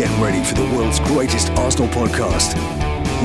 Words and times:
Get 0.00 0.18
ready 0.18 0.42
for 0.42 0.54
the 0.54 0.64
world's 0.74 0.98
greatest 1.00 1.50
Arsenal 1.58 1.86
podcast. 1.88 2.54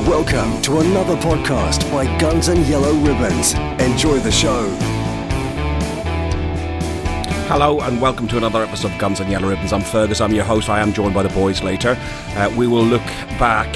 Welcome 0.06 0.62
to 0.64 0.80
another 0.80 1.16
podcast 1.16 1.90
by 1.90 2.04
Guns 2.20 2.50
and 2.50 2.68
Yellow 2.68 2.92
Ribbons. 2.96 3.54
Enjoy 3.80 4.20
the 4.20 4.30
show. 4.30 4.68
Hello 7.48 7.80
and 7.80 8.02
welcome 8.02 8.28
to 8.28 8.36
another 8.36 8.62
episode 8.62 8.92
of 8.92 9.00
Guns 9.00 9.22
and 9.22 9.32
Yellow 9.32 9.48
Ribbons. 9.48 9.72
I'm 9.72 9.84
Fergus. 9.84 10.20
I'm 10.20 10.34
your 10.34 10.44
host. 10.44 10.68
I 10.68 10.82
am 10.82 10.92
joined 10.92 11.14
by 11.14 11.24
the 11.24 11.30
boys 11.30 11.64
later. 11.64 11.98
Uh, 12.36 12.54
we 12.58 12.68
will 12.68 12.84
look 12.84 13.06
back 13.40 13.74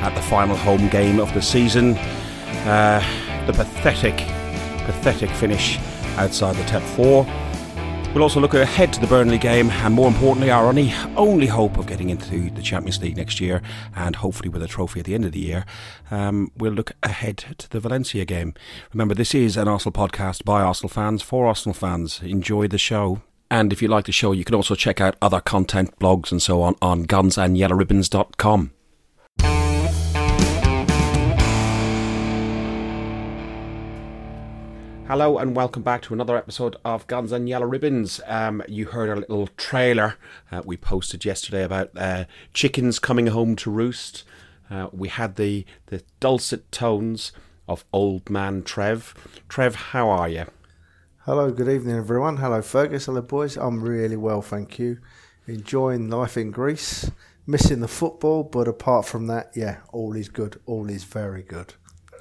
at 0.00 0.14
the 0.14 0.22
final 0.22 0.56
home 0.56 0.88
game 0.88 1.20
of 1.20 1.34
the 1.34 1.42
season. 1.42 1.98
Uh, 2.64 3.04
the 3.46 3.52
pathetic, 3.52 4.16
pathetic 4.86 5.28
finish 5.28 5.78
outside 6.16 6.56
the 6.56 6.64
top 6.64 6.82
four. 6.82 7.26
We'll 8.18 8.24
also 8.24 8.40
look 8.40 8.54
ahead 8.54 8.92
to 8.94 9.00
the 9.00 9.06
Burnley 9.06 9.38
game 9.38 9.70
and 9.70 9.94
more 9.94 10.08
importantly 10.08 10.50
our 10.50 10.66
only 10.66 10.92
only 11.14 11.46
hope 11.46 11.78
of 11.78 11.86
getting 11.86 12.10
into 12.10 12.50
the 12.50 12.62
Champions 12.62 13.00
League 13.00 13.16
next 13.16 13.38
year 13.38 13.62
and 13.94 14.16
hopefully 14.16 14.48
with 14.48 14.60
a 14.60 14.66
trophy 14.66 14.98
at 14.98 15.06
the 15.06 15.14
end 15.14 15.24
of 15.24 15.30
the 15.30 15.38
year. 15.38 15.64
Um, 16.10 16.50
we'll 16.56 16.72
look 16.72 16.94
ahead 17.04 17.36
to 17.58 17.70
the 17.70 17.78
Valencia 17.78 18.24
game. 18.24 18.54
Remember 18.92 19.14
this 19.14 19.36
is 19.36 19.56
an 19.56 19.68
Arsenal 19.68 19.92
podcast 19.92 20.44
by 20.44 20.62
Arsenal 20.62 20.88
fans 20.88 21.22
for 21.22 21.46
Arsenal 21.46 21.74
fans. 21.74 22.20
Enjoy 22.20 22.66
the 22.66 22.76
show. 22.76 23.22
And 23.52 23.72
if 23.72 23.80
you 23.80 23.86
like 23.86 24.06
the 24.06 24.12
show, 24.12 24.32
you 24.32 24.44
can 24.44 24.56
also 24.56 24.74
check 24.74 25.00
out 25.00 25.14
other 25.22 25.40
content, 25.40 25.96
blogs, 26.00 26.32
and 26.32 26.42
so 26.42 26.60
on 26.60 26.74
on 26.82 27.06
gunsandyellowribbons.com. 27.06 28.72
Hello 35.08 35.38
and 35.38 35.56
welcome 35.56 35.82
back 35.82 36.02
to 36.02 36.12
another 36.12 36.36
episode 36.36 36.76
of 36.84 37.06
Guns 37.06 37.32
and 37.32 37.48
Yellow 37.48 37.64
Ribbons. 37.64 38.20
Um, 38.26 38.62
you 38.68 38.84
heard 38.84 39.08
a 39.08 39.16
little 39.16 39.46
trailer 39.56 40.16
uh, 40.52 40.60
we 40.66 40.76
posted 40.76 41.24
yesterday 41.24 41.64
about 41.64 41.88
uh, 41.96 42.26
chickens 42.52 42.98
coming 42.98 43.28
home 43.28 43.56
to 43.56 43.70
roost. 43.70 44.24
Uh, 44.70 44.88
we 44.92 45.08
had 45.08 45.36
the, 45.36 45.64
the 45.86 46.02
dulcet 46.20 46.70
tones 46.70 47.32
of 47.66 47.86
old 47.90 48.28
man 48.28 48.62
Trev. 48.62 49.14
Trev, 49.48 49.76
how 49.76 50.10
are 50.10 50.28
you? 50.28 50.44
Hello, 51.20 51.50
good 51.52 51.70
evening, 51.70 51.96
everyone. 51.96 52.36
Hello, 52.36 52.60
Fergus. 52.60 53.06
Hello, 53.06 53.22
boys. 53.22 53.56
I'm 53.56 53.82
really 53.82 54.16
well, 54.16 54.42
thank 54.42 54.78
you. 54.78 54.98
Enjoying 55.46 56.10
life 56.10 56.36
in 56.36 56.50
Greece, 56.50 57.10
missing 57.46 57.80
the 57.80 57.88
football, 57.88 58.44
but 58.44 58.68
apart 58.68 59.06
from 59.06 59.26
that, 59.28 59.52
yeah, 59.56 59.78
all 59.90 60.14
is 60.14 60.28
good. 60.28 60.60
All 60.66 60.90
is 60.90 61.04
very 61.04 61.42
good. 61.42 61.72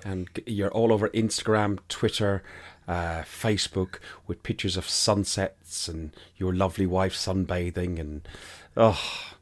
And 0.05 0.29
you're 0.45 0.71
all 0.71 0.93
over 0.93 1.09
Instagram, 1.09 1.79
Twitter, 1.89 2.43
uh, 2.87 3.23
Facebook 3.23 3.95
with 4.25 4.43
pictures 4.43 4.77
of 4.77 4.87
sunsets 4.87 5.87
and 5.87 6.15
your 6.37 6.53
lovely 6.53 6.85
wife 6.85 7.13
sunbathing 7.13 7.99
and 7.99 8.27
oh 8.75 9.33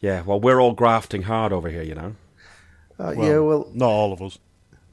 yeah. 0.00 0.22
Well, 0.22 0.40
we're 0.40 0.60
all 0.60 0.72
grafting 0.72 1.22
hard 1.22 1.52
over 1.52 1.68
here, 1.68 1.82
you 1.82 1.94
know. 1.94 2.14
Uh, 2.98 3.12
well, 3.16 3.28
yeah, 3.28 3.38
well, 3.38 3.70
not 3.74 3.88
all 3.88 4.12
of 4.12 4.22
us. 4.22 4.38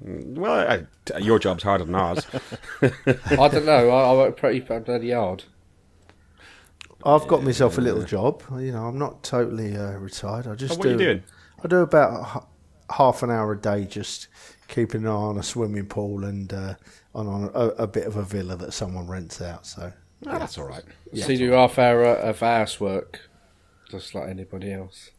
Mm, 0.04 0.36
well, 0.36 0.86
I, 1.14 1.20
your 1.20 1.40
job's 1.40 1.64
harder 1.64 1.86
than 1.86 1.95
ours. 1.95 2.26
I 2.82 3.48
don't 3.48 3.66
know. 3.66 3.90
I, 3.90 4.10
I 4.10 4.14
work 4.14 4.38
pretty 4.38 4.60
bloody 4.60 5.12
hard. 5.12 5.44
I've 7.06 7.28
got 7.28 7.44
myself 7.44 7.78
a 7.78 7.82
little 7.82 8.04
job. 8.04 8.44
You 8.52 8.72
know, 8.72 8.86
I'm 8.86 8.98
not 8.98 9.23
totally 9.23 9.76
uh, 9.76 9.94
retired. 9.94 10.48
I 10.48 10.56
just 10.56 10.73
oh, 10.73 10.78
what 10.78 10.84
do. 10.84 10.90
Are 10.90 10.92
you 10.94 10.98
doing? 10.98 11.23
I 11.64 11.67
do 11.67 11.78
about 11.78 12.48
half 12.90 13.23
an 13.23 13.32
hour 13.32 13.54
a 13.54 13.58
day, 13.60 13.86
just 13.86 14.28
keeping 14.67 15.02
an 15.02 15.08
eye 15.08 15.12
on 15.12 15.38
a 15.38 15.44
swimming 15.44 15.86
pool 15.86 16.23
and 16.23 16.52
uh, 16.54 16.76
on, 17.16 17.28
on 17.28 17.52
a, 17.53 17.67
a, 17.83 17.88
bit 17.88 18.06
of 18.06 18.16
a 18.16 18.23
villa 18.23 18.56
that 18.56 18.73
someone 18.73 19.08
rents 19.08 19.42
out. 19.42 19.66
So 19.66 19.92
oh, 20.25 20.39
that's 20.39 20.58
all 20.58 20.67
right. 20.67 20.83
Yeah, 21.11 21.25
so 21.25 21.31
you 21.31 21.38
do 21.38 21.52
half 21.52 21.78
hour 21.78 22.03
of 22.03 22.39
housework, 22.39 23.22
just 23.89 24.16
like 24.16 24.30
anybody 24.30 24.72
else. 24.72 25.11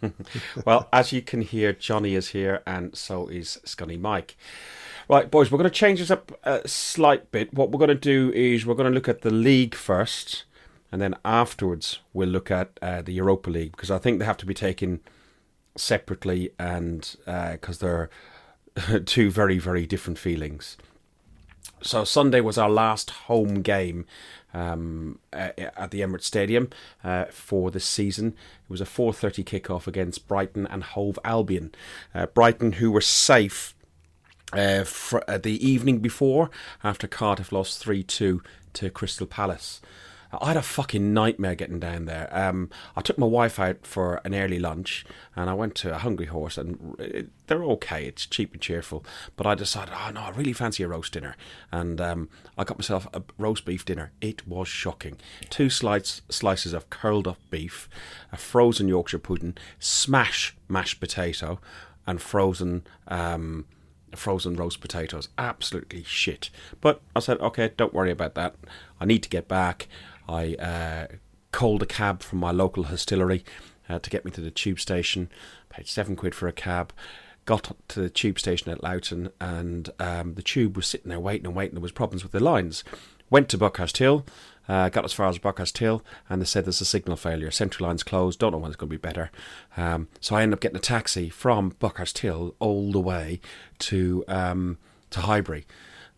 well, 0.64 0.88
as 0.92 1.12
you 1.12 1.22
can 1.22 1.42
hear, 1.42 1.72
Johnny 1.72 2.14
is 2.14 2.28
here, 2.28 2.62
and 2.66 2.96
so 2.96 3.28
is 3.28 3.60
Scunny 3.64 3.98
Mike. 3.98 4.36
Right, 5.08 5.30
boys, 5.30 5.50
we're 5.50 5.58
going 5.58 5.70
to 5.70 5.74
change 5.74 6.00
this 6.00 6.10
up 6.10 6.38
a 6.44 6.68
slight 6.68 7.32
bit. 7.32 7.52
What 7.54 7.70
we're 7.70 7.78
going 7.78 7.88
to 7.88 7.94
do 7.94 8.30
is 8.34 8.66
we're 8.66 8.74
going 8.74 8.90
to 8.90 8.94
look 8.94 9.08
at 9.08 9.22
the 9.22 9.30
league 9.30 9.74
first, 9.74 10.44
and 10.92 11.00
then 11.00 11.14
afterwards 11.24 12.00
we'll 12.12 12.28
look 12.28 12.50
at 12.50 12.78
uh, 12.82 13.02
the 13.02 13.12
Europa 13.12 13.50
League 13.50 13.72
because 13.72 13.90
I 13.90 13.98
think 13.98 14.18
they 14.18 14.24
have 14.24 14.36
to 14.38 14.46
be 14.46 14.54
taken 14.54 15.00
separately, 15.76 16.50
and 16.58 17.16
because 17.24 17.82
uh, 17.82 17.86
they're 17.86 18.10
two 19.06 19.30
very, 19.30 19.58
very 19.58 19.86
different 19.86 20.18
feelings. 20.18 20.76
So 21.80 22.04
Sunday 22.04 22.40
was 22.40 22.58
our 22.58 22.70
last 22.70 23.10
home 23.10 23.62
game 23.62 24.04
um, 24.52 25.18
at 25.32 25.90
the 25.90 26.00
Emirates 26.00 26.24
Stadium 26.24 26.70
uh, 27.04 27.26
for 27.26 27.70
the 27.70 27.80
season. 27.80 28.28
It 28.28 28.70
was 28.70 28.80
a 28.80 28.84
4:30 28.84 29.44
kickoff 29.44 29.86
against 29.86 30.26
Brighton 30.26 30.66
and 30.66 30.82
Hove 30.82 31.18
Albion. 31.24 31.72
Uh, 32.14 32.26
Brighton, 32.26 32.72
who 32.72 32.90
were 32.90 33.00
safe 33.00 33.74
uh, 34.52 34.84
uh, 35.28 35.38
the 35.38 35.58
evening 35.66 35.98
before 35.98 36.50
after 36.82 37.06
Cardiff 37.06 37.52
lost 37.52 37.84
3-2 37.84 38.40
to 38.72 38.90
Crystal 38.90 39.26
Palace. 39.26 39.80
I 40.32 40.48
had 40.48 40.56
a 40.56 40.62
fucking 40.62 41.14
nightmare 41.14 41.54
getting 41.54 41.80
down 41.80 42.04
there. 42.04 42.28
Um, 42.30 42.70
I 42.94 43.00
took 43.00 43.18
my 43.18 43.26
wife 43.26 43.58
out 43.58 43.86
for 43.86 44.20
an 44.24 44.34
early 44.34 44.58
lunch, 44.58 45.06
and 45.34 45.48
I 45.48 45.54
went 45.54 45.74
to 45.76 45.94
a 45.94 45.98
Hungry 45.98 46.26
Horse, 46.26 46.58
and 46.58 46.96
it, 46.98 47.30
they're 47.46 47.64
okay. 47.64 48.06
It's 48.06 48.26
cheap 48.26 48.52
and 48.52 48.60
cheerful. 48.60 49.04
But 49.36 49.46
I 49.46 49.54
decided, 49.54 49.94
oh 49.96 50.10
no, 50.10 50.20
I 50.20 50.30
really 50.30 50.52
fancy 50.52 50.82
a 50.82 50.88
roast 50.88 51.12
dinner, 51.12 51.36
and 51.72 52.00
um, 52.00 52.28
I 52.58 52.64
got 52.64 52.78
myself 52.78 53.06
a 53.14 53.22
roast 53.38 53.64
beef 53.64 53.84
dinner. 53.84 54.12
It 54.20 54.46
was 54.46 54.68
shocking. 54.68 55.16
Two 55.48 55.70
slice, 55.70 56.20
slices 56.28 56.74
of 56.74 56.90
curled 56.90 57.26
up 57.26 57.38
beef, 57.50 57.88
a 58.30 58.36
frozen 58.36 58.88
Yorkshire 58.88 59.18
pudding, 59.18 59.56
smash 59.78 60.56
mashed 60.68 61.00
potato, 61.00 61.58
and 62.06 62.20
frozen. 62.20 62.84
Um, 63.06 63.64
frozen 64.14 64.56
roast 64.56 64.80
potatoes. 64.80 65.28
Absolutely 65.36 66.02
shit. 66.02 66.48
But 66.80 67.02
I 67.14 67.20
said, 67.20 67.38
okay, 67.40 67.72
don't 67.76 67.92
worry 67.92 68.10
about 68.10 68.34
that. 68.36 68.54
I 69.00 69.04
need 69.04 69.22
to 69.22 69.28
get 69.28 69.48
back. 69.48 69.86
I 70.28 70.54
uh, 70.54 71.06
called 71.52 71.82
a 71.82 71.86
cab 71.86 72.22
from 72.22 72.38
my 72.38 72.50
local 72.50 72.82
distillery 72.82 73.44
uh, 73.88 73.98
to 73.98 74.10
get 74.10 74.24
me 74.24 74.30
to 74.32 74.40
the 74.40 74.50
tube 74.50 74.78
station. 74.80 75.30
Paid 75.70 75.88
seven 75.88 76.16
quid 76.16 76.34
for 76.34 76.48
a 76.48 76.52
cab. 76.52 76.92
Got 77.46 77.72
to 77.88 78.00
the 78.00 78.10
tube 78.10 78.38
station 78.38 78.70
at 78.70 78.82
Loughton, 78.82 79.30
and 79.40 79.88
um, 79.98 80.34
the 80.34 80.42
tube 80.42 80.76
was 80.76 80.86
sitting 80.86 81.08
there 81.08 81.18
waiting 81.18 81.46
and 81.46 81.56
waiting. 81.56 81.74
There 81.74 81.82
was 81.82 81.92
problems 81.92 82.22
with 82.22 82.32
the 82.32 82.40
lines. 82.40 82.84
Went 83.30 83.48
to 83.48 83.58
Buckhurst 83.58 83.96
Hill. 83.96 84.26
Uh, 84.68 84.90
got 84.90 85.06
as 85.06 85.14
far 85.14 85.28
as 85.28 85.38
Buckhurst 85.38 85.78
Hill, 85.78 86.04
and 86.28 86.42
they 86.42 86.46
said 86.46 86.66
there's 86.66 86.82
a 86.82 86.84
signal 86.84 87.16
failure. 87.16 87.50
Central 87.50 87.88
line's 87.88 88.02
closed. 88.02 88.38
Don't 88.38 88.52
know 88.52 88.58
when 88.58 88.70
it's 88.70 88.76
going 88.76 88.90
to 88.90 88.98
be 88.98 89.00
better. 89.00 89.30
Um, 89.78 90.08
so 90.20 90.36
I 90.36 90.42
ended 90.42 90.58
up 90.58 90.60
getting 90.60 90.76
a 90.76 90.80
taxi 90.80 91.30
from 91.30 91.74
Buckhurst 91.78 92.18
Hill 92.18 92.54
all 92.58 92.92
the 92.92 93.00
way 93.00 93.40
to 93.78 94.24
um, 94.28 94.76
to 95.08 95.20
Highbury. 95.20 95.66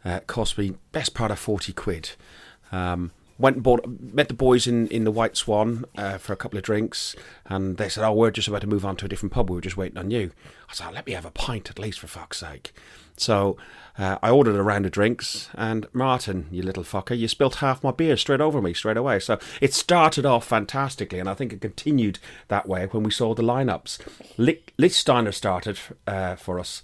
Uh, 0.04 0.18
cost 0.26 0.58
me 0.58 0.74
best 0.90 1.14
part 1.14 1.30
of 1.30 1.38
forty 1.38 1.72
quid. 1.72 2.10
Um, 2.72 3.12
went 3.40 3.56
and 3.56 3.62
bought, 3.62 3.86
met 3.86 4.28
the 4.28 4.34
boys 4.34 4.66
in, 4.66 4.86
in 4.88 5.04
the 5.04 5.10
White 5.10 5.36
Swan 5.36 5.84
uh, 5.96 6.18
for 6.18 6.32
a 6.32 6.36
couple 6.36 6.58
of 6.58 6.64
drinks, 6.64 7.16
and 7.46 7.76
they 7.76 7.88
said, 7.88 8.04
"Oh, 8.04 8.12
we're 8.12 8.30
just 8.30 8.48
about 8.48 8.60
to 8.60 8.66
move 8.66 8.84
on 8.84 8.96
to 8.96 9.06
a 9.06 9.08
different 9.08 9.32
pub. 9.32 9.50
We 9.50 9.56
were 9.56 9.62
just 9.62 9.76
waiting 9.76 9.98
on 9.98 10.10
you." 10.10 10.32
I 10.68 10.74
said, 10.74 10.88
oh, 10.90 10.92
"Let 10.92 11.06
me 11.06 11.12
have 11.12 11.24
a 11.24 11.30
pint 11.30 11.70
at 11.70 11.78
least, 11.78 12.00
for 12.00 12.06
fuck's 12.06 12.38
sake." 12.38 12.72
So 13.16 13.58
uh, 13.98 14.16
I 14.22 14.30
ordered 14.30 14.56
a 14.56 14.62
round 14.62 14.86
of 14.86 14.92
drinks, 14.92 15.50
and 15.54 15.86
Martin, 15.92 16.46
you 16.50 16.62
little 16.62 16.84
fucker, 16.84 17.18
you 17.18 17.28
spilt 17.28 17.56
half 17.56 17.84
my 17.84 17.90
beer 17.90 18.16
straight 18.16 18.40
over 18.40 18.62
me 18.62 18.72
straight 18.72 18.96
away. 18.96 19.18
So 19.18 19.38
it 19.60 19.74
started 19.74 20.24
off 20.24 20.46
fantastically, 20.46 21.18
and 21.18 21.28
I 21.28 21.34
think 21.34 21.52
it 21.52 21.60
continued 21.60 22.18
that 22.48 22.66
way 22.66 22.86
when 22.86 23.02
we 23.02 23.10
saw 23.10 23.34
the 23.34 23.42
lineups. 23.42 23.98
Lichtsteiner 24.78 25.34
started 25.34 25.78
uh, 26.06 26.36
for 26.36 26.58
us. 26.58 26.82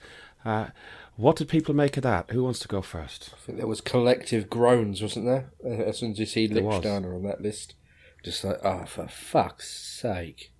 What 1.16 1.36
did 1.36 1.48
people 1.48 1.74
make 1.74 1.96
of 1.96 2.02
that? 2.02 2.30
Who 2.30 2.44
wants 2.44 2.58
to 2.60 2.68
go 2.68 2.82
first? 2.82 3.30
I 3.32 3.38
think 3.38 3.58
there 3.58 3.66
was 3.66 3.80
collective 3.80 4.50
groans, 4.50 5.00
wasn't 5.00 5.26
there? 5.26 5.50
Uh, 5.64 5.82
as 5.84 5.98
soon 5.98 6.12
as 6.12 6.18
you 6.18 6.26
see 6.26 6.48
Lichtsteiner 6.48 7.14
on 7.14 7.22
that 7.24 7.40
list, 7.40 7.74
just 8.22 8.44
like, 8.44 8.58
oh, 8.62 8.84
for 8.84 9.08
fuck's 9.08 9.70
sake. 9.70 10.52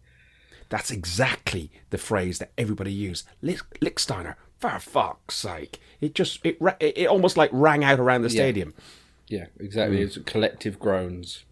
That's 0.69 0.91
exactly 0.91 1.71
the 1.91 1.99
phrase 1.99 2.39
that 2.39 2.53
everybody 2.59 2.93
used. 2.93 3.27
Lichtsteiner, 3.43 4.35
for 4.59 4.79
fuck's 4.79 5.37
sake. 5.37 5.79
It 6.01 6.15
just, 6.15 6.41
it, 6.45 6.59
it 6.81 7.07
almost 7.07 7.37
like 7.37 7.51
rang 7.53 7.85
out 7.85 8.01
around 8.01 8.23
the 8.23 8.31
stadium. 8.31 8.75
Yeah, 9.29 9.41
yeah 9.41 9.47
exactly. 9.61 9.99
Mm. 9.99 10.07
It's 10.07 10.19
collective 10.25 10.79
groans 10.79 11.45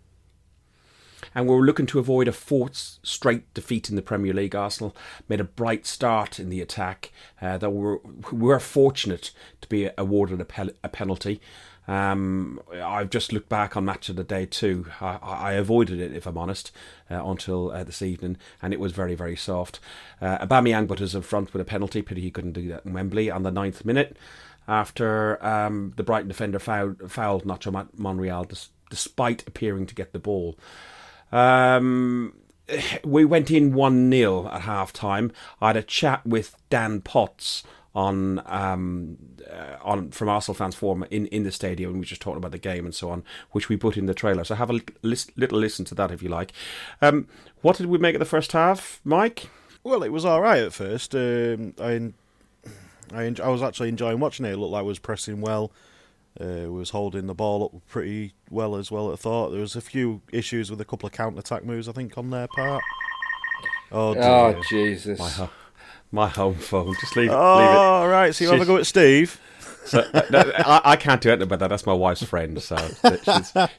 and 1.34 1.48
we 1.48 1.54
were 1.54 1.64
looking 1.64 1.86
to 1.86 1.98
avoid 1.98 2.28
a 2.28 2.32
fourth 2.32 2.98
straight 3.02 3.52
defeat 3.54 3.88
in 3.88 3.96
the 3.96 4.02
Premier 4.02 4.32
League. 4.32 4.54
Arsenal 4.54 4.96
made 5.28 5.40
a 5.40 5.44
bright 5.44 5.86
start 5.86 6.38
in 6.38 6.50
the 6.50 6.60
attack. 6.60 7.12
Uh, 7.40 7.58
we 7.62 7.68
were, 7.68 8.00
we 8.32 8.48
were 8.48 8.60
fortunate 8.60 9.30
to 9.60 9.68
be 9.68 9.90
awarded 9.96 10.40
a, 10.40 10.70
a 10.82 10.88
penalty. 10.88 11.40
Um, 11.86 12.60
I've 12.72 13.10
just 13.10 13.32
looked 13.32 13.48
back 13.50 13.76
on 13.76 13.84
match 13.84 14.08
of 14.08 14.16
the 14.16 14.24
day 14.24 14.46
too. 14.46 14.86
I, 15.00 15.18
I 15.22 15.52
avoided 15.52 16.00
it, 16.00 16.14
if 16.14 16.26
I'm 16.26 16.38
honest, 16.38 16.72
uh, 17.10 17.22
until 17.24 17.70
uh, 17.70 17.84
this 17.84 18.00
evening, 18.00 18.38
and 18.62 18.72
it 18.72 18.80
was 18.80 18.92
very, 18.92 19.14
very 19.14 19.36
soft. 19.36 19.80
Uh, 20.20 20.38
Aubameyang 20.38 20.88
put 20.88 21.02
us 21.02 21.14
in 21.14 21.22
front 21.22 21.52
with 21.52 21.60
a 21.60 21.64
penalty. 21.64 22.00
Pity 22.00 22.22
he 22.22 22.30
couldn't 22.30 22.52
do 22.52 22.68
that 22.68 22.86
in 22.86 22.94
Wembley 22.94 23.30
on 23.30 23.42
the 23.42 23.50
ninth 23.50 23.84
minute 23.84 24.16
after 24.66 25.44
um, 25.44 25.92
the 25.96 26.02
Brighton 26.02 26.28
defender 26.28 26.58
fouled, 26.58 27.10
fouled 27.10 27.44
Nacho 27.44 27.88
Monreal, 27.96 28.46
despite 28.88 29.46
appearing 29.46 29.86
to 29.86 29.94
get 29.94 30.12
the 30.12 30.18
ball. 30.18 30.58
Um, 31.34 32.34
we 33.04 33.24
went 33.24 33.50
in 33.50 33.74
1 33.74 34.10
0 34.10 34.48
at 34.48 34.62
half 34.62 34.92
time. 34.92 35.32
I 35.60 35.68
had 35.68 35.76
a 35.76 35.82
chat 35.82 36.24
with 36.24 36.56
Dan 36.70 37.00
Potts 37.00 37.62
on 37.94 38.42
um, 38.46 39.18
uh, 39.48 39.76
on 39.82 40.10
from 40.10 40.28
Arsenal 40.28 40.54
fans 40.54 40.74
forum 40.74 41.04
in, 41.10 41.26
in 41.26 41.44
the 41.44 41.52
stadium 41.52 41.90
and 41.90 41.96
we 41.96 42.00
were 42.00 42.06
just 42.06 42.22
talking 42.22 42.38
about 42.38 42.52
the 42.52 42.58
game 42.58 42.84
and 42.84 42.94
so 42.94 43.10
on, 43.10 43.22
which 43.50 43.68
we 43.68 43.76
put 43.76 43.96
in 43.96 44.06
the 44.06 44.14
trailer. 44.14 44.44
So 44.44 44.54
have 44.54 44.70
a 44.70 44.80
little 45.02 45.58
listen 45.58 45.84
to 45.86 45.94
that 45.96 46.10
if 46.10 46.22
you 46.22 46.28
like. 46.28 46.52
Um, 47.02 47.28
what 47.60 47.76
did 47.76 47.86
we 47.86 47.98
make 47.98 48.14
of 48.14 48.20
the 48.20 48.24
first 48.24 48.52
half, 48.52 49.00
Mike? 49.04 49.50
Well, 49.82 50.02
it 50.02 50.12
was 50.12 50.24
all 50.24 50.40
right 50.40 50.62
at 50.62 50.72
first. 50.72 51.14
Um, 51.14 51.74
I 51.80 52.12
I, 53.12 53.34
I 53.42 53.48
was 53.48 53.62
actually 53.62 53.90
enjoying 53.90 54.18
watching 54.18 54.46
it. 54.46 54.52
It 54.52 54.56
looked 54.56 54.72
like 54.72 54.82
it 54.82 54.86
was 54.86 54.98
pressing 54.98 55.40
well. 55.40 55.70
Uh, 56.40 56.70
was 56.70 56.90
holding 56.90 57.28
the 57.28 57.34
ball 57.34 57.64
up 57.64 57.72
pretty 57.86 58.34
well 58.50 58.74
as 58.74 58.90
well. 58.90 59.12
I 59.12 59.16
thought 59.16 59.50
there 59.50 59.60
was 59.60 59.76
a 59.76 59.80
few 59.80 60.20
issues 60.32 60.68
with 60.68 60.80
a 60.80 60.84
couple 60.84 61.06
of 61.06 61.12
counter 61.12 61.38
attack 61.38 61.64
moves. 61.64 61.88
I 61.88 61.92
think 61.92 62.18
on 62.18 62.30
their 62.30 62.48
part. 62.48 62.82
Oh, 63.92 64.16
oh 64.16 64.60
Jesus! 64.68 65.18
My, 65.20 65.28
ho- 65.28 65.50
my, 66.10 66.28
home 66.28 66.56
phone. 66.56 66.96
Just 67.00 67.14
leave. 67.14 67.30
Oh, 67.30 67.58
leave 67.58 67.70
it. 67.70 67.76
all 67.76 68.08
right. 68.08 68.34
So 68.34 68.44
you 68.44 68.50
have 68.50 68.60
a 68.60 68.64
go 68.64 68.78
at 68.78 68.86
Steve. 68.86 69.40
So 69.84 70.00
uh, 70.12 70.22
no, 70.30 70.52
I, 70.58 70.80
I, 70.84 70.96
can't 70.96 71.20
do 71.20 71.28
anything 71.28 71.46
about 71.46 71.58
that. 71.60 71.68
That's 71.68 71.86
my 71.86 71.92
wife's 71.92 72.22
friend, 72.24 72.60
so 72.60 72.76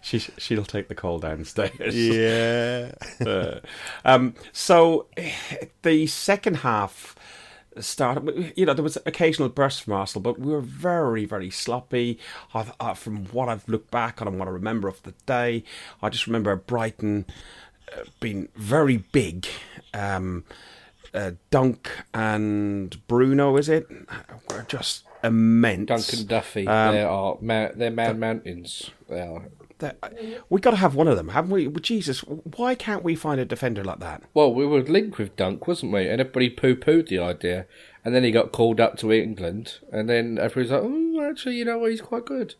she 0.01 0.19
she'll 0.19 0.63
take 0.63 0.87
the 0.87 0.95
call 0.95 1.19
downstairs. 1.19 1.95
Yeah. 1.95 2.91
uh, 3.25 3.59
um. 4.05 4.35
So 4.53 5.07
the 5.81 6.07
second 6.07 6.57
half 6.57 7.15
started. 7.79 8.53
You 8.55 8.65
know, 8.65 8.73
there 8.73 8.83
was 8.83 8.97
occasional 9.05 9.49
bursts 9.49 9.81
from 9.81 9.93
Arsenal, 9.93 10.21
but 10.21 10.39
we 10.39 10.51
were 10.51 10.61
very, 10.61 11.25
very 11.25 11.49
sloppy. 11.49 12.19
I, 12.53 12.71
I, 12.79 12.93
from 12.93 13.25
what 13.27 13.49
I've 13.49 13.67
looked 13.67 13.91
back 13.91 14.21
on 14.21 14.27
and 14.27 14.39
what 14.39 14.47
I 14.47 14.51
remember 14.51 14.87
of 14.87 15.01
the 15.03 15.13
day, 15.25 15.63
I 16.01 16.09
just 16.09 16.27
remember 16.27 16.55
Brighton 16.55 17.25
uh, 17.91 18.03
being 18.19 18.49
very 18.55 18.97
big. 18.97 19.47
Um, 19.93 20.43
uh, 21.13 21.31
Dunk 21.49 21.89
and 22.13 23.07
Bruno, 23.07 23.57
is 23.57 23.69
it? 23.69 23.87
Were 24.49 24.65
just 24.67 25.05
immense. 25.23 25.87
Dunk 25.87 26.13
and 26.13 26.27
Duffy, 26.27 26.67
um, 26.67 26.93
they 26.93 27.03
are 27.03 27.37
they're 27.41 27.91
man 27.91 28.19
mountains. 28.19 28.91
They 29.09 29.21
are 29.21 29.43
we 30.49 30.61
got 30.61 30.71
to 30.71 30.77
have 30.77 30.95
one 30.95 31.07
of 31.07 31.17
them, 31.17 31.29
haven't 31.29 31.51
we? 31.51 31.67
Jesus, 31.67 32.19
why 32.21 32.75
can't 32.75 33.03
we 33.03 33.15
find 33.15 33.39
a 33.41 33.45
defender 33.45 33.83
like 33.83 33.99
that? 33.99 34.23
Well, 34.33 34.53
we 34.53 34.65
were 34.65 34.81
linked 34.81 35.17
with 35.17 35.35
Dunk, 35.35 35.67
wasn't 35.67 35.91
we? 35.91 36.07
And 36.07 36.21
everybody 36.21 36.49
poo 36.49 36.75
pooed 36.75 37.09
the 37.09 37.19
idea. 37.19 37.65
And 38.03 38.15
then 38.15 38.23
he 38.23 38.31
got 38.31 38.51
called 38.51 38.79
up 38.79 38.97
to 38.97 39.11
England. 39.11 39.79
And 39.91 40.09
then 40.09 40.37
everybody's 40.37 40.71
like, 40.71 40.81
oh, 40.83 41.29
actually, 41.29 41.55
you 41.55 41.65
know 41.65 41.79
what? 41.79 41.91
He's 41.91 42.01
quite 42.01 42.25
good. 42.25 42.55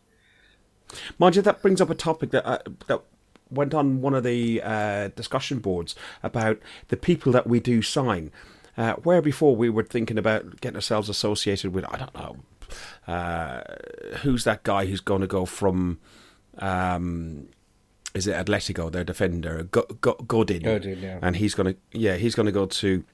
Mind 1.18 1.36
you, 1.36 1.42
that 1.42 1.62
brings 1.62 1.80
up 1.80 1.90
a 1.90 1.94
topic 1.94 2.30
that, 2.30 2.46
uh, 2.46 2.58
that 2.86 3.02
went 3.50 3.74
on 3.74 4.00
one 4.00 4.14
of 4.14 4.24
the 4.24 4.60
uh, 4.62 5.08
discussion 5.08 5.58
boards 5.58 5.94
about 6.22 6.58
the 6.88 6.96
people 6.96 7.32
that 7.32 7.46
we 7.46 7.60
do 7.60 7.82
sign. 7.82 8.30
Uh, 8.76 8.92
where 8.96 9.22
before 9.22 9.56
we 9.56 9.70
were 9.70 9.82
thinking 9.82 10.18
about 10.18 10.60
getting 10.60 10.76
ourselves 10.76 11.08
associated 11.08 11.72
with, 11.72 11.86
I 11.86 11.96
don't 11.96 12.14
know, 12.14 12.36
uh, 13.10 13.62
who's 14.18 14.44
that 14.44 14.64
guy 14.64 14.84
who's 14.84 15.00
going 15.00 15.22
to 15.22 15.26
go 15.26 15.46
from 15.46 15.98
um, 16.58 17.48
is 18.14 18.26
it 18.26 18.34
Atletico, 18.34 18.90
their 18.90 19.04
defender, 19.04 19.64
Godin, 19.64 20.62
Godin, 20.62 21.00
yeah. 21.00 21.18
and 21.22 21.36
he's 21.36 21.54
gonna, 21.54 21.74
yeah, 21.92 22.16
he's 22.16 22.34
gonna 22.34 22.52
go 22.52 22.66
to 22.66 23.04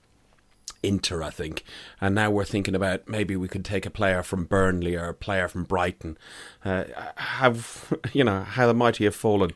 Inter, 0.83 1.23
I 1.23 1.31
think. 1.31 1.65
And 2.00 2.15
now 2.15 2.31
we're 2.31 2.44
thinking 2.44 2.75
about 2.75 3.09
maybe 3.09 3.37
we 3.37 3.49
could 3.49 3.65
take 3.65 3.87
a 3.87 3.91
player 3.91 4.23
from 4.23 4.44
Burnley 4.44 4.97
or 4.97 5.09
a 5.09 5.15
player 5.15 5.49
from 5.49 5.65
Brighton. 5.65 6.19
Uh, 6.65 6.85
have 7.17 7.93
you 8.12 8.25
know 8.25 8.43
how 8.43 8.67
the 8.67 8.75
mighty 8.75 9.05
have 9.05 9.15
fallen? 9.15 9.53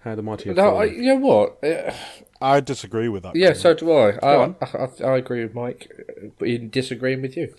How 0.00 0.14
the 0.14 0.22
mighty 0.22 0.50
have 0.50 0.56
no, 0.56 0.72
fallen? 0.72 0.88
I, 0.88 0.92
you 0.92 1.14
know 1.14 1.16
what? 1.16 1.64
Uh, 1.64 1.92
I 2.40 2.60
disagree 2.60 3.08
with 3.08 3.22
that. 3.22 3.36
Yeah, 3.36 3.52
so 3.52 3.74
do 3.74 3.90
I. 3.92 4.18
I, 4.22 4.54
I, 4.60 4.88
I, 5.02 5.16
agree 5.16 5.42
with 5.42 5.54
Mike, 5.54 5.90
but 6.38 6.48
in 6.48 6.68
disagreeing 6.68 7.22
with 7.22 7.36
you. 7.36 7.54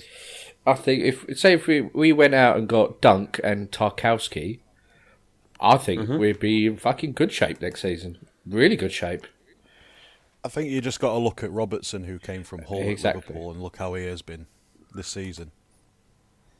I 0.68 0.74
think 0.74 1.04
if 1.04 1.40
say 1.40 1.54
if 1.54 1.68
we 1.68 1.82
we 1.82 2.12
went 2.12 2.34
out 2.34 2.58
and 2.58 2.68
got 2.68 3.02
Dunk 3.02 3.40
and 3.44 3.72
Tarkowski, 3.72 4.60
I 5.66 5.78
think 5.78 6.04
mm-hmm. 6.04 6.18
we'd 6.20 6.40
be 6.40 6.68
in 6.68 6.78
fucking 6.78 7.14
good 7.14 7.32
shape 7.32 7.60
next 7.60 7.82
season. 7.82 8.20
Really 8.46 8.76
good 8.76 8.92
shape. 8.92 9.26
I 10.44 10.48
think 10.48 10.70
you 10.70 10.80
just 10.80 11.00
got 11.00 11.14
to 11.14 11.18
look 11.18 11.44
at 11.44 11.52
Robertson, 11.52 12.04
who 12.04 12.20
came 12.20 12.44
from 12.44 12.62
Hull 12.64 12.82
exactly. 12.82 13.22
at 13.22 13.28
Liverpool, 13.28 13.52
and 13.52 13.64
look 13.64 13.78
how 13.78 13.96
he 13.96 14.06
has 14.06 14.22
been 14.22 14.46
this 14.94 15.08
season. 15.08 15.52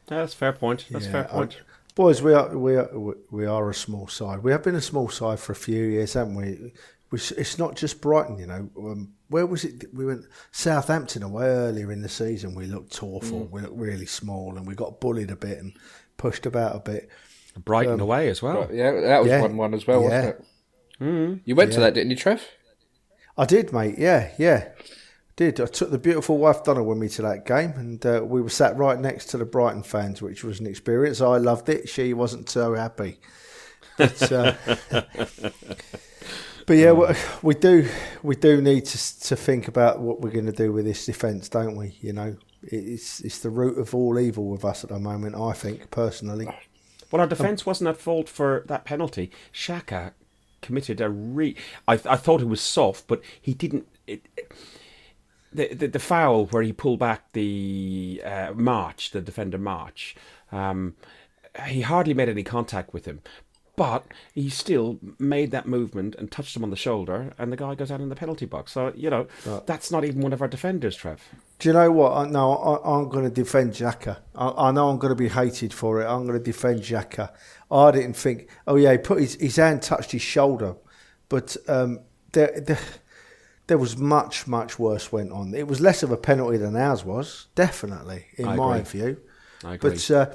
Yeah, 0.10 0.18
that's 0.18 0.34
fair 0.34 0.54
point. 0.54 0.88
That's 0.90 1.06
yeah, 1.06 1.12
fair 1.12 1.24
point. 1.26 1.58
I, 1.60 1.64
boys, 1.94 2.24
we 2.24 2.34
are 2.34 2.58
we 2.58 2.78
are 2.78 2.90
we 3.30 3.46
are 3.46 3.70
a 3.70 3.76
small 3.76 4.08
side. 4.08 4.42
We 4.42 4.52
have 4.52 4.64
been 4.64 4.74
a 4.74 4.82
small 4.82 5.10
side 5.10 5.40
for 5.40 5.52
a 5.52 5.56
few 5.56 5.84
years, 5.84 6.14
haven't 6.14 6.36
we? 6.36 6.74
we 7.12 7.20
it's 7.38 7.60
not 7.60 7.76
just 7.76 8.02
Brighton, 8.02 8.40
you 8.40 8.48
know. 8.48 8.70
Um, 8.76 9.14
where 9.30 9.46
was 9.46 9.64
it? 9.64 9.94
We 9.94 10.08
went 10.08 10.26
Southampton 10.52 11.22
away 11.22 11.46
earlier 11.46 11.92
in 11.92 12.02
the 12.02 12.10
season. 12.10 12.56
We 12.56 12.66
looked 12.66 13.04
awful. 13.04 13.42
Mm. 13.42 13.52
We 13.52 13.62
looked 13.62 13.78
really 13.78 14.08
small, 14.08 14.58
and 14.58 14.66
we 14.66 14.74
got 14.74 15.00
bullied 15.00 15.30
a 15.30 15.36
bit 15.36 15.60
and 15.60 15.74
pushed 16.18 16.48
about 16.48 16.76
a 16.76 16.80
bit. 16.80 17.10
Brighton 17.60 17.96
um, 17.96 18.00
away 18.02 18.30
as 18.30 18.42
well. 18.42 18.70
Yeah, 18.72 18.92
that 18.92 19.22
was 19.22 19.30
yeah, 19.30 19.42
one 19.42 19.58
one 19.58 19.74
as 19.74 19.88
well, 19.88 20.02
yeah. 20.02 20.08
wasn't 20.08 20.26
it? 20.28 20.46
Mm. 21.02 21.40
You 21.46 21.56
went 21.56 21.72
yeah. 21.72 21.76
to 21.76 21.80
that, 21.82 21.94
didn't 21.94 22.12
you, 22.12 22.16
Trev? 22.16 22.44
I 23.38 23.46
did, 23.46 23.74
mate. 23.74 23.96
Yeah, 23.98 24.32
yeah, 24.38 24.70
I 24.80 24.84
did. 25.36 25.60
I 25.60 25.66
took 25.66 25.92
the 25.92 25.98
beautiful 25.98 26.38
wife 26.38 26.64
Donna 26.64 26.84
with 26.84 26.98
me 26.98 27.10
to 27.10 27.22
that 27.24 27.46
game, 27.46 27.72
and 27.72 28.06
uh, 28.06 28.22
we 28.26 28.42
were 28.42 28.50
sat 28.50 28.78
right 28.78 29.00
next 29.00 29.28
to 29.28 29.38
the 29.38 29.46
Brighton 29.46 29.84
fans, 29.84 30.22
which 30.22 30.44
was 30.44 30.60
an 30.60 30.68
experience. 30.68 31.22
I 31.22 31.38
loved 31.38 31.70
it. 31.70 31.90
She 31.90 32.14
wasn't 32.14 32.50
so 32.50 32.76
happy. 32.76 33.20
But, 33.98 34.32
uh, 34.32 34.54
but 36.66 36.74
yeah, 36.74 36.92
we, 36.92 37.08
we, 37.42 37.54
do 37.56 37.90
we 38.24 38.36
do 38.36 38.62
need 38.62 38.86
to 38.86 39.20
to 39.22 39.36
think 39.36 39.68
about 39.68 40.00
what 40.00 40.22
we're 40.22 40.32
going 40.32 40.46
to 40.46 40.52
do 40.52 40.72
with 40.72 40.86
this 40.86 41.06
defence, 41.06 41.50
don't 41.50 41.76
we? 41.76 41.98
You 42.02 42.14
know, 42.14 42.38
it's 42.64 43.22
it's 43.22 43.40
the 43.40 43.50
root 43.50 43.78
of 43.78 43.94
all 43.94 44.20
evil 44.20 44.48
with 44.50 44.66
us 44.66 44.84
at 44.84 44.90
the 44.90 45.00
moment. 45.00 45.36
I 45.36 45.54
think 45.54 45.92
personally. 45.92 46.48
Well, 47.12 47.22
our 47.22 47.28
defence 47.28 47.62
um, 47.62 47.66
wasn't 47.68 47.90
at 47.90 47.98
fault 47.98 48.30
for 48.30 48.64
that 48.68 48.86
penalty. 48.86 49.32
Xhaka 49.54 50.14
committed 50.62 51.00
a 51.00 51.10
re. 51.10 51.56
I, 51.88 51.94
I 51.94 52.16
thought 52.16 52.42
it 52.42 52.48
was 52.48 52.62
soft, 52.62 53.08
but 53.08 53.22
he 53.40 53.54
didn't. 53.54 53.88
It, 54.08 54.28
it, 54.36 54.52
the, 55.54 55.74
the, 55.74 55.88
the 55.88 56.00
foul 56.00 56.48
where 56.48 56.64
he 56.64 56.74
pulled 56.74 57.00
back 57.00 57.32
the 57.32 58.22
uh, 58.26 58.52
March, 58.54 59.12
the 59.12 59.22
defender 59.22 59.58
March, 59.58 60.16
um, 60.52 60.96
he 61.68 61.82
hardly 61.82 62.14
made 62.14 62.28
any 62.28 62.44
contact 62.44 62.94
with 62.94 63.06
him, 63.06 63.22
but 63.76 64.06
he 64.34 64.50
still 64.50 65.00
made 65.20 65.52
that 65.52 65.68
movement 65.68 66.16
and 66.16 66.32
touched 66.32 66.56
him 66.56 66.64
on 66.64 66.70
the 66.70 66.76
shoulder, 66.76 67.34
and 67.38 67.52
the 67.52 67.58
guy 67.58 67.76
goes 67.76 67.92
out 67.92 68.02
in 68.02 68.10
the 68.10 68.16
penalty 68.16 68.46
box. 68.46 68.72
So 68.72 68.94
you 68.96 69.10
know 69.10 69.28
that's 69.66 69.92
not 69.92 70.06
even 70.06 70.22
one 70.22 70.34
of 70.34 70.42
our 70.42 70.48
defenders, 70.48 70.96
Trev. 70.96 71.22
Do 71.60 71.70
you 71.70 71.74
know 71.74 71.92
what? 71.92 72.12
I, 72.14 72.28
no, 72.28 72.54
I, 72.54 73.00
am 73.00 73.10
going 73.10 73.26
to 73.26 73.32
defend 73.32 73.74
Xhaka. 73.74 74.18
I, 74.36 74.68
I, 74.68 74.72
know 74.72 74.90
I'm 74.90 74.98
going 74.98 75.12
to 75.12 75.16
be 75.16 75.30
hated 75.30 75.74
for 75.74 76.02
it. 76.02 76.06
I'm 76.06 76.26
going 76.26 76.38
to 76.38 76.44
defend 76.44 76.82
Xhaka. 76.82 77.32
I 77.72 77.92
didn't 77.92 78.16
think. 78.16 78.50
Oh 78.68 78.76
yeah, 78.76 78.94
he 78.94 78.98
put 78.98 79.20
his, 79.20 79.36
his 79.36 79.56
hand 79.56 79.82
touched 79.82 80.12
his 80.12 80.22
shoulder, 80.22 80.76
but 81.30 81.56
um, 81.68 82.00
there, 82.32 82.60
there, 82.60 82.80
there 83.68 83.78
was 83.78 83.98
much 83.98 84.48
much 84.48 84.78
worse 84.80 85.12
went 85.12 85.32
on. 85.32 85.54
It 85.54 85.68
was 85.68 85.82
less 85.82 86.04
of 86.04 86.12
a 86.12 86.18
penalty 86.18 86.58
than 86.58 86.76
ours 86.76 87.04
was, 87.04 87.48
definitely 87.56 88.26
in 88.36 88.48
I 88.48 88.56
my 88.56 88.78
agree. 88.78 89.02
view. 89.02 89.22
I 89.64 89.74
agree. 89.76 89.92
But. 89.92 90.12
Uh, 90.12 90.34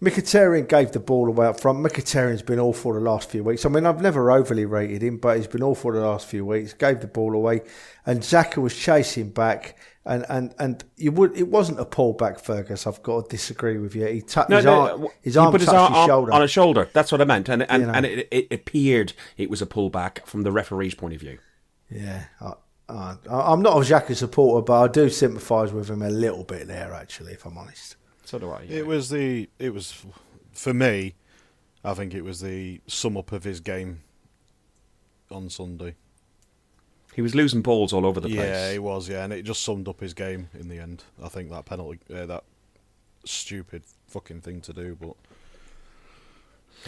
Mkhitaryan 0.00 0.68
gave 0.68 0.92
the 0.92 1.00
ball 1.00 1.28
away 1.28 1.46
up 1.46 1.60
front. 1.60 1.78
Mkhitaryan's 1.78 2.42
been 2.42 2.58
awful 2.58 2.92
the 2.92 3.00
last 3.00 3.30
few 3.30 3.44
weeks. 3.44 3.64
I 3.64 3.68
mean, 3.68 3.86
I've 3.86 4.00
never 4.00 4.30
overly 4.30 4.64
rated 4.64 5.02
him, 5.02 5.18
but 5.18 5.36
he's 5.36 5.46
been 5.46 5.62
awful 5.62 5.92
the 5.92 6.00
last 6.00 6.26
few 6.26 6.44
weeks. 6.44 6.72
Gave 6.72 7.00
the 7.00 7.06
ball 7.06 7.34
away, 7.34 7.62
and 8.04 8.20
Xhaka 8.20 8.58
was 8.58 8.76
chasing 8.76 9.30
back, 9.30 9.78
and 10.04 10.24
and 10.28 10.54
and 10.58 10.84
you 10.96 11.12
would. 11.12 11.36
It 11.36 11.48
wasn't 11.48 11.80
a 11.80 11.84
pullback, 11.84 12.40
Fergus. 12.40 12.86
I've 12.86 13.02
got 13.02 13.28
to 13.28 13.36
disagree 13.36 13.78
with 13.78 13.94
you. 13.94 14.06
He 14.06 14.22
touched 14.22 14.50
no, 14.50 14.56
his, 14.56 14.64
no, 14.64 14.72
arm, 14.72 15.06
his 15.20 15.36
arm. 15.36 15.54
his, 15.54 15.68
arm 15.68 15.92
his 15.92 16.06
shoulder 16.06 16.32
on 16.32 16.42
his 16.42 16.50
shoulder. 16.50 16.88
That's 16.92 17.12
what 17.12 17.20
I 17.20 17.24
meant, 17.24 17.48
and 17.48 17.62
and, 17.70 17.82
you 17.82 17.86
know. 17.86 17.94
and 17.94 18.06
it, 18.06 18.28
it, 18.30 18.52
appeared 18.52 19.12
it 19.36 19.50
was 19.50 19.62
a 19.62 19.66
pullback 19.66 20.26
from 20.26 20.42
the 20.42 20.50
referee's 20.50 20.94
point 20.94 21.14
of 21.14 21.20
view. 21.20 21.38
Yeah. 21.90 22.24
I, 22.40 22.54
I, 22.88 23.16
I'm 23.30 23.62
not 23.62 23.76
a 23.76 23.80
Xhaka 23.80 24.14
supporter, 24.16 24.64
but 24.64 24.82
I 24.82 24.88
do 24.88 25.08
sympathise 25.08 25.72
with 25.72 25.88
him 25.88 26.02
a 26.02 26.10
little 26.10 26.44
bit 26.44 26.66
there, 26.66 26.92
actually, 26.92 27.32
if 27.32 27.46
I'm 27.46 27.56
honest. 27.56 27.96
So 28.24 28.38
do 28.38 28.50
I. 28.50 28.62
Yeah. 28.62 28.78
It 28.78 28.86
was 28.86 29.10
the 29.10 29.48
it 29.58 29.74
was 29.74 30.04
for 30.52 30.74
me. 30.74 31.14
I 31.84 31.94
think 31.94 32.14
it 32.14 32.22
was 32.22 32.40
the 32.40 32.80
sum 32.86 33.16
up 33.16 33.32
of 33.32 33.44
his 33.44 33.60
game 33.60 34.02
on 35.30 35.50
Sunday. 35.50 35.96
He 37.14 37.20
was 37.20 37.34
losing 37.34 37.60
balls 37.60 37.92
all 37.92 38.06
over 38.06 38.20
the 38.20 38.28
place. 38.28 38.40
Yeah, 38.40 38.72
he 38.72 38.78
was. 38.78 39.08
Yeah, 39.08 39.24
and 39.24 39.32
it 39.32 39.42
just 39.42 39.62
summed 39.62 39.88
up 39.88 40.00
his 40.00 40.14
game 40.14 40.48
in 40.54 40.68
the 40.68 40.78
end. 40.78 41.04
I 41.22 41.28
think 41.28 41.50
that 41.50 41.66
penalty, 41.66 41.98
uh, 42.14 42.26
that 42.26 42.44
stupid 43.24 43.82
fucking 44.06 44.40
thing 44.40 44.60
to 44.62 44.72
do, 44.72 44.96
but. 45.00 45.14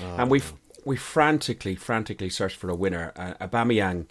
Uh, 0.02 0.16
and 0.22 0.30
we 0.30 0.40
we 0.84 0.96
frantically, 0.96 1.74
frantically 1.74 2.30
searched 2.30 2.56
for 2.56 2.70
a 2.70 2.74
winner. 2.74 3.12
Uh, 3.16 3.34
Aubameyang 3.46 4.06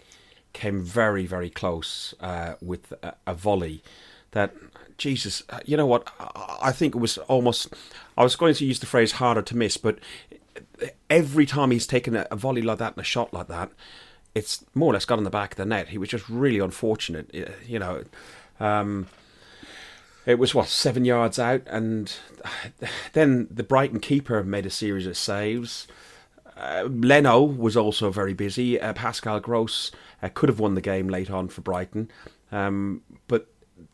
came 0.52 0.82
very, 0.82 1.26
very 1.26 1.50
close 1.50 2.14
uh, 2.20 2.54
with 2.60 2.92
a, 3.02 3.14
a, 3.26 3.34
volley 3.34 3.82
that 4.30 4.54
Jesus, 4.98 5.42
uh, 5.50 5.60
you 5.64 5.76
know 5.76 5.86
what? 5.86 6.08
I 6.62 6.72
think 6.72 6.94
it 6.94 6.98
was 6.98 7.18
almost. 7.18 7.74
I 8.16 8.22
was 8.22 8.36
going 8.36 8.54
to 8.54 8.64
use 8.64 8.80
the 8.80 8.86
phrase 8.86 9.12
harder 9.12 9.42
to 9.42 9.56
miss, 9.56 9.76
but 9.76 9.98
every 11.10 11.46
time 11.46 11.70
he's 11.70 11.86
taken 11.86 12.16
a, 12.16 12.36
volley 12.36 12.62
like 12.62 12.78
that 12.78 12.94
and 12.94 13.00
a 13.00 13.04
shot 13.04 13.32
like 13.32 13.48
that, 13.48 13.70
it's 14.34 14.64
more 14.74 14.90
or 14.90 14.94
less 14.94 15.04
got 15.04 15.18
on 15.18 15.24
the 15.24 15.30
back 15.30 15.52
of 15.52 15.56
the 15.56 15.64
net. 15.64 15.88
He 15.88 15.98
was 15.98 16.08
just 16.08 16.28
really 16.28 16.58
unfortunate, 16.58 17.34
you 17.66 17.78
know. 17.78 18.04
Um, 18.60 19.06
it 20.26 20.38
was 20.38 20.54
what 20.54 20.68
seven 20.68 21.04
yards 21.04 21.38
out, 21.38 21.62
and 21.66 22.12
then 23.12 23.48
the 23.50 23.62
Brighton 23.62 24.00
keeper 24.00 24.42
made 24.42 24.66
a 24.66 24.70
series 24.70 25.06
of 25.06 25.16
saves. 25.16 25.86
Uh, 26.56 26.84
Leno 26.88 27.42
was 27.42 27.76
also 27.76 28.10
very 28.10 28.32
busy. 28.32 28.80
Uh, 28.80 28.92
Pascal 28.92 29.40
Gross 29.40 29.90
uh, 30.22 30.28
could 30.32 30.48
have 30.48 30.60
won 30.60 30.74
the 30.74 30.80
game 30.80 31.08
late 31.08 31.30
on 31.30 31.48
for 31.48 31.60
Brighton, 31.60 32.10
um, 32.52 33.02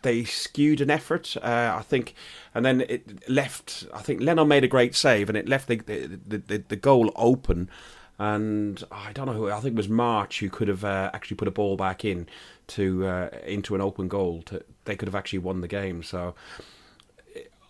they 0.03 0.25
skewed 0.25 0.81
an 0.81 0.91
effort, 0.91 1.37
uh, 1.43 1.77
I 1.79 1.83
think, 1.83 2.15
and 2.55 2.65
then 2.65 2.83
it 2.83 3.29
left. 3.29 3.87
I 3.93 4.03
think 4.03 4.21
Leno 4.21 4.45
made 4.45 4.65
a 4.65 4.69
great 4.69 4.95
save, 4.95 5.29
and 5.29 5.37
it 5.37 5.49
left 5.49 5.69
the 5.69 5.77
the, 5.77 6.39
the, 6.39 6.65
the 6.69 6.77
goal 6.77 7.13
open. 7.17 7.71
And 8.19 8.85
I 8.93 9.13
don't 9.13 9.25
know 9.27 9.33
who. 9.33 9.51
I 9.51 9.61
think 9.61 9.73
it 9.73 9.77
was 9.77 9.89
March 9.89 10.41
who 10.41 10.51
could 10.51 10.69
have 10.69 10.85
uh, 10.85 11.11
actually 11.15 11.39
put 11.39 11.49
a 11.49 11.51
ball 11.51 11.77
back 11.77 12.05
in 12.05 12.29
to 12.69 13.07
uh, 13.07 13.31
into 13.47 13.75
an 13.75 13.81
open 13.81 14.09
goal. 14.09 14.43
To, 14.43 14.63
they 14.85 14.95
could 14.95 15.09
have 15.09 15.15
actually 15.15 15.39
won 15.39 15.63
the 15.63 15.69
game. 15.69 16.03
So 16.03 16.35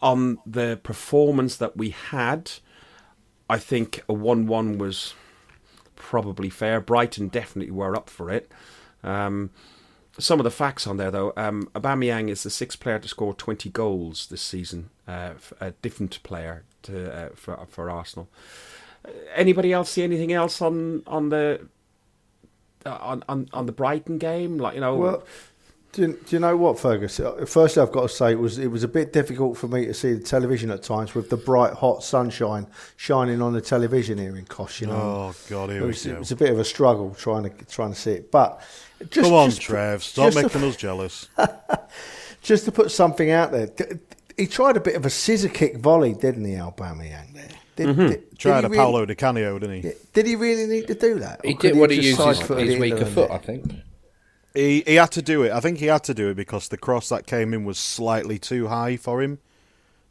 on 0.03 0.39
the 0.45 0.81
performance 0.83 1.57
that 1.57 1.77
we 1.77 1.91
had, 1.91 2.51
I 3.49 3.59
think 3.59 4.03
a 4.09 4.13
one-one 4.13 4.79
was 4.79 5.15
probably 5.95 6.51
fair. 6.51 6.81
Brighton 6.81 7.29
definitely 7.29 7.73
were 7.73 7.95
up 7.95 8.11
for 8.11 8.31
it. 8.31 8.51
Um, 9.05 9.51
some 10.19 10.41
of 10.41 10.45
the 10.45 10.51
facts 10.51 10.87
on 10.87 10.97
there, 10.97 11.11
though. 11.11 11.33
Um, 11.37 11.69
Aubameyang 11.75 12.29
is 12.29 12.43
the 12.43 12.51
sixth 12.51 12.81
player 12.81 12.99
to 12.99 13.09
score 13.09 13.35
20 13.35 13.71
goals 13.71 14.27
this 14.27 14.43
season. 14.43 14.91
Uh, 15.07 15.35
a 15.61 15.71
different 15.71 16.23
player 16.23 16.65
to, 16.83 17.13
uh, 17.13 17.29
for 17.35 17.59
for 17.69 17.91
Arsenal. 17.91 18.29
Anybody 19.35 19.73
else 19.73 19.91
see 19.91 20.03
anything 20.03 20.33
else 20.33 20.61
on 20.61 21.03
on 21.07 21.31
the 21.31 21.67
uh, 22.85 22.99
on, 23.01 23.25
on 23.29 23.49
on 23.53 23.67
the 23.67 23.73
Brighton 23.73 24.19
game? 24.19 24.59
Like 24.59 24.75
you 24.75 24.81
know. 24.81 24.97
Well, 24.97 25.25
do 25.93 26.03
you, 26.03 26.09
do 26.09 26.37
you 26.37 26.39
know 26.39 26.57
what, 26.57 26.79
Fergus? 26.79 27.19
Uh, 27.19 27.45
firstly, 27.47 27.83
I've 27.83 27.91
got 27.93 28.03
to 28.03 28.09
say 28.09 28.33
it 28.33 28.39
was 28.39 28.59
it 28.59 28.69
was 28.69 28.85
a 28.85 28.89
bit 28.89 29.13
difficult 29.13 29.57
for 29.57 29.67
me 29.69 29.87
to 29.87 29.95
see 29.95 30.13
the 30.15 30.23
television 30.23 30.71
at 30.71 30.83
times 30.83 31.15
with 31.15 31.31
the 31.31 31.37
bright, 31.37 31.73
hot 31.75 32.05
sunshine 32.05 32.67
shining 32.97 33.43
on 33.43 33.53
the 33.53 33.61
television 33.61 34.19
here 34.19 34.37
in 34.37 34.45
Kos. 34.45 34.81
You 34.81 34.87
know, 34.89 34.93
oh 34.95 35.35
god, 35.49 35.71
here 35.71 35.83
it 35.83 35.87
was, 35.87 36.05
we 36.07 36.13
it 36.13 36.19
was 36.19 36.31
a 36.33 36.37
bit 36.37 36.51
of 36.51 36.59
a 36.59 36.65
struggle 36.65 37.15
trying 37.19 37.43
to 37.45 37.51
trying 37.67 37.93
to 37.93 37.99
see 37.99 38.13
it. 38.13 38.31
But 38.31 38.61
just, 39.11 39.25
Come 39.27 39.33
on, 39.35 39.49
just, 39.51 39.63
Trev, 39.63 40.03
stop 40.03 40.27
just 40.33 40.37
to- 40.39 40.43
making 40.45 40.63
us 40.69 40.77
jealous. 40.77 41.29
just 42.43 42.65
to 42.67 42.73
put 42.73 42.91
something 42.91 43.31
out 43.31 43.51
there, 43.53 43.69
he 44.37 44.47
tried 44.47 44.77
a 44.77 44.81
bit 44.81 44.95
of 44.95 45.05
a 45.07 45.11
scissor 45.11 45.49
kick 45.49 45.77
volley, 45.79 46.13
didn't 46.15 46.45
he, 46.45 46.53
Aubameyang? 46.53 47.33
There, 47.35 47.49
did, 47.77 47.97
did, 47.97 48.09
did 48.11 48.39
Tried 48.39 48.61
he 48.61 48.67
a 48.67 48.69
really- 48.69 48.77
Paolo 48.77 49.07
Di 49.07 49.15
Canio, 49.15 49.59
didn't 49.59 49.83
he? 49.83 49.93
Did 50.13 50.27
he 50.27 50.37
really 50.37 50.67
need 50.67 50.87
to 50.89 50.95
do 50.95 51.19
that? 51.21 51.41
He 51.45 51.55
Or 51.55 51.57
could 51.57 51.73
did 51.73 51.79
what 51.79 51.91
he 51.91 51.97
just 51.97 52.09
uses 52.21 52.39
side-footed 52.39 52.67
his 52.69 52.79
weaker 52.79 53.07
foot. 53.07 53.31
I 53.31 53.39
think. 53.39 53.73
He 54.55 54.83
he 54.87 54.97
had 54.97 55.13
to 55.13 55.23
do 55.23 55.43
it. 55.45 55.53
I 55.53 55.61
think 55.61 55.79
he 55.79 55.87
had 55.87 56.05
to 56.05 56.15
do 56.15 56.31
it 56.31 56.35
because 56.35 56.69
the 56.69 56.77
cross 56.77 57.09
that 57.09 57.27
came 57.27 57.55
in 57.55 57.65
was 57.65 57.79
slightly 57.79 58.39
too 58.39 58.69
high 58.69 58.97
for 58.97 59.23
him. 59.23 59.39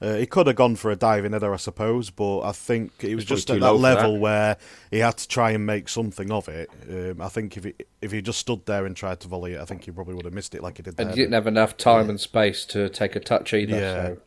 Uh, 0.01 0.15
he 0.15 0.25
could 0.25 0.47
have 0.47 0.55
gone 0.55 0.77
for 0.77 0.89
a 0.91 0.95
diving 0.95 1.33
header, 1.33 1.53
I 1.53 1.57
suppose, 1.57 2.09
but 2.09 2.39
I 2.39 2.53
think 2.53 2.93
it 3.03 3.15
was 3.15 3.23
It's 3.25 3.29
just 3.29 3.49
at 3.49 3.59
that 3.59 3.73
level 3.73 4.13
that. 4.13 4.19
where 4.21 4.57
he 4.91 4.99
had 4.99 5.17
to 5.17 5.27
try 5.27 5.51
and 5.51 5.65
make 5.65 5.89
something 5.89 6.31
of 6.31 6.47
it. 6.47 6.69
Um, 6.89 7.21
I 7.21 7.27
think 7.27 7.57
if 7.57 7.65
he 7.65 7.73
if 8.01 8.13
he 8.13 8.21
just 8.21 8.39
stood 8.39 8.65
there 8.65 8.85
and 8.85 8.95
tried 8.95 9.19
to 9.21 9.27
volley 9.27 9.55
it, 9.55 9.59
I 9.61 9.65
think 9.65 9.83
he 9.83 9.91
probably 9.91 10.15
would 10.15 10.23
have 10.23 10.33
missed 10.33 10.55
it 10.55 10.63
like 10.63 10.77
he 10.77 10.83
did 10.83 10.95
And 10.97 11.09
there. 11.09 11.15
he 11.15 11.21
didn't 11.21 11.33
have 11.33 11.47
enough 11.47 11.75
time 11.75 12.09
and 12.09 12.17
space 12.17 12.63
to 12.67 12.87
take 12.87 13.17
a 13.17 13.19
touch 13.19 13.53
either. 13.53 13.75
Yeah. 13.75 14.03
So 14.07 14.17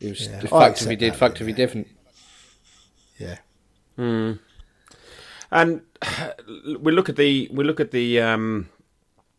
it 0.00 0.08
was 0.10 0.26
Yeah. 0.26 0.40
the 0.40 0.52
I 0.52 0.60
fact 0.66 0.82
if 0.82 0.88
he 0.90 0.96
did, 0.96 1.12
that, 1.12 1.18
fact 1.18 1.40
if 1.40 1.46
he 1.46 1.52
yeah. 1.52 1.56
didn't. 1.66 1.88
Yeah. 3.18 3.38
Hmm. 3.96 4.32
And 5.52 5.82
we 6.80 6.90
look 6.90 7.08
at 7.08 7.14
the 7.14 7.48
we 7.52 7.62
look 7.62 7.78
at 7.78 7.92
the 7.92 8.20
um, 8.20 8.68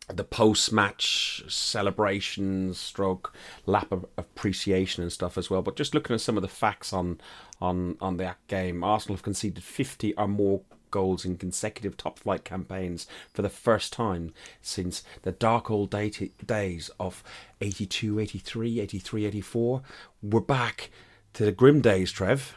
the 0.07 0.23
post 0.23 0.71
match 0.71 1.43
celebrations, 1.47 2.77
stroke 2.77 3.33
lap 3.65 3.91
of 3.91 4.05
appreciation 4.17 5.03
and 5.03 5.11
stuff 5.11 5.37
as 5.37 5.49
well. 5.49 5.61
But 5.61 5.75
just 5.75 5.93
looking 5.93 6.13
at 6.13 6.21
some 6.21 6.37
of 6.37 6.41
the 6.41 6.47
facts 6.47 6.93
on 6.93 7.19
on 7.61 7.97
on 8.01 8.17
that 8.17 8.37
game, 8.47 8.83
Arsenal 8.83 9.15
have 9.15 9.23
conceded 9.23 9.63
fifty 9.63 10.13
or 10.15 10.27
more 10.27 10.61
goals 10.91 11.25
in 11.25 11.35
consecutive 11.35 11.97
top 11.97 12.19
flight 12.19 12.45
campaigns 12.45 13.05
for 13.33 13.41
the 13.41 13.49
first 13.49 13.91
time 13.91 14.33
since 14.61 15.03
the 15.23 15.31
dark 15.31 15.69
old 15.69 15.89
day 15.89 16.09
days 16.45 16.89
of 17.01 17.21
82 17.59 18.17
83 18.17 18.79
83 18.79 19.25
84 19.25 19.81
we're 20.23 20.39
back 20.39 20.89
to 21.33 21.43
the 21.43 21.51
grim 21.51 21.81
days 21.81 22.13
trev 22.13 22.55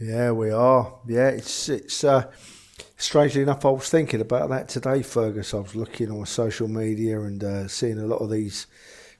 Yeah, 0.00 0.32
we 0.32 0.50
are. 0.50 0.94
Yeah, 1.06 1.28
it's 1.28 1.68
it's 1.68 2.02
uh, 2.02 2.30
strangely 3.04 3.42
enough, 3.42 3.64
I 3.64 3.70
was 3.70 3.88
thinking 3.88 4.20
about 4.20 4.48
that 4.48 4.68
today, 4.68 5.02
Fergus. 5.02 5.52
I 5.52 5.58
was 5.58 5.76
looking 5.76 6.10
on 6.10 6.24
social 6.26 6.68
media 6.68 7.20
and 7.20 7.44
uh, 7.44 7.68
seeing 7.68 7.98
a 7.98 8.06
lot 8.06 8.20
of 8.20 8.30
these 8.30 8.66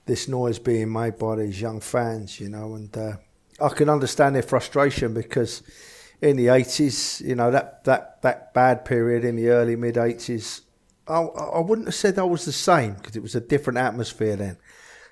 this 0.05 0.27
noise 0.27 0.59
being 0.59 0.91
made 0.91 1.17
by 1.17 1.35
these 1.35 1.59
young 1.59 1.79
fans, 1.79 2.39
you 2.39 2.49
know, 2.49 2.75
and 2.75 2.95
uh, 2.95 3.13
I 3.59 3.69
can 3.69 3.89
understand 3.89 4.35
their 4.35 4.43
frustration 4.43 5.13
because 5.13 5.63
in 6.21 6.35
the 6.37 6.49
eighties, 6.49 7.21
you 7.25 7.35
know, 7.35 7.51
that 7.51 7.83
that 7.85 8.21
that 8.23 8.53
bad 8.53 8.85
period 8.85 9.23
in 9.23 9.35
the 9.35 9.49
early 9.49 9.75
mid 9.75 9.97
eighties, 9.97 10.61
I, 11.07 11.21
I 11.21 11.59
wouldn't 11.59 11.87
have 11.87 11.95
said 11.95 12.17
I 12.17 12.23
was 12.23 12.45
the 12.45 12.51
same 12.51 12.95
because 12.95 13.15
it 13.15 13.23
was 13.23 13.35
a 13.35 13.41
different 13.41 13.77
atmosphere 13.77 14.35
then. 14.35 14.57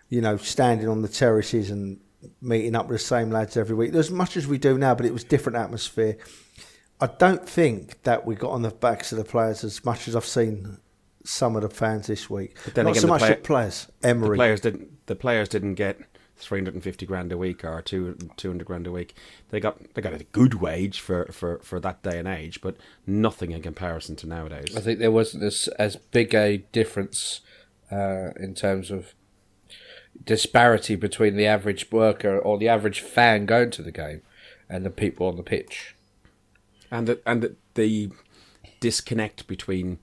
You 0.10 0.22
know, 0.22 0.38
standing 0.38 0.88
on 0.88 1.02
the 1.02 1.08
terraces 1.08 1.72
and 1.72 2.00
meeting 2.42 2.76
up 2.76 2.88
with 2.88 3.00
the 3.00 3.06
same 3.06 3.32
lads 3.32 3.58
every 3.58 3.76
week. 3.76 3.94
As 3.94 4.12
much 4.12 4.38
as 4.38 4.48
we 4.48 4.58
do 4.58 4.78
now, 4.78 4.96
but 4.96 5.06
it 5.06 5.14
was 5.14 5.24
different 5.24 5.58
atmosphere. 5.58 6.18
I 7.02 7.08
don't 7.08 7.48
think 7.48 8.02
that 8.04 8.26
we 8.26 8.36
got 8.36 8.52
on 8.52 8.62
the 8.62 8.70
backs 8.72 9.12
of 9.12 9.18
the 9.18 9.24
players 9.26 9.64
as 9.64 9.84
much 9.84 10.08
as 10.08 10.16
I've 10.16 10.26
seen 10.26 10.78
some 11.26 11.56
of 11.56 11.62
the 11.62 11.70
fans 11.70 12.08
this 12.08 12.30
week. 12.30 12.56
then 12.74 12.86
Not 12.86 12.92
again, 12.92 13.02
so 13.02 13.08
the 13.08 13.14
much 13.14 13.20
player- 13.22 13.36
the 13.36 13.42
players. 13.42 13.88
Emery. 14.04 14.30
the 14.30 14.36
players 14.36 14.62
didn't 14.62 15.06
the 15.08 15.16
players 15.16 15.50
didn't 15.50 15.76
get 15.76 16.00
350 16.38 17.06
grand 17.06 17.32
a 17.32 17.38
week 17.38 17.64
or 17.64 17.82
two 17.82 18.18
200 18.38 18.66
grand 18.66 18.88
a 18.88 18.92
week 18.92 19.16
they 19.50 19.60
got 19.60 19.94
they 19.94 20.02
got 20.02 20.14
a 20.14 20.24
good 20.26 20.56
wage 20.56 21.00
for, 21.00 21.26
for, 21.32 21.60
for 21.60 21.80
that 21.80 22.02
day 22.04 22.18
and 22.18 22.28
age 22.28 22.60
but 22.60 22.76
nothing 23.06 23.52
in 23.52 23.62
comparison 23.62 24.16
to 24.18 24.28
nowadays 24.28 24.76
I 24.76 24.82
think 24.82 25.00
there 25.00 25.12
wasn't 25.12 25.44
as 25.44 25.68
as 25.80 25.96
big 25.96 26.34
a 26.34 26.58
difference 26.72 27.42
uh, 27.92 28.32
in 28.38 28.56
terms 28.56 28.92
of 28.92 29.14
disparity 30.26 30.96
between 30.96 31.36
the 31.36 31.46
average 31.46 31.92
worker 31.92 32.38
or 32.38 32.58
the 32.58 32.68
average 32.68 33.02
fan 33.02 33.46
going 33.46 33.72
to 33.72 33.82
the 33.82 33.92
game 33.92 34.22
and 34.70 34.86
the 34.86 34.90
people 34.90 35.28
on 35.28 35.36
the 35.38 35.44
pitch. 35.44 35.96
And 36.94 37.08
the, 37.08 37.20
and 37.26 37.42
the, 37.44 37.56
the 37.76 38.10
disconnect 38.80 39.48
between 39.48 40.00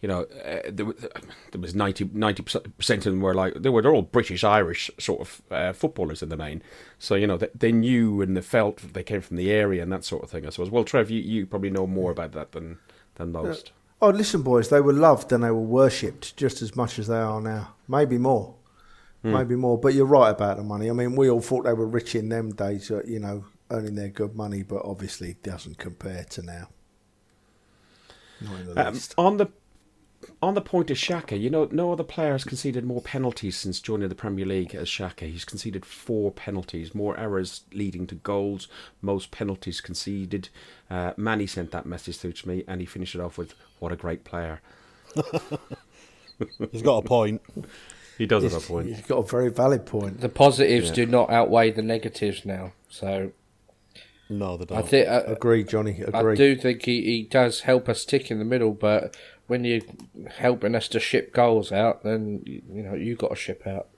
you 0.00 0.08
know 0.08 0.22
uh, 0.44 0.60
there, 0.70 0.86
was- 0.86 0.96
there 1.52 1.60
was 1.60 1.74
90 1.74 2.04
percent 2.76 3.06
of 3.06 3.12
them 3.12 3.20
were 3.20 3.34
like 3.34 3.54
they 3.54 3.68
were 3.68 3.82
they're 3.82 3.94
all 3.94 4.02
British 4.02 4.44
Irish 4.44 4.90
sort 4.98 5.20
of 5.20 5.42
uh, 5.50 5.72
footballers 5.72 6.22
in 6.22 6.28
the 6.28 6.36
main 6.36 6.62
so 6.98 7.14
you 7.14 7.26
know 7.26 7.36
they, 7.36 7.48
they 7.54 7.72
knew 7.72 8.20
and 8.22 8.36
they 8.36 8.40
felt 8.40 8.78
they 8.94 9.02
came 9.02 9.20
from 9.20 9.36
the 9.36 9.50
area 9.50 9.82
and 9.82 9.92
that 9.92 10.04
sort 10.04 10.22
of 10.22 10.30
thing 10.30 10.46
I 10.46 10.50
suppose 10.50 10.70
well 10.70 10.84
Trev 10.84 11.10
you, 11.10 11.20
you 11.20 11.46
probably 11.46 11.70
know 11.70 11.86
more 11.86 12.10
about 12.12 12.32
that 12.32 12.52
than 12.52 12.78
than 13.16 13.32
most 13.32 13.72
Oh, 14.00 14.10
listen, 14.10 14.42
boys, 14.42 14.68
they 14.68 14.80
were 14.80 14.92
loved 14.92 15.32
and 15.32 15.42
they 15.42 15.50
were 15.50 15.58
worshipped 15.58 16.36
just 16.36 16.62
as 16.62 16.76
much 16.76 17.00
as 17.00 17.08
they 17.08 17.16
are 17.18 17.40
now. 17.40 17.74
Maybe 17.88 18.16
more. 18.16 18.54
Hmm. 19.22 19.32
Maybe 19.32 19.56
more. 19.56 19.76
But 19.76 19.94
you're 19.94 20.06
right 20.06 20.30
about 20.30 20.56
the 20.56 20.62
money. 20.62 20.88
I 20.88 20.92
mean, 20.92 21.16
we 21.16 21.28
all 21.28 21.40
thought 21.40 21.64
they 21.64 21.72
were 21.72 21.84
rich 21.88 22.14
in 22.14 22.28
them 22.28 22.50
days, 22.54 22.92
uh, 22.92 23.02
you 23.04 23.18
know, 23.18 23.44
earning 23.70 23.94
their 23.94 24.08
good 24.08 24.34
money, 24.34 24.62
but 24.62 24.82
obviously 24.84 25.36
doesn't 25.42 25.78
compare 25.78 26.24
to 26.24 26.42
now. 26.42 26.68
Not 28.40 28.60
in 28.60 28.66
the 28.74 28.86
Um, 28.88 28.94
least. 28.94 29.14
on 29.18 29.36
the 29.36 29.48
on 30.42 30.54
the 30.54 30.60
point 30.60 30.90
of 30.90 30.96
Xhaka, 30.96 31.40
you 31.40 31.48
know, 31.48 31.68
no 31.70 31.92
other 31.92 32.02
player 32.02 32.32
has 32.32 32.42
conceded 32.42 32.84
more 32.84 33.00
penalties 33.00 33.56
since 33.56 33.80
joining 33.80 34.08
the 34.08 34.16
Premier 34.16 34.44
League 34.44 34.74
as 34.74 34.88
Xhaka. 34.88 35.30
He's 35.30 35.44
conceded 35.44 35.86
four 35.86 36.32
penalties, 36.32 36.92
more 36.92 37.16
errors 37.18 37.62
leading 37.72 38.04
to 38.08 38.16
goals, 38.16 38.66
most 39.00 39.30
penalties 39.30 39.80
conceded. 39.80 40.48
Uh, 40.90 41.12
Manny 41.16 41.46
sent 41.46 41.70
that 41.70 41.86
message 41.86 42.16
through 42.18 42.32
to 42.32 42.48
me, 42.48 42.64
and 42.66 42.80
he 42.80 42.86
finished 42.86 43.14
it 43.14 43.20
off 43.20 43.38
with, 43.38 43.54
"What 43.78 43.92
a 43.92 43.96
great 43.96 44.24
player." 44.24 44.60
He's 46.72 46.82
got 46.82 46.98
a 46.98 47.02
point. 47.06 47.40
He 48.16 48.26
does 48.26 48.42
have 48.42 48.54
a 48.54 48.60
point. 48.66 48.88
You've 48.88 49.06
got 49.08 49.18
a 49.18 49.26
very 49.26 49.50
valid 49.50 49.86
point. 49.86 50.20
The 50.20 50.28
positives 50.28 50.90
do 50.90 51.06
not 51.06 51.30
outweigh 51.30 51.70
the 51.70 51.82
negatives 51.82 52.44
now. 52.44 52.72
So 52.88 53.32
No, 54.30 54.56
they 54.56 54.64
don't. 54.66 54.78
I 54.78 54.82
think 54.82 55.08
uh, 55.08 55.22
Agree, 55.26 55.64
Johnny. 55.64 56.02
I 56.12 56.20
Agree. 56.20 56.36
do 56.36 56.54
think 56.56 56.84
he, 56.84 57.02
he 57.02 57.22
does 57.22 57.60
help 57.60 57.88
us 57.88 58.04
tick 58.04 58.30
in 58.30 58.38
the 58.38 58.44
middle, 58.44 58.72
but 58.72 59.16
when 59.46 59.64
you're 59.64 59.80
helping 60.36 60.74
us 60.74 60.88
to 60.88 61.00
ship 61.00 61.32
goals 61.32 61.72
out, 61.72 62.02
then 62.02 62.42
you 62.44 62.62
you 62.70 62.82
know 62.82 62.94
you 62.94 63.16
got 63.16 63.28
to 63.30 63.36
ship 63.36 63.66
out. 63.66 63.88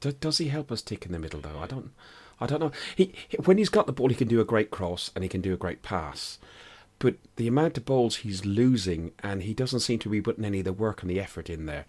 Do, 0.00 0.12
does 0.12 0.38
he 0.38 0.48
help 0.48 0.70
us 0.70 0.80
tick 0.82 1.04
in 1.06 1.12
the 1.12 1.18
middle 1.18 1.40
though? 1.40 1.58
I 1.58 1.66
don't. 1.66 1.90
I 2.40 2.46
don't 2.46 2.60
know. 2.60 2.72
He 2.94 3.12
he- 3.28 3.36
when 3.38 3.58
he's 3.58 3.68
got 3.68 3.86
the 3.86 3.92
ball, 3.92 4.08
he 4.10 4.14
can 4.14 4.28
do 4.28 4.40
a 4.40 4.44
great 4.44 4.70
cross 4.70 5.10
and 5.14 5.24
he 5.24 5.28
can 5.28 5.40
do 5.40 5.52
a 5.52 5.56
great 5.56 5.82
pass. 5.82 6.38
But 7.00 7.16
the 7.36 7.46
amount 7.48 7.76
of 7.78 7.84
balls 7.84 8.16
he's 8.16 8.44
losing, 8.44 9.12
and 9.22 9.42
he 9.44 9.54
doesn't 9.54 9.80
seem 9.80 9.98
to 10.00 10.08
be 10.08 10.20
putting 10.20 10.44
any 10.44 10.60
of 10.60 10.64
the 10.64 10.72
work 10.72 11.02
and 11.02 11.10
the 11.10 11.20
effort 11.20 11.48
in 11.50 11.66
there. 11.66 11.84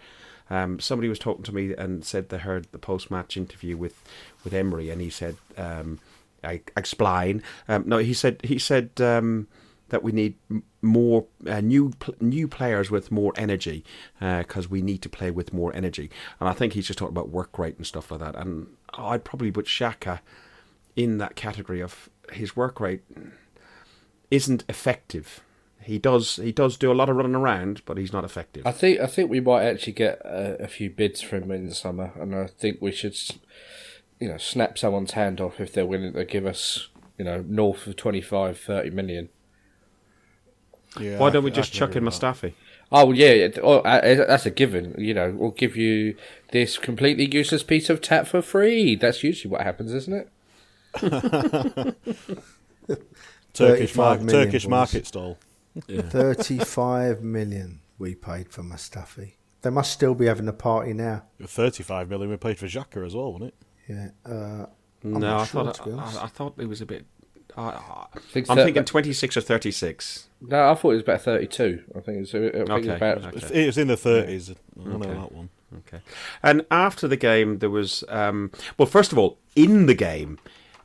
Um, 0.52 0.80
somebody 0.80 1.10
was 1.10 1.18
talking 1.20 1.44
to 1.46 1.54
me 1.54 1.74
and 1.76 2.04
said 2.06 2.30
they 2.30 2.38
heard 2.40 2.68
the 2.72 2.78
post-match 2.80 3.36
interview 3.38 3.76
with, 3.78 4.02
with 4.44 4.54
Emery, 4.54 4.90
and 4.92 5.00
he 5.02 5.10
said, 5.12 5.38
um, 5.58 6.00
"I 6.44 6.62
explain." 6.78 7.44
Um, 7.68 7.84
no, 7.86 7.98
he 7.98 8.14
said 8.14 8.40
he 8.44 8.60
said 8.60 8.92
um, 9.00 9.48
that 9.90 10.04
we 10.04 10.12
need 10.12 10.36
more 10.82 11.26
uh, 11.48 11.62
new 11.62 11.94
new 12.20 12.48
players 12.48 12.90
with 12.90 13.12
more 13.12 13.34
energy 13.36 13.84
because 14.20 14.70
we 14.70 14.82
need 14.82 15.02
to 15.02 15.10
play 15.10 15.32
with 15.32 15.54
more 15.54 15.76
energy. 15.76 16.10
And 16.40 16.50
I 16.50 16.54
think 16.54 16.74
he's 16.74 16.88
just 16.88 17.00
talking 17.00 17.14
about 17.14 17.30
work 17.30 17.58
rate 17.58 17.78
and 17.78 17.86
stuff 17.86 18.12
like 18.12 18.20
that. 18.22 18.36
And 18.36 18.68
I'd 18.94 19.24
probably 19.24 19.52
put 19.52 19.66
Xhaka 19.66 20.20
in 20.96 21.18
that 21.18 21.36
category 21.36 21.82
of 21.82 22.10
his 22.32 22.56
work 22.56 22.80
rate 22.80 23.02
isn't 24.32 24.64
effective. 24.70 25.42
He 25.82 25.98
does 25.98 26.36
he 26.38 26.52
does 26.52 26.78
do 26.78 26.92
a 26.92 26.94
lot 26.94 27.10
of 27.10 27.16
running 27.16 27.36
around, 27.36 27.82
but 27.86 27.98
he's 27.98 28.14
not 28.14 28.24
effective. 28.24 28.68
I 28.68 28.72
think 28.72 29.00
I 29.00 29.08
think 29.08 29.30
we 29.30 29.40
might 29.40 29.64
actually 29.64 29.94
get 29.94 30.20
a, 30.26 30.64
a 30.64 30.68
few 30.68 30.90
bids 30.90 31.22
for 31.22 31.38
him 31.38 31.52
in 31.52 31.68
the 31.68 31.76
summer, 31.76 32.12
and 32.20 32.36
I 32.36 32.48
think 32.48 32.78
we 32.82 32.92
should, 32.92 33.18
you 34.20 34.28
know, 34.28 34.38
snap 34.38 34.78
someone's 34.78 35.12
hand 35.12 35.40
off 35.42 35.60
if 35.60 35.74
they're 35.74 35.86
willing 35.86 36.14
to 36.14 36.26
give 36.26 36.46
us, 36.46 36.90
you 37.18 37.26
know, 37.26 37.44
north 37.48 37.88
of 37.88 37.96
25, 37.96 38.58
30 38.60 38.90
million. 38.92 39.30
Yeah, 41.00 41.20
Why 41.20 41.30
don't 41.30 41.44
we 41.44 41.52
just 41.52 41.72
chuck 41.72 41.92
in 41.92 41.98
agree. 42.00 42.10
Mustafi? 42.10 42.54
Oh 42.92 43.12
yeah, 43.12 43.28
it- 43.28 43.60
oh, 43.62 43.80
uh, 43.82 44.26
that's 44.26 44.46
a 44.48 44.50
given. 44.50 44.96
You 44.98 45.14
know, 45.14 45.32
we'll 45.38 45.52
give 45.52 45.76
you 45.78 46.16
this 46.52 46.78
completely 46.80 47.30
useless 47.32 47.62
piece 47.62 47.90
of 47.90 48.02
tat 48.02 48.28
for 48.28 48.42
free. 48.42 48.96
That's 48.96 49.24
usually 49.24 49.52
what 49.52 49.62
happens, 49.62 49.94
isn't 49.94 50.14
it? 50.14 50.30
Turkish, 53.54 53.94
35 53.94 53.96
market, 53.96 54.24
million, 54.26 54.46
Turkish 54.46 54.64
boys. 54.64 54.70
market 54.70 55.08
stall. 55.08 55.38
35 55.88 57.22
million 57.24 57.82
we 58.00 58.16
paid 58.16 58.50
for 58.52 58.64
Mustafi. 58.64 59.34
They 59.62 59.70
must 59.70 59.92
still 59.92 60.16
be 60.16 60.26
having 60.26 60.48
a 60.48 60.54
party 60.54 60.94
now. 60.94 61.24
35 61.46 62.10
million 62.10 62.30
we 62.32 62.38
paid 62.38 62.58
for 62.58 62.66
Xhaka 62.66 63.06
as 63.06 63.14
well, 63.16 63.34
wasn't 63.34 63.50
it? 63.50 63.56
Yeah. 63.90 64.10
Uh, 64.26 64.66
No, 65.04 65.18
not 65.20 65.42
I 65.42 65.46
sure, 65.46 65.66
thought 65.66 65.84
to. 65.86 65.98
I, 65.98 66.24
I 66.24 66.28
thought 66.28 66.54
it 66.58 66.68
was 66.68 66.82
a 66.82 66.86
bit. 66.86 67.06
I, 67.58 67.62
I, 67.64 68.06
think 68.32 68.50
I'm 68.50 68.58
thir- 68.58 68.66
thinking 68.66 68.86
26 68.86 69.36
or 69.38 69.42
36. 69.42 70.28
No, 70.42 70.70
I 70.72 70.76
thought 70.76 70.92
it 70.92 70.94
was 70.94 71.02
about 71.04 71.22
thirty-two. 71.22 71.84
I 71.96 72.00
think 72.00 72.18
it 72.18 72.20
was. 72.22 72.30
I 72.36 72.40
think 72.40 72.54
it 72.56 72.60
was 72.62 72.70
Okay, 72.70 72.96
about. 72.96 73.26
okay. 73.36 73.64
It 73.64 73.66
was 73.66 73.78
in 73.78 73.88
the 73.88 73.96
30s. 73.96 74.56
I 74.80 74.84
know 74.88 74.96
Okay. 74.98 75.10
that 75.10 75.32
one. 75.32 75.50
Okay. 75.80 76.00
And 76.44 76.66
after 76.72 77.08
the 77.08 77.18
game, 77.18 77.58
there 77.60 77.70
was 77.70 78.04
um, 78.10 78.52
well, 78.78 78.86
first 78.86 79.12
of 79.12 79.18
all, 79.18 79.38
in 79.56 79.88
the 79.88 79.94
game, 79.96 80.40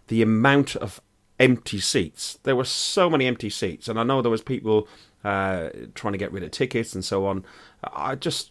the 0.08 0.22
amount 0.22 0.74
of 0.76 1.00
empty 1.38 1.80
seats. 1.80 2.38
There 2.44 2.56
were 2.56 2.64
so 2.64 3.08
many 3.10 3.26
empty 3.26 3.50
seats, 3.50 3.86
and 3.88 3.98
I 4.00 4.02
know 4.02 4.22
there 4.22 4.30
was 4.30 4.42
people 4.42 4.88
uh, 5.22 5.68
trying 5.94 6.12
to 6.12 6.18
get 6.18 6.32
rid 6.32 6.42
of 6.42 6.50
tickets 6.50 6.94
and 6.94 7.04
so 7.04 7.26
on. 7.26 7.44
I 7.82 8.14
just 8.14 8.50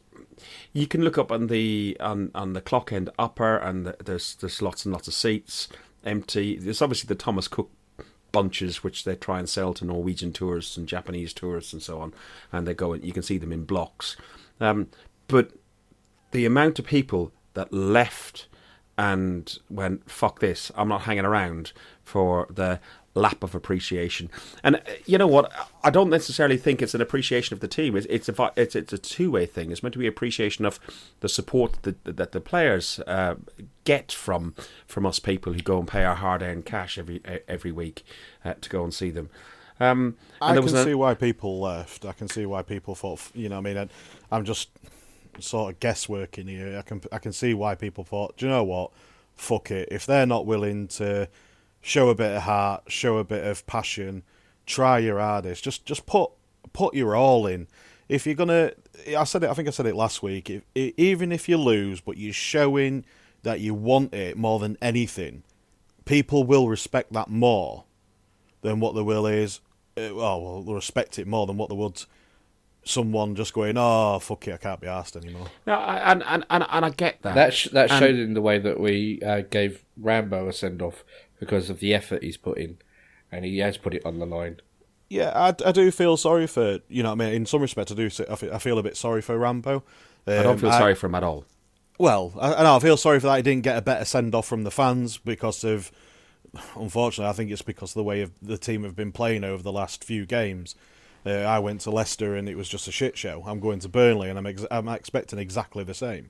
you 0.74 0.88
can 0.88 1.04
look 1.04 1.18
up 1.18 1.32
on 1.32 1.48
the 1.48 1.96
on, 2.00 2.32
on 2.36 2.54
the 2.54 2.62
clock 2.62 2.92
end 2.92 3.10
upper, 3.18 3.58
and 3.58 3.86
the, 3.86 3.96
there's 4.04 4.36
there's 4.36 4.62
lots 4.62 4.86
and 4.86 4.94
lots 4.94 5.08
of 5.08 5.14
seats 5.14 5.70
empty. 6.04 6.58
There's 6.58 6.82
obviously 6.82 7.08
the 7.08 7.16
Thomas 7.16 7.48
Cook 7.48 7.72
bunches 8.32 8.84
which 8.84 9.04
they 9.04 9.16
try 9.16 9.38
and 9.38 9.48
sell 9.48 9.76
to 9.76 9.86
Norwegian 9.86 10.34
tourists 10.34 10.76
and 10.76 10.88
Japanese 10.88 11.34
tourists 11.34 11.72
and 11.72 11.82
so 11.82 12.02
on, 12.02 12.14
and 12.52 12.68
they 12.68 12.74
go 12.74 12.94
you 12.94 13.14
can 13.14 13.24
see 13.24 13.38
them 13.38 13.54
in 13.54 13.64
blocks. 13.64 14.18
Um, 14.60 14.90
but 15.28 15.52
the 16.32 16.46
amount 16.46 16.80
of 16.80 16.86
people 16.86 17.32
that 17.54 17.72
left 17.72 18.48
and 18.98 19.58
went 19.72 20.08
fuck 20.10 20.40
this 20.40 20.72
i'm 20.76 20.88
not 20.88 21.02
hanging 21.02 21.26
around 21.26 21.72
for 22.04 22.46
the 22.52 22.80
lap 23.16 23.44
of 23.44 23.54
appreciation 23.54 24.30
and 24.64 24.76
uh, 24.78 24.80
you 25.06 25.18
know 25.20 25.28
what 25.28 25.52
i 25.84 25.90
don't 25.92 26.10
necessarily 26.10 26.58
think 26.58 26.82
it's 26.82 26.96
an 26.96 27.02
appreciation 27.02 27.54
of 27.54 27.60
the 27.60 27.68
team 27.68 27.96
it's 27.96 28.08
it's 28.10 28.28
a 28.28 28.52
it's, 28.56 28.76
it's 28.76 28.92
a 28.92 28.98
two-way 28.98 29.46
thing 29.46 29.70
it's 29.72 29.84
meant 29.84 29.94
to 29.94 30.00
be 30.00 30.08
appreciation 30.08 30.66
of 30.66 30.80
the 31.20 31.30
support 31.30 31.78
that 31.84 32.04
that 32.06 32.32
the 32.32 32.42
players 32.42 33.00
uh, 33.06 33.36
get 33.84 34.12
from 34.12 34.56
from 34.88 35.06
us 35.06 35.20
people 35.20 35.54
who 35.54 35.62
go 35.62 35.78
and 35.78 35.88
pay 35.88 36.04
our 36.04 36.16
hard-earned 36.16 36.66
cash 36.66 36.98
every 36.98 37.22
every 37.48 37.72
week 37.72 38.04
uh, 38.44 38.56
to 38.62 38.70
go 38.70 38.84
and 38.84 38.94
see 38.94 39.12
them 39.12 39.30
um, 39.80 40.18
and 40.42 40.58
I 40.60 40.62
can 40.62 40.76
an- 40.76 40.86
see 40.86 40.94
why 40.94 41.16
people 41.16 41.60
left. 41.60 42.06
I 42.06 42.14
can 42.14 42.28
see 42.30 42.46
why 42.46 42.62
people 42.62 42.94
thought, 42.94 43.22
you 43.34 43.50
know, 43.50 43.58
I 43.58 43.62
mean, 43.62 43.76
I- 43.78 43.90
I'm 44.32 44.46
just 44.46 44.70
sort 45.40 45.74
of 45.74 45.80
guessworking 45.80 46.48
here. 46.48 46.78
I 46.78 46.84
can 46.84 47.02
I 47.12 47.18
can 47.18 47.34
see 47.34 47.56
why 47.56 47.74
people 47.74 48.04
thought, 48.04 48.38
do 48.38 48.46
you 48.46 48.52
know 48.52 48.64
what? 48.64 48.92
Fuck 49.36 49.72
it. 49.72 49.90
If 49.92 50.06
they're 50.06 50.28
not 50.28 50.46
willing 50.46 50.88
to 50.90 51.28
show 51.84 52.10
a 52.10 52.16
bit 52.16 52.32
of 52.36 52.42
heart, 52.44 52.86
show 52.88 53.18
a 53.20 53.24
bit 53.24 53.46
of 53.46 53.64
passion, 53.68 54.24
try 54.66 54.98
your 54.98 55.20
hardest. 55.20 55.64
Just 55.64 55.86
just 55.86 56.08
put 56.08 56.32
put 56.72 56.96
your 56.96 57.16
all 57.16 57.46
in. 57.46 57.68
If 58.10 58.26
you're 58.26 58.36
gonna, 58.36 58.72
I 59.16 59.24
said 59.26 59.44
it. 59.44 59.50
I 59.50 59.54
think 59.54 59.68
I 59.68 59.72
said 59.72 59.86
it 59.86 59.96
last 59.96 60.24
week. 60.24 60.50
If, 60.50 60.64
i 60.76 60.94
even 60.98 61.32
if 61.32 61.48
you 61.48 61.58
lose, 61.58 62.02
but 62.02 62.18
you're 62.18 62.34
showing 62.34 63.06
that 63.44 63.60
you 63.60 63.74
want 63.74 64.14
it 64.14 64.38
more 64.38 64.58
than 64.60 64.78
anything, 64.82 65.44
people 66.06 66.44
will 66.46 66.68
respect 66.70 67.14
that 67.14 67.30
more 67.30 67.84
than 68.62 68.80
what 68.80 68.96
the 68.96 69.04
will 69.04 69.28
is. 69.28 69.60
Uh, 69.96 70.10
well, 70.16 70.42
well, 70.42 70.62
they'll 70.64 70.74
respect 70.76 71.20
it 71.20 71.28
more 71.28 71.46
than 71.46 71.58
what 71.58 71.70
the 71.70 71.76
would 71.76 72.04
someone 72.86 73.36
just 73.36 73.54
going, 73.54 73.76
"Oh, 73.78 74.20
fuck 74.20 74.48
it, 74.48 74.54
I 74.54 74.58
can't 74.58 74.82
be 74.82 74.88
asked 74.88 75.16
anymore." 75.16 75.48
no, 75.66 75.74
I- 75.74 76.12
and, 76.12 76.24
and, 76.24 76.46
and, 76.50 76.66
and 76.70 76.86
I 76.86 76.90
get 76.90 77.22
that 77.22 77.36
That 77.36 77.54
sh- 77.54 77.70
that 77.70 77.92
And- 77.92 78.00
showed 78.00 78.16
in 78.16 78.34
the 78.34 78.42
way 78.42 78.60
that 78.60 78.80
we 78.80 79.22
uh, 79.26 79.42
gave 79.42 79.84
Rambo 79.98 80.48
a 80.48 80.54
send 80.54 80.82
off 80.82 81.04
because 81.44 81.70
of 81.70 81.80
the 81.80 81.94
effort 81.94 82.24
he's 82.24 82.38
put 82.38 82.58
in, 82.58 82.78
and 83.32 83.46
he 83.46 83.60
has 83.60 83.78
put 83.78 83.94
it 83.94 84.06
on 84.06 84.20
the 84.20 84.26
line. 84.26 84.60
Yeah, 85.10 85.32
I, 85.36 85.50
I 85.68 85.72
do 85.72 85.92
feel 85.92 86.18
sorry 86.18 86.48
for 86.48 86.80
you 86.88 87.04
know. 87.04 87.10
what 87.10 87.22
I 87.22 87.26
mean, 87.26 87.34
in 87.36 87.46
some 87.46 87.62
respects, 87.62 87.92
I 87.92 87.96
do. 87.96 88.10
I 88.30 88.58
feel, 88.60 88.78
a 88.80 88.84
bit 88.84 88.98
sorry 88.98 89.22
for 89.22 89.38
Rambo. 89.38 89.84
I 90.26 90.44
don't 90.44 90.54
Um, 90.54 90.58
feel 90.58 90.72
sorry 90.72 90.96
for 90.96 91.08
him 91.08 91.16
at 91.16 91.24
all 91.24 91.46
Well, 92.00 92.34
I, 92.40 92.54
I 92.54 92.64
know 92.64 92.76
I 92.78 92.80
feel 92.80 92.98
sorry 92.98 93.20
for 93.20 93.28
that. 93.28 93.36
He 93.38 93.42
didn't 93.44 93.64
get 93.64 93.78
a 93.78 93.82
better 93.82 94.06
send 94.06 94.34
off 94.34 94.48
from 94.48 94.64
the 94.64 94.72
fans 94.72 95.18
because 95.18 95.64
of. 95.64 95.92
Unfortunately, 96.76 97.30
I 97.30 97.34
think 97.34 97.52
it's 97.52 97.62
because 97.64 97.92
of 97.92 97.96
the 97.96 98.04
way 98.04 98.22
of 98.22 98.32
the 98.42 98.58
team 98.58 98.84
have 98.84 98.96
been 98.96 99.12
playing 99.12 99.44
over 99.44 99.64
the 99.64 99.72
last 99.72 100.04
few 100.04 100.26
games. 100.26 100.76
Uh, 101.26 101.32
I 101.32 101.58
went 101.60 101.82
to 101.82 101.90
Leicester 101.92 102.36
and 102.36 102.48
it 102.48 102.56
was 102.56 102.70
just 102.70 102.88
a 102.88 102.92
shit 102.92 103.18
show. 103.18 103.44
I'm 103.48 103.60
going 103.60 103.80
to 103.80 103.90
Burnley 103.90 104.30
and 104.30 104.38
I'm 104.38 104.46
ex- 104.46 104.66
I'm 104.70 104.88
expecting 104.88 105.40
exactly 105.40 105.84
the 105.84 105.94
same. 105.96 106.30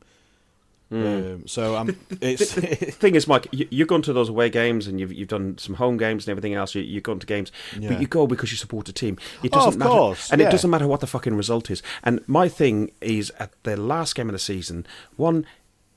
Um, 0.94 1.48
so 1.48 1.76
I'm. 1.76 1.98
It's 2.22 2.54
the 2.54 2.62
thing 2.76 3.16
is, 3.16 3.28
Mike, 3.28 3.48
you, 3.52 3.68
you've 3.72 3.88
gone 3.88 4.02
to 4.04 4.14
those 4.14 4.30
away 4.30 4.50
games 4.50 4.88
and 4.88 5.00
you've 5.00 5.12
you've 5.12 5.28
done 5.30 5.58
some 5.58 5.76
home 5.76 5.98
games 5.98 6.26
and 6.28 6.32
everything 6.32 6.54
else. 6.54 6.76
You, 6.76 6.82
you've 6.84 7.04
gone 7.04 7.20
to 7.20 7.26
games, 7.28 7.52
Yeah. 7.80 7.90
but 7.90 8.02
you 8.02 8.08
go 8.08 8.28
because 8.28 8.52
you 8.52 8.58
support 8.58 8.88
a 8.90 8.94
team. 8.94 9.18
It 9.42 9.52
Oh, 9.54 9.58
doesn't 9.58 9.74
of 9.74 9.78
matter, 9.80 9.92
course, 9.92 10.32
and 10.32 10.40
yeah. 10.42 10.48
it 10.48 10.52
doesn't 10.52 10.70
matter 10.70 10.88
what 10.88 11.00
the 11.00 11.08
fucking 11.08 11.36
result 11.36 11.72
is. 11.72 11.82
And 12.04 12.22
my 12.28 12.48
thing 12.48 12.92
is, 13.02 13.32
at 13.40 13.52
the 13.64 13.76
last 13.78 14.16
game 14.16 14.30
of 14.30 14.34
the 14.34 14.40
season, 14.40 14.86
one. 15.16 15.46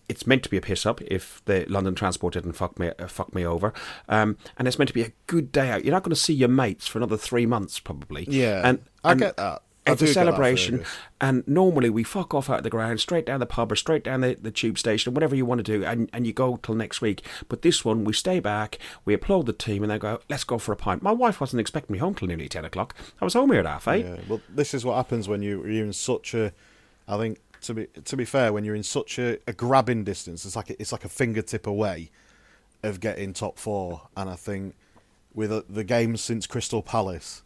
It's 0.08 0.24
meant 0.24 0.44
to 0.44 0.48
be 0.48 0.56
a 0.56 0.60
piss 0.60 0.86
up 0.86 1.02
if 1.02 1.42
the 1.46 1.64
London 1.68 1.96
Transport 1.96 2.34
didn't 2.34 2.52
fuck 2.52 2.78
me 2.78 2.92
uh, 2.96 3.08
fuck 3.08 3.34
me 3.34 3.44
over, 3.44 3.72
um, 4.08 4.36
and 4.56 4.68
it's 4.68 4.78
meant 4.78 4.86
to 4.86 4.94
be 4.94 5.02
a 5.02 5.10
good 5.26 5.50
day 5.50 5.68
out. 5.68 5.84
You're 5.84 5.90
not 5.94 6.04
going 6.04 6.14
to 6.14 6.20
see 6.20 6.32
your 6.32 6.48
mates 6.48 6.86
for 6.86 7.00
another 7.00 7.16
three 7.16 7.44
months 7.44 7.80
probably. 7.80 8.24
Yeah, 8.30 8.60
and 8.64 8.78
I 9.02 9.10
and 9.10 9.20
get 9.20 9.36
that. 9.36 9.62
It's 9.86 10.02
a 10.02 10.06
celebration, 10.06 10.84
and 11.20 11.46
normally 11.46 11.90
we 11.90 12.02
fuck 12.02 12.34
off 12.34 12.50
out 12.50 12.58
of 12.58 12.64
the 12.64 12.70
ground, 12.70 13.00
straight 13.00 13.26
down 13.26 13.40
the 13.40 13.46
pub 13.46 13.70
or 13.70 13.76
straight 13.76 14.04
down 14.04 14.20
the, 14.20 14.34
the 14.34 14.50
tube 14.50 14.78
station, 14.78 15.14
whatever 15.14 15.34
you 15.36 15.46
want 15.46 15.58
to 15.58 15.62
do, 15.62 15.84
and, 15.84 16.10
and 16.12 16.26
you 16.26 16.32
go 16.32 16.58
till 16.62 16.74
next 16.74 17.00
week. 17.00 17.22
But 17.48 17.62
this 17.62 17.84
one, 17.84 18.04
we 18.04 18.12
stay 18.12 18.40
back, 18.40 18.78
we 19.04 19.14
applaud 19.14 19.46
the 19.46 19.52
team, 19.52 19.82
and 19.82 19.90
they 19.90 19.98
go, 19.98 20.20
let's 20.28 20.44
go 20.44 20.58
for 20.58 20.72
a 20.72 20.76
pint. 20.76 21.02
My 21.02 21.12
wife 21.12 21.40
wasn't 21.40 21.60
expecting 21.60 21.92
me 21.92 21.98
home 21.98 22.14
till 22.14 22.28
nearly 22.28 22.48
10 22.48 22.64
o'clock. 22.64 22.94
I 23.20 23.24
was 23.24 23.34
home 23.34 23.50
here 23.50 23.60
at 23.60 23.66
half 23.66 23.88
eight. 23.88 24.06
Yeah, 24.06 24.16
well, 24.28 24.40
this 24.48 24.74
is 24.74 24.84
what 24.84 24.96
happens 24.96 25.28
when 25.28 25.42
you, 25.42 25.64
you're 25.64 25.84
in 25.84 25.92
such 25.92 26.34
a. 26.34 26.52
I 27.08 27.16
think 27.18 27.38
to 27.62 27.74
be 27.74 27.86
to 28.04 28.16
be 28.16 28.24
fair, 28.24 28.52
when 28.52 28.64
you're 28.64 28.74
in 28.74 28.82
such 28.82 29.18
a, 29.18 29.38
a 29.46 29.52
grabbing 29.52 30.04
distance, 30.04 30.44
it's 30.44 30.56
like 30.56 30.70
a, 30.70 30.80
it's 30.80 30.92
like 30.92 31.04
a 31.04 31.08
fingertip 31.08 31.66
away 31.66 32.10
of 32.82 33.00
getting 33.00 33.32
top 33.32 33.58
four. 33.58 34.02
And 34.16 34.28
I 34.28 34.36
think 34.36 34.74
with 35.34 35.52
uh, 35.52 35.62
the 35.68 35.84
games 35.84 36.20
since 36.20 36.46
Crystal 36.46 36.82
Palace, 36.82 37.42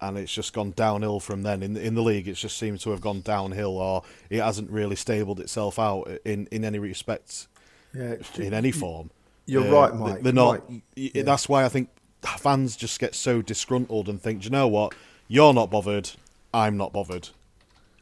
and 0.00 0.18
it's 0.18 0.32
just 0.32 0.52
gone 0.52 0.72
downhill 0.72 1.20
from 1.20 1.42
then. 1.42 1.62
In 1.62 1.76
in 1.76 1.94
the 1.94 2.02
league, 2.02 2.28
it's 2.28 2.40
just 2.40 2.56
seemed 2.58 2.80
to 2.80 2.90
have 2.90 3.00
gone 3.00 3.20
downhill, 3.20 3.76
or 3.78 4.02
it 4.30 4.40
hasn't 4.40 4.70
really 4.70 4.96
stabled 4.96 5.40
itself 5.40 5.78
out 5.78 6.08
in 6.24 6.48
in 6.50 6.64
any 6.64 6.78
respect, 6.78 7.46
yeah, 7.94 8.16
in 8.36 8.52
any 8.54 8.72
form. 8.72 9.10
You're 9.46 9.66
Uh, 9.68 9.70
right, 9.80 9.94
Mike. 9.94 10.22
They're 10.22 10.32
not. 10.32 10.68
Y- 10.68 10.82
yeah. 10.96 11.22
That's 11.22 11.48
why 11.48 11.64
I 11.64 11.68
think 11.68 11.88
fans 12.22 12.76
just 12.76 12.98
get 12.98 13.14
so 13.14 13.42
disgruntled 13.42 14.08
and 14.08 14.20
think, 14.20 14.40
Do 14.40 14.46
you 14.46 14.50
know 14.50 14.68
what? 14.68 14.94
You're 15.28 15.54
not 15.54 15.70
bothered. 15.70 16.10
I'm 16.52 16.76
not 16.76 16.92
bothered, 16.92 17.28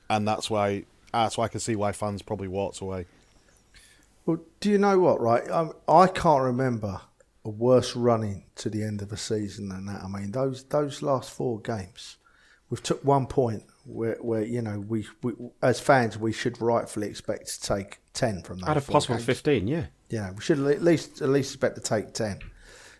and 0.08 0.26
that's 0.26 0.48
why. 0.50 0.84
That's 1.12 1.38
why 1.38 1.44
I 1.44 1.48
can 1.48 1.60
see 1.60 1.76
why 1.76 1.92
fans 1.92 2.22
probably 2.22 2.48
walked 2.48 2.80
away. 2.80 3.06
Well, 4.26 4.40
do 4.60 4.70
you 4.70 4.78
know 4.78 4.98
what? 4.98 5.20
Right, 5.20 5.48
um, 5.50 5.72
I 5.86 6.06
can't 6.06 6.42
remember 6.42 7.02
a 7.44 7.50
worse 7.50 7.94
running 7.94 8.44
to 8.56 8.70
the 8.70 8.82
end 8.82 9.02
of 9.02 9.12
a 9.12 9.16
season 9.16 9.68
than 9.68 9.86
that. 9.86 10.02
I 10.02 10.08
mean, 10.08 10.32
those 10.32 10.64
those 10.64 11.02
last 11.02 11.30
four 11.30 11.60
games, 11.60 12.16
we've 12.70 12.82
took 12.82 13.04
one 13.04 13.26
point 13.26 13.64
where, 13.84 14.16
where 14.20 14.42
you 14.42 14.62
know 14.62 14.80
we, 14.80 15.06
we 15.22 15.32
as 15.62 15.80
fans 15.80 16.16
we 16.18 16.32
should 16.32 16.60
rightfully 16.60 17.06
expect 17.08 17.48
to 17.48 17.60
take 17.60 17.98
ten 18.14 18.42
from 18.42 18.60
that. 18.60 18.70
Out 18.70 18.76
of 18.78 18.86
possible 18.86 19.16
games. 19.16 19.26
15, 19.26 19.66
yeah. 19.68 19.86
Yeah, 20.08 20.30
we 20.32 20.40
should 20.40 20.58
at 20.60 20.82
least 20.82 21.20
at 21.22 21.28
least 21.28 21.52
expect 21.52 21.76
to 21.76 21.82
take 21.82 22.14
ten. 22.14 22.38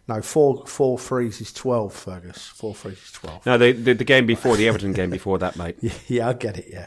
No, 0.07 0.21
four 0.21 0.67
four 0.67 0.99
threes 0.99 1.41
is 1.41 1.53
twelve, 1.53 1.95
Fergus. 1.95 2.47
Four 2.49 2.75
threes 2.75 2.99
is 3.03 3.13
twelve. 3.13 3.47
No, 3.47 3.57
the, 3.57 3.73
the, 3.73 3.95
the 3.95 4.05
game 4.05 4.27
before, 4.27 4.57
the 4.57 4.69
Everton 4.69 4.93
game 4.93 5.11
before 5.11 5.39
that, 5.39 5.57
mate. 5.57 5.77
Yeah, 5.81 5.93
yeah, 6.09 6.29
I 6.29 6.33
get 6.35 6.59
it. 6.59 6.67
Yeah, 6.71 6.87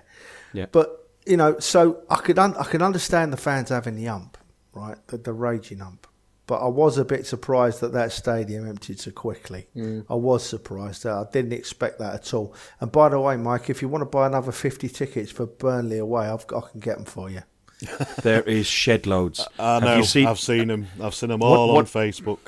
Yeah. 0.53 0.67
But 0.71 1.07
you 1.25 1.37
know, 1.37 1.57
so 1.59 2.03
I 2.09 2.17
could 2.17 2.37
un- 2.37 2.55
I 2.57 2.63
could 2.63 2.81
understand 2.83 3.33
the 3.33 3.37
fans 3.37 3.69
having 3.69 3.95
the 3.95 4.07
ump, 4.07 4.37
right? 4.73 4.97
The, 5.07 5.17
the 5.17 5.33
raging 5.33 5.81
ump. 5.81 6.05
But 6.47 6.55
I 6.61 6.67
was 6.67 6.97
a 6.97 7.05
bit 7.05 7.25
surprised 7.27 7.81
that 7.81 7.93
that 7.93 8.11
stadium 8.11 8.67
emptied 8.67 8.99
so 8.99 9.11
quickly. 9.11 9.67
I 10.09 10.13
was 10.15 10.45
surprised. 10.45 11.05
I 11.05 11.25
didn't 11.31 11.53
expect 11.53 11.99
that 11.99 12.13
at 12.15 12.33
all. 12.33 12.55
And 12.79 12.91
by 12.91 13.09
the 13.09 13.19
way, 13.19 13.35
Mike, 13.37 13.69
if 13.69 13.81
you 13.81 13.89
want 13.89 14.01
to 14.01 14.05
buy 14.05 14.25
another 14.27 14.51
50 14.51 14.87
tickets 14.89 15.29
for 15.31 15.45
Burnley 15.45 15.99
away, 15.99 16.27
I've, 16.27 16.45
I 16.55 16.61
can 16.71 16.79
get 16.79 16.95
them 16.95 17.05
for 17.05 17.29
you. 17.29 17.41
There 18.23 18.41
is 18.41 18.65
shed 18.65 19.05
loads. 19.05 19.47
I 19.59 19.75
Have 19.75 19.83
know. 19.83 19.97
you 19.97 20.03
seen 20.03 20.25
I've 20.27 20.39
seen 20.39 20.69
them. 20.69 20.87
I've 20.99 21.13
seen 21.13 21.29
them 21.29 21.43
all 21.43 21.73
what- 21.75 21.79
on 21.79 21.85
Facebook. 21.85 22.39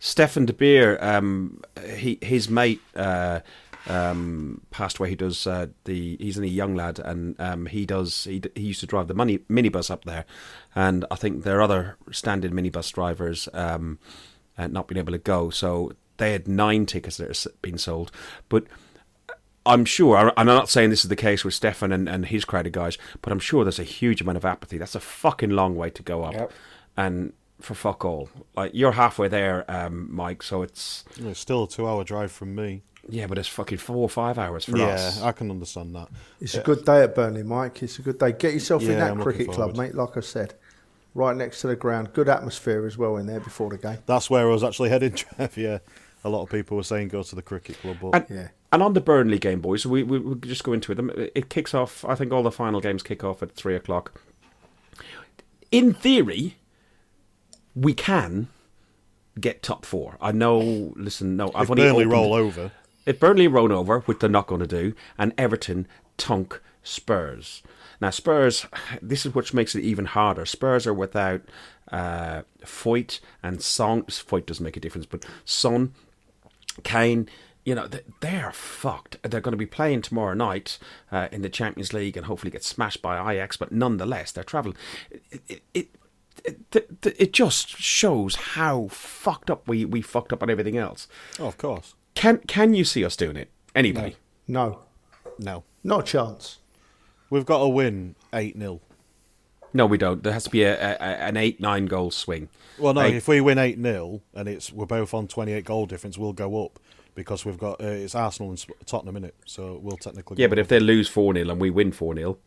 Stefan 0.00 0.44
De 0.44 0.52
Beer? 0.52 0.98
Um, 1.00 1.62
he 1.96 2.18
his 2.20 2.50
mate 2.50 2.82
uh, 2.94 3.40
um, 3.88 4.60
passed 4.70 4.98
away. 4.98 5.10
He 5.10 5.16
does 5.16 5.46
uh, 5.46 5.66
the. 5.84 6.16
He's 6.18 6.38
a 6.38 6.46
young 6.46 6.74
lad, 6.74 6.98
and 6.98 7.38
um, 7.40 7.66
he 7.66 7.86
does. 7.86 8.24
He, 8.24 8.42
he 8.54 8.62
used 8.62 8.80
to 8.80 8.86
drive 8.86 9.08
the 9.08 9.14
money 9.14 9.38
minibus 9.50 9.90
up 9.90 10.04
there, 10.04 10.24
and 10.74 11.04
I 11.10 11.16
think 11.16 11.44
there 11.44 11.58
are 11.58 11.62
other 11.62 11.96
standard 12.10 12.52
minibus 12.52 12.92
drivers 12.92 13.48
um, 13.52 13.98
uh, 14.58 14.66
not 14.66 14.88
being 14.88 14.98
able 14.98 15.12
to 15.12 15.18
go. 15.18 15.50
So 15.50 15.92
they 16.16 16.32
had 16.32 16.48
nine 16.48 16.86
tickets 16.86 17.16
that 17.18 17.46
are 17.46 17.50
been 17.62 17.78
sold, 17.78 18.10
but. 18.48 18.64
I'm 19.66 19.86
sure, 19.86 20.18
and 20.18 20.30
I'm 20.36 20.44
not 20.44 20.68
saying 20.68 20.90
this 20.90 21.04
is 21.04 21.08
the 21.08 21.16
case 21.16 21.42
with 21.42 21.54
Stefan 21.54 21.90
and, 21.90 22.06
and 22.06 22.26
his 22.26 22.44
crowd 22.44 22.66
of 22.66 22.72
guys, 22.72 22.98
but 23.22 23.32
I'm 23.32 23.38
sure 23.38 23.64
there's 23.64 23.78
a 23.78 23.82
huge 23.82 24.20
amount 24.20 24.36
of 24.36 24.44
apathy. 24.44 24.76
That's 24.76 24.94
a 24.94 25.00
fucking 25.00 25.48
long 25.48 25.74
way 25.74 25.88
to 25.88 26.02
go 26.02 26.22
up. 26.22 26.34
Yep. 26.34 26.52
And 26.98 27.32
for 27.62 27.74
fuck 27.74 28.04
all. 28.04 28.28
Like, 28.54 28.72
you're 28.74 28.92
halfway 28.92 29.28
there, 29.28 29.64
um, 29.70 30.14
Mike, 30.14 30.42
so 30.42 30.60
it's. 30.60 31.06
It's 31.16 31.40
still 31.40 31.64
a 31.64 31.68
two-hour 31.68 32.04
drive 32.04 32.30
from 32.30 32.54
me. 32.54 32.82
Yeah, 33.08 33.26
but 33.26 33.36
it's 33.38 33.48
fucking 33.48 33.78
four 33.78 33.96
or 33.98 34.08
five 34.08 34.38
hours 34.38 34.64
for 34.64 34.76
yeah, 34.78 34.86
us. 34.86 35.20
Yeah, 35.20 35.26
I 35.26 35.32
can 35.32 35.50
understand 35.50 35.94
that. 35.94 36.08
It's 36.40 36.54
a 36.54 36.62
good 36.62 36.84
day 36.84 37.02
at 37.02 37.14
Burnley, 37.14 37.42
Mike. 37.42 37.82
It's 37.82 37.98
a 37.98 38.02
good 38.02 38.18
day. 38.18 38.32
Get 38.32 38.54
yourself 38.54 38.82
in 38.82 38.98
that 38.98 39.12
I'm 39.12 39.20
cricket 39.22 39.48
club, 39.50 39.76
mate, 39.76 39.94
like 39.94 40.16
I 40.16 40.20
said. 40.20 40.54
Right 41.14 41.36
next 41.36 41.60
to 41.60 41.66
the 41.68 41.76
ground. 41.76 42.12
Good 42.12 42.28
atmosphere 42.28 42.86
as 42.86 42.96
well 42.98 43.16
in 43.18 43.26
there 43.26 43.40
before 43.40 43.70
the 43.70 43.78
game. 43.78 43.98
That's 44.06 44.28
where 44.30 44.48
I 44.48 44.50
was 44.50 44.64
actually 44.64 44.88
heading, 44.88 45.12
Trev. 45.16 45.56
Yeah, 45.56 45.78
a 46.24 46.28
lot 46.28 46.42
of 46.42 46.50
people 46.50 46.76
were 46.76 46.82
saying 46.82 47.08
go 47.08 47.22
to 47.22 47.36
the 47.36 47.42
cricket 47.42 47.78
club, 47.78 47.98
but 48.00 48.14
And, 48.14 48.26
Yeah. 48.30 48.48
and 48.72 48.82
on 48.82 48.94
the 48.94 49.00
Burnley 49.00 49.38
game, 49.38 49.60
boys, 49.60 49.84
we, 49.86 50.02
we, 50.02 50.18
we'll 50.18 50.34
just 50.36 50.64
go 50.64 50.72
into 50.72 50.90
it. 50.92 51.32
It 51.34 51.48
kicks 51.50 51.74
off, 51.74 52.04
I 52.06 52.14
think 52.14 52.32
all 52.32 52.42
the 52.42 52.50
final 52.50 52.80
games 52.80 53.02
kick 53.02 53.22
off 53.22 53.42
at 53.42 53.52
three 53.52 53.76
o'clock. 53.76 54.20
In 55.70 55.92
theory, 55.92 56.56
we 57.76 57.94
can 57.94 58.48
get 59.38 59.62
top 59.62 59.84
four. 59.84 60.16
I 60.20 60.32
know, 60.32 60.92
listen, 60.96 61.36
no, 61.36 61.50
I've 61.54 61.64
if 61.64 61.70
only 61.70 61.82
Burnley 61.82 62.04
opened- 62.04 62.12
roll 62.12 62.34
over, 62.34 62.72
If 63.06 63.20
Burnley 63.20 63.48
roll 63.48 63.72
over, 63.72 64.00
which 64.00 64.18
they're 64.18 64.30
not 64.30 64.46
going 64.46 64.60
to 64.60 64.66
do, 64.66 64.94
and 65.18 65.32
Everton 65.36 65.86
tunk 66.16 66.60
Spurs. 66.82 67.62
Now 68.00 68.10
Spurs, 68.10 68.66
this 69.02 69.24
is 69.24 69.34
what 69.34 69.52
makes 69.54 69.74
it 69.74 69.82
even 69.82 70.06
harder. 70.06 70.46
Spurs 70.46 70.86
are 70.86 70.94
without 70.94 71.42
uh, 71.90 72.42
Foyth 72.62 73.20
and 73.42 73.62
Son. 73.62 74.02
Foyth 74.02 74.46
doesn't 74.46 74.64
make 74.64 74.76
a 74.76 74.80
difference, 74.80 75.06
but 75.06 75.24
Son, 75.44 75.94
Kane, 76.82 77.28
you 77.64 77.74
know, 77.74 77.88
they, 78.20 78.36
are 78.36 78.52
fucked. 78.52 79.16
They're 79.22 79.40
going 79.40 79.52
to 79.52 79.58
be 79.58 79.66
playing 79.66 80.02
tomorrow 80.02 80.34
night 80.34 80.78
uh, 81.10 81.28
in 81.32 81.42
the 81.42 81.48
Champions 81.48 81.92
League 81.92 82.16
and 82.16 82.26
hopefully 82.26 82.50
get 82.50 82.64
smashed 82.64 83.00
by 83.00 83.32
Ajax, 83.32 83.56
but 83.56 83.72
nonetheless, 83.72 84.32
they're 84.32 84.44
travelling. 84.44 84.76
It, 85.10 85.42
it, 85.48 85.62
it, 85.72 85.88
it, 86.44 87.16
it 87.18 87.32
just 87.32 87.68
shows 87.68 88.34
how 88.36 88.88
fucked 88.88 89.50
up 89.50 89.66
we, 89.66 89.86
we 89.86 90.02
fucked 90.02 90.32
up 90.32 90.42
on 90.42 90.50
everything 90.50 90.76
else. 90.76 91.08
oh, 91.40 91.46
of 91.46 91.56
course, 91.56 91.94
Can 92.24 92.38
can 92.46 92.72
you 92.72 92.84
see 92.84 93.04
us 93.04 93.16
doing 93.16 93.36
it? 93.36 93.50
Anybody? 93.74 94.16
No, 94.48 94.80
no, 95.38 95.62
not 95.82 96.00
a 96.00 96.02
chance. 96.04 96.58
we've 97.28 97.44
got 97.44 97.58
to 97.58 97.68
win 97.68 98.14
eight 98.32 98.56
0 98.58 98.80
No, 99.74 99.84
we 99.84 99.98
don't. 99.98 100.22
There 100.22 100.32
has 100.32 100.44
to 100.44 100.50
be 100.50 100.62
a, 100.62 100.74
a, 100.74 101.02
an 101.02 101.36
eight 101.36 101.60
nine 101.60 101.84
goal 101.84 102.10
swing. 102.10 102.48
Well, 102.78 102.94
no, 102.94 103.02
Eight- 103.02 103.16
if 103.16 103.28
we 103.28 103.42
win 103.42 103.58
eight 103.58 103.78
0 103.78 104.22
and 104.32 104.48
it's 104.48 104.72
we're 104.72 104.86
both 104.86 105.12
on 105.12 105.28
twenty 105.28 105.52
eight 105.52 105.66
goal 105.66 105.84
difference, 105.84 106.16
we'll 106.16 106.32
go 106.32 106.64
up 106.64 106.78
because 107.14 107.44
we've 107.44 107.58
got 107.58 107.78
uh, 107.82 107.88
it's 107.88 108.14
Arsenal 108.14 108.48
and 108.48 108.64
Tottenham 108.86 109.16
in 109.18 109.24
it, 109.24 109.34
so 109.44 109.78
we'll 109.82 109.98
technically 109.98 110.38
yeah, 110.38 110.46
go 110.46 110.50
but 110.52 110.58
if 110.58 110.68
they 110.68 110.80
lose 110.80 111.08
four 111.10 111.34
0 111.34 111.50
and 111.50 111.60
we 111.60 111.68
win 111.68 111.92
four 111.92 112.14
0 112.16 112.38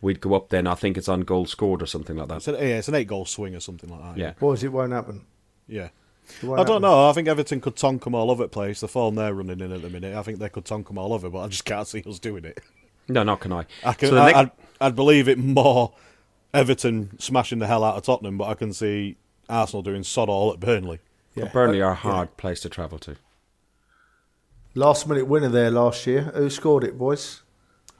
we'd 0.00 0.22
go 0.22 0.32
up. 0.32 0.48
Then 0.48 0.66
I 0.66 0.74
think 0.74 0.96
it's 0.96 1.08
on 1.10 1.20
goal 1.20 1.44
scored 1.44 1.82
or 1.82 1.86
something 1.86 2.16
like 2.16 2.28
that. 2.28 2.36
it's 2.36 2.46
that. 2.46 2.54
an, 2.54 2.66
yeah, 2.66 2.78
it's 2.78 2.88
an 2.88 2.94
eight 2.94 3.08
goal 3.08 3.26
swing 3.26 3.54
or 3.54 3.60
something 3.60 3.90
like 3.90 4.00
that. 4.00 4.16
Yeah. 4.16 4.32
Boys, 4.38 4.64
it 4.64 4.72
won't 4.72 4.92
happen. 4.92 5.26
yeah. 5.68 5.88
It 6.42 6.46
won't 6.46 6.60
I 6.60 6.64
don't 6.64 6.82
know. 6.82 7.08
I 7.08 7.12
think 7.12 7.28
Everton 7.28 7.60
could 7.60 7.76
tonk 7.76 8.04
them 8.04 8.14
all 8.14 8.30
over 8.30 8.44
the 8.44 8.48
place. 8.48 8.80
The 8.80 8.88
form 8.88 9.14
they're 9.14 9.34
running 9.34 9.60
in 9.60 9.72
at 9.72 9.82
the 9.82 9.90
minute, 9.90 10.14
I 10.16 10.22
think 10.22 10.38
they 10.38 10.48
could 10.48 10.64
tonk 10.64 10.88
them 10.88 10.98
all 10.98 11.12
over, 11.12 11.28
but 11.30 11.40
I 11.40 11.48
just 11.48 11.64
can't 11.64 11.86
see 11.86 12.02
us 12.06 12.18
doing 12.18 12.44
it. 12.44 12.60
No, 13.08 13.22
not 13.22 13.40
can 13.40 13.52
I. 13.52 13.66
I 13.84 13.92
can, 13.94 14.08
So 14.10 14.14
the 14.14 14.20
I, 14.20 14.26
next- 14.26 14.38
I'd, 14.38 14.50
I'd 14.88 14.96
believe 14.96 15.28
it 15.28 15.38
more 15.38 15.92
Everton 16.54 17.18
smashing 17.18 17.58
the 17.58 17.66
hell 17.66 17.82
out 17.84 17.96
of 17.96 18.02
Tottenham, 18.04 18.38
but 18.38 18.48
I 18.48 18.54
can 18.54 18.72
see 18.72 19.16
Arsenal 19.48 19.82
doing 19.82 20.02
sod 20.04 20.28
all 20.28 20.52
at 20.52 20.60
Burnley. 20.60 21.00
Yeah. 21.34 21.48
Burnley 21.48 21.80
uh, 21.82 21.86
are 21.86 21.92
a 21.92 21.94
hard 21.96 22.36
place 22.36 22.60
to 22.60 22.68
travel 22.68 22.98
to. 23.00 23.16
Last 24.74 25.08
minute 25.08 25.26
winner 25.26 25.48
there 25.48 25.70
last 25.70 26.06
year. 26.06 26.22
Who 26.34 26.48
scored 26.50 26.84
it, 26.84 26.96
boys? 26.96 27.42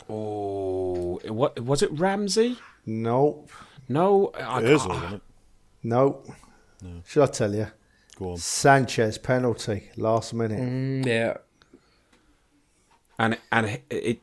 Oh, 0.09 1.21
what 1.29 1.59
was 1.61 1.83
it? 1.83 1.91
Ramsey? 1.93 2.59
Nope. 2.87 3.51
No, 3.89 4.31
I, 4.35 4.63
Ozil, 4.63 4.91
I- 4.91 4.95
isn't 5.05 5.15
it? 5.15 5.23
Nope. 5.83 6.29
Should 7.07 7.23
I 7.23 7.27
tell 7.27 7.55
you? 7.55 7.67
Go 8.21 8.33
on. 8.33 8.37
Sanchez 8.37 9.19
penalty 9.19 9.91
last 9.97 10.33
minute. 10.35 10.61
Mm, 10.61 11.07
yeah. 11.07 11.37
and 13.19 13.39
and 13.51 13.67
it, 13.67 13.83
it 13.91 14.21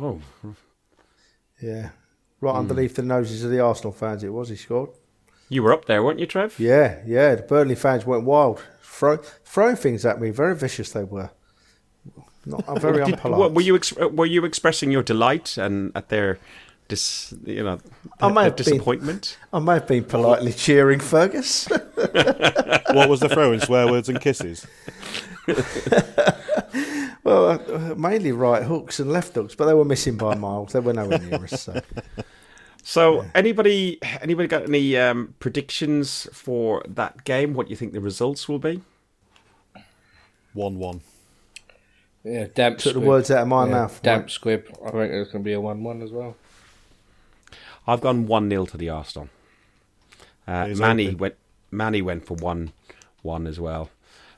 oh 0.00 0.20
Yeah. 1.60 1.90
Right 2.40 2.52
Hmm. 2.52 2.58
underneath 2.58 2.96
the 2.96 3.02
noses 3.02 3.44
of 3.44 3.50
the 3.50 3.60
Arsenal 3.60 3.92
fans, 3.92 4.22
it 4.24 4.32
was. 4.32 4.48
He 4.48 4.56
scored. 4.56 4.90
you 5.48 5.62
were 5.62 5.72
up 5.72 5.84
there, 5.86 6.02
weren't 6.02 6.18
you, 6.18 6.26
Trev? 6.26 6.58
Yeah, 6.58 7.00
yeah. 7.06 7.34
The 7.36 7.42
Burnley 7.42 7.74
fans 7.76 8.04
went 8.04 8.24
wild, 8.24 8.62
Throw, 8.82 9.18
throwing 9.44 9.76
things 9.76 10.04
at 10.04 10.20
me. 10.20 10.30
Very 10.30 10.54
vicious 10.56 10.90
they 10.92 11.04
were. 11.04 11.30
Not 12.44 12.66
uh, 12.68 12.78
very 12.78 13.04
Did- 13.06 13.16
unpolite. 13.16 13.54
were 13.54 13.60
you 13.62 13.76
ex- 13.76 13.92
were 13.94 14.26
you 14.26 14.44
expressing 14.44 14.90
your 14.90 15.02
delight 15.02 15.56
and 15.58 15.92
at 15.94 16.08
their 16.08 16.38
dis, 16.88 17.34
you 17.44 17.62
know 17.64 17.78
I 18.20 18.26
their, 18.26 18.34
may 18.34 18.34
their 18.34 18.44
have 18.44 18.56
been. 18.56 18.64
disappointment? 18.64 19.38
I 19.52 19.58
may 19.58 19.74
have 19.74 19.86
been 19.86 20.04
politely 20.04 20.52
cheering 20.52 21.00
Fergus. 21.00 21.68
What 22.96 23.08
was 23.10 23.20
the 23.20 23.28
throwing? 23.28 23.60
Swear 23.60 23.88
words 23.90 24.08
and 24.08 24.20
kisses? 24.20 24.66
well, 27.24 27.50
uh, 27.50 27.94
mainly 27.96 28.32
right 28.32 28.62
hooks 28.62 29.00
and 29.00 29.10
left 29.12 29.34
hooks, 29.34 29.54
but 29.54 29.66
they 29.66 29.74
were 29.74 29.84
missing 29.84 30.16
by 30.16 30.34
miles. 30.34 30.72
They 30.72 30.80
were 30.80 30.92
nowhere 30.92 31.18
near 31.18 31.44
us. 31.44 31.62
So. 31.62 31.80
So, 32.82 33.26
anybody 33.34 33.98
anybody 34.22 34.46
got 34.46 34.62
any 34.62 34.96
um, 34.96 35.34
predictions 35.40 36.28
for 36.32 36.82
that 36.88 37.24
game? 37.24 37.52
What 37.54 37.68
you 37.68 37.74
think 37.76 37.92
the 37.92 38.00
results 38.00 38.48
will 38.48 38.60
be? 38.60 38.80
1 40.54 40.78
1. 40.78 41.00
Yeah, 42.24 42.46
damp 42.54 42.78
Took 42.78 42.94
the 42.94 43.00
words 43.00 43.30
out 43.30 43.42
of 43.42 43.48
my 43.48 43.64
Yeah, 43.66 43.70
mouth, 43.72 44.00
Damp 44.02 44.24
Mike. 44.24 44.30
squib. 44.30 44.66
I 44.84 44.90
think 44.92 45.12
it's 45.12 45.30
going 45.32 45.42
to 45.44 45.48
be 45.48 45.52
a 45.52 45.60
1 45.60 45.82
1 45.82 46.02
as 46.02 46.12
well. 46.12 46.36
I've 47.86 48.00
gone 48.00 48.26
one 48.26 48.48
0 48.50 48.66
to 48.66 48.76
the 48.76 48.88
Arsenal. 48.90 49.28
Uh, 50.46 50.68
Manny 50.76 51.06
open. 51.08 51.18
went. 51.18 51.34
Manny 51.70 52.02
went 52.02 52.26
for 52.26 52.34
one 52.34 52.72
one 53.22 53.46
as 53.46 53.58
well. 53.58 53.90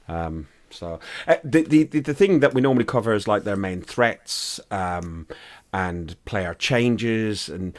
Um, 0.09 0.49
so 0.71 0.99
uh, 1.27 1.37
the, 1.45 1.63
the 1.63 1.83
the 1.85 2.01
the 2.01 2.15
thing 2.15 2.41
that 2.41 2.55
we 2.55 2.61
normally 2.61 2.85
cover 2.85 3.13
is 3.13 3.29
like 3.29 3.45
their 3.45 3.57
main 3.57 3.83
threats 3.83 4.59
um, 4.71 5.27
and 5.73 6.17
player 6.25 6.55
changes 6.55 7.49
and. 7.49 7.77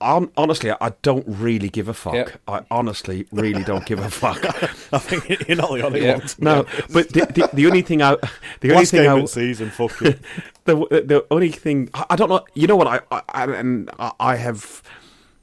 hon- 0.00 0.30
Honestly, 0.36 0.70
I 0.70 0.90
don't 1.02 1.24
really 1.26 1.68
give 1.68 1.88
a 1.88 1.94
fuck. 1.94 2.14
Yep. 2.14 2.30
I 2.46 2.60
honestly 2.70 3.26
really 3.32 3.64
don't 3.64 3.86
give 3.86 3.98
a 4.00 4.10
fuck. 4.22 4.44
I 4.92 4.98
think 4.98 5.48
you're 5.48 5.56
not 5.56 5.72
the 5.72 5.82
only 5.82 6.04
Yeah. 6.04 6.18
one. 6.18 6.26
No, 6.38 6.62
but 6.92 7.08
the, 7.10 7.20
the, 7.26 7.50
the 7.52 7.66
only 7.66 7.82
thing 7.82 8.02
I, 8.02 8.16
the 8.60 8.70
only 8.70 8.74
Last 8.76 8.90
thing 8.92 9.02
game 9.02 9.22
I, 9.22 9.24
season, 9.24 9.70
fuck 9.70 10.00
it. 10.02 10.18
the 10.64 10.74
the 10.76 11.24
only 11.30 11.50
thing 11.50 11.88
I 11.94 12.04
I 12.10 12.16
don't 12.16 12.28
know. 12.28 12.44
You 12.54 12.66
know 12.68 12.76
what? 12.76 12.86
I, 12.86 13.00
I 13.10 13.22
I- 13.28 13.56
and 13.56 13.90
I 13.98 14.12
I 14.20 14.36
have 14.36 14.82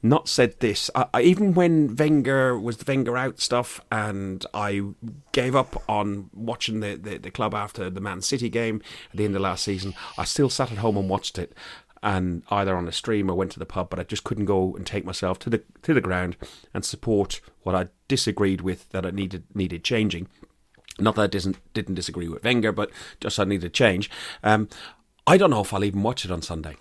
not 0.02 0.28
said 0.28 0.58
this. 0.60 0.90
I, 0.94 1.06
I, 1.14 1.22
even 1.22 1.54
when 1.54 1.94
Wenger 1.94 2.58
was 2.58 2.78
the 2.78 2.84
Wenger 2.86 3.16
out 3.16 3.40
stuff, 3.40 3.80
and 3.90 4.44
I 4.52 4.82
gave 5.30 5.54
up 5.54 5.82
on 5.88 6.30
watching 6.32 6.80
the, 6.80 6.96
the 6.96 7.18
the 7.18 7.30
club 7.30 7.54
after 7.54 7.88
the 7.88 8.00
Man 8.00 8.20
City 8.20 8.48
game 8.48 8.82
at 9.10 9.16
the 9.16 9.24
end 9.24 9.36
of 9.36 9.42
last 9.42 9.64
season. 9.64 9.94
I 10.18 10.24
still 10.24 10.50
sat 10.50 10.72
at 10.72 10.78
home 10.78 10.96
and 10.96 11.08
watched 11.08 11.38
it. 11.38 11.54
And 12.04 12.42
either 12.50 12.76
on 12.76 12.88
a 12.88 12.92
stream 12.92 13.30
or 13.30 13.36
went 13.36 13.52
to 13.52 13.60
the 13.60 13.64
pub, 13.64 13.88
but 13.88 14.00
I 14.00 14.02
just 14.02 14.24
couldn't 14.24 14.46
go 14.46 14.74
and 14.74 14.84
take 14.84 15.04
myself 15.04 15.38
to 15.38 15.50
the 15.50 15.62
to 15.82 15.94
the 15.94 16.00
ground 16.00 16.36
and 16.74 16.84
support 16.84 17.40
what 17.62 17.76
I 17.76 17.90
disagreed 18.08 18.60
with 18.60 18.90
that 18.90 19.06
I 19.06 19.10
needed 19.10 19.44
needed 19.54 19.84
changing. 19.84 20.26
Not 20.98 21.14
that 21.14 21.22
I 21.22 21.26
didn't 21.28 21.58
didn't 21.74 21.94
disagree 21.94 22.26
with 22.28 22.42
Wenger, 22.42 22.72
but 22.72 22.90
just 23.20 23.38
I 23.38 23.44
needed 23.44 23.72
change. 23.72 24.10
Um, 24.42 24.68
I 25.28 25.36
don't 25.36 25.50
know 25.50 25.60
if 25.60 25.72
I'll 25.72 25.84
even 25.84 26.02
watch 26.02 26.24
it 26.24 26.32
on 26.32 26.42
Sunday. 26.42 26.76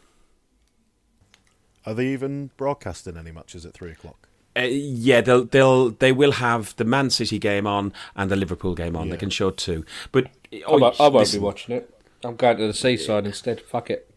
Are 1.85 1.93
they 1.93 2.07
even 2.07 2.51
broadcasting 2.57 3.17
any 3.17 3.31
matches 3.31 3.65
at 3.65 3.73
3 3.73 3.91
o'clock? 3.91 4.27
Uh, 4.57 4.61
yeah, 4.63 5.21
they'll 5.21 5.45
they'll 5.45 5.91
they 5.91 6.11
will 6.11 6.33
have 6.33 6.75
the 6.75 6.83
Man 6.83 7.09
City 7.09 7.39
game 7.39 7.65
on 7.65 7.93
and 8.17 8.29
the 8.29 8.35
Liverpool 8.35 8.75
game 8.75 8.97
on. 8.97 9.07
They 9.09 9.15
can 9.15 9.29
show 9.29 9.49
two, 9.49 9.85
but 10.11 10.25
I 10.51 10.61
oh, 10.67 10.77
won't, 10.77 10.99
I 10.99 11.03
won't 11.03 11.15
listen, 11.15 11.39
be 11.39 11.45
watching 11.45 11.75
it. 11.75 11.89
I'm 12.23 12.35
going 12.35 12.57
to 12.57 12.67
the 12.67 12.73
seaside 12.73 13.25
instead. 13.25 13.61
Fuck 13.61 13.89
it. 13.89 14.13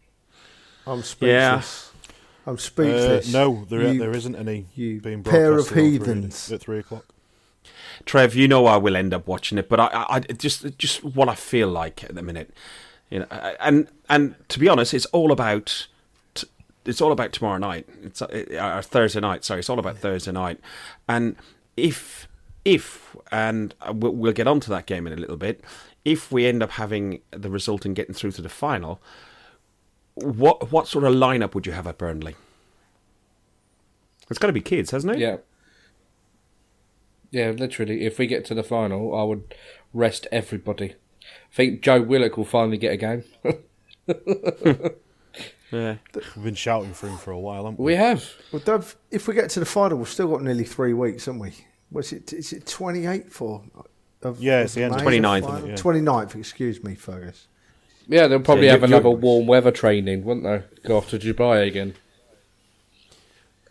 I'm 0.89 0.99
Yeah. 1.21 1.61
speechless. 1.61 1.91
I'm 2.47 2.55
Uh, 2.55 2.57
speechless. 2.59 3.33
no, 3.33 3.65
there, 3.71 3.93
You- 3.93 3.99
there 4.01 4.11
isn't 4.11 4.35
any 4.35 4.67
you 4.75 5.01
being 5.01 5.23
pair 5.23 5.53
of 5.53 5.61
at 5.61 5.65
three- 5.67 5.93
heathens. 5.93 6.51
at 6.51 6.61
3 6.63 6.81
o'clock. 6.81 7.07
Trev, 8.05 8.35
you 8.35 8.49
know 8.49 8.67
I 8.67 8.77
will 8.77 8.97
end 8.97 9.15
up 9.15 9.29
watching 9.29 9.57
it, 9.57 9.69
but 9.69 9.79
I, 9.79 9.87
I, 9.87 10.17
I 10.17 10.21
just 10.21 10.77
just 10.79 11.05
what 11.05 11.29
I 11.29 11.37
feel 11.37 11.69
like 11.69 12.03
at 12.03 12.15
the 12.17 12.23
minute, 12.23 12.53
you 13.09 13.21
know, 13.21 13.27
and 13.61 13.87
and 14.11 14.35
to 14.49 14.59
be 14.59 14.69
honest, 14.69 14.93
it's 14.93 15.07
all 15.07 15.31
about 15.31 15.67
t- 15.67 15.85
it's 16.85 17.01
all 17.01 17.13
about 17.13 17.33
tomorrow 17.33 17.59
night. 17.59 17.89
It's 18.03 18.21
uh, 18.23 18.83
Thursday 18.85 19.21
night. 19.21 19.45
Sorry, 19.45 19.61
it's 19.61 19.71
all 19.71 19.79
about 19.79 19.99
Thursday 19.99 20.33
night, 20.33 20.61
and 21.09 21.37
if 21.77 22.29
if 22.65 23.17
and 23.31 23.75
we'll, 23.93 24.13
we'll 24.13 24.33
get 24.33 24.47
onto 24.47 24.71
that 24.71 24.87
game 24.87 25.07
in 25.07 25.13
a 25.13 25.17
little 25.17 25.37
bit. 25.37 25.63
If 26.05 26.31
we 26.31 26.47
end 26.47 26.63
up 26.63 26.73
having 26.73 27.21
the 27.31 27.51
result 27.51 27.87
in 27.87 27.95
getting 27.95 28.15
through 28.15 28.33
to 28.33 28.43
the 28.43 28.49
final, 28.49 29.01
what 30.15 30.71
what 30.71 30.87
sort 30.89 31.05
of 31.05 31.15
lineup 31.15 31.55
would 31.55 31.67
you 31.67 31.73
have 31.73 31.87
at 31.87 31.99
Burnley? 31.99 32.37
It's 34.31 34.39
got 34.39 34.47
to 34.49 34.53
be 34.53 34.61
kids, 34.61 34.91
hasn't 34.91 35.15
it? 35.15 35.19
Yeah. 35.19 35.37
Yeah, 37.31 37.51
literally. 37.51 38.07
If 38.07 38.19
we 38.19 38.27
get 38.27 38.45
to 38.47 38.55
the 38.55 38.63
final, 38.63 39.15
I 39.15 39.25
would 39.25 39.55
rest 39.93 40.27
everybody. 40.31 40.93
I 40.93 41.55
think 41.55 41.83
Joe 41.83 42.01
Willock 42.01 42.37
will 42.37 42.45
finally 42.45 42.79
get 42.79 42.93
a 42.93 42.97
game. 42.97 43.25
Yeah. 45.75 45.97
We've 46.37 46.45
been 46.45 46.55
shouting 46.55 46.95
for 46.95 47.09
him 47.09 47.19
for 47.19 47.33
a 47.33 47.39
while, 47.39 47.65
haven't 47.65 47.79
we? 47.81 47.87
we 47.93 47.95
have. 47.97 48.25
Well, 48.53 48.63
Dov, 48.65 48.95
if 49.11 49.27
we 49.27 49.35
get 49.35 49.51
to 49.51 49.61
the 49.61 49.67
final, 49.67 49.99
we've 49.99 50.09
still 50.09 50.29
got 50.29 50.43
nearly 50.43 50.65
three 50.65 50.93
weeks, 50.93 51.27
haven't 51.27 51.41
we? 51.41 51.53
What's 51.91 52.13
it? 52.13 52.33
Is 52.33 52.53
it 52.53 52.65
28th 52.67 53.41
or? 53.43 53.63
Of, 54.23 54.41
Yeah, 54.41 54.61
it's 54.63 54.75
the 54.75 54.85
end 54.85 54.95
of 54.95 55.01
29th, 55.03 55.45
final? 55.45 55.69
yeah. 55.69 55.75
29th, 55.75 56.35
excuse 56.37 56.83
me, 56.83 56.95
Fergus. 56.95 57.47
Yeah, 58.07 58.27
they'll 58.29 58.41
probably 58.41 58.67
Yeah, 58.67 58.73
have 58.73 58.83
another 58.85 59.11
warm 59.11 59.47
weather 59.47 59.71
training, 59.71 60.25
won't 60.25 60.45
they? 60.45 60.63
Go 60.87 60.97
off 60.97 61.11
to 61.11 61.19
Dubai 61.19 61.67
again. 61.67 61.95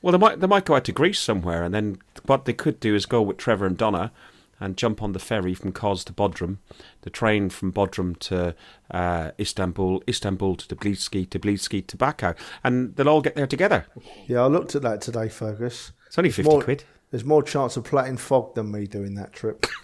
Well, 0.01 0.11
they 0.11 0.17
might 0.17 0.39
they 0.41 0.47
might 0.47 0.65
go 0.65 0.75
out 0.75 0.83
to 0.85 0.91
Greece 0.91 1.19
somewhere, 1.19 1.63
and 1.63 1.73
then 1.73 1.97
what 2.25 2.45
they 2.45 2.53
could 2.53 2.79
do 2.79 2.93
is 2.93 3.05
go 3.05 3.21
with 3.21 3.37
Trevor 3.37 3.65
and 3.65 3.77
Donna 3.77 4.11
and 4.59 4.77
jump 4.77 5.01
on 5.01 5.11
the 5.13 5.19
ferry 5.19 5.53
from 5.53 5.71
Kos 5.71 6.03
to 6.05 6.13
Bodrum, 6.13 6.57
the 7.01 7.09
train 7.09 7.49
from 7.49 7.71
Bodrum 7.73 8.17
to 8.19 8.55
uh, 8.91 9.31
Istanbul, 9.39 10.01
Istanbul 10.07 10.55
to 10.55 10.75
Tbilisi, 10.75 11.27
Tbilisi 11.27 11.85
to 11.87 11.97
Baku, 11.97 12.33
and 12.63 12.95
they'll 12.95 13.09
all 13.09 13.21
get 13.21 13.35
there 13.35 13.47
together. 13.47 13.85
Yeah, 14.27 14.41
I 14.43 14.47
looked 14.47 14.75
at 14.75 14.81
that 14.83 15.01
today, 15.01 15.29
Fergus. 15.29 15.91
It's 16.07 16.17
only 16.17 16.29
There's 16.29 16.35
fifty 16.37 16.51
more, 16.51 16.61
quid. 16.63 16.83
There's 17.11 17.25
more 17.25 17.43
chance 17.43 17.77
of 17.77 17.83
platting 17.83 18.17
fog 18.17 18.55
than 18.55 18.71
me 18.71 18.87
doing 18.87 19.15
that 19.15 19.33
trip. 19.33 19.65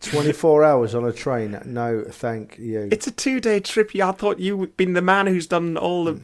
24 0.00 0.64
hours 0.64 0.94
on 0.94 1.04
a 1.04 1.12
train. 1.12 1.60
No, 1.64 2.04
thank 2.08 2.58
you. 2.58 2.88
It's 2.92 3.06
a 3.06 3.10
two-day 3.10 3.60
trip. 3.60 3.94
Yeah, 3.94 4.10
I 4.10 4.12
thought 4.12 4.38
you'd 4.38 4.76
been 4.76 4.92
the 4.92 5.02
man 5.02 5.26
who's 5.26 5.46
done 5.46 5.76
all 5.76 6.04
the 6.04 6.20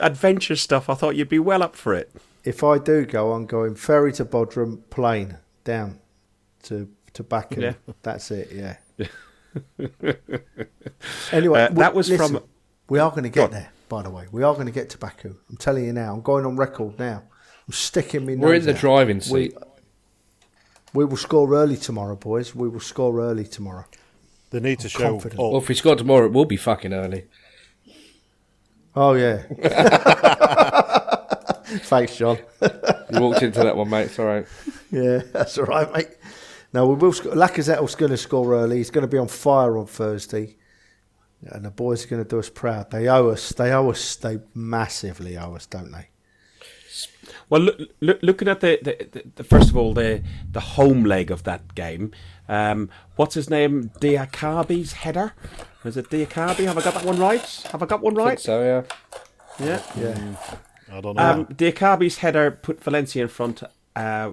adventure 0.00 0.56
stuff. 0.56 0.90
I 0.90 0.94
thought 0.94 1.14
you'd 1.16 1.28
be 1.28 1.38
well 1.38 1.62
up 1.62 1.76
for 1.76 1.94
it. 1.94 2.10
if 2.44 2.64
I 2.64 2.78
do 2.78 3.06
go, 3.06 3.32
I'm 3.32 3.46
going 3.46 3.76
ferry 3.76 4.12
to 4.14 4.24
Bodrum, 4.24 4.80
plane 4.90 5.38
down 5.64 5.98
to 6.64 6.88
to 7.14 7.22
Baku. 7.22 7.60
Yeah. 7.60 7.74
That's 8.02 8.30
it. 8.30 8.50
Yeah. 8.52 8.76
anyway, 11.32 11.62
Uh, 11.64 11.68
that 11.74 11.94
was 11.94 12.08
listen, 12.08 12.36
from- 12.38 12.44
We 12.88 12.98
are 12.98 13.10
going 13.10 13.24
to 13.24 13.28
get 13.28 13.44
on. 13.44 13.50
there. 13.50 13.70
By 13.88 14.02
the 14.02 14.10
way, 14.10 14.26
we 14.32 14.42
are 14.42 14.54
going 14.54 14.66
to 14.66 14.72
get 14.72 14.88
to 14.90 14.98
Baku. 14.98 15.36
I'm 15.50 15.56
telling 15.58 15.84
you 15.84 15.92
now. 15.92 16.14
I'm 16.14 16.22
going 16.22 16.46
on 16.46 16.56
record 16.56 16.98
now. 16.98 17.24
I'm 17.68 17.72
sticking 17.74 18.24
me. 18.24 18.36
We're 18.36 18.54
in 18.54 18.64
the 18.64 18.72
out. 18.72 18.78
driving 18.80 19.16
We, 19.18 19.50
seat. 19.50 19.54
we 20.94 21.04
will 21.04 21.16
score 21.18 21.52
early 21.54 21.76
tomorrow, 21.76 22.16
boys. 22.16 22.54
We 22.54 22.68
will 22.68 22.80
score 22.80 23.20
early 23.20 23.44
tomorrow. 23.44 23.84
They 24.50 24.60
need 24.60 24.80
to 24.80 24.88
show 24.88 25.10
confident. 25.10 25.38
up. 25.40 25.50
Well, 25.52 25.60
if 25.60 25.68
we 25.68 25.74
score 25.74 25.96
tomorrow, 25.96 26.26
it 26.26 26.32
will 26.32 26.44
be 26.46 26.56
fucking 26.56 26.92
early. 26.94 27.26
Oh 28.96 29.12
yeah. 29.14 29.42
Thanks, 31.84 32.16
John. 32.16 32.38
You 32.60 33.20
walked 33.20 33.42
into 33.42 33.60
that 33.60 33.76
one, 33.76 33.88
mate. 33.90 34.04
It's 34.06 34.18
all 34.18 34.26
right. 34.26 34.46
Yeah, 34.90 35.22
that's 35.32 35.56
all 35.58 35.64
right, 35.64 35.92
mate. 35.92 36.08
No, 36.72 36.86
we 36.86 36.94
will. 36.94 37.12
Sc- 37.12 37.24
Lacazette's 37.24 37.94
going 37.94 38.10
to 38.10 38.16
score 38.16 38.54
early. 38.54 38.78
He's 38.78 38.90
going 38.90 39.02
to 39.02 39.08
be 39.08 39.18
on 39.18 39.28
fire 39.28 39.76
on 39.78 39.86
Thursday, 39.86 40.56
and 41.42 41.64
the 41.64 41.70
boys 41.70 42.04
are 42.04 42.08
going 42.08 42.22
to 42.22 42.28
do 42.28 42.38
us 42.38 42.48
proud. 42.50 42.90
They 42.90 43.08
owe 43.08 43.28
us. 43.28 43.50
They 43.50 43.72
owe 43.72 43.90
us. 43.90 44.16
They 44.16 44.38
massively 44.54 45.36
owe 45.36 45.54
us, 45.54 45.66
don't 45.66 45.92
they? 45.92 46.08
Well, 47.48 47.62
look, 47.62 47.78
look, 48.00 48.18
looking 48.22 48.48
at 48.48 48.60
the, 48.60 48.78
the, 48.82 49.08
the, 49.10 49.22
the 49.36 49.44
first 49.44 49.68
of 49.70 49.76
all 49.76 49.92
the 49.94 50.22
the 50.50 50.60
home 50.60 51.04
leg 51.04 51.30
of 51.30 51.42
that 51.44 51.74
game, 51.74 52.12
um, 52.48 52.88
what's 53.16 53.34
his 53.34 53.50
name? 53.50 53.90
Diakhaby's 54.00 54.92
header. 54.92 55.34
Was 55.84 55.96
it 55.96 56.08
Diakhaby? 56.10 56.64
Have 56.64 56.78
I 56.78 56.82
got 56.82 56.94
that 56.94 57.04
one 57.04 57.18
right? 57.18 57.68
Have 57.72 57.82
I 57.82 57.86
got 57.86 58.00
one 58.00 58.14
I 58.14 58.16
think 58.16 58.28
right? 58.28 58.40
so, 58.40 58.62
yeah. 58.62 59.66
Yeah. 59.66 59.82
Yeah. 59.98 60.34
I 60.92 61.00
don't 61.00 61.16
know. 61.16 61.22
Um, 61.22 61.46
Diakhaby's 61.46 62.18
header 62.18 62.50
put 62.50 62.82
Valencia 62.82 63.22
in 63.22 63.28
front. 63.28 63.62
Uh, 63.96 64.32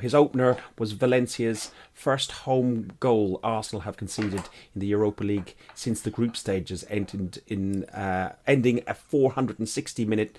his 0.00 0.14
opener 0.14 0.56
was 0.78 0.92
Valencia's 0.92 1.70
first 1.92 2.32
home 2.32 2.92
goal 3.00 3.40
Arsenal 3.42 3.82
have 3.82 3.96
conceded 3.96 4.42
in 4.74 4.80
the 4.80 4.86
Europa 4.86 5.24
League 5.24 5.54
since 5.74 6.00
the 6.00 6.10
group 6.10 6.36
stages 6.36 6.84
ended 6.88 7.42
in 7.46 7.84
uh, 7.86 8.34
ending 8.46 8.82
a 8.86 8.94
460 8.94 10.04
minute 10.04 10.38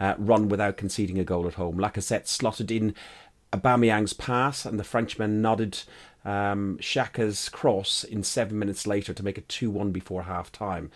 uh, 0.00 0.14
run 0.18 0.48
without 0.48 0.76
conceding 0.76 1.18
a 1.18 1.24
goal 1.24 1.46
at 1.46 1.54
home. 1.54 1.78
Lacazette 1.78 2.26
slotted 2.26 2.70
in 2.70 2.94
Aubameyang's 3.52 4.12
pass, 4.12 4.66
and 4.66 4.78
the 4.78 4.84
Frenchman 4.84 5.40
nodded 5.40 5.82
um, 6.24 6.78
Xhaka's 6.80 7.48
cross 7.48 8.04
in 8.04 8.22
seven 8.22 8.58
minutes 8.58 8.86
later 8.86 9.14
to 9.14 9.22
make 9.22 9.38
it 9.38 9.48
2-1 9.48 9.92
before 9.92 10.24
half 10.24 10.52
time 10.52 10.90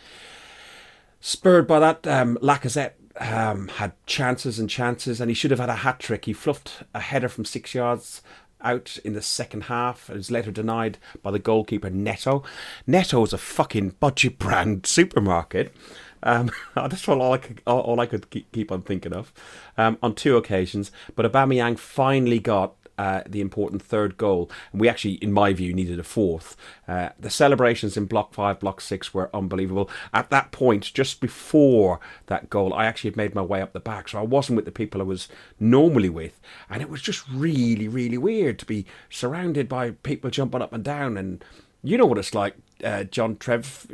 spurred 1.21 1.67
by 1.67 1.79
that, 1.79 2.07
um, 2.07 2.39
Lacazette 2.43 2.93
um, 3.19 3.69
had 3.69 3.93
chances 4.07 4.59
and 4.59 4.69
chances, 4.69 5.21
and 5.21 5.31
he 5.31 5.35
should 5.35 5.51
have 5.51 5.61
had 5.61 5.69
a 5.69 5.77
hat 5.77 5.99
trick. 5.99 6.27
He 6.27 6.33
fluffed 6.33 6.85
a 6.95 7.01
header 7.01 7.29
from 7.29 7.45
six 7.45 7.75
yards 7.75 8.23
out 8.63 8.99
in 9.05 9.15
the 9.15 9.23
second 9.23 9.65
half. 9.65 10.11
It 10.11 10.17
was 10.17 10.31
later 10.31 10.51
denied 10.51 10.99
by 11.23 11.31
the 11.31 11.39
goalkeeper 11.39 11.91
Neto. 11.91 12.43
Neto 12.87 13.25
is 13.25 13.33
a 13.33 13.39
fucking 13.39 13.97
budget 14.01 14.39
brand 14.39 14.87
supermarket. 14.87 15.75
Um, 16.23 16.51
that's 16.75 17.09
all 17.09 17.33
I 17.33 17.39
could 17.39 17.63
all, 17.67 17.99
I 17.99 18.07
could 18.07 18.29
keep, 18.31 18.51
keep 18.53 18.71
on 18.71 18.83
thinking 18.83 19.13
of 19.13 19.33
um, 19.79 19.99
on 20.03 20.15
two 20.15 20.37
occasions. 20.37 20.91
But 21.17 21.31
Aubameyang 21.31 21.79
finally 21.79 22.39
got 22.39 22.75
uh, 23.01 23.23
the 23.27 23.41
important 23.41 23.81
third 23.81 24.19
goal. 24.19 24.51
And 24.73 24.81
we 24.83 24.87
actually, 24.87 25.15
in 25.15 25.33
my 25.33 25.55
view, 25.55 25.73
needed 25.73 25.99
a 25.99 26.03
fourth. 26.03 26.55
Uh, 26.87 27.09
the 27.19 27.31
celebrations 27.31 27.97
in 27.97 28.05
Block 28.05 28.35
5, 28.35 28.61
Block 28.61 28.83
6 28.83 29.15
were 29.15 29.35
unbelievable. 29.35 29.89
At 30.13 30.29
that 30.29 30.53
point, 30.53 30.93
just 30.93 31.19
before 31.19 31.99
that 32.27 32.51
goal, 32.51 32.75
I 32.75 32.85
actually 32.85 33.09
had 33.09 33.17
made 33.17 33.35
my 33.35 33.41
way 33.41 33.63
up 33.63 33.73
the 33.73 33.81
back. 33.81 34.11
So 34.11 34.19
I 34.19 34.23
wasn't 34.23 34.57
with 34.57 34.67
the 34.67 34.71
people 34.71 35.01
I 35.01 35.05
was 35.05 35.29
normally 35.59 36.11
with. 36.11 36.43
And 36.69 36.83
it 36.83 36.91
was 36.91 37.01
just 37.01 37.27
really, 37.33 37.89
really 37.89 38.19
weird 38.19 38.59
to 38.59 38.67
be 38.67 38.85
surrounded 39.09 39.67
by 39.67 39.93
people 39.93 40.29
jumping 40.29 40.61
up 40.61 40.75
and 40.75 40.85
down. 40.85 41.17
And 41.17 41.43
you 41.83 41.97
know 41.97 42.05
what 42.05 42.19
it's 42.19 42.35
like, 42.35 42.55
uh, 42.85 43.05
John 43.05 43.39
Trev. 43.39 43.87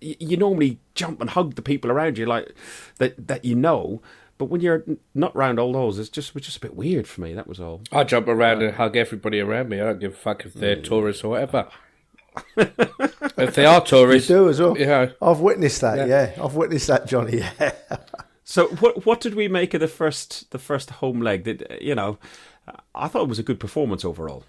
You 0.00 0.36
normally 0.36 0.78
jump 0.94 1.20
and 1.20 1.30
hug 1.30 1.56
the 1.56 1.62
people 1.62 1.90
around 1.90 2.18
you 2.18 2.26
like 2.26 2.54
that, 2.98 3.26
that 3.26 3.44
you 3.44 3.56
know. 3.56 4.00
But 4.38 4.46
when 4.46 4.60
you're 4.60 4.84
not 5.14 5.34
round 5.34 5.58
all 5.58 5.72
those, 5.72 5.98
it's 5.98 6.08
just 6.08 6.30
it 6.30 6.34
was 6.34 6.44
just 6.44 6.58
a 6.58 6.60
bit 6.60 6.76
weird 6.76 7.06
for 7.06 7.20
me. 7.20 7.34
That 7.34 7.48
was 7.48 7.60
all. 7.60 7.82
I 7.92 8.04
jump 8.04 8.28
around 8.28 8.62
and 8.62 8.74
hug 8.74 8.96
everybody 8.96 9.40
around 9.40 9.68
me. 9.68 9.80
I 9.80 9.84
don't 9.84 9.98
give 9.98 10.12
a 10.12 10.16
fuck 10.16 10.46
if 10.46 10.54
they're 10.54 10.76
hmm. 10.76 10.82
tourists 10.82 11.24
or 11.24 11.30
whatever. 11.30 11.68
if 12.56 13.54
they 13.54 13.66
are 13.66 13.80
You 13.80 13.86
tourists, 13.86 14.28
do 14.28 14.48
as 14.48 14.60
well. 14.60 14.78
Yeah. 14.78 15.10
I've 15.20 15.40
witnessed 15.40 15.80
that. 15.80 15.98
Yeah. 15.98 16.06
Yeah, 16.36 16.44
I've 16.44 16.54
witnessed 16.54 16.86
that, 16.86 17.06
Johnny. 17.06 17.42
Yeah. 17.60 17.72
So 18.44 18.68
what 18.68 19.04
what 19.04 19.20
did 19.20 19.34
we 19.34 19.46
make 19.46 19.74
of 19.74 19.80
the 19.80 19.88
first 19.88 20.50
the 20.52 20.58
first 20.58 20.88
home 20.88 21.20
leg? 21.20 21.44
Did 21.44 21.66
you 21.82 21.94
know? 21.94 22.18
I 22.94 23.08
thought 23.08 23.22
it 23.22 23.28
was 23.28 23.38
a 23.38 23.42
good 23.42 23.60
performance 23.60 24.04
overall. 24.04 24.44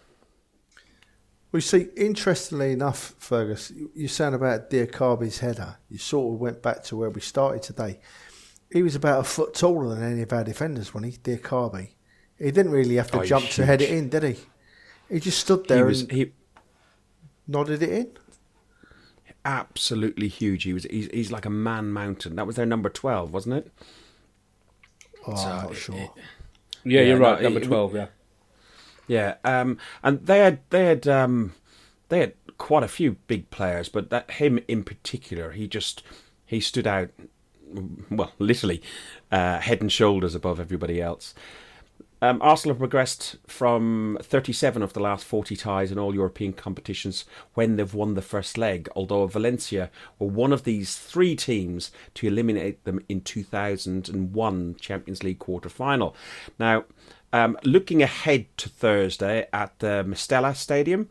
We 1.51 1.61
see, 1.61 1.87
interestingly 1.97 2.71
enough, 2.71 3.15
Fergus, 3.17 3.71
you- 3.71 3.91
you're 3.95 4.07
saying 4.07 4.35
about 4.35 4.69
Diakhaby's 4.69 5.39
header. 5.39 5.77
You 5.89 5.97
sort 5.97 6.33
of 6.33 6.39
went 6.39 6.61
back 6.61 6.83
to 6.85 6.95
where 6.95 7.09
we 7.09 7.21
started 7.21 7.63
today. 7.63 7.99
He 8.71 8.83
was 8.83 8.95
about 8.95 9.21
a 9.21 9.23
foot 9.23 9.53
taller 9.53 9.95
than 9.95 10.03
any 10.03 10.21
of 10.21 10.31
our 10.33 10.43
defenders, 10.43 10.93
when 10.93 11.03
he 11.03 11.11
Diakhaby. 11.11 11.89
He 12.37 12.51
didn't 12.51 12.71
really 12.71 12.95
have 12.95 13.11
to 13.11 13.19
Oh, 13.19 13.25
jump 13.25 13.49
to 13.51 13.65
head 13.65 13.81
it 13.81 13.89
in, 13.89 14.09
did 14.09 14.23
he? 14.23 14.37
He 15.09 15.19
just 15.19 15.39
stood 15.39 15.67
He 15.67 15.67
there 15.67 15.85
was 15.85 16.01
and 16.01 16.11
he 16.11 16.31
nodded 17.47 17.81
it 17.83 17.89
in. 17.89 18.17
absolutely 19.45 20.27
huge. 20.27 20.63
He 20.63 20.73
was 20.73 20.83
he's, 20.85 21.07
he's 21.11 21.31
like 21.31 21.45
a 21.45 21.49
man 21.49 21.91
mountain. 21.91 22.35
That 22.35 22.47
was 22.47 22.55
their 22.55 22.65
number 22.65 22.89
twelve, 22.89 23.33
wasn't 23.33 23.55
it? 23.55 23.71
Oh, 25.27 25.35
So, 25.35 25.49
I'm 25.49 25.61
not 25.63 25.75
sure. 25.75 25.95
yeah, 26.83 27.01
Yeah, 27.01 27.01
you're 27.01 27.17
no, 27.19 27.31
right. 27.31 27.41
Number 27.41 27.59
it- 27.59 27.65
twelve, 27.65 27.95
yeah. 27.95 28.07
Yeah, 29.07 29.35
um, 29.43 29.77
and 30.03 30.25
they 30.25 30.39
had 30.39 30.59
they 30.69 30.85
had 30.85 31.07
um, 31.07 31.53
they 32.09 32.19
had 32.19 32.33
quite 32.59 32.83
a 32.83 32.87
few 32.87 33.13
big 33.27 33.49
players, 33.49 33.89
but 33.89 34.09
that 34.11 34.29
him 34.31 34.59
in 34.67 34.83
particular, 34.83 35.51
he 35.51 35.67
just 35.67 36.03
he 36.45 36.59
stood 36.59 36.85
out, 36.85 37.09
well, 38.09 38.31
literally 38.39 38.81
uh, 39.31 39.59
head 39.59 39.81
and 39.81 39.91
shoulders 39.91 40.35
above 40.35 40.59
everybody 40.59 41.01
else. 41.01 41.33
Um, 42.21 42.41
Arsenal 42.41 42.73
have 42.73 42.79
progressed 42.79 43.37
from 43.47 44.17
37 44.21 44.83
of 44.83 44.91
the 44.91 44.99
last 44.99 45.23
40 45.23 45.55
ties 45.55 45.89
in 45.89 45.97
all 45.97 46.13
European 46.13 46.51
competitions 46.51 47.23
when 47.53 47.77
they've 47.77 47.93
won 47.93 48.15
the 48.15 48.21
first 48.21 48.57
leg, 48.57 48.89
although 48.93 49.25
Valencia 49.25 49.89
were 50.17 50.27
one 50.27 50.51
of 50.51 50.65
these 50.65 50.97
three 50.97 51.35
teams 51.35 51.91
to 52.15 52.27
eliminate 52.27 52.83
them 52.83 52.99
in 53.07 53.21
2001 53.21 54.75
Champions 54.81 55.23
League 55.23 55.39
quarter 55.39 55.69
final. 55.69 56.13
Now, 56.59 56.83
um, 57.31 57.57
looking 57.63 58.03
ahead 58.03 58.47
to 58.57 58.67
Thursday 58.67 59.47
at 59.53 59.79
the 59.79 60.03
Mestalla 60.05 60.55
Stadium, 60.55 61.07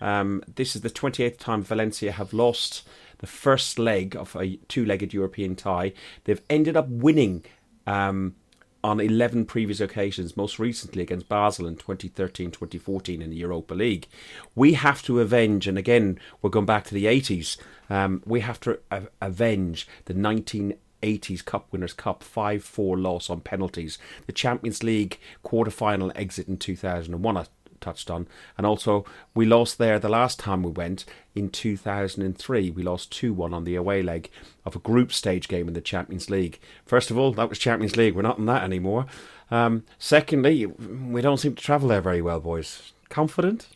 um, 0.00 0.42
this 0.54 0.76
is 0.76 0.82
the 0.82 0.90
28th 0.90 1.38
time 1.38 1.62
Valencia 1.62 2.12
have 2.12 2.34
lost 2.34 2.86
the 3.20 3.26
first 3.26 3.78
leg 3.78 4.16
of 4.16 4.34
a 4.36 4.56
two 4.68 4.84
legged 4.84 5.14
European 5.14 5.56
tie. 5.56 5.92
They've 6.24 6.42
ended 6.50 6.76
up 6.76 6.88
winning. 6.88 7.44
Um, 7.86 8.36
on 8.82 8.98
11 8.98 9.44
previous 9.44 9.80
occasions, 9.80 10.38
most 10.38 10.58
recently 10.58 11.02
against 11.02 11.28
Basel 11.28 11.66
in 11.66 11.76
2013 11.76 12.50
2014 12.50 13.20
in 13.20 13.30
the 13.30 13.36
Europa 13.36 13.74
League. 13.74 14.08
We 14.54 14.72
have 14.72 15.02
to 15.02 15.20
avenge, 15.20 15.66
and 15.66 15.76
again, 15.76 16.18
we're 16.40 16.50
going 16.50 16.66
back 16.66 16.84
to 16.84 16.94
the 16.94 17.04
80s, 17.04 17.58
um, 17.90 18.22
we 18.24 18.40
have 18.40 18.58
to 18.60 18.78
avenge 19.20 19.86
the 20.06 20.14
1980s 20.14 21.44
Cup 21.44 21.70
Winners' 21.70 21.92
Cup 21.92 22.22
5 22.22 22.64
4 22.64 22.98
loss 22.98 23.28
on 23.28 23.40
penalties, 23.40 23.98
the 24.26 24.32
Champions 24.32 24.82
League 24.82 25.18
quarter 25.42 25.70
final 25.70 26.10
exit 26.14 26.48
in 26.48 26.56
2001. 26.56 27.36
I 27.36 27.44
touched 27.80 28.10
on, 28.10 28.28
and 28.56 28.66
also 28.66 29.04
we 29.34 29.46
lost 29.46 29.78
there 29.78 29.98
the 29.98 30.08
last 30.08 30.38
time 30.38 30.62
we 30.62 30.70
went 30.70 31.04
in 31.34 31.50
2003. 31.50 32.70
We 32.70 32.82
lost 32.82 33.12
2 33.12 33.32
1 33.32 33.54
on 33.54 33.64
the 33.64 33.74
away 33.74 34.02
leg 34.02 34.30
of 34.64 34.76
a 34.76 34.80
group 34.80 35.12
stage 35.12 35.48
game 35.48 35.68
in 35.68 35.74
the 35.74 35.80
Champions 35.80 36.30
League. 36.30 36.58
First 36.84 37.10
of 37.10 37.18
all, 37.18 37.32
that 37.32 37.48
was 37.48 37.58
Champions 37.58 37.96
League. 37.96 38.14
We're 38.14 38.22
not 38.22 38.38
in 38.38 38.46
that 38.46 38.62
anymore. 38.62 39.06
Um, 39.50 39.84
secondly, 39.98 40.66
we 40.66 41.20
don't 41.20 41.38
seem 41.38 41.54
to 41.54 41.62
travel 41.62 41.88
there 41.88 42.00
very 42.00 42.22
well, 42.22 42.40
boys. 42.40 42.92
Confident? 43.08 43.68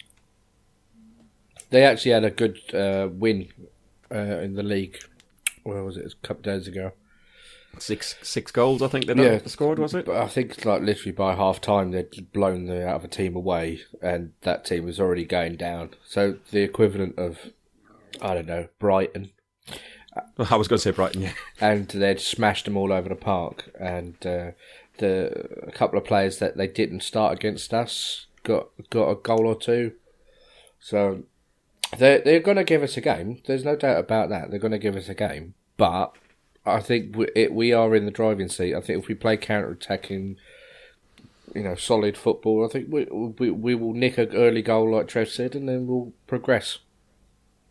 They 1.70 1.82
actually 1.82 2.12
had 2.12 2.24
a 2.24 2.30
good 2.30 2.60
uh, 2.72 3.08
win 3.10 3.48
uh, 4.10 4.18
in 4.18 4.54
the 4.54 4.62
league. 4.62 4.98
Where 5.64 5.82
was 5.82 5.96
it? 5.96 6.12
A 6.12 6.26
couple 6.26 6.40
of 6.40 6.58
days 6.58 6.68
ago. 6.68 6.92
Six 7.78 8.16
six 8.22 8.50
goals, 8.52 8.82
I 8.82 8.88
think 8.88 9.06
they 9.06 9.14
Yeah. 9.14 9.40
scored, 9.46 9.78
was 9.78 9.94
it? 9.94 10.08
I 10.08 10.26
think 10.28 10.64
like 10.64 10.82
literally 10.82 11.12
by 11.12 11.34
half 11.34 11.60
time 11.60 11.90
they'd 11.90 12.32
blown 12.32 12.66
the 12.66 12.86
out 12.86 12.96
of 12.96 13.04
a 13.04 13.08
team 13.08 13.36
away, 13.36 13.80
and 14.02 14.32
that 14.42 14.64
team 14.64 14.84
was 14.84 14.98
already 15.00 15.24
going 15.24 15.56
down. 15.56 15.90
So 16.04 16.36
the 16.50 16.60
equivalent 16.62 17.18
of 17.18 17.38
I 18.20 18.34
don't 18.34 18.46
know 18.46 18.68
Brighton, 18.78 19.32
I 20.38 20.56
was 20.56 20.68
going 20.68 20.78
to 20.78 20.82
say 20.82 20.90
Brighton, 20.92 21.22
yeah. 21.22 21.32
and 21.60 21.88
they'd 21.88 22.20
smashed 22.20 22.64
them 22.66 22.76
all 22.76 22.92
over 22.92 23.08
the 23.08 23.14
park. 23.16 23.70
And 23.80 24.14
uh, 24.26 24.50
the 24.98 25.48
a 25.66 25.72
couple 25.72 25.98
of 25.98 26.04
players 26.04 26.38
that 26.38 26.56
they 26.56 26.68
didn't 26.68 27.02
start 27.02 27.32
against 27.34 27.74
us 27.74 28.26
got 28.44 28.68
got 28.90 29.10
a 29.10 29.14
goal 29.16 29.46
or 29.46 29.56
two. 29.58 29.92
So 30.78 31.24
they're 31.98 32.20
they're 32.20 32.40
going 32.40 32.56
to 32.56 32.64
give 32.64 32.82
us 32.82 32.96
a 32.96 33.00
game. 33.00 33.42
There's 33.46 33.64
no 33.64 33.74
doubt 33.76 33.98
about 33.98 34.28
that. 34.30 34.50
They're 34.50 34.58
going 34.60 34.72
to 34.72 34.78
give 34.78 34.96
us 34.96 35.08
a 35.08 35.14
game, 35.14 35.54
but 35.76 36.12
I 36.66 36.80
think 36.80 37.16
we, 37.16 37.28
it, 37.36 37.52
we 37.52 37.72
are 37.72 37.94
in 37.94 38.04
the 38.06 38.10
driving 38.10 38.48
seat. 38.48 38.74
I 38.74 38.80
think 38.80 39.02
if 39.02 39.08
we 39.08 39.14
play 39.14 39.36
counter 39.36 39.70
attacking, 39.70 40.36
you 41.54 41.62
know, 41.62 41.74
solid 41.74 42.16
football, 42.16 42.64
I 42.64 42.68
think 42.72 42.86
we, 42.90 43.04
we 43.04 43.50
we 43.50 43.74
will 43.74 43.92
nick 43.92 44.16
an 44.18 44.34
early 44.34 44.62
goal 44.62 44.92
like 44.94 45.08
Trev 45.08 45.28
said, 45.28 45.54
and 45.54 45.68
then 45.68 45.86
we'll 45.86 46.12
progress. 46.26 46.78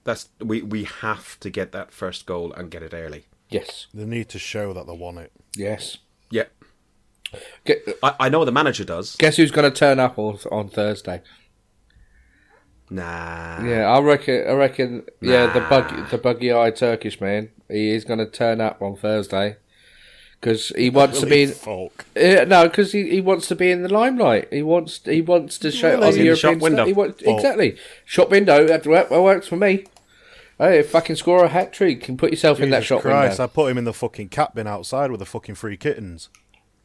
That's 0.04 0.30
we 0.40 0.62
we 0.62 0.84
have 0.84 1.40
to 1.40 1.50
get 1.50 1.72
that 1.72 1.92
first 1.92 2.26
goal 2.26 2.54
and 2.54 2.70
get 2.70 2.84
it 2.84 2.94
early. 2.94 3.26
Yes, 3.50 3.88
They 3.94 4.06
need 4.06 4.30
to 4.30 4.40
show 4.40 4.74
that 4.74 4.88
they 4.88 4.94
want 4.98 5.20
it. 5.20 5.32
yes. 5.56 5.98
Yep. 6.32 6.52
Get, 7.66 7.88
I, 8.02 8.16
I 8.22 8.30
know 8.30 8.44
the 8.46 8.52
manager 8.52 8.84
does. 8.84 9.16
guess 9.18 9.38
who's 9.38 9.52
going 9.52 9.72
to 9.72 9.76
turn 9.78 10.00
up 10.00 10.18
on, 10.18 10.40
on 10.52 10.70
Thursday? 10.70 11.22
Nah. 12.90 13.64
Yeah, 13.66 13.86
I 13.90 14.00
reckon. 14.02 14.46
I 14.48 14.52
reckon. 14.54 15.04
Yeah, 15.22 15.48
the 15.52 15.62
Nah. 15.62 15.70
buggy, 15.70 16.02
the 16.12 16.18
buggy-eyed 16.18 16.76
Turkish 16.76 17.20
man. 17.20 17.50
He 17.70 17.90
is 17.92 18.06
going 18.06 18.20
to 18.20 18.26
turn 18.28 18.62
up 18.62 18.82
on 18.82 18.96
Thursday 18.96 19.56
because 20.40 20.70
he 20.76 20.90
wants 20.90 21.20
to 21.22 21.26
be. 21.26 21.44
In, 21.44 21.52
Folk. 21.52 22.06
uh, 22.16 22.46
no, 22.46 22.68
because 22.68 22.92
he, 22.92 23.10
he 23.10 23.22
wants 23.22 23.48
to 23.48 23.56
be 23.56 23.72
in 23.72 23.82
the 23.84 23.92
limelight. 23.92 24.54
He 24.54 24.62
wants 24.62 25.00
he 25.06 25.22
wants 25.22 25.58
to 25.60 25.72
show 25.72 25.92
Really? 25.92 26.08
on 26.08 26.14
the 26.14 26.30
the 26.30 26.36
shop 26.36 26.44
European 26.52 26.60
window. 26.60 26.86
He 26.86 26.94
wants, 26.94 27.24
Oh. 27.26 27.36
Exactly, 27.36 27.78
shop 28.06 28.30
window. 28.30 28.68
That 28.68 28.84
that 28.84 29.10
works 29.10 29.48
for 29.48 29.56
me. 29.56 29.86
Hey, 30.60 30.84
fucking 30.84 31.16
score 31.16 31.44
a 31.44 31.48
hat 31.48 31.74
trick 31.74 32.02
Can 32.04 32.16
put 32.16 32.30
yourself 32.30 32.60
in 32.60 32.70
that 32.70 32.80
Jesus 32.82 32.88
shop 32.90 33.02
Christ, 33.02 33.40
window. 33.40 33.44
I 33.44 33.48
put 33.48 33.72
him 33.72 33.78
in 33.80 33.86
the 33.86 33.94
fucking 33.94 34.30
cat 34.30 34.54
bin 34.54 34.68
outside 34.68 35.10
with 35.10 35.20
the 35.20 35.26
fucking 35.26 35.56
three 35.56 35.78
kittens. 35.78 36.30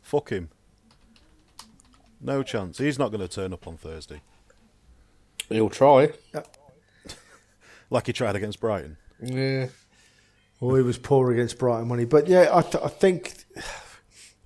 Fuck 0.01 0.31
him. 0.31 0.49
No 2.21 2.43
chance. 2.43 2.79
He's 2.79 2.99
not 2.99 3.11
going 3.11 3.21
to 3.21 3.29
turn 3.29 3.53
up 3.53 3.67
on 3.67 3.77
Thursday. 3.77 4.23
He'll 5.49 5.71
try. 5.71 6.11
Like 7.91 8.07
he 8.07 8.13
tried 8.13 8.37
against 8.37 8.61
Brighton. 8.61 8.97
Yeah. 9.23 9.69
Well, 10.61 10.77
he 10.77 10.83
was 10.83 10.99
poor 10.99 11.31
against 11.31 11.59
Brighton, 11.59 11.89
wasn't 11.89 12.01
he? 12.01 12.07
But 12.07 12.27
yeah, 12.27 12.51
I, 12.53 12.63
th- 12.63 12.83
I 12.83 12.89
think 12.89 13.45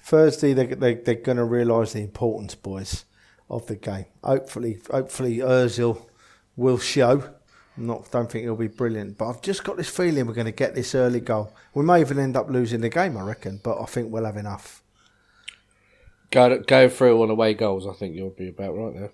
Thursday 0.02 0.52
they, 0.52 0.66
they, 0.66 0.94
they're 0.94 1.14
going 1.14 1.38
to 1.38 1.44
realise 1.44 1.94
the 1.94 2.00
importance, 2.02 2.54
boys, 2.54 3.04
of 3.48 3.66
the 3.66 3.76
game. 3.76 4.06
Hopefully, 4.22 4.78
hopefully 4.90 5.38
Özil 5.38 6.06
will 6.56 6.78
show. 6.78 7.24
I'm 7.76 7.86
not 7.86 8.10
don't 8.10 8.30
think 8.30 8.44
he'll 8.44 8.56
be 8.56 8.68
brilliant, 8.68 9.16
but 9.16 9.30
I've 9.30 9.40
just 9.40 9.64
got 9.64 9.78
this 9.78 9.88
feeling 9.88 10.26
we're 10.26 10.34
going 10.34 10.44
to 10.44 10.52
get 10.52 10.74
this 10.74 10.94
early 10.94 11.20
goal. 11.20 11.54
We 11.72 11.82
may 11.84 12.02
even 12.02 12.18
end 12.18 12.36
up 12.36 12.50
losing 12.50 12.82
the 12.82 12.90
game, 12.90 13.16
I 13.16 13.22
reckon, 13.22 13.60
but 13.64 13.80
I 13.80 13.86
think 13.86 14.12
we'll 14.12 14.26
have 14.26 14.36
enough. 14.36 14.82
Go 16.30 16.58
go 16.58 16.88
through 16.90 17.22
on 17.22 17.30
away 17.30 17.54
goals. 17.54 17.86
I 17.86 17.92
think 17.92 18.14
you'll 18.14 18.30
be 18.30 18.48
about 18.48 18.76
right 18.76 18.94
there. 18.94 19.12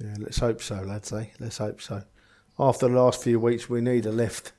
Yeah, 0.00 0.14
let's 0.18 0.38
hope 0.38 0.62
so, 0.62 0.76
lads. 0.76 1.12
Eh? 1.12 1.26
Let's 1.40 1.58
hope 1.58 1.80
so. 1.80 2.02
After 2.58 2.88
the 2.88 2.94
last 3.00 3.22
few 3.22 3.38
weeks, 3.40 3.68
we 3.68 3.80
need 3.80 4.06
a 4.06 4.12
lift. 4.12 4.52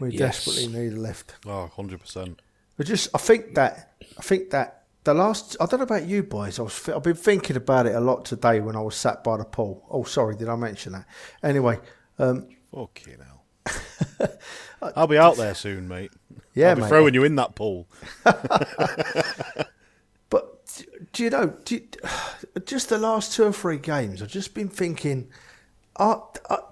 We 0.00 0.10
Yes. 0.10 0.44
desperately 0.44 0.66
need 0.68 0.92
a 0.94 1.00
lift. 1.00 1.34
Oh, 1.46 1.70
100%. 1.76 2.38
But 2.76 2.86
just, 2.86 3.08
I 3.14 3.18
think 3.18 3.54
that, 3.54 3.92
I 4.18 4.22
think 4.22 4.50
that 4.50 4.82
the 5.04 5.14
last, 5.14 5.56
I 5.60 5.66
don't 5.66 5.78
know 5.80 5.84
about 5.84 6.06
you 6.06 6.22
boys. 6.22 6.58
I 6.58 6.62
was, 6.62 6.88
I've 6.88 7.02
been 7.02 7.14
thinking 7.14 7.56
about 7.56 7.86
it 7.86 7.94
a 7.94 8.00
lot 8.00 8.24
today 8.24 8.60
when 8.60 8.74
I 8.76 8.80
was 8.80 8.96
sat 8.96 9.22
by 9.22 9.36
the 9.36 9.44
pool. 9.44 9.84
Oh, 9.90 10.02
sorry, 10.04 10.34
did 10.36 10.48
I 10.48 10.56
mention 10.56 10.92
that? 10.92 11.06
Anyway, 11.42 11.78
um, 12.18 12.48
Fucking 12.74 13.18
hell. 13.68 14.30
I'll 14.96 15.06
be 15.06 15.18
out 15.18 15.36
there 15.36 15.54
soon, 15.54 15.86
mate. 15.88 16.10
yeah, 16.54 16.70
I'll 16.70 16.74
be 16.76 16.82
mate. 16.82 16.88
throwing 16.88 17.14
you 17.14 17.22
in 17.24 17.36
that 17.36 17.54
pool. 17.54 17.86
But 21.14 21.18
do 21.18 21.24
you 21.24 21.30
know, 21.30 21.46
do 21.64 21.74
you, 21.76 21.82
just 22.66 22.88
the 22.88 22.98
last 22.98 23.32
two 23.32 23.44
or 23.44 23.52
three 23.52 23.78
games, 23.78 24.20
I've 24.20 24.28
just 24.28 24.52
been 24.54 24.68
thinking, 24.68 25.28
are, 25.96 26.28
are, 26.50 26.64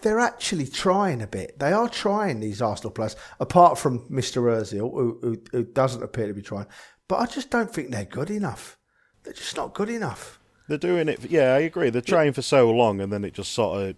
they're 0.00 0.20
actually 0.20 0.66
trying 0.66 1.20
a 1.20 1.26
bit. 1.26 1.58
They 1.58 1.72
are 1.72 1.88
trying 1.88 2.40
these 2.40 2.62
Arsenal 2.62 2.92
players, 2.92 3.14
apart 3.40 3.78
from 3.78 4.00
Mr. 4.10 4.42
Ozil, 4.42 4.90
who, 4.90 5.18
who, 5.22 5.42
who 5.52 5.64
doesn't 5.64 6.02
appear 6.02 6.26
to 6.28 6.32
be 6.34 6.40
trying. 6.42 6.66
But 7.08 7.16
I 7.16 7.26
just 7.26 7.50
don't 7.50 7.70
think 7.72 7.90
they're 7.90 8.04
good 8.06 8.30
enough. 8.30 8.78
They're 9.22 9.34
just 9.34 9.56
not 9.56 9.74
good 9.74 9.90
enough. 9.90 10.38
They're 10.68 10.78
doing 10.78 11.08
it. 11.08 11.30
Yeah, 11.30 11.54
I 11.54 11.58
agree. 11.60 11.90
They're 11.90 12.00
trying 12.00 12.32
for 12.32 12.42
so 12.42 12.70
long, 12.70 13.00
and 13.00 13.12
then 13.12 13.24
it 13.24 13.34
just 13.34 13.52
sort 13.52 13.82
of 13.82 13.96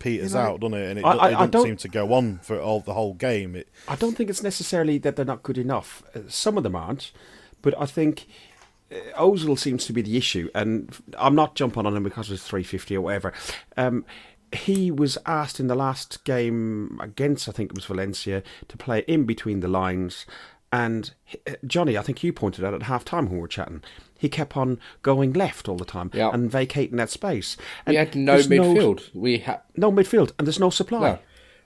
peters 0.00 0.32
You 0.32 0.38
know, 0.38 0.44
out, 0.44 0.60
doesn't 0.60 0.74
it? 0.78 0.90
And 0.90 0.98
it, 0.98 1.04
I- 1.04 1.10
I- 1.12 1.28
it 1.28 1.32
doesn't 1.32 1.50
don't- 1.52 1.64
seem 1.66 1.76
to 1.76 1.88
go 1.88 2.12
on 2.14 2.38
for 2.42 2.58
all 2.60 2.80
the 2.80 2.94
whole 2.94 3.14
game. 3.14 3.54
It, 3.54 3.68
I 3.86 3.94
don't 3.94 4.16
think 4.16 4.28
it's 4.30 4.42
necessarily 4.42 4.98
that 4.98 5.14
they're 5.14 5.24
not 5.24 5.42
good 5.44 5.58
enough. 5.58 6.02
Uh, 6.16 6.20
Some 6.28 6.56
of 6.56 6.64
them 6.64 6.74
aren't, 6.74 7.12
but 7.62 7.74
I 7.80 7.84
think 7.86 8.26
Ozil 9.16 9.58
seems 9.58 9.86
to 9.86 9.92
be 9.92 10.02
the 10.02 10.16
issue, 10.16 10.48
and 10.54 10.94
I'm 11.18 11.34
not 11.34 11.54
jumping 11.54 11.86
on 11.86 11.96
him 11.96 12.02
because 12.04 12.30
it's 12.30 12.44
350 12.46 12.96
or 12.96 13.00
whatever. 13.02 13.32
Um, 13.76 14.04
he 14.52 14.90
was 14.90 15.18
asked 15.26 15.58
in 15.58 15.66
the 15.66 15.74
last 15.74 16.22
game 16.24 16.98
against, 17.02 17.48
I 17.48 17.52
think 17.52 17.70
it 17.70 17.76
was 17.76 17.86
Valencia, 17.86 18.42
to 18.68 18.76
play 18.76 19.00
in 19.08 19.24
between 19.24 19.60
the 19.60 19.68
lines. 19.68 20.26
And 20.72 21.12
uh, 21.46 21.52
Johnny, 21.66 21.96
I 21.98 22.02
think 22.02 22.22
you 22.22 22.32
pointed 22.32 22.64
out 22.64 22.74
at 22.74 22.84
half 22.84 23.04
time 23.04 23.26
when 23.26 23.34
we 23.36 23.40
were 23.40 23.48
chatting, 23.48 23.82
he 24.18 24.28
kept 24.28 24.56
on 24.56 24.78
going 25.02 25.32
left 25.32 25.68
all 25.68 25.76
the 25.76 25.84
time 25.84 26.10
Yeah. 26.14 26.30
and 26.32 26.50
vacating 26.50 26.96
that 26.98 27.10
space. 27.10 27.56
And 27.86 27.94
We 27.94 27.96
had 27.98 28.14
no 28.16 28.36
midfield. 28.38 29.10
We 29.14 29.38
had 29.38 29.60
No, 29.76 29.90
midfield, 29.92 30.32
and 30.38 30.46
there's 30.46 30.60
no 30.60 30.70
supply. 30.70 31.00
no. 31.00 31.18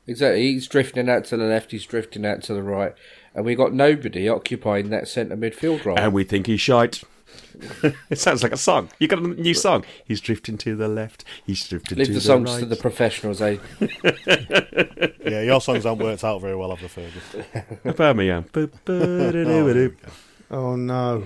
Exactly. 0.06 0.52
He's 0.52 0.66
drifting 0.66 1.10
out 1.10 1.24
to 1.26 1.36
the 1.36 1.44
left. 1.44 1.70
He's 1.70 1.84
drifting 1.84 2.24
out 2.24 2.42
to 2.44 2.54
the 2.54 2.62
right, 2.62 2.94
and 3.34 3.44
we 3.44 3.54
got 3.54 3.74
nobody 3.74 4.26
occupying 4.28 4.88
that 4.88 5.06
centre 5.08 5.36
midfield 5.36 5.84
role. 5.84 5.98
And 5.98 6.14
we 6.14 6.24
think 6.24 6.46
he's 6.46 6.62
shite. 6.62 7.02
it 8.11 8.18
sounds 8.18 8.42
like 8.42 8.53
a 8.53 8.57
song. 8.57 8.90
You 8.98 9.09
got 9.09 9.18
a 9.20 9.29
new 9.29 9.55
song. 9.55 9.85
He's 10.05 10.20
drifting 10.20 10.59
to 10.59 10.77
the 10.77 10.88
left. 10.88 11.24
He's 11.44 11.66
drifting 11.66 11.98
Leave 11.98 12.09
to 12.09 12.12
the 12.14 12.18
the, 12.18 12.24
songs 12.24 12.51
right. 12.51 12.61
to 12.61 12.66
the 12.66 12.77
professionals, 12.77 13.40
eh? 13.40 13.59
yeah, 15.25 15.42
your 15.42 15.60
songs 15.60 15.85
haven't 15.85 16.04
worked 16.04 16.25
out 16.25 16.40
very 16.40 16.56
well, 16.56 16.75
have 16.75 16.81
they, 16.81 16.88
Fergus? 16.88 17.96
Birmingham. 17.96 18.46
Bu-bu-du-du-du. 18.52 19.96
Oh 20.50 20.77
no, 20.77 21.25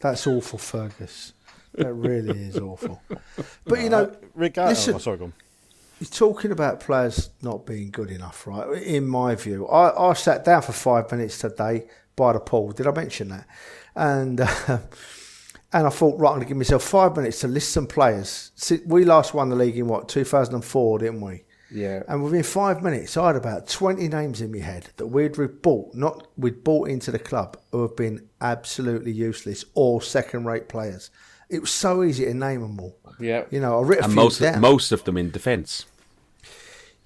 that's 0.00 0.26
awful, 0.26 0.58
Fergus. 0.58 1.34
That 1.74 1.92
really 1.92 2.38
is 2.38 2.58
awful. 2.58 3.00
But 3.64 3.80
you 3.80 3.88
know, 3.88 4.14
Regardless, 4.34 4.86
Listen. 4.86 4.94
oh, 4.94 4.98
sorry, 4.98 5.18
go 5.18 5.24
on. 5.26 5.32
you're 6.00 6.08
talking 6.08 6.52
about 6.52 6.80
players 6.80 7.30
not 7.42 7.66
being 7.66 7.90
good 7.90 8.10
enough, 8.10 8.46
right? 8.46 8.82
In 8.82 9.06
my 9.06 9.34
view, 9.34 9.66
I, 9.68 10.10
I 10.10 10.12
sat 10.14 10.44
down 10.44 10.62
for 10.62 10.72
five 10.72 11.10
minutes 11.10 11.38
today 11.38 11.86
by 12.16 12.32
the 12.32 12.40
pool. 12.40 12.72
Did 12.72 12.86
I 12.86 12.92
mention 12.92 13.28
that? 13.28 13.46
And 13.94 14.40
uh, 14.40 14.78
And 15.74 15.86
I 15.86 15.90
thought, 15.90 16.18
right, 16.18 16.28
I'm 16.28 16.34
going 16.36 16.42
to 16.46 16.48
give 16.48 16.56
myself 16.56 16.82
five 16.82 17.16
minutes 17.16 17.40
to 17.40 17.48
list 17.48 17.72
some 17.72 17.86
players. 17.86 18.52
See, 18.56 18.80
We 18.86 19.04
last 19.04 19.32
won 19.32 19.48
the 19.48 19.56
league 19.56 19.78
in 19.78 19.86
what, 19.88 20.08
2004, 20.08 20.98
didn't 20.98 21.20
we? 21.22 21.44
Yeah. 21.70 22.02
And 22.08 22.22
within 22.22 22.42
five 22.42 22.82
minutes, 22.82 23.16
I 23.16 23.28
had 23.28 23.36
about 23.36 23.66
20 23.68 24.06
names 24.08 24.42
in 24.42 24.52
my 24.52 24.58
head 24.58 24.90
that 24.98 25.06
we'd 25.06 25.38
re- 25.38 25.46
bought, 25.46 25.94
not 25.94 26.28
we'd 26.36 26.62
bought 26.62 26.90
into 26.90 27.10
the 27.10 27.18
club 27.18 27.56
who 27.70 27.80
have 27.82 27.96
been 27.96 28.28
absolutely 28.42 29.12
useless 29.12 29.64
or 29.74 30.02
second 30.02 30.44
rate 30.44 30.68
players. 30.68 31.08
It 31.48 31.60
was 31.62 31.70
so 31.70 32.02
easy 32.04 32.26
to 32.26 32.34
name 32.34 32.60
them 32.60 32.78
all. 32.78 32.98
Yeah. 33.18 33.44
You 33.50 33.60
know, 33.60 33.78
I 33.78 33.82
wrote 33.82 33.98
a 34.00 34.04
And 34.04 34.12
few 34.12 34.22
most 34.22 34.40
down. 34.40 34.54
of, 34.56 34.60
most 34.60 34.92
of 34.92 35.04
them 35.04 35.16
in 35.16 35.30
defence. 35.30 35.86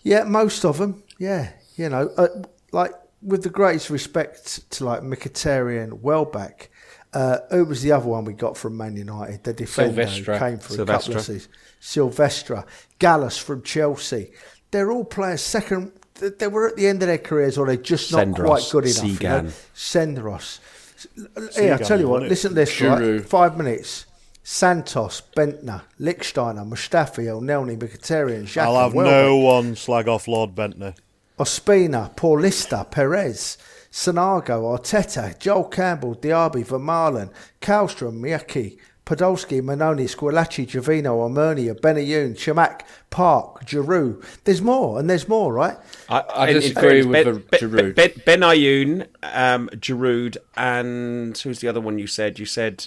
Yeah, 0.03 0.25
most 0.25 0.65
of 0.65 0.79
them. 0.79 1.03
Yeah, 1.19 1.51
you 1.77 1.89
know, 1.89 2.11
uh, 2.17 2.29
like 2.73 2.93
with 3.23 3.43
the 3.43 3.51
greatest 3.51 3.91
respect 3.91 4.69
to 4.73 4.85
like 4.85 5.03
Mkhitaryan, 5.03 6.01
Welbeck. 6.01 6.71
Uh, 7.17 7.39
who 7.51 7.65
was 7.65 7.81
the 7.81 7.91
other 7.93 8.07
one 8.07 8.27
we 8.27 8.35
got 8.35 8.59
from 8.59 8.77
Man 8.77 8.95
United? 8.95 9.43
The 9.43 9.55
defender 9.55 10.05
who 10.05 10.09
Silvestre. 10.11 10.39
came 10.39 10.59
for 10.59 10.75
a 10.75 10.77
couple 10.85 10.95
of 10.95 11.03
Silvestre. 11.03 11.33
seasons. 11.33 11.49
Silvestre, 11.81 12.65
Gallas 12.99 13.39
from 13.39 13.63
Chelsea. 13.63 14.33
They're 14.71 14.93
all 14.93 15.05
players 15.05 15.41
second. 15.41 15.93
They 16.15 16.47
were 16.47 16.69
at 16.69 16.77
the 16.77 16.87
end 16.87 17.03
of 17.03 17.09
their 17.09 17.17
careers, 17.17 17.57
or 17.57 17.67
they're 17.67 17.77
just 17.77 18.13
not 18.13 18.27
Senderos, 18.27 18.45
quite 18.45 18.69
good 18.71 18.85
enough. 18.85 19.23
You 19.23 19.29
know? 19.29 19.43
Segan. 19.43 19.53
Senderos. 19.75 21.57
Here, 21.57 21.75
I 21.75 21.79
tell 21.79 22.01
you 22.01 22.09
what. 22.09 22.23
Listen 22.25 22.51
to 22.51 22.55
this. 22.55 22.71
Giroud. 22.79 23.19
Right? 23.21 23.27
Five 23.27 23.57
minutes. 23.57 24.05
Santos, 24.43 25.23
Bendtner, 25.35 25.83
Lichtsteiner, 25.99 26.69
Mustafi, 26.69 27.25
Elneny, 27.25 27.77
Mkhitaryan, 27.77 28.45
Xhaka, 28.45 28.63
I'll 28.63 28.79
have 28.79 28.95
Welbeck. 28.95 29.13
no 29.13 29.37
one 29.39 29.75
slag 29.75 30.07
off 30.07 30.29
Lord 30.29 30.55
Bendtner. 30.55 30.95
Ospina, 31.39 32.15
Paulista, 32.15 32.89
Perez, 32.89 33.59
Sanogo, 34.01 34.77
Arteta, 34.79 35.39
Joel 35.39 35.65
Campbell, 35.69 36.15
Diaby, 36.17 36.67
Vermaelen, 36.67 37.31
Kallstrom, 37.63 38.21
Miyaichi, 38.21 38.77
Podolski, 39.07 39.63
Mannone, 39.63 40.05
Squillaci, 40.07 40.67
Gervinho, 40.67 41.17
Almunia, 41.27 41.75
Benayoun, 41.81 42.35
Chamakh, 42.37 42.83
Park, 43.09 43.65
Giroud. 43.65 44.23
There's 44.45 44.61
more, 44.61 44.99
and 45.01 45.09
there's 45.09 45.27
more, 45.29 45.51
right? 45.51 45.79
I 46.11 46.21
in- 46.51 46.57
in 46.57 46.61
disagree 46.61 47.05
with 47.05 47.25
ben, 47.25 47.35
the 47.35 47.41
Ben, 47.41 47.61
Giroud. 47.61 47.95
Ben, 47.95 48.11
ben 48.27 48.41
Ayoun, 48.41 49.07
um, 49.23 49.71
Giroud, 49.71 50.37
and 50.59 51.39
who's 51.39 51.61
the 51.61 51.69
other 51.69 51.81
one 51.81 51.99
you 51.99 52.07
said? 52.07 52.39
You 52.39 52.45
said 52.45 52.87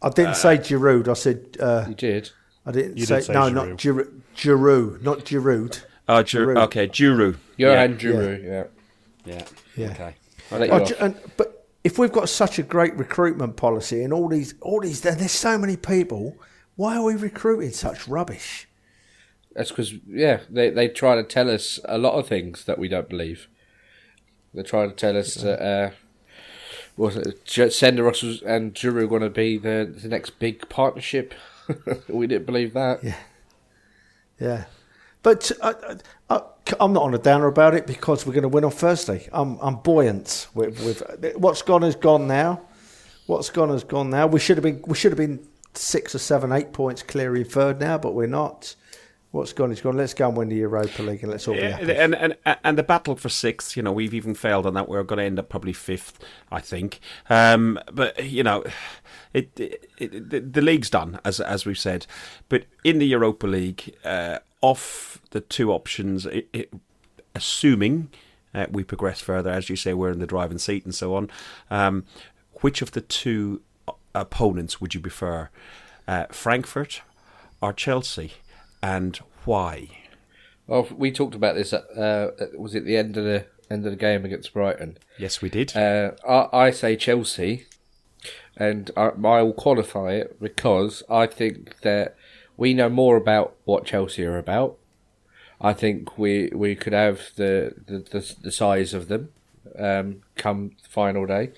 I 0.00 0.08
didn't 0.08 0.36
say 0.36 0.56
Giroud. 0.56 1.08
I 1.08 1.12
said 1.12 1.58
uh, 1.60 1.84
You 1.88 1.94
did. 1.94 2.30
I 2.64 2.72
didn't 2.72 2.96
You 2.96 3.04
say, 3.04 3.16
did 3.16 3.24
say 3.26 3.32
no, 3.34 3.40
Giroud. 3.50 3.54
not 3.54 3.68
Giroud. 3.76 4.10
Giroud, 4.34 5.02
not 5.02 5.18
Giroud. 5.26 5.82
oh, 6.08 6.14
Giroud. 6.22 6.24
Giroud. 6.56 6.62
Okay, 6.64 6.88
Giroud. 6.88 7.36
Johan 7.58 7.90
Yeah. 7.90 7.96
Djourou, 7.98 8.42
yeah. 8.44 8.64
Yeah. 9.26 9.44
Yeah. 9.76 9.90
Okay. 9.90 10.14
I'll 10.52 10.58
let 10.60 10.70
oh, 10.70 10.86
you 10.86 10.96
Oh, 11.00 11.04
and, 11.06 11.16
but 11.36 11.66
if 11.84 11.98
we've 11.98 12.12
got 12.12 12.28
such 12.28 12.58
a 12.58 12.62
great 12.62 12.94
recruitment 12.96 13.56
policy 13.56 14.02
and 14.02 14.12
all 14.12 14.28
these, 14.28 14.54
all 14.60 14.80
these, 14.80 15.04
and 15.04 15.18
there's 15.18 15.32
so 15.32 15.58
many 15.58 15.76
people, 15.76 16.36
why 16.76 16.96
are 16.96 17.02
we 17.02 17.14
recruiting 17.14 17.70
such 17.70 18.06
rubbish? 18.06 18.68
That's 19.54 19.70
because, 19.70 19.92
yeah, 20.06 20.40
they, 20.48 20.70
they 20.70 20.88
try 20.88 21.16
to 21.16 21.22
tell 21.22 21.50
us 21.50 21.78
a 21.84 21.98
lot 21.98 22.14
of 22.14 22.26
things 22.26 22.64
that 22.64 22.78
we 22.78 22.88
don't 22.88 23.08
believe. 23.08 23.48
They're 24.54 24.64
trying 24.64 24.90
to 24.90 24.96
tell 24.96 25.16
us 25.16 25.34
that, 25.36 25.60
uh, 25.62 25.90
was 26.96 27.16
it, 27.16 27.40
was- 27.58 28.42
and 28.42 28.74
Giroud 28.74 29.08
going 29.08 29.22
to 29.22 29.30
be 29.30 29.58
the, 29.58 29.94
the 30.00 30.08
next 30.08 30.38
big 30.38 30.68
partnership. 30.68 31.34
we 32.08 32.26
didn't 32.26 32.46
believe 32.46 32.74
that. 32.74 33.02
Yeah. 33.02 33.16
Yeah. 34.38 34.64
But 35.22 35.52
I, 35.62 35.74
I, 36.28 36.42
I'm 36.80 36.92
not 36.92 37.02
on 37.02 37.14
a 37.14 37.18
downer 37.18 37.46
about 37.46 37.74
it 37.74 37.86
because 37.86 38.26
we're 38.26 38.32
going 38.32 38.42
to 38.42 38.48
win 38.48 38.64
on 38.64 38.70
Thursday. 38.70 39.28
I'm, 39.32 39.58
I'm 39.60 39.76
buoyant 39.76 40.48
with, 40.54 40.82
with 40.84 41.36
what's 41.36 41.62
gone 41.62 41.82
has 41.82 41.96
gone 41.96 42.26
now. 42.26 42.62
What's 43.26 43.50
gone 43.50 43.70
has 43.70 43.84
gone 43.84 44.10
now. 44.10 44.26
We 44.26 44.40
should 44.40 44.56
have 44.56 44.64
been 44.64 44.82
we 44.86 44.96
should 44.96 45.12
have 45.12 45.18
been 45.18 45.46
six 45.74 46.14
or 46.14 46.18
seven, 46.18 46.52
eight 46.52 46.72
points 46.72 47.02
clear 47.02 47.34
in 47.36 47.44
third 47.44 47.80
now, 47.80 47.98
but 47.98 48.14
we're 48.14 48.26
not. 48.26 48.74
What's 49.30 49.54
gone 49.54 49.72
is 49.72 49.80
gone. 49.80 49.96
Let's 49.96 50.12
go 50.12 50.28
and 50.28 50.36
win 50.36 50.50
the 50.50 50.56
Europa 50.56 51.02
League 51.02 51.22
and 51.22 51.32
let's 51.32 51.48
all 51.48 51.54
be 51.54 51.62
happy. 51.62 51.96
and, 51.96 52.14
and 52.14 52.36
and 52.44 52.76
the 52.76 52.82
battle 52.82 53.16
for 53.16 53.30
sixth, 53.30 53.78
you 53.78 53.82
know, 53.82 53.90
we've 53.90 54.12
even 54.12 54.34
failed 54.34 54.66
on 54.66 54.74
that. 54.74 54.90
We're 54.90 55.02
going 55.04 55.20
to 55.20 55.24
end 55.24 55.38
up 55.38 55.48
probably 55.48 55.72
fifth, 55.72 56.18
I 56.50 56.60
think. 56.60 57.00
Um, 57.30 57.78
but 57.90 58.22
you 58.26 58.42
know, 58.42 58.62
it, 59.32 59.58
it, 59.58 59.90
it 59.96 60.30
the, 60.30 60.40
the 60.40 60.60
league's 60.60 60.90
done 60.90 61.18
as 61.24 61.40
as 61.40 61.64
we've 61.64 61.78
said. 61.78 62.06
But 62.50 62.66
in 62.84 62.98
the 62.98 63.06
Europa 63.06 63.46
League, 63.46 63.96
uh, 64.04 64.40
off 64.62 65.20
the 65.30 65.40
two 65.40 65.72
options, 65.72 66.24
it, 66.24 66.48
it, 66.52 66.72
assuming 67.34 68.08
uh, 68.54 68.66
we 68.70 68.84
progress 68.84 69.20
further, 69.20 69.50
as 69.50 69.68
you 69.68 69.76
say, 69.76 69.92
we're 69.92 70.10
in 70.10 70.18
the 70.18 70.26
driving 70.26 70.58
seat 70.58 70.84
and 70.84 70.94
so 70.94 71.14
on. 71.14 71.30
Um, 71.70 72.04
which 72.60 72.80
of 72.80 72.92
the 72.92 73.00
two 73.00 73.60
opponents 74.14 74.80
would 74.80 74.94
you 74.94 75.00
prefer, 75.00 75.50
uh, 76.06 76.26
Frankfurt 76.30 77.02
or 77.60 77.72
Chelsea, 77.72 78.32
and 78.82 79.16
why? 79.44 79.88
Well, 80.66 80.86
we 80.96 81.10
talked 81.10 81.34
about 81.34 81.54
this. 81.54 81.72
At, 81.72 81.84
uh, 81.96 82.30
was 82.56 82.74
it 82.74 82.84
the 82.84 82.96
end 82.96 83.16
of 83.16 83.24
the 83.24 83.46
end 83.70 83.84
of 83.86 83.92
the 83.92 83.96
game 83.96 84.24
against 84.24 84.52
Brighton? 84.52 84.98
Yes, 85.18 85.40
we 85.40 85.48
did. 85.48 85.76
Uh, 85.76 86.12
I, 86.28 86.66
I 86.66 86.70
say 86.70 86.96
Chelsea, 86.96 87.66
and 88.56 88.90
I, 88.96 89.10
I 89.24 89.42
will 89.42 89.54
qualify 89.54 90.12
it 90.12 90.40
because 90.40 91.02
I 91.10 91.26
think 91.26 91.80
that 91.80 92.16
we 92.56 92.74
know 92.74 92.88
more 92.88 93.16
about 93.16 93.54
what 93.64 93.84
Chelsea 93.84 94.24
are 94.24 94.38
about. 94.38 94.76
I 95.60 95.72
think 95.72 96.18
we 96.18 96.50
we 96.54 96.74
could 96.74 96.92
have 96.92 97.30
the 97.36 97.74
the, 97.86 97.98
the, 97.98 98.34
the 98.42 98.52
size 98.52 98.94
of 98.94 99.08
them 99.08 99.30
um, 99.78 100.22
come 100.36 100.72
final 100.88 101.26
day. 101.26 101.52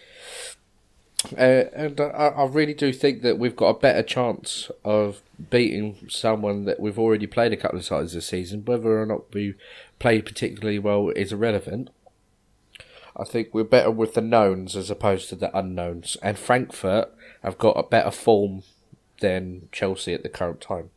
Uh, 1.33 1.65
and 1.75 2.01
I, 2.01 2.33
I 2.37 2.45
really 2.45 2.75
do 2.75 2.93
think 2.93 3.23
that 3.23 3.39
we've 3.39 3.57
got 3.57 3.69
a 3.69 3.79
better 3.79 4.03
chance 4.03 4.71
of 4.85 5.23
beating 5.51 6.07
someone 6.11 6.67
that 6.67 6.79
we've 6.79 6.99
already 6.99 7.27
played 7.27 7.53
a 7.53 7.57
couple 7.57 7.79
of 7.79 7.87
times 7.87 8.13
this 8.13 8.27
season. 8.27 8.65
Whether 8.65 9.01
or 9.01 9.07
not 9.07 9.33
we 9.33 9.55
play 9.99 10.21
particularly 10.21 10.79
well 10.79 11.09
is 11.11 11.33
irrelevant. 11.33 11.89
I 13.17 13.25
think 13.25 13.49
we're 13.53 13.65
better 13.65 13.91
with 13.91 14.15
the 14.15 14.21
knowns 14.21 14.77
as 14.77 14.91
opposed 14.91 15.29
to 15.31 15.37
the 15.37 15.57
unknowns. 15.57 16.17
And 16.21 16.39
Frankfurt 16.39 17.15
have 17.43 17.59
got 17.59 17.79
a 17.79 17.85
better 17.85 18.11
form 18.11 18.65
than 19.25 19.69
Chelsea 19.73 20.13
at 20.13 20.23
the 20.23 20.29
current 20.29 20.61
time. 20.61 20.91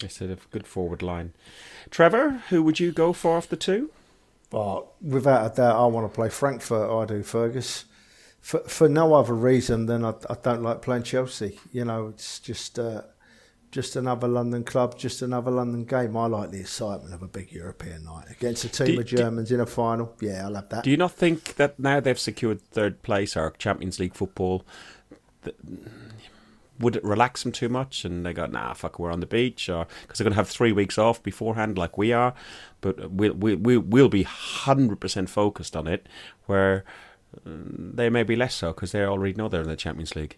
Instead 0.00 0.30
of 0.30 0.50
good 0.50 0.66
forward 0.66 1.02
line. 1.02 1.32
Trevor, 1.90 2.42
who 2.50 2.62
would 2.62 2.78
you 2.80 2.92
go 2.92 3.12
for 3.12 3.36
off 3.36 3.48
the 3.48 3.56
two? 3.56 3.90
But 4.50 4.86
without 5.02 5.52
a 5.52 5.54
doubt, 5.56 5.76
I 5.76 5.86
want 5.86 6.10
to 6.10 6.14
play 6.14 6.28
Frankfurt. 6.28 6.90
I 6.90 7.04
do, 7.04 7.22
Fergus. 7.22 7.84
For 8.40 8.60
for 8.60 8.88
no 8.88 9.14
other 9.14 9.34
reason 9.34 9.86
than 9.86 10.04
I, 10.04 10.14
I 10.30 10.36
don't 10.42 10.62
like 10.62 10.82
playing 10.82 11.04
Chelsea. 11.04 11.58
You 11.72 11.84
know, 11.84 12.08
it's 12.08 12.40
just 12.40 12.78
uh, 12.78 13.02
just 13.70 13.94
another 13.96 14.28
London 14.28 14.64
club, 14.64 14.98
just 14.98 15.22
another 15.22 15.50
London 15.50 15.84
game. 15.84 16.16
I 16.16 16.26
like 16.26 16.50
the 16.50 16.60
excitement 16.60 17.14
of 17.14 17.22
a 17.22 17.28
big 17.28 17.52
European 17.52 18.04
night 18.04 18.26
against 18.30 18.64
a 18.64 18.68
team 18.68 18.94
Do- 18.96 19.00
of 19.00 19.06
do- 19.06 19.16
Germans 19.16 19.50
in 19.52 19.60
a 19.60 19.66
final. 19.66 20.14
Yeah, 20.20 20.46
I 20.46 20.48
love 20.48 20.68
that. 20.70 20.84
Do 20.84 20.90
you 20.90 20.96
not 20.96 21.12
think 21.12 21.54
that 21.56 21.78
now 21.78 22.00
they've 22.00 22.18
secured 22.18 22.60
third 22.60 23.02
place 23.02 23.36
or 23.36 23.52
Champions 23.58 23.98
League 24.00 24.14
football, 24.14 24.64
that, 25.42 25.54
would 26.82 26.96
it 26.96 27.04
relax 27.04 27.42
them 27.42 27.52
too 27.52 27.68
much? 27.68 28.04
And 28.04 28.26
they 28.26 28.32
go, 28.32 28.46
nah, 28.46 28.74
fuck, 28.74 28.98
we're 28.98 29.10
on 29.12 29.20
the 29.20 29.26
beach, 29.26 29.68
or 29.68 29.86
because 30.02 30.18
they're 30.18 30.24
going 30.24 30.32
to 30.32 30.36
have 30.36 30.48
three 30.48 30.72
weeks 30.72 30.98
off 30.98 31.22
beforehand, 31.22 31.78
like 31.78 31.96
we 31.96 32.12
are. 32.12 32.34
But 32.80 33.10
we'll 33.10 33.34
we, 33.34 33.54
we, 33.54 33.76
we'll 33.78 34.08
be 34.08 34.24
hundred 34.24 35.00
percent 35.00 35.30
focused 35.30 35.74
on 35.76 35.86
it, 35.86 36.06
where 36.46 36.84
um, 37.46 37.92
they 37.94 38.10
may 38.10 38.22
be 38.24 38.36
less 38.36 38.54
so 38.54 38.72
because 38.72 38.92
they 38.92 39.02
already 39.04 39.34
know 39.34 39.48
they're 39.48 39.62
in 39.62 39.68
the 39.68 39.76
Champions 39.76 40.14
League. 40.14 40.36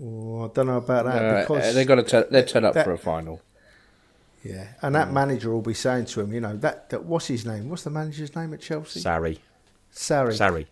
Oh, 0.00 0.44
I 0.44 0.48
don't 0.54 0.66
know 0.68 0.76
about 0.78 1.04
that 1.06 1.22
Uh, 1.22 1.40
because 1.42 1.74
they're 1.74 1.84
going 1.84 2.04
to 2.04 2.26
they 2.30 2.42
turn 2.44 2.64
up 2.64 2.74
that- 2.74 2.84
for 2.84 2.92
a 2.92 2.98
final. 2.98 3.42
yeah, 4.44 4.68
and 4.82 4.94
that 4.94 5.12
manager 5.12 5.50
will 5.50 5.62
be 5.62 5.74
saying 5.74 6.04
to 6.06 6.20
him, 6.20 6.32
you 6.32 6.40
know, 6.40 6.56
that, 6.58 6.90
that 6.90 7.04
what's 7.04 7.26
his 7.26 7.44
name? 7.44 7.68
What's 7.68 7.82
the 7.84 7.90
manager's 7.90 8.34
name 8.36 8.54
at 8.54 8.60
Chelsea? 8.60 9.00
Sorry, 9.00 9.40
Sarri. 9.92 10.32
Sarri. 10.38 10.66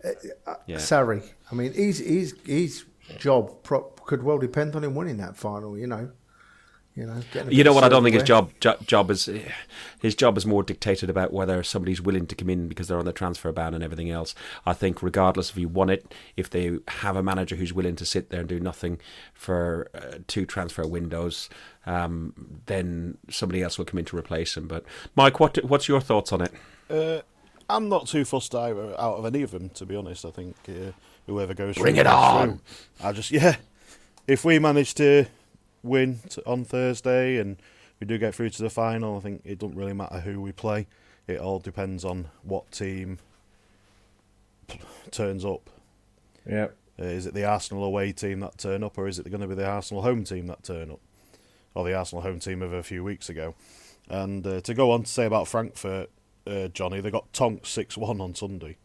Uh, 0.47 0.53
Yeah. 0.67 0.77
Sarri. 0.77 1.23
I 1.51 1.55
mean, 1.55 1.73
he's, 1.73 1.99
he's, 1.99 2.33
his 2.45 2.85
job 3.17 3.63
pro- 3.63 3.91
could 4.05 4.23
well 4.23 4.37
depend 4.37 4.75
on 4.75 4.83
him 4.83 4.95
winning 4.95 5.17
that 5.17 5.37
final. 5.37 5.77
You 5.77 5.87
know, 5.87 6.11
you 6.95 7.07
know. 7.07 7.21
You 7.49 7.63
know 7.63 7.73
what? 7.73 7.83
I 7.83 7.89
don't 7.89 8.03
think 8.03 8.13
his 8.13 8.23
job, 8.23 8.51
job 8.59 8.85
job 8.85 9.09
is 9.09 9.29
his 9.99 10.13
job 10.13 10.37
is 10.37 10.45
more 10.45 10.61
dictated 10.61 11.09
about 11.09 11.33
whether 11.33 11.63
somebody's 11.63 12.01
willing 12.01 12.27
to 12.27 12.35
come 12.35 12.49
in 12.49 12.67
because 12.67 12.87
they're 12.87 12.99
on 12.99 13.05
the 13.05 13.13
transfer 13.13 13.51
ban 13.51 13.73
and 13.73 13.83
everything 13.83 14.11
else. 14.11 14.35
I 14.65 14.73
think 14.73 15.01
regardless 15.01 15.49
if 15.49 15.57
you 15.57 15.67
won 15.67 15.89
it, 15.89 16.13
if 16.37 16.49
they 16.49 16.77
have 16.87 17.15
a 17.15 17.23
manager 17.23 17.55
who's 17.55 17.73
willing 17.73 17.95
to 17.95 18.05
sit 18.05 18.29
there 18.29 18.41
and 18.41 18.49
do 18.49 18.59
nothing 18.59 18.99
for 19.33 19.89
uh, 19.95 20.19
two 20.27 20.45
transfer 20.45 20.85
windows, 20.87 21.49
um, 21.85 22.61
then 22.67 23.17
somebody 23.29 23.63
else 23.63 23.77
will 23.77 23.85
come 23.85 23.97
in 23.97 24.05
to 24.05 24.17
replace 24.17 24.55
him. 24.55 24.67
But 24.67 24.85
Mike, 25.15 25.39
what 25.39 25.63
what's 25.63 25.87
your 25.87 26.01
thoughts 26.01 26.31
on 26.31 26.41
it? 26.41 26.53
Uh, 26.89 27.21
I'm 27.69 27.89
not 27.89 28.07
too 28.07 28.23
fussed 28.23 28.53
either, 28.53 28.93
out 28.99 29.17
of 29.17 29.25
any 29.25 29.41
of 29.41 29.49
them, 29.51 29.69
to 29.69 29.85
be 29.85 29.95
honest. 29.95 30.25
I 30.25 30.31
think 30.31 30.55
uh, 30.69 30.91
whoever 31.27 31.53
goes 31.53 31.77
Bring 31.77 31.95
it 31.97 32.07
on! 32.07 32.49
through. 32.49 32.59
I 33.07 33.11
just 33.11 33.31
yeah. 33.31 33.55
If 34.27 34.45
we 34.45 34.59
manage 34.59 34.93
to 34.95 35.25
win 35.81 36.19
t- 36.29 36.41
on 36.45 36.63
Thursday 36.63 37.37
and 37.37 37.57
we 37.99 38.07
do 38.07 38.17
get 38.17 38.33
through 38.33 38.49
to 38.51 38.61
the 38.61 38.69
final, 38.69 39.17
I 39.17 39.19
think 39.19 39.41
it 39.43 39.59
doesn't 39.59 39.77
really 39.77 39.93
matter 39.93 40.19
who 40.19 40.41
we 40.41 40.51
play. 40.51 40.87
It 41.27 41.39
all 41.39 41.59
depends 41.59 42.03
on 42.05 42.29
what 42.43 42.71
team 42.71 43.19
p- 44.67 44.79
turns 45.11 45.45
up. 45.45 45.69
Yeah. 46.49 46.67
Uh, 46.99 47.05
is 47.05 47.25
it 47.25 47.33
the 47.33 47.45
Arsenal 47.45 47.83
away 47.83 48.11
team 48.11 48.39
that 48.41 48.57
turn 48.57 48.83
up, 48.83 48.97
or 48.97 49.07
is 49.07 49.19
it 49.19 49.29
going 49.29 49.41
to 49.41 49.47
be 49.47 49.55
the 49.55 49.65
Arsenal 49.65 50.03
home 50.03 50.23
team 50.23 50.47
that 50.47 50.63
turn 50.63 50.91
up, 50.91 50.99
or 51.73 51.83
the 51.83 51.93
Arsenal 51.93 52.21
home 52.21 52.39
team 52.39 52.61
of 52.61 52.71
a 52.71 52.83
few 52.83 53.03
weeks 53.03 53.29
ago? 53.29 53.55
And 54.09 54.45
uh, 54.45 54.61
to 54.61 54.73
go 54.73 54.91
on 54.91 55.03
to 55.03 55.09
say 55.09 55.25
about 55.25 55.47
Frankfurt, 55.47 56.09
uh, 56.45 56.67
Johnny, 56.67 57.01
they 57.01 57.09
got 57.09 57.31
tonked 57.33 57.65
six 57.67 57.97
one 57.97 58.21
on 58.21 58.35
Sunday. 58.35 58.77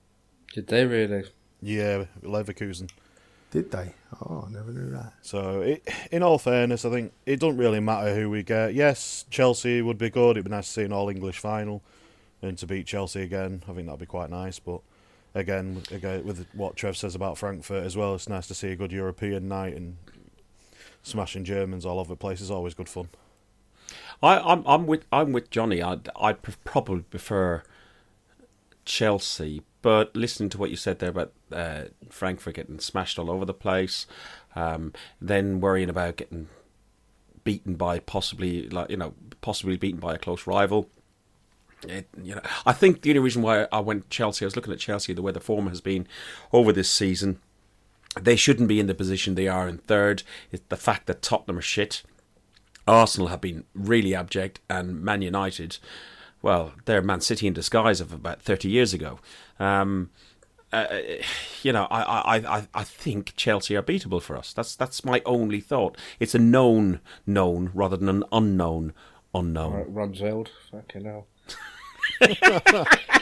Did 0.55 0.69
they 0.69 0.87
really? 0.87 1.25
Yeah, 1.61 2.05
Leverkusen. 2.23 2.91
Did 3.51 3.71
they? 3.71 3.95
Oh, 4.21 4.45
I 4.47 4.53
never 4.53 4.71
knew 4.73 4.91
that. 4.91 5.15
So, 5.23 5.63
it, 5.63 5.89
in 6.11 6.23
all 6.23 6.39
fairness, 6.39 6.85
I 6.85 6.91
think 6.91 7.13
it 7.25 7.41
doesn't 7.41 7.57
really 7.57 7.81
matter 7.81 8.15
who 8.15 8.29
we 8.29 8.43
get. 8.43 8.75
Yes, 8.75 9.25
Chelsea 9.31 9.81
would 9.81 9.97
be 9.99 10.11
good. 10.11 10.33
It'd 10.33 10.45
be 10.45 10.51
nice 10.51 10.67
to 10.67 10.73
see 10.73 10.83
an 10.83 10.93
all 10.93 11.09
English 11.09 11.39
final 11.39 11.83
and 12.43 12.59
to 12.59 12.67
beat 12.67 12.87
Chelsea 12.87 13.23
again. 13.23 13.63
I 13.69 13.73
think 13.73 13.87
that'd 13.87 14.01
be 14.01 14.07
quite 14.07 14.29
nice. 14.31 14.59
But 14.59 14.81
again, 15.35 15.83
again, 15.91 16.25
with 16.25 16.47
what 16.53 16.77
Trev 16.77 16.97
says 16.97 17.15
about 17.15 17.39
Frankfurt 17.39 17.85
as 17.85 17.97
well, 17.97 18.15
it's 18.15 18.29
nice 18.29 18.47
to 18.49 18.55
see 18.55 18.69
a 18.69 18.77
good 18.77 18.93
European 18.93 19.49
night 19.49 19.75
and 19.75 19.97
smashing 21.03 21.45
Germans 21.45 21.87
all 21.87 21.99
over 21.99 22.11
the 22.11 22.17
place 22.17 22.41
is 22.41 22.51
always 22.51 22.75
good 22.75 22.89
fun. 22.89 23.09
I, 24.23 24.39
I'm 24.39 24.65
I'm 24.67 24.87
with 24.87 25.05
I'm 25.13 25.33
with 25.33 25.51
Johnny. 25.51 25.81
I'd 25.81 26.09
I'd 26.21 26.43
probably 26.65 27.03
prefer 27.03 27.63
Chelsea, 28.85 29.63
but 29.83 30.15
listening 30.17 30.49
to 30.51 30.59
what 30.59 30.71
you 30.71 30.77
said 30.77 30.99
there 30.99 31.11
about 31.11 31.33
uh, 31.53 31.85
Frankfurt 32.11 32.55
getting 32.55 32.81
smashed 32.81 33.19
all 33.19 33.31
over 33.31 33.45
the 33.45 33.55
place, 33.55 34.07
um, 34.57 34.93
then 35.21 35.61
worrying 35.61 35.89
about 35.89 36.17
getting 36.17 36.49
beaten 37.45 37.77
by 37.77 37.99
possibly 37.99 38.69
like 38.69 38.91
you 38.91 38.97
know 38.97 39.15
possibly 39.41 39.77
beaten 39.77 40.01
by 40.01 40.15
a 40.15 40.19
close 40.19 40.47
rival. 40.47 40.89
It, 41.87 42.09
you 42.21 42.35
know, 42.35 42.43
I 42.67 42.73
think 42.73 43.03
the 43.03 43.11
only 43.11 43.21
reason 43.21 43.41
why 43.41 43.69
I 43.71 43.79
went 43.81 44.11
Chelsea, 44.11 44.45
I 44.45 44.49
was 44.49 44.57
looking 44.57 44.73
at 44.73 44.81
Chelsea, 44.81 45.13
the 45.13 45.23
way 45.23 45.31
the 45.31 45.41
form 45.41 45.69
has 45.69 45.81
been 45.81 46.09
over 46.53 46.73
this 46.73 46.91
season. 46.91 47.41
They 48.21 48.35
shouldn't 48.37 48.69
be 48.69 48.81
in 48.81 48.89
the 48.89 48.95
position 48.95 49.35
they 49.35 49.47
are 49.47 49.69
in 49.69 49.79
third. 49.79 50.25
It's 50.51 50.65
the 50.69 50.77
fact 50.77 51.07
that 51.07 51.23
Tottenham 51.23 51.59
are 51.59 51.63
shit. 51.63 52.03
Arsenal 52.89 53.29
have 53.29 53.41
been 53.41 53.65
really 53.75 54.15
abject, 54.15 54.61
and 54.69 55.03
Man 55.03 55.23
United, 55.23 55.79
well, 56.43 56.73
they're 56.85 57.03
Man 57.03 57.21
City 57.21 57.47
in 57.47 57.53
disguise 57.53 58.01
of 58.01 58.13
about 58.13 58.43
30 58.43 58.69
years 58.69 58.95
ago. 58.95 59.19
Um, 59.59 60.11
uh, 60.73 60.87
you 61.63 61.73
know, 61.73 61.87
I, 61.91 62.03
I, 62.03 62.59
I, 62.59 62.69
I 62.75 62.85
think 62.85 63.35
Chelsea 63.37 63.75
are 63.75 63.83
beatable 63.83 64.21
for 64.21 64.37
us. 64.37 64.53
That's 64.53 64.77
that's 64.77 65.05
my 65.05 65.23
only 65.25 65.61
thought. 65.61 65.97
It's 66.21 66.35
a 66.35 66.39
known 66.39 67.01
known 67.27 67.71
rather 67.75 67.97
than 67.97 68.09
an 68.09 68.25
unknown 68.33 68.93
unknown. 69.35 69.73
Right, 69.73 69.95
Rumsfeld, 69.95 70.49
fucking 70.71 71.05
hell. 71.05 71.27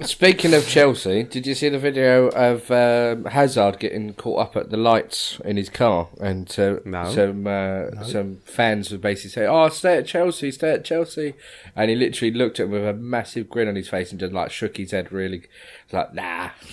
Speaking 0.00 0.52
of 0.52 0.66
Chelsea, 0.66 1.22
did 1.22 1.46
you 1.46 1.54
see 1.54 1.68
the 1.68 1.78
video 1.78 2.26
of 2.30 2.68
um, 2.72 3.24
Hazard 3.26 3.78
getting 3.78 4.14
caught 4.14 4.40
up 4.40 4.56
at 4.56 4.70
the 4.70 4.76
lights 4.76 5.38
in 5.44 5.56
his 5.56 5.68
car, 5.68 6.08
and 6.20 6.48
uh, 6.58 6.76
No. 6.84 7.08
some 7.12 7.46
uh, 7.46 8.02
some 8.04 8.38
fans 8.44 8.90
were 8.90 8.98
basically 8.98 9.30
saying, 9.30 9.48
"Oh, 9.48 9.68
stay 9.68 9.98
at 9.98 10.06
Chelsea, 10.06 10.50
stay 10.50 10.72
at 10.72 10.84
Chelsea," 10.84 11.34
and 11.76 11.88
he 11.88 11.94
literally 11.96 12.32
looked 12.34 12.58
at 12.58 12.64
him 12.64 12.72
with 12.72 12.84
a 12.84 12.94
massive 12.94 13.48
grin 13.48 13.68
on 13.68 13.76
his 13.76 13.88
face 13.88 14.10
and 14.10 14.18
just 14.18 14.32
like 14.32 14.50
shook 14.50 14.76
his 14.76 14.90
head, 14.90 15.12
really, 15.12 15.42
It's 15.84 15.92
like, 15.92 16.12
"Nah." 16.14 16.50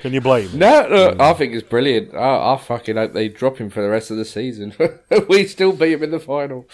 Can 0.00 0.12
you 0.12 0.20
blame? 0.20 0.48
him? 0.50 0.58
No, 0.58 0.88
no, 0.88 1.16
I 1.18 1.32
think 1.34 1.52
it's 1.54 1.66
brilliant. 1.66 2.14
I, 2.14 2.54
I 2.54 2.56
fucking 2.58 2.96
hope 2.96 3.12
they 3.12 3.28
drop 3.28 3.58
him 3.58 3.70
for 3.70 3.82
the 3.82 3.88
rest 3.90 4.10
of 4.10 4.16
the 4.16 4.24
season. 4.24 4.72
we 5.28 5.46
still 5.46 5.72
beat 5.72 5.92
him 5.94 6.02
in 6.04 6.10
the 6.10 6.20
final. 6.20 6.66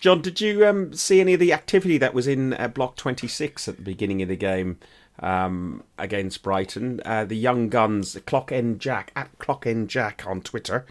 John, 0.00 0.22
did 0.22 0.40
you 0.40 0.66
um, 0.66 0.94
see 0.94 1.20
any 1.20 1.34
of 1.34 1.40
the 1.40 1.52
activity 1.52 1.98
that 1.98 2.14
was 2.14 2.26
in 2.26 2.54
uh, 2.54 2.68
Block 2.68 2.96
26 2.96 3.68
at 3.68 3.76
the 3.76 3.82
beginning 3.82 4.22
of 4.22 4.28
the 4.28 4.36
game 4.36 4.78
um, 5.18 5.82
against 5.98 6.42
Brighton? 6.42 7.02
Uh, 7.04 7.26
the 7.26 7.36
young 7.36 7.68
guns, 7.68 8.18
Clock 8.26 8.50
End 8.50 8.80
Jack, 8.80 9.12
at 9.14 9.38
Clock 9.38 9.66
End 9.66 9.90
Jack 9.90 10.24
on 10.26 10.40
Twitter, 10.40 10.86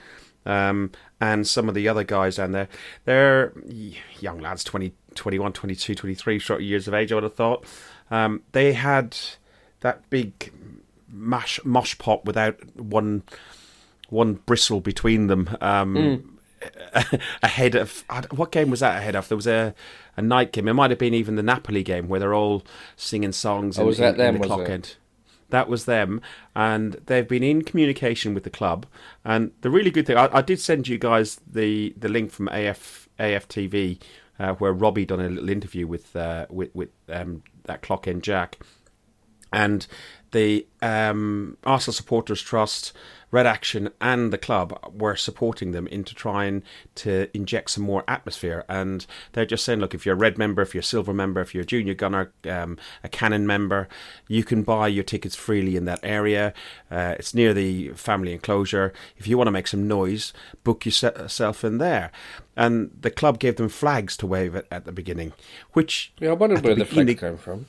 um, 0.46 0.92
and 1.20 1.48
some 1.48 1.68
of 1.68 1.74
the 1.74 1.88
other 1.88 2.04
guys 2.04 2.36
down 2.36 2.52
there. 2.52 2.70
They're 3.06 3.52
young 4.20 4.40
lads, 4.40 4.64
20, 4.64 4.94
21, 5.16 5.54
22, 5.54 5.96
23 5.96 6.40
sort 6.40 6.62
of 6.62 6.66
years 6.66 6.88
of 6.88 6.94
age, 6.94 7.12
I 7.12 7.16
would 7.16 7.24
have 7.24 7.34
thought. 7.34 7.66
Um, 8.12 8.44
they 8.52 8.74
had 8.74 9.18
that 9.80 10.08
big 10.12 10.54
mash, 11.12 11.60
mosh 11.66 11.98
pot 11.98 12.26
without 12.26 12.76
one 12.76 13.24
one 14.10 14.34
bristle 14.34 14.82
between 14.82 15.28
them. 15.28 15.56
Um, 15.62 16.39
ahead 17.44 17.76
of 17.76 18.04
what 18.32 18.52
game 18.52 18.70
was 18.70 18.82
that 18.82 18.98
ahead 18.98 19.16
of? 19.16 19.28
There 19.28 19.36
was 19.36 19.48
a 19.48 19.74
a 20.18 20.22
night 20.22 20.52
game. 20.52 20.68
It 20.68 20.74
might 20.74 20.90
have 20.90 21.00
been 21.00 21.14
even 21.14 21.36
the 21.36 21.44
Napoli 21.44 21.84
game 21.84 22.08
where 22.08 22.20
they're 22.20 22.34
all 22.34 22.64
singing 22.96 23.32
songs. 23.32 23.78
Oh, 23.78 23.82
in, 23.82 23.88
was 23.88 23.98
that 23.98 24.16
in- 24.16 24.22
in 24.22 24.26
them, 24.26 24.34
the 24.36 24.40
was 24.40 24.48
clock 24.48 24.62
it? 24.62 24.70
end. 24.70 24.96
That 25.50 25.68
was 25.68 25.86
them, 25.86 26.22
and 26.56 26.94
they've 27.08 27.28
been 27.28 27.42
in 27.42 27.64
communication 27.64 28.36
with 28.36 28.44
the 28.44 28.52
club. 28.52 28.86
And 29.26 29.52
the 29.62 29.72
really 29.72 29.90
good 29.90 30.06
thing, 30.06 30.16
I, 30.16 30.30
I 30.32 30.42
did 30.44 30.60
send 30.60 30.88
you 30.88 30.98
guys 31.00 31.40
the 31.52 31.94
the 31.98 32.10
link 32.10 32.32
from 32.32 32.50
AF 32.50 33.10
AFTV 33.20 34.00
uh, 34.40 34.54
where 34.54 34.74
Robbie 34.74 35.06
done 35.06 35.20
a 35.20 35.30
little 35.30 35.50
interview 35.50 35.88
with 35.88 36.16
uh, 36.16 36.46
with 36.50 36.74
with 36.76 36.90
um, 37.10 37.44
that 37.66 37.82
clock 37.82 38.08
end 38.08 38.24
Jack 38.24 38.58
and 39.52 39.88
the 40.32 40.66
um, 40.82 41.58
Arsenal 41.64 41.94
Supporters 41.94 42.42
Trust, 42.42 42.94
Red 43.32 43.46
Action, 43.46 43.90
and 44.02 44.34
the 44.34 44.38
club 44.40 44.78
were 44.92 45.16
supporting 45.16 45.72
them 45.72 45.86
into 45.88 46.16
trying 46.16 46.64
to 46.96 47.28
inject 47.36 47.70
some 47.72 47.84
more 47.84 48.04
atmosphere. 48.08 48.66
And 48.68 49.06
they're 49.34 49.46
just 49.46 49.64
saying, 49.66 49.80
look, 49.80 49.94
if 49.94 50.06
you're 50.06 50.16
a 50.16 50.18
red 50.18 50.38
member, 50.38 50.62
if 50.64 50.74
you're 50.74 50.82
a 50.82 50.84
silver 50.84 51.14
member, 51.14 51.40
if 51.42 51.54
you're 51.54 51.62
a 51.64 51.66
junior 51.66 51.94
gunner, 51.94 52.32
um, 52.50 52.78
a 53.04 53.10
cannon 53.10 53.46
member, 53.46 53.88
you 54.28 54.44
can 54.44 54.64
buy 54.64 54.88
your 54.88 55.04
tickets 55.04 55.36
freely 55.36 55.76
in 55.76 55.86
that 55.86 56.00
area. 56.02 56.54
Uh, 56.90 57.16
it's 57.20 57.34
near 57.36 57.54
the 57.54 57.90
family 57.90 58.34
enclosure. 58.34 58.94
If 59.18 59.28
you 59.28 59.38
want 59.38 59.48
to 59.48 59.52
make 59.52 59.68
some 59.68 59.88
noise, 59.88 60.34
book 60.64 60.86
yourself 60.86 61.64
in 61.64 61.78
there. 61.78 62.12
And 62.56 62.92
the 63.00 63.12
club 63.12 63.40
gave 63.40 63.58
them 63.58 63.70
flags 63.70 64.18
to 64.18 64.28
wave 64.28 64.56
at, 64.56 64.66
at 64.72 64.86
the 64.86 64.92
beginning, 64.92 65.34
which 65.74 66.12
Yeah, 66.20 66.30
I 66.30 66.34
wondered 66.34 66.60
the 66.60 66.68
where 66.70 66.76
the 66.76 66.84
beginning- 66.86 67.18
flags 67.18 67.20
came 67.20 67.38
from. 67.38 67.68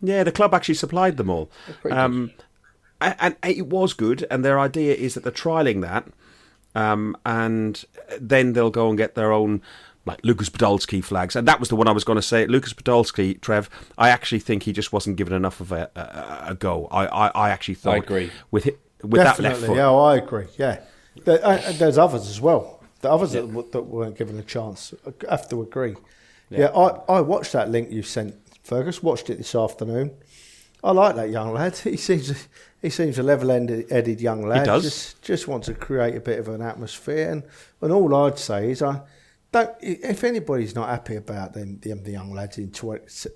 Yeah, 0.00 0.24
the 0.24 0.32
club 0.32 0.54
actually 0.54 0.74
supplied 0.74 1.16
them 1.16 1.30
all. 1.30 1.50
Um, 1.90 2.32
and, 3.00 3.36
it 3.44 3.66
was 3.66 3.94
good, 3.94 4.26
and 4.30 4.44
their 4.44 4.58
idea 4.58 4.94
is 4.94 5.14
that 5.14 5.22
they're 5.22 5.32
trialing 5.32 5.82
that, 5.82 6.08
um, 6.74 7.16
and 7.24 7.84
then 8.20 8.52
they'll 8.52 8.70
go 8.70 8.88
and 8.88 8.98
get 8.98 9.14
their 9.14 9.32
own 9.32 9.62
like 10.04 10.20
Lucas 10.24 10.48
Podolski 10.48 11.04
flags, 11.04 11.36
and 11.36 11.46
that 11.46 11.60
was 11.60 11.68
the 11.68 11.76
one 11.76 11.86
I 11.86 11.92
was 11.92 12.02
going 12.02 12.16
to 12.16 12.22
say. 12.22 12.46
Lucas 12.46 12.72
Podolski, 12.72 13.40
Trev, 13.40 13.68
I 13.98 14.08
actually 14.08 14.40
think 14.40 14.62
he 14.64 14.72
just 14.72 14.92
wasn't 14.92 15.16
given 15.16 15.34
enough 15.34 15.60
of 15.60 15.70
a, 15.70 15.90
a, 15.94 16.52
a 16.52 16.54
go. 16.54 16.86
I, 16.90 17.06
I, 17.06 17.28
I 17.28 17.50
actually 17.50 17.74
thought 17.74 17.94
I 17.94 17.98
agree. 17.98 18.30
with 18.50 18.66
it, 18.66 18.80
with 19.02 19.22
that 19.22 19.38
left 19.38 19.60
foot. 19.60 19.76
yeah, 19.76 19.92
I 19.92 20.16
agree. 20.16 20.46
Yeah, 20.56 20.80
there, 21.24 21.44
uh, 21.44 21.72
there's 21.72 21.98
others 21.98 22.28
as 22.28 22.40
well. 22.40 22.82
The 23.00 23.10
others 23.10 23.32
that, 23.32 23.72
that 23.72 23.82
weren't 23.82 24.16
given 24.16 24.38
a 24.38 24.42
chance 24.42 24.92
I 25.06 25.30
have 25.30 25.48
to 25.50 25.62
agree. 25.62 25.94
Yeah, 26.50 26.68
I, 26.68 27.16
I 27.18 27.20
watched 27.20 27.52
that 27.52 27.70
link 27.70 27.90
you 27.92 28.02
sent, 28.02 28.34
Fergus. 28.68 29.02
Watched 29.02 29.30
it 29.30 29.38
this 29.38 29.54
afternoon. 29.54 30.10
I 30.84 30.92
like 30.92 31.16
that 31.16 31.30
young 31.30 31.52
lad. 31.52 31.76
He 31.84 31.96
seems 31.96 32.48
he 32.82 32.90
seems 32.90 33.18
a 33.18 33.22
level-headed 33.22 34.20
young 34.20 34.46
lad. 34.46 34.60
He 34.60 34.66
does. 34.66 34.82
Just 34.84 35.22
just 35.22 35.48
wants 35.48 35.66
to 35.66 35.74
create 35.74 36.14
a 36.16 36.20
bit 36.20 36.38
of 36.38 36.48
an 36.48 36.62
atmosphere. 36.62 37.30
And 37.30 37.42
and 37.80 37.92
all 37.92 38.14
I'd 38.14 38.38
say 38.38 38.70
is 38.70 38.82
I 38.82 39.00
don't. 39.50 39.74
If 39.80 40.22
anybody's 40.22 40.74
not 40.74 40.88
happy 40.88 41.16
about 41.16 41.54
them, 41.54 41.78
them 41.80 42.02
the 42.04 42.12
young 42.12 42.32
lads 42.32 42.58
in 42.58 42.70
twenty. 42.70 43.30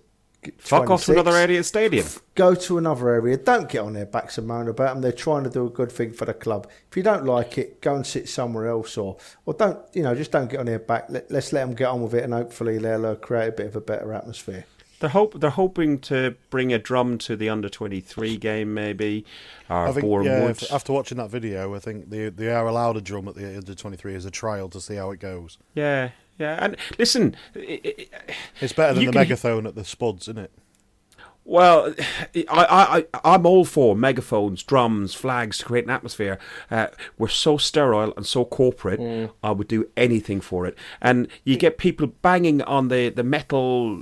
Fuck 0.58 0.90
off 0.90 1.04
to 1.04 1.12
another 1.12 1.36
area 1.36 1.62
stadium. 1.62 2.04
go 2.34 2.56
to 2.56 2.76
another 2.76 3.08
area. 3.10 3.36
Don't 3.36 3.68
get 3.68 3.78
on 3.78 3.92
their 3.92 4.06
backs 4.06 4.38
and 4.38 4.48
moan 4.48 4.66
about 4.66 4.94
them. 4.94 5.00
They're 5.00 5.12
trying 5.12 5.44
to 5.44 5.50
do 5.50 5.66
a 5.66 5.70
good 5.70 5.92
thing 5.92 6.12
for 6.12 6.24
the 6.24 6.34
club. 6.34 6.68
If 6.90 6.96
you 6.96 7.04
don't 7.04 7.24
like 7.24 7.58
it, 7.58 7.80
go 7.80 7.94
and 7.94 8.04
sit 8.04 8.28
somewhere 8.28 8.66
else, 8.66 8.98
or 8.98 9.16
or 9.46 9.54
don't 9.54 9.78
you 9.94 10.02
know 10.02 10.14
just 10.14 10.32
don't 10.32 10.50
get 10.50 10.60
on 10.60 10.66
their 10.66 10.80
back. 10.80 11.06
Let, 11.08 11.30
let's 11.30 11.52
let 11.52 11.64
them 11.64 11.74
get 11.74 11.86
on 11.86 12.02
with 12.02 12.14
it, 12.14 12.24
and 12.24 12.34
hopefully 12.34 12.78
they'll 12.78 13.06
uh, 13.06 13.14
create 13.14 13.48
a 13.48 13.52
bit 13.52 13.66
of 13.66 13.76
a 13.76 13.80
better 13.80 14.12
atmosphere. 14.12 14.66
They're 15.02 15.10
hope 15.10 15.40
they're 15.40 15.50
hoping 15.50 15.98
to 16.00 16.36
bring 16.48 16.72
a 16.72 16.78
drum 16.78 17.18
to 17.18 17.34
the 17.34 17.48
under 17.48 17.68
twenty 17.68 17.98
three 18.00 18.36
game, 18.36 18.72
maybe. 18.72 19.24
Or 19.68 19.88
I 19.88 19.90
think 19.90 20.04
Boreham 20.04 20.26
yeah, 20.26 20.44
Woods. 20.44 20.70
after 20.70 20.92
watching 20.92 21.18
that 21.18 21.28
video, 21.28 21.74
I 21.74 21.80
think 21.80 22.08
they 22.08 22.28
they 22.28 22.52
are 22.52 22.68
allowed 22.68 22.96
a 22.96 23.00
drum 23.00 23.26
at 23.26 23.34
the 23.34 23.56
under 23.56 23.74
twenty 23.74 23.96
three 23.96 24.14
as 24.14 24.24
a 24.24 24.30
trial 24.30 24.68
to 24.68 24.80
see 24.80 24.94
how 24.94 25.10
it 25.10 25.18
goes. 25.18 25.58
Yeah, 25.74 26.10
yeah. 26.38 26.56
And 26.64 26.76
listen, 27.00 27.34
i 27.56 27.80
i 27.84 28.06
It's 28.60 28.72
better 28.72 28.94
than 28.94 29.06
the 29.06 29.12
megaphone 29.12 29.66
at 29.66 29.74
the 29.74 29.84
Spuds, 29.84 30.28
isn't 30.28 30.38
it? 30.38 30.52
well, 31.44 31.92
I, 32.36 32.44
I, 32.48 32.98
I, 32.98 33.04
I'm 33.24 33.44
all 33.44 33.64
for 33.64 33.96
megaphones, 33.96 34.62
drums, 34.62 35.14
flags 35.14 35.58
to 35.58 35.64
create 35.64 35.84
an 35.84 35.90
atmosphere. 35.90 36.38
Uh, 36.70 36.86
we're 37.18 37.26
so 37.26 37.56
sterile 37.56 38.14
and 38.16 38.24
so 38.24 38.44
corporate. 38.44 39.30
I 39.42 39.50
would 39.50 39.66
do 39.66 39.88
anything 39.96 40.40
for 40.40 40.66
it. 40.66 40.78
And 41.00 41.26
you 41.42 41.56
get 41.56 41.78
people 41.78 42.06
banging 42.06 42.62
on 42.62 42.88
the, 42.88 43.08
the 43.08 43.24
metal 43.24 44.00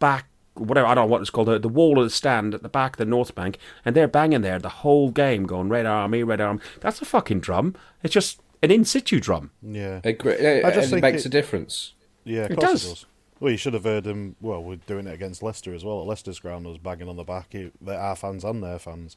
back. 0.00 0.26
Whatever 0.54 0.86
I 0.86 0.94
don't 0.94 1.06
know 1.06 1.10
what 1.10 1.20
it's 1.22 1.30
called, 1.30 1.48
the, 1.48 1.58
the 1.58 1.68
wall 1.68 1.98
of 1.98 2.04
the 2.04 2.10
stand 2.10 2.52
at 2.54 2.62
the 2.62 2.68
back 2.68 2.92
of 2.92 2.96
the 2.98 3.04
North 3.06 3.34
Bank, 3.34 3.58
and 3.84 3.96
they're 3.96 4.06
banging 4.08 4.42
there 4.42 4.58
the 4.58 4.68
whole 4.68 5.10
game, 5.10 5.44
going 5.46 5.68
Red 5.70 5.86
Army, 5.86 6.22
Red 6.22 6.40
Army. 6.42 6.60
That's 6.80 7.00
a 7.00 7.04
fucking 7.06 7.40
drum. 7.40 7.74
It's 8.02 8.12
just 8.14 8.40
an 8.62 8.70
in 8.70 8.84
situ 8.84 9.18
drum. 9.18 9.50
Yeah, 9.62 10.00
Agree. 10.04 10.36
Yeah, 10.40 10.60
I 10.64 10.70
just 10.70 10.92
it 10.92 11.00
makes 11.00 11.22
it- 11.22 11.26
a 11.26 11.30
difference. 11.30 11.94
yeah, 12.24 12.42
of 12.42 12.50
It 12.52 12.56
course 12.56 12.70
does. 12.70 12.84
it 12.84 12.88
does. 12.88 13.06
Well, 13.40 13.50
you 13.50 13.56
should 13.56 13.74
have 13.74 13.82
heard 13.84 14.04
them. 14.04 14.36
Well, 14.40 14.62
we're 14.62 14.76
doing 14.86 15.06
it 15.08 15.14
against 15.14 15.42
Leicester 15.42 15.74
as 15.74 15.84
well. 15.84 16.00
At 16.02 16.06
Leicester's 16.06 16.38
ground, 16.38 16.64
was 16.66 16.78
bagging 16.78 17.08
on 17.08 17.16
the 17.16 17.24
back. 17.24 17.54
It, 17.54 17.72
our 17.88 18.14
fans 18.14 18.44
and 18.44 18.62
their 18.62 18.78
fans. 18.78 19.16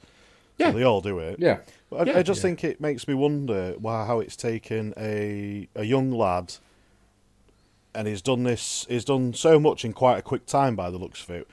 Yeah. 0.57 0.71
So 0.71 0.77
they 0.77 0.83
all 0.83 1.01
do 1.01 1.19
it. 1.19 1.35
Yeah. 1.37 1.57
But 1.91 2.07
I, 2.07 2.11
Yeah. 2.11 2.17
I 2.19 2.23
just 2.23 2.41
think 2.41 2.63
it 2.63 2.79
makes 2.81 3.07
me 3.07 3.13
wonder 3.13 3.75
why 3.77 4.05
how 4.05 4.21
it's 4.21 4.35
taken 4.37 4.93
a 4.97 5.67
a 5.75 5.83
young 5.83 6.11
lad, 6.11 6.53
and 7.95 8.07
he's 8.07 8.21
done 8.21 8.43
this. 8.43 8.85
He's 8.89 9.05
done 9.05 9.33
so 9.33 9.59
much 9.59 9.85
in 9.85 9.93
quite 9.93 10.17
a 10.17 10.21
quick 10.21 10.45
time 10.45 10.75
by 10.75 10.89
the 10.89 10.97
looks 10.97 11.23
of 11.23 11.29
it. 11.31 11.47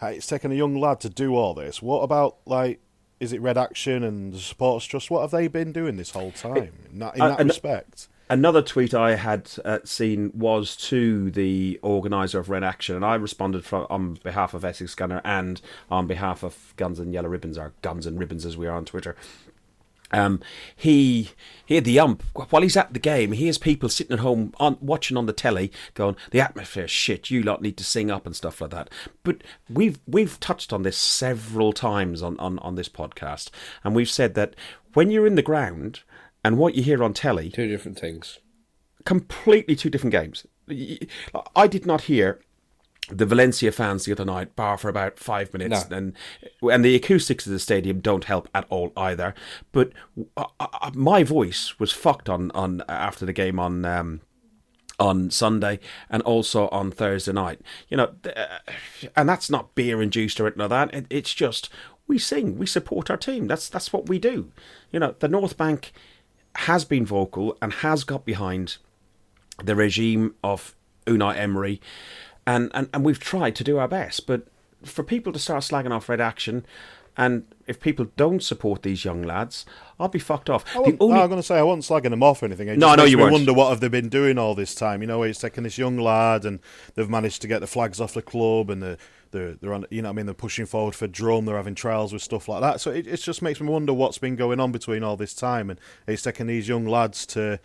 It's 0.00 0.26
taken 0.26 0.50
a 0.50 0.54
young 0.56 0.80
lad 0.80 0.98
to 1.00 1.08
do 1.08 1.36
all 1.36 1.54
this. 1.54 1.80
What 1.80 2.00
about 2.00 2.38
like? 2.44 2.80
Is 3.20 3.32
it 3.32 3.40
Red 3.40 3.56
Action 3.56 4.02
and 4.02 4.32
the 4.32 4.38
Supporters 4.38 4.84
Trust? 4.88 5.08
What 5.08 5.20
have 5.20 5.30
they 5.30 5.46
been 5.46 5.70
doing 5.70 5.96
this 5.96 6.10
whole 6.10 6.32
time 6.32 6.72
in 6.90 6.98
that, 6.98 7.14
in 7.14 7.22
Uh, 7.22 7.36
that 7.36 7.44
respect? 7.44 8.08
Another 8.28 8.62
tweet 8.62 8.94
I 8.94 9.14
had 9.14 9.50
uh, 9.64 9.78
seen 9.84 10.32
was 10.34 10.74
to 10.88 11.30
the 11.30 11.78
organizer 11.82 12.40
of 12.40 12.48
Red 12.48 12.64
Action, 12.64 12.96
and 12.96 13.04
I 13.04 13.14
responded 13.14 13.64
from, 13.64 13.86
on 13.90 14.14
behalf 14.24 14.54
of 14.54 14.64
Essex 14.64 14.94
Gunner 14.96 15.20
and 15.22 15.60
on 15.90 16.06
behalf 16.06 16.42
of 16.42 16.74
Guns 16.76 16.98
and 16.98 17.12
Yellow 17.12 17.28
Ribbons, 17.28 17.56
or 17.56 17.74
Guns 17.82 18.06
and 18.06 18.18
Ribbons 18.18 18.44
as 18.44 18.56
we 18.56 18.66
are 18.66 18.74
on 18.74 18.86
Twitter. 18.86 19.14
Um, 20.12 20.40
he 20.76 21.30
he 21.64 21.76
had 21.76 21.84
the 21.84 21.98
ump 21.98 22.22
while 22.50 22.62
he's 22.62 22.76
at 22.76 22.92
the 22.92 22.98
game. 22.98 23.32
He 23.32 23.46
has 23.46 23.58
people 23.58 23.88
sitting 23.88 24.12
at 24.12 24.20
home 24.20 24.52
on 24.58 24.76
watching 24.80 25.16
on 25.16 25.26
the 25.26 25.32
telly, 25.32 25.72
going, 25.94 26.16
"The 26.30 26.40
atmosphere, 26.40 26.88
shit. 26.88 27.30
You 27.30 27.42
lot 27.42 27.62
need 27.62 27.76
to 27.78 27.84
sing 27.84 28.10
up 28.10 28.26
and 28.26 28.36
stuff 28.36 28.60
like 28.60 28.70
that." 28.70 28.90
But 29.22 29.42
we've 29.68 29.98
we've 30.06 30.38
touched 30.40 30.72
on 30.72 30.82
this 30.82 30.96
several 30.98 31.72
times 31.72 32.22
on 32.22 32.38
on 32.38 32.58
on 32.58 32.74
this 32.74 32.88
podcast, 32.88 33.50
and 33.84 33.94
we've 33.94 34.10
said 34.10 34.34
that 34.34 34.54
when 34.94 35.10
you're 35.10 35.26
in 35.26 35.34
the 35.36 35.42
ground 35.42 36.00
and 36.44 36.58
what 36.58 36.74
you 36.74 36.82
hear 36.82 37.02
on 37.02 37.14
telly, 37.14 37.50
Two 37.50 37.68
different 37.68 37.98
things. 37.98 38.38
completely 39.04 39.74
two 39.76 39.90
different 39.90 40.12
games. 40.12 40.46
I 41.56 41.66
did 41.66 41.86
not 41.86 42.02
hear 42.02 42.40
the 43.10 43.26
Valencia 43.26 43.72
fans 43.72 44.04
the 44.04 44.12
other 44.12 44.24
night 44.24 44.54
bar 44.54 44.78
for 44.78 44.88
about 44.88 45.18
five 45.18 45.52
minutes, 45.52 45.88
No. 45.90 45.96
and 45.96 46.16
and 46.62 46.84
the 46.84 46.94
acoustics 46.94 47.46
of 47.46 47.52
the 47.52 47.58
stadium 47.58 48.00
don't 48.00 48.24
help 48.24 48.48
at 48.54 48.64
all 48.68 48.92
either. 48.96 49.34
But 49.72 49.92
uh, 50.36 50.44
uh, 50.60 50.90
my 50.94 51.24
voice 51.24 51.78
was 51.78 51.92
fucked 51.92 52.28
on 52.28 52.50
on 52.52 52.82
after 52.88 53.26
the 53.26 53.32
game 53.32 53.58
on. 53.58 53.84
Um, 53.84 54.20
on 54.98 55.30
Sunday 55.30 55.80
and 56.10 56.22
also 56.22 56.68
on 56.68 56.92
Thursday 56.92 57.32
night, 57.32 57.60
you 57.88 57.96
know, 57.96 58.12
uh, 58.36 58.58
and 59.16 59.28
that's 59.28 59.50
not 59.50 59.74
beer 59.74 60.00
induced 60.00 60.38
or 60.38 60.46
anything 60.46 60.60
like 60.60 60.68
that. 60.68 60.94
It, 60.94 61.06
it's 61.10 61.34
just 61.34 61.70
we 62.06 62.18
sing, 62.18 62.56
we 62.56 62.66
support 62.66 63.10
our 63.10 63.16
team. 63.16 63.48
That's 63.48 63.68
that's 63.68 63.92
what 63.92 64.08
we 64.08 64.20
do. 64.20 64.52
You 64.92 65.00
know, 65.00 65.16
the 65.18 65.26
North 65.26 65.56
Bank 65.56 65.92
has 66.56 66.84
been 66.84 67.04
vocal 67.04 67.56
and 67.60 67.72
has 67.72 68.04
got 68.04 68.24
behind 68.24 68.76
the 69.64 69.74
regime 69.74 70.34
of 70.44 70.76
Unai 71.06 71.36
Emery, 71.36 71.80
and, 72.46 72.70
and, 72.74 72.88
and 72.92 73.04
we've 73.04 73.20
tried 73.20 73.54
to 73.56 73.64
do 73.64 73.78
our 73.78 73.88
best. 73.88 74.26
But 74.26 74.46
for 74.84 75.02
people 75.02 75.32
to 75.32 75.38
start 75.38 75.62
slagging 75.62 75.92
off 75.92 76.08
Red 76.08 76.20
Action, 76.20 76.64
and 77.16 77.44
if 77.66 77.78
people 77.78 78.06
don't 78.16 78.42
support 78.42 78.82
these 78.82 79.04
young 79.04 79.22
lads, 79.22 79.66
I'll 80.00 80.08
be 80.08 80.18
fucked 80.18 80.48
off. 80.48 80.64
I 80.74 80.78
wasn't- 80.80 81.02
I'm 81.02 81.08
going 81.28 81.36
to 81.36 81.42
say 81.42 81.58
I 81.58 81.62
wasn't 81.62 81.84
slagging 81.84 82.10
them 82.10 82.22
off 82.22 82.42
or 82.42 82.46
anything. 82.46 82.68
It 82.68 82.78
No, 82.78 82.94
know 82.94 83.04
you 83.04 83.18
weren't. 83.18 83.32
wonder 83.32 83.52
what 83.52 83.68
have 83.70 83.80
they 83.80 83.88
been 83.88 84.08
doing 84.08 84.38
all 84.38 84.54
this 84.54 84.74
time. 84.74 85.02
You 85.02 85.08
know, 85.08 85.22
it's 85.22 85.38
taken 85.40 85.64
this 85.64 85.76
young 85.76 85.98
lad 85.98 86.44
and 86.46 86.58
they've 86.94 87.08
managed 87.10 87.42
to 87.42 87.48
get 87.48 87.60
the 87.60 87.66
flags 87.66 88.00
off 88.00 88.14
the 88.14 88.22
club 88.22 88.70
and 88.70 88.82
they're, 88.82 88.96
they're, 89.30 89.52
they're 89.54 89.74
on, 89.74 89.84
you 89.90 90.00
know 90.02 90.08
I 90.08 90.12
mean, 90.12 90.24
they're 90.26 90.34
pushing 90.34 90.64
forward 90.66 90.94
for 90.94 91.06
drum, 91.06 91.44
they're 91.44 91.56
having 91.56 91.74
trials 91.74 92.12
with 92.14 92.22
stuff 92.22 92.48
like 92.48 92.62
that. 92.62 92.80
So 92.80 92.90
it, 92.90 93.06
it 93.06 93.18
just 93.18 93.42
makes 93.42 93.60
me 93.60 93.68
wonder 93.68 93.92
what's 93.92 94.18
been 94.18 94.34
going 94.36 94.58
on 94.58 94.72
between 94.72 95.02
all 95.04 95.16
this 95.18 95.34
time 95.34 95.68
and 95.68 95.78
it's 96.06 96.22
taken 96.22 96.46
these 96.46 96.66
young 96.66 96.86
lads 96.86 97.26
to, 97.26 97.60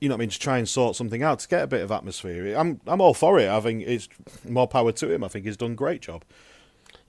you 0.00 0.08
know 0.08 0.14
what 0.14 0.18
I 0.20 0.22
mean, 0.22 0.28
to 0.30 0.38
try 0.38 0.58
and 0.58 0.68
sort 0.68 0.96
something 0.96 1.22
out 1.22 1.40
to 1.40 1.48
get 1.48 1.62
a 1.62 1.66
bit 1.66 1.82
of 1.82 1.90
atmosphere. 1.92 2.56
I'm 2.56 2.80
I'm 2.86 3.00
all 3.00 3.14
for 3.14 3.38
it. 3.38 3.48
I 3.48 3.60
think 3.60 3.82
it's 3.86 4.08
more 4.48 4.68
power 4.68 4.92
to 4.92 5.12
him. 5.12 5.24
I 5.24 5.28
think 5.28 5.44
he's 5.44 5.56
done 5.56 5.72
a 5.72 5.74
great 5.76 6.02
job 6.02 6.24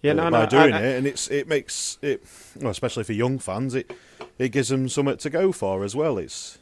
yeah, 0.01 0.13
no, 0.13 0.31
by 0.31 0.43
no, 0.43 0.49
doing 0.49 0.73
I- 0.73 0.77
I- 0.79 0.81
it, 0.85 0.97
and 0.97 1.07
it's 1.07 1.29
it 1.29 1.47
makes 1.47 1.97
it, 2.01 2.23
well, 2.59 2.71
especially 2.71 3.03
for 3.03 3.13
young 3.13 3.37
fans, 3.39 3.75
it 3.75 3.91
it 4.37 4.49
gives 4.49 4.69
them 4.69 4.87
something 4.89 5.17
to 5.17 5.29
go 5.29 5.51
for 5.51 5.83
as 5.83 5.95
well. 5.95 6.17
It's 6.17 6.57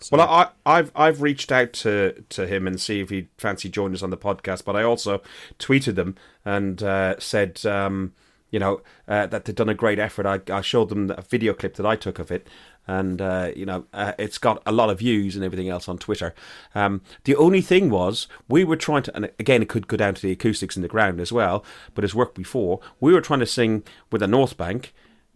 so- 0.00 0.16
Well, 0.16 0.28
I, 0.28 0.48
I've 0.66 0.92
I've 0.94 1.22
reached 1.22 1.50
out 1.50 1.72
to, 1.74 2.22
to 2.28 2.46
him 2.46 2.66
and 2.66 2.78
see 2.80 3.00
if 3.00 3.08
he'd 3.10 3.28
fancy 3.38 3.68
joining 3.70 3.94
us 3.94 4.02
on 4.02 4.10
the 4.10 4.16
podcast, 4.18 4.64
but 4.64 4.76
I 4.76 4.82
also 4.82 5.22
tweeted 5.58 5.94
them 5.94 6.14
and 6.44 6.82
uh, 6.82 7.18
said, 7.18 7.64
um, 7.64 8.12
you 8.50 8.58
know, 8.58 8.82
uh, 9.08 9.26
that 9.28 9.46
they'd 9.46 9.56
done 9.56 9.70
a 9.70 9.74
great 9.74 9.98
effort. 9.98 10.26
I, 10.26 10.40
I 10.54 10.60
showed 10.60 10.90
them 10.90 11.10
a 11.10 11.22
video 11.22 11.54
clip 11.54 11.74
that 11.76 11.86
I 11.86 11.96
took 11.96 12.18
of 12.18 12.30
it, 12.30 12.46
and 12.86 13.20
uh, 13.20 13.50
you 13.54 13.66
know, 13.66 13.86
uh, 13.92 14.12
it's 14.18 14.38
got 14.38 14.62
a 14.66 14.72
lot 14.72 14.90
of 14.90 14.98
views 14.98 15.36
and 15.36 15.44
everything 15.44 15.68
else 15.68 15.88
on 15.88 15.98
Twitter. 15.98 16.34
Um, 16.74 17.02
the 17.24 17.36
only 17.36 17.60
thing 17.60 17.90
was, 17.90 18.28
we 18.48 18.64
were 18.64 18.76
trying 18.76 19.02
to, 19.04 19.16
and 19.16 19.30
again, 19.38 19.62
it 19.62 19.68
could 19.68 19.88
go 19.88 19.96
down 19.96 20.14
to 20.14 20.22
the 20.22 20.32
acoustics 20.32 20.76
in 20.76 20.82
the 20.82 20.88
ground 20.88 21.20
as 21.20 21.32
well, 21.32 21.64
but 21.94 22.04
it's 22.04 22.14
worked 22.14 22.34
before. 22.34 22.80
We 23.00 23.12
were 23.12 23.20
trying 23.20 23.40
to 23.40 23.46
sing 23.46 23.82
with 24.10 24.20
the 24.20 24.28
North 24.28 24.56
Bank 24.56 24.94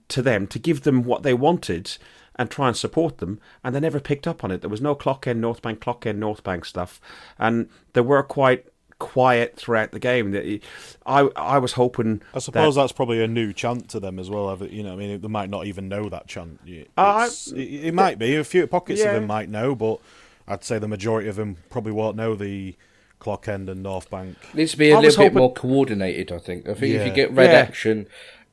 to 0.09 0.23
them 0.23 0.47
to 0.47 0.59
give 0.59 0.83
them 0.83 1.03
what 1.03 1.23
they 1.23 1.35
wanted 1.35 1.97
and 2.37 2.51
try 2.51 2.69
and 2.69 2.77
support 2.77 3.19
them, 3.19 3.41
and 3.65 3.75
they 3.75 3.81
never 3.81 4.01
picked 4.01 4.27
up 4.27 4.45
on 4.45 4.51
it. 4.51 4.61
There 4.61 4.71
was 4.71 4.81
no 4.81 4.95
clock 4.95 5.27
end, 5.27 5.41
North 5.41 5.61
Bank, 5.61 5.81
clock 5.81 6.07
end, 6.07 6.21
North 6.21 6.45
Bank 6.45 6.65
stuff, 6.65 7.01
and 7.39 7.69
they 7.95 8.01
were 8.01 8.23
quite 8.23 8.67
quiet 8.99 9.57
throughout 9.57 9.93
the 9.93 9.99
game. 9.99 10.33
That 10.33 10.61
I 11.07 11.21
I 11.37 11.59
was 11.59 11.73
hoping. 11.73 12.23
I 12.35 12.39
suppose 12.41 12.75
that, 12.75 12.83
that's 12.83 12.93
probably 12.93 13.23
a 13.23 13.29
new 13.29 13.53
chant 13.53 13.89
to 13.91 14.01
them 14.01 14.19
as 14.19 14.29
well. 14.31 14.57
You 14.69 14.83
know, 14.83 14.93
I 14.93 14.97
mean, 14.97 15.21
they 15.21 15.29
might 15.29 15.51
not 15.51 15.67
even 15.67 15.89
know 15.89 16.09
that 16.09 16.27
chant. 16.27 16.61
It, 16.67 16.91
I- 16.97 17.27
it, 17.55 17.59
it 17.87 17.95
might 17.95 18.19
be 18.19 18.37
a 18.37 18.45
few 18.45 18.67
pockets 18.67 19.01
Yeah. 19.01 19.09
of 19.09 19.15
them 19.15 19.27
might 19.27 19.49
know, 19.49 19.75
but 19.75 20.01
I'd 20.47 20.65
say 20.65 20.79
the 20.79 20.89
majority 20.89 21.29
of 21.29 21.37
them 21.37 21.57
probably 21.71 21.93
won't 21.93 22.17
know 22.17 22.35
the 22.35 22.75
clock 23.19 23.49
end 23.49 23.69
and 23.69 23.83
North 23.83 24.09
Bank. 24.11 24.37
needs 24.55 24.73
to 24.73 24.79
be 24.79 24.91
a 24.91 24.97
I 24.97 25.01
was 25.01 25.17
little 25.19 25.25
bit 25.25 25.33
hoping- 25.33 25.39
more 25.39 25.53
coordinated. 25.53 26.33
I 26.33 26.39
think. 26.39 26.69
I 26.69 26.75
think 26.75 26.95
if 26.95 27.07
you 27.07 27.13
get 27.13 27.33
red 27.33 27.51
Yeah. 27.51 27.59
action 27.59 28.07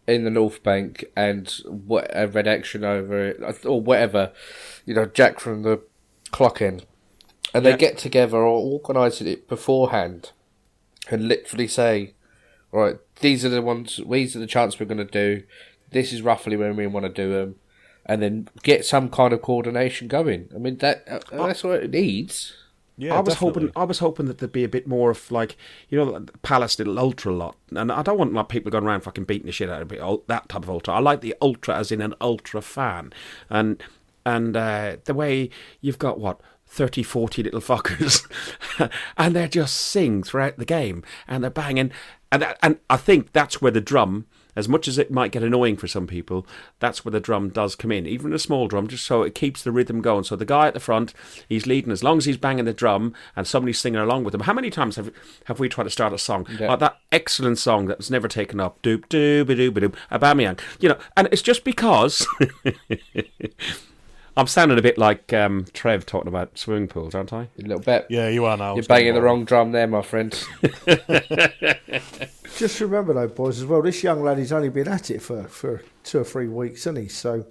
in 0.08 0.24
the 0.24 0.30
North 0.30 0.62
Bank 0.62 1.04
and 1.16 1.50
what 1.66 2.08
a 2.14 2.28
red 2.28 2.48
action 2.48 2.84
over 2.84 3.26
it, 3.30 3.66
or 3.66 3.82
whatever, 3.82 4.32
you 4.86 4.94
know, 4.94 5.06
Jack 5.06 5.40
from 5.40 5.64
the 5.64 5.82
clock 6.32 6.62
end, 6.62 6.86
and 7.56 7.66
they 7.66 7.72
Yeah. 7.72 7.78
get 7.78 7.98
together 7.98 8.38
or 8.38 8.58
organise 8.74 9.22
it 9.22 9.48
beforehand, 9.48 10.32
and 11.10 11.28
literally 11.28 11.68
say, 11.68 12.14
right, 12.72 12.98
these 13.22 13.44
are 13.46 13.50
the 13.50 13.62
ones, 13.62 14.00
these 14.10 14.36
are 14.36 14.40
the 14.40 14.48
chants 14.48 14.80
we're 14.80 14.86
going 14.86 14.98
to 14.98 15.06
do. 15.06 15.44
This 15.92 16.12
is 16.12 16.22
roughly 16.22 16.58
when 16.58 16.76
we 16.76 16.88
want 16.88 17.06
to 17.06 17.12
do 17.12 17.32
them. 17.32 17.56
And 18.08 18.22
then 18.22 18.50
get 18.62 18.86
some 18.86 19.10
kind 19.10 19.34
of 19.34 19.42
coordination 19.42 20.08
going. 20.08 20.50
I 20.54 20.60
mean 20.60 20.78
that 20.78 21.04
uh, 21.08 21.20
that's 21.32 21.64
what 21.64 21.82
it 21.84 21.90
needs. 21.90 22.54
Yeah, 22.98 23.16
I 23.16 23.20
was 23.22 23.34
definitely. 23.34 23.62
hoping 23.64 23.82
I 23.82 23.84
was 23.84 23.98
hoping 24.00 24.26
that 24.28 24.38
there'd 24.38 24.52
be 24.52 24.64
a 24.64 24.70
bit 24.70 24.86
more 24.88 25.10
of 25.10 25.32
like 25.32 25.58
you 25.90 25.98
know 25.98 26.20
the 26.20 26.32
Palace 26.44 26.76
did 26.76 26.88
ultra 26.88 27.34
lot, 27.34 27.56
and 27.76 27.92
I 27.92 28.04
don't 28.04 28.20
want 28.20 28.34
like 28.34 28.48
people 28.48 28.70
going 28.72 28.84
around 28.84 29.02
fucking 29.02 29.24
beating 29.24 29.48
the 29.48 29.52
shit 29.52 29.72
out 29.72 29.82
of 29.82 29.92
it, 29.92 30.00
ul- 30.00 30.24
that 30.28 30.48
type 30.50 30.62
of 30.62 30.70
ultra. 30.70 30.94
I 30.94 31.00
like 31.00 31.22
the 31.22 31.34
ultra 31.42 31.76
as 31.78 31.92
in 31.92 32.00
an 32.00 32.14
ultra 32.22 32.62
fan, 32.62 33.12
and 33.50 33.82
and 34.24 34.56
uh, 34.56 34.98
the 35.06 35.16
way 35.16 35.50
you've 35.82 35.98
got 35.98 36.20
what 36.20 36.40
30, 36.68 37.04
40 37.04 37.44
little 37.44 37.62
fuckers, 37.62 38.28
and 39.18 39.36
they 39.36 39.48
just 39.48 39.76
sing 39.78 40.24
throughout 40.24 40.58
the 40.58 40.66
game, 40.66 41.04
and 41.28 41.44
they're 41.44 41.52
banging, 41.52 41.92
and 42.32 42.56
and 42.62 42.80
I 42.90 42.98
think 42.98 43.32
that's 43.34 43.62
where 43.62 43.72
the 43.72 43.82
drum. 43.82 44.26
As 44.58 44.70
much 44.70 44.88
as 44.88 44.98
it 44.98 45.12
might 45.12 45.34
get 45.34 45.44
annoying 45.44 45.76
for 45.76 45.86
some 45.86 46.08
people, 46.08 46.48
that's 46.80 47.04
where 47.04 47.12
the 47.12 47.20
drum 47.20 47.50
does 47.50 47.76
come 47.76 47.92
in. 47.92 48.08
Even 48.08 48.32
a 48.32 48.40
small 48.40 48.70
drum, 48.70 48.88
just 48.88 49.06
so 49.06 49.22
it 49.22 49.36
keeps 49.36 49.62
the 49.62 49.72
rhythm 49.74 50.00
going. 50.02 50.24
So 50.24 50.38
the 50.38 50.46
guy 50.46 50.68
at 50.70 50.74
the 50.74 50.80
front, 50.80 51.14
he's 51.50 51.68
leading. 51.68 51.92
As 51.92 52.06
long 52.06 52.20
as 52.20 52.24
he's 52.24 52.38
banging 52.38 52.64
the 52.64 52.72
drum 52.72 53.14
and 53.36 53.46
somebody's 53.46 53.80
singing 53.80 54.00
along 54.00 54.24
with 54.24 54.34
him. 54.34 54.40
How 54.40 54.54
many 54.54 54.70
times 54.70 54.96
have 54.96 55.12
have 55.48 55.60
we 55.60 55.68
tried 55.68 55.84
to 55.84 55.90
start 55.90 56.14
a 56.14 56.18
song 56.18 56.48
Yeah. 56.58 56.70
like 56.70 56.80
that 56.80 57.00
excellent 57.12 57.58
song 57.58 57.88
that 57.88 57.98
was 57.98 58.10
never 58.10 58.30
taken 58.30 58.62
up? 58.62 58.82
Doop 58.82 59.08
doop 59.10 59.44
doop 59.48 59.72
doop 59.74 59.96
Aubameyang. 60.10 60.58
You 60.80 60.88
know, 60.88 60.98
and 61.18 61.28
it's 61.34 61.42
just 61.42 61.66
because 61.66 62.26
I'm 64.38 64.48
sounding 64.48 64.78
a 64.78 64.82
bit 64.82 64.98
like 64.98 65.32
um, 65.34 65.66
Trev 65.74 66.06
talking 66.06 66.28
about 66.28 66.58
swimming 66.58 66.88
pools, 66.90 67.16
aren't 67.16 67.32
I? 67.32 67.44
A 67.58 67.62
little 67.62 67.80
bit. 67.80 68.06
Yeah, 68.10 68.28
you 68.28 68.44
are 68.46 68.58
now. 68.58 68.76
You're 68.76 68.84
banging 68.84 69.14
the 69.14 69.22
wrong 69.22 69.46
drum 69.46 69.72
there, 69.72 69.88
my 69.88 70.02
friend. 70.02 70.32
Just 72.58 72.80
remember 72.80 73.14
though, 73.14 73.28
boys, 73.28 73.60
as 73.60 73.66
well. 73.66 73.82
This 73.82 74.04
young 74.04 74.24
lad, 74.24 74.38
he's 74.38 74.52
only 74.52 74.70
been 74.70 74.88
at 74.88 75.12
it 75.12 75.22
for, 75.22 75.44
for 75.46 75.84
two 76.04 76.20
or 76.20 76.24
three 76.24 76.48
weeks, 76.48 76.84
hasn't 76.86 77.04
he? 77.04 77.08
So 77.10 77.46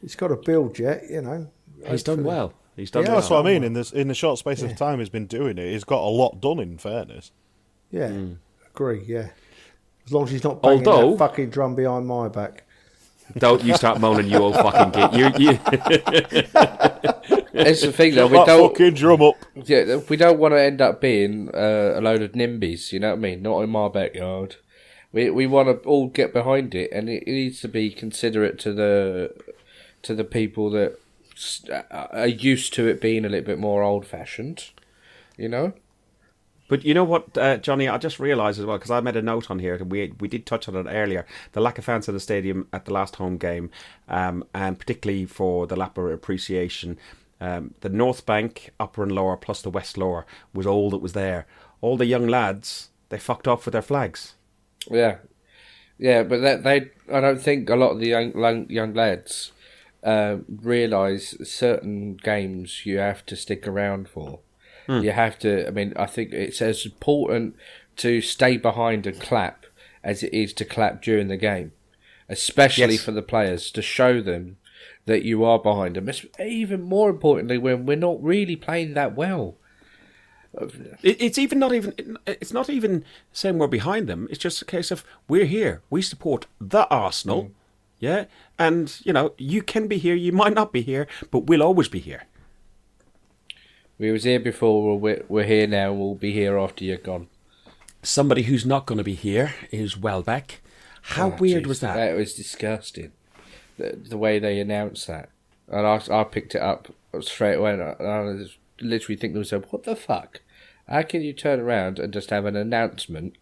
he's 0.00 0.14
got 0.16 0.28
to 0.28 0.36
build 0.36 0.78
yet, 0.78 1.04
you 1.10 1.22
know. 1.22 1.48
He's 1.86 2.02
done 2.02 2.24
well. 2.24 2.52
He's 2.76 2.90
done 2.90 3.02
Yeah, 3.02 3.10
well. 3.10 3.16
That's 3.20 3.30
what 3.30 3.40
I 3.46 3.48
mean. 3.52 3.62
In 3.64 3.72
this, 3.72 3.92
in 3.92 4.08
the 4.08 4.14
short 4.14 4.38
space 4.38 4.62
of 4.62 4.76
time 4.76 4.98
he's 5.00 5.08
been 5.08 5.26
doing 5.26 5.58
it, 5.58 5.70
he's 5.72 5.84
got 5.84 6.00
a 6.02 6.08
lot 6.10 6.40
done. 6.40 6.58
In 6.60 6.78
fairness, 6.78 7.30
Yeah, 7.90 8.08
Hmm. 8.08 8.32
agree. 8.72 9.02
Yeah, 9.06 9.28
as 10.06 10.12
long 10.12 10.24
as 10.24 10.30
he's 10.30 10.44
not 10.44 10.62
banging 10.62 10.86
Although- 10.88 11.10
that 11.12 11.18
fucking 11.18 11.50
drum 11.50 11.74
behind 11.74 12.06
my 12.06 12.28
back. 12.28 12.64
Don't 13.36 13.64
you 13.64 13.74
start 13.74 14.00
moaning, 14.00 14.28
you 14.28 14.38
old 14.38 14.54
fucking 14.54 14.90
git. 14.92 15.12
You, 15.14 15.50
you, 15.50 15.58
It's 17.56 17.82
the 17.82 17.92
thing 17.92 18.14
though. 18.14 18.26
We 18.26 18.38
that 18.38 18.46
don't. 18.46 18.70
fucking 18.70 18.94
drum 18.94 19.22
up. 19.22 19.36
Yeah, 19.54 20.00
we 20.08 20.16
don't 20.16 20.38
want 20.38 20.52
to 20.52 20.60
end 20.60 20.80
up 20.80 21.00
being 21.00 21.48
uh, 21.54 21.94
a 21.96 22.00
load 22.00 22.22
of 22.22 22.32
NIMBYs. 22.32 22.92
You 22.92 23.00
know 23.00 23.10
what 23.10 23.18
I 23.18 23.20
mean? 23.20 23.42
Not 23.42 23.60
in 23.62 23.70
my 23.70 23.88
backyard. 23.88 24.56
We 25.12 25.30
we 25.30 25.46
want 25.46 25.68
to 25.68 25.88
all 25.88 26.08
get 26.08 26.32
behind 26.32 26.74
it, 26.74 26.90
and 26.92 27.08
it, 27.08 27.22
it 27.26 27.32
needs 27.32 27.60
to 27.60 27.68
be 27.68 27.90
considerate 27.90 28.58
to 28.60 28.72
the 28.72 29.34
to 30.02 30.14
the 30.14 30.24
people 30.24 30.70
that 30.70 30.98
uh, 31.70 31.82
are 31.90 32.26
used 32.26 32.74
to 32.74 32.88
it 32.88 33.00
being 33.00 33.24
a 33.24 33.28
little 33.28 33.46
bit 33.46 33.58
more 33.58 33.82
old 33.82 34.06
fashioned. 34.06 34.70
You 35.36 35.48
know. 35.48 35.72
But 36.74 36.84
you 36.84 36.92
know 36.92 37.04
what, 37.04 37.38
uh, 37.38 37.58
Johnny? 37.58 37.86
I 37.86 37.98
just 37.98 38.18
realised 38.18 38.58
as 38.58 38.66
well 38.66 38.78
because 38.78 38.90
I 38.90 38.98
made 38.98 39.14
a 39.14 39.22
note 39.22 39.48
on 39.48 39.60
here. 39.60 39.78
We 39.84 40.12
we 40.18 40.26
did 40.26 40.44
touch 40.44 40.68
on 40.68 40.74
it 40.74 40.90
earlier. 40.90 41.24
The 41.52 41.60
lack 41.60 41.78
of 41.78 41.84
fans 41.84 42.08
in 42.08 42.14
the 42.14 42.20
stadium 42.20 42.66
at 42.72 42.84
the 42.84 42.92
last 42.92 43.14
home 43.14 43.36
game, 43.36 43.70
um, 44.08 44.42
and 44.52 44.76
particularly 44.76 45.24
for 45.26 45.68
the 45.68 45.76
lap 45.76 45.96
of 45.96 46.06
appreciation, 46.06 46.98
um, 47.40 47.74
the 47.82 47.90
North 47.90 48.26
Bank, 48.26 48.70
upper 48.80 49.04
and 49.04 49.12
lower, 49.12 49.36
plus 49.36 49.62
the 49.62 49.70
West 49.70 49.96
lower 49.96 50.26
was 50.52 50.66
all 50.66 50.90
that 50.90 50.98
was 50.98 51.12
there. 51.12 51.46
All 51.80 51.96
the 51.96 52.06
young 52.06 52.26
lads 52.26 52.88
they 53.08 53.18
fucked 53.18 53.46
off 53.46 53.66
with 53.66 53.74
their 53.74 53.80
flags. 53.80 54.34
Yeah, 54.90 55.18
yeah, 55.96 56.24
but 56.24 56.40
that 56.40 56.64
they, 56.64 56.90
I 57.08 57.20
don't 57.20 57.40
think 57.40 57.70
a 57.70 57.76
lot 57.76 57.92
of 57.92 58.00
the 58.00 58.08
young 58.08 58.66
young, 58.68 58.94
lads 58.94 59.52
uh, 60.02 60.38
realise 60.48 61.36
certain 61.48 62.16
games 62.16 62.84
you 62.84 62.98
have 62.98 63.24
to 63.26 63.36
stick 63.36 63.68
around 63.68 64.08
for. 64.08 64.40
Hmm. 64.86 65.00
You 65.00 65.12
have 65.12 65.38
to. 65.40 65.66
I 65.66 65.70
mean, 65.70 65.92
I 65.96 66.06
think 66.06 66.32
it's 66.32 66.60
as 66.60 66.84
important 66.84 67.56
to 67.96 68.20
stay 68.20 68.56
behind 68.56 69.06
and 69.06 69.20
clap 69.20 69.66
as 70.02 70.22
it 70.22 70.34
is 70.34 70.52
to 70.54 70.64
clap 70.64 71.00
during 71.02 71.28
the 71.28 71.36
game, 71.36 71.72
especially 72.28 72.94
Yes. 72.94 73.04
for 73.04 73.12
the 73.12 73.22
players 73.22 73.70
to 73.70 73.80
show 73.82 74.20
them 74.20 74.56
that 75.06 75.22
you 75.22 75.44
are 75.44 75.58
behind 75.58 75.96
them. 75.96 76.08
It's 76.08 76.24
even 76.40 76.82
more 76.82 77.08
importantly 77.10 77.56
when 77.58 77.86
we're 77.86 77.96
not 77.96 78.22
really 78.22 78.56
playing 78.56 78.94
that 78.94 79.14
well. 79.14 79.56
It's 81.02 81.38
even 81.38 81.58
not 81.58 81.72
even. 81.72 82.16
It's 82.26 82.52
not 82.52 82.70
even 82.70 83.04
saying 83.32 83.58
we're 83.58 83.66
behind 83.66 84.06
them. 84.08 84.28
It's 84.30 84.38
just 84.38 84.62
a 84.62 84.64
case 84.64 84.90
of 84.92 85.04
we're 85.28 85.46
here. 85.46 85.82
We 85.90 86.00
support 86.02 86.46
the 86.60 86.86
Arsenal. 86.88 87.50
Yeah, 87.98 88.26
and 88.58 88.94
you 89.04 89.12
know 89.12 89.32
you 89.36 89.62
can 89.62 89.88
be 89.88 89.98
here. 89.98 90.14
You 90.14 90.30
might 90.32 90.52
not 90.54 90.72
be 90.72 90.82
here, 90.82 91.06
but 91.30 91.46
we'll 91.46 91.62
always 91.62 91.88
be 91.88 91.98
here. 91.98 92.24
We 93.98 94.10
was 94.10 94.24
here 94.24 94.40
before. 94.40 94.98
We're, 94.98 95.24
we're 95.28 95.44
here 95.44 95.66
now. 95.66 95.92
We'll 95.92 96.14
be 96.14 96.32
here 96.32 96.58
after 96.58 96.84
you're 96.84 96.96
gone. 96.96 97.28
Somebody 98.02 98.42
who's 98.42 98.66
not 98.66 98.86
going 98.86 98.98
to 98.98 99.04
be 99.04 99.14
here 99.14 99.54
is 99.70 99.96
Welbeck. 99.96 100.60
How 101.02 101.30
Oh, 101.32 101.36
weird 101.38 101.64
jeez, 101.64 101.68
was 101.68 101.80
that? 101.80 101.94
That 101.94 102.16
was 102.16 102.34
disgusting. 102.34 103.12
The, 103.78 103.96
the 103.96 104.18
way 104.18 104.38
they 104.38 104.60
announced 104.60 105.06
that, 105.08 105.30
and 105.68 105.86
I, 105.86 106.00
I 106.10 106.24
picked 106.24 106.54
it 106.54 106.62
up 106.62 106.88
straight 107.20 107.56
away. 107.56 107.72
And 107.72 107.82
I, 107.82 107.92
I 108.00 108.20
was 108.20 108.56
literally 108.80 109.16
thinking 109.16 109.34
to 109.34 109.40
myself, 109.40 109.64
"What 109.70 109.82
the 109.84 109.96
fuck? 109.96 110.42
How 110.88 111.02
can 111.02 111.22
you 111.22 111.32
turn 111.32 111.60
around 111.60 111.98
and 111.98 112.12
just 112.12 112.30
have 112.30 112.44
an 112.44 112.56
announcement 112.56 113.36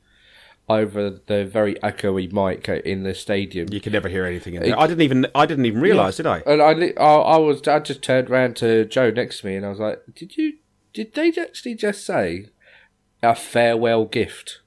over 0.68 1.10
the 1.10 1.44
very 1.44 1.74
echoey 1.76 2.32
mic 2.32 2.68
in 2.84 3.02
the 3.02 3.14
stadium?" 3.14 3.68
You 3.70 3.80
can 3.80 3.92
never 3.92 4.08
hear 4.08 4.24
anything 4.24 4.54
in 4.54 4.62
there. 4.62 4.78
I 4.78 4.86
didn't 4.86 5.02
even. 5.02 5.26
I 5.34 5.46
didn't 5.46 5.66
even 5.66 5.80
realise, 5.80 6.16
did 6.16 6.26
I? 6.26 6.42
And 6.46 6.62
I, 6.62 6.92
I, 7.00 7.14
I 7.14 7.36
was, 7.38 7.66
I 7.68 7.78
just 7.80 8.02
turned 8.02 8.30
around 8.30 8.56
to 8.56 8.84
Joe 8.84 9.10
next 9.10 9.40
to 9.40 9.46
me, 9.46 9.56
and 9.56 9.66
I 9.66 9.68
was 9.70 9.78
like, 9.80 10.02
"Did 10.14 10.36
you? 10.36 10.54
Did 10.92 11.14
they 11.14 11.32
actually 11.40 11.74
just 11.74 12.04
say 12.04 12.46
a 13.22 13.34
farewell 13.34 14.04
gift? 14.04 14.60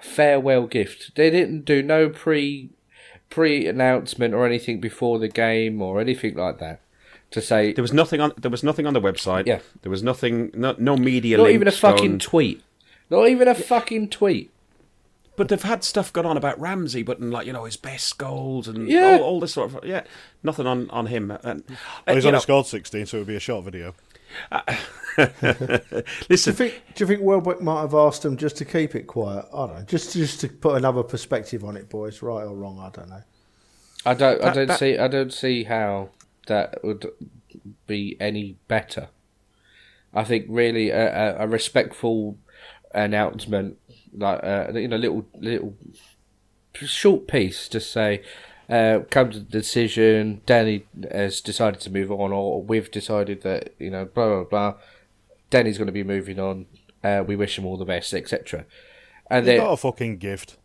A 0.00 0.04
farewell 0.04 0.66
gift? 0.66 1.14
They 1.14 1.30
didn't 1.30 1.64
do 1.64 1.82
no 1.82 2.08
pre 2.08 2.70
pre 3.30 3.66
announcement 3.66 4.34
or 4.34 4.46
anything 4.46 4.80
before 4.80 5.18
the 5.18 5.28
game 5.28 5.80
or 5.80 6.00
anything 6.00 6.34
like 6.36 6.58
that 6.58 6.80
to 7.30 7.40
say 7.40 7.72
There 7.72 7.82
was 7.82 7.92
nothing 7.92 8.20
on. 8.20 8.32
There 8.36 8.50
was 8.50 8.62
nothing 8.62 8.86
on 8.86 8.94
the 8.94 9.00
website. 9.00 9.46
Yeah. 9.46 9.60
There 9.82 9.90
was 9.90 10.02
nothing. 10.02 10.50
No, 10.54 10.74
no 10.78 10.96
media. 10.96 11.38
not 11.38 11.50
even 11.50 11.66
a 11.66 11.72
fucking 11.72 12.04
going- 12.04 12.18
tweet, 12.18 12.62
not 13.12 13.28
even 13.28 13.46
a 13.48 13.54
fucking 13.54 14.08
tweet." 14.08 14.50
But 15.34 15.48
they've 15.48 15.62
had 15.62 15.82
stuff 15.82 16.12
going 16.12 16.26
on 16.26 16.36
about 16.36 16.60
Ramsey, 16.60 17.02
but 17.02 17.18
in 17.18 17.30
like 17.30 17.46
you 17.46 17.52
know 17.54 17.64
his 17.64 17.76
best 17.78 18.18
goals 18.18 18.68
and 18.68 18.86
Yeah. 18.88 19.16
all, 19.18 19.22
all 19.22 19.40
this 19.40 19.54
sort 19.54 19.72
of 19.74 19.84
yeah, 19.84 20.02
nothing 20.42 20.66
on 20.66 20.90
on 20.90 21.06
him. 21.06 21.30
And 21.30 21.62
uh, 21.70 21.74
Well, 22.06 22.16
he's 22.16 22.26
only 22.26 22.36
know, 22.36 22.40
scored 22.40 22.66
16, 22.66 23.06
so 23.06 23.16
it 23.16 23.20
would 23.20 23.26
be 23.28 23.36
a 23.36 23.40
short 23.40 23.64
video. 23.64 23.94
Do 25.16 26.02
listen, 26.28 26.52
you 26.52 26.56
think? 26.56 26.82
Do 26.94 27.04
you 27.04 27.06
think 27.06 27.20
Welbeck 27.22 27.60
might 27.60 27.80
have 27.82 27.94
asked 27.94 28.22
them 28.22 28.36
just 28.36 28.56
to 28.58 28.64
keep 28.64 28.94
it 28.94 29.06
quiet? 29.06 29.44
I 29.52 29.66
don't 29.66 29.76
know. 29.76 29.84
Just 29.84 30.12
just 30.14 30.40
to 30.40 30.48
put 30.48 30.76
another 30.76 31.02
perspective 31.02 31.64
on 31.64 31.76
it, 31.76 31.88
boys. 31.88 32.22
Right 32.22 32.44
or 32.44 32.54
wrong? 32.54 32.78
I 32.78 32.90
don't 32.90 33.08
know. 33.08 33.22
I 34.06 34.14
don't. 34.14 34.42
I 34.42 34.52
don't 34.52 34.68
that- 34.68 34.78
see. 34.78 34.98
I 34.98 35.08
don't 35.08 35.32
see 35.32 35.64
how 35.64 36.10
that 36.46 36.82
would 36.82 37.10
be 37.86 38.16
any 38.20 38.56
better. 38.68 39.08
I 40.14 40.24
think 40.24 40.46
really 40.48 40.90
a, 40.90 41.38
a, 41.40 41.44
a 41.44 41.46
respectful 41.46 42.36
announcement, 42.94 43.78
like 44.16 44.40
uh, 44.42 44.72
you 44.74 44.88
know, 44.88 44.96
little 44.96 45.26
little 45.38 45.74
short 46.74 47.26
piece, 47.28 47.68
to 47.68 47.80
say, 47.80 48.22
uh, 48.68 49.00
come 49.10 49.30
to 49.30 49.38
the 49.40 49.44
decision. 49.44 50.40
Danny 50.46 50.86
has 51.10 51.40
decided 51.40 51.80
to 51.80 51.90
move 51.90 52.10
on, 52.12 52.32
or 52.32 52.62
we've 52.62 52.90
decided 52.90 53.42
that 53.42 53.74
you 53.78 53.90
know, 53.90 54.04
blah 54.04 54.28
blah 54.28 54.44
blah. 54.44 54.74
Danny's 55.50 55.76
going 55.78 55.86
to 55.86 55.92
be 55.92 56.04
moving 56.04 56.38
on. 56.38 56.66
Uh, 57.04 57.22
we 57.26 57.36
wish 57.36 57.58
him 57.58 57.66
all 57.66 57.76
the 57.76 57.84
best, 57.84 58.14
etc. 58.14 58.64
And 59.28 59.44
He 59.46 59.52
then, 59.52 59.60
got 59.60 59.72
a 59.72 59.76
fucking 59.76 60.18
gift. 60.18 60.56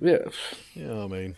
yeah, 0.00 0.18
You 0.74 0.86
know 0.86 1.06
what 1.06 1.16
I 1.16 1.20
mean? 1.20 1.36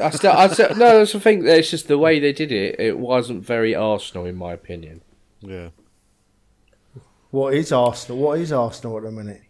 I 0.00 0.10
still, 0.10 0.32
I 0.32 0.48
still, 0.48 0.70
no, 0.70 0.98
that's 0.98 1.12
the 1.12 1.20
thing. 1.20 1.46
It's 1.46 1.70
just 1.70 1.88
the 1.88 1.96
way 1.98 2.18
they 2.18 2.32
did 2.32 2.52
it. 2.52 2.78
It 2.80 2.98
wasn't 2.98 3.44
very 3.44 3.74
Arsenal, 3.74 4.26
in 4.26 4.34
my 4.36 4.52
opinion. 4.52 5.02
Yeah. 5.40 5.68
What 7.30 7.54
is 7.54 7.72
Arsenal? 7.72 8.18
What 8.18 8.40
is 8.40 8.52
Arsenal 8.52 8.96
at 8.98 9.04
the 9.04 9.10
minute? 9.12 9.42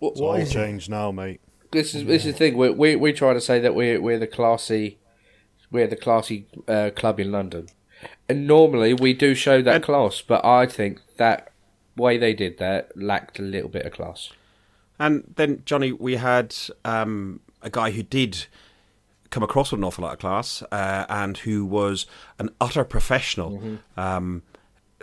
It's 0.00 0.20
What 0.20 0.28
all 0.28 0.34
is 0.34 0.50
it? 0.50 0.52
changed 0.54 0.90
now, 0.90 1.10
mate. 1.10 1.40
This 1.70 1.94
is 1.94 2.04
this 2.06 2.24
is 2.24 2.32
the 2.32 2.38
thing. 2.38 2.56
We 2.56 2.70
we 2.70 2.96
we 2.96 3.12
try 3.12 3.32
to 3.34 3.40
say 3.40 3.58
that 3.60 3.74
we're 3.74 4.00
we're 4.00 4.18
the 4.18 4.26
classy, 4.26 4.98
we're 5.70 5.86
the 5.86 5.96
classy 5.96 6.46
uh, 6.66 6.90
club 6.96 7.20
in 7.20 7.30
London, 7.30 7.66
and 8.28 8.46
normally 8.46 8.94
we 8.94 9.12
do 9.12 9.34
show 9.34 9.60
that 9.62 9.82
class. 9.82 10.22
But 10.22 10.44
I 10.44 10.66
think 10.66 11.00
that 11.18 11.52
way 11.96 12.16
they 12.16 12.32
did 12.32 12.58
that 12.58 12.96
lacked 12.96 13.38
a 13.38 13.42
little 13.42 13.68
bit 13.68 13.84
of 13.84 13.92
class. 13.92 14.30
and 14.98 15.34
then 15.36 15.62
Johnny, 15.66 15.92
we 15.92 16.16
had 16.16 16.54
um, 16.84 17.40
a 17.60 17.68
guy 17.68 17.90
who 17.90 18.02
did 18.02 18.46
come 19.30 19.42
across 19.42 19.70
with 19.72 19.80
an 19.80 19.84
awful 19.84 20.04
lot 20.04 20.14
of 20.14 20.18
class, 20.20 20.62
uh, 20.72 21.04
and 21.10 21.36
who 21.38 21.66
was 21.66 22.06
an 22.38 22.48
utter 22.62 22.82
professional. 22.84 23.78
Um, 23.96 24.42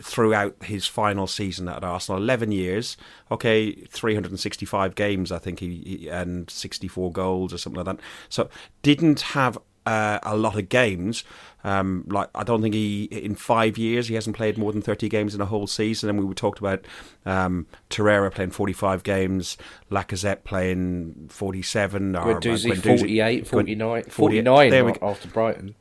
throughout 0.01 0.55
his 0.63 0.85
final 0.87 1.27
season 1.27 1.67
at 1.67 1.83
Arsenal, 1.83 2.21
eleven 2.21 2.51
years. 2.51 2.97
Okay, 3.31 3.71
three 3.71 4.13
hundred 4.13 4.31
and 4.31 4.39
sixty-five 4.39 4.95
games, 4.95 5.31
I 5.31 5.37
think 5.39 5.59
he, 5.59 5.81
he 5.85 6.09
and 6.09 6.49
sixty-four 6.49 7.11
goals 7.11 7.53
or 7.53 7.57
something 7.57 7.83
like 7.83 7.97
that. 7.97 8.03
So 8.29 8.49
didn't 8.81 9.21
have 9.21 9.57
uh, 9.85 10.19
a 10.23 10.35
lot 10.35 10.57
of 10.57 10.67
games. 10.69 11.23
Um, 11.63 12.05
like 12.07 12.29
I 12.35 12.43
don't 12.43 12.61
think 12.61 12.75
he 12.75 13.05
in 13.05 13.33
five 13.35 13.77
years 13.77 14.07
he 14.07 14.15
hasn't 14.15 14.35
played 14.35 14.57
more 14.57 14.71
than 14.71 14.81
thirty 14.81 15.09
games 15.09 15.33
in 15.33 15.41
a 15.41 15.45
whole 15.45 15.65
season. 15.67 16.09
And 16.09 16.19
we 16.19 16.25
were 16.25 16.33
talked 16.35 16.59
about 16.59 16.85
um, 17.25 17.65
Torreira 17.89 18.31
playing 18.33 18.51
forty-five 18.51 19.03
games, 19.03 19.57
Lacazette 19.91 20.43
playing 20.43 21.27
forty-seven, 21.29 22.15
or 22.15 22.39
Guendouzi, 22.39 22.71
Guendouzi- 22.73 22.99
48, 22.99 23.47
49, 23.47 24.03
48. 24.03 24.11
49 24.13 24.69
There 24.69 24.85
we 24.85 24.91
go 24.93 25.07
after 25.07 25.27
Brighton. 25.27 25.75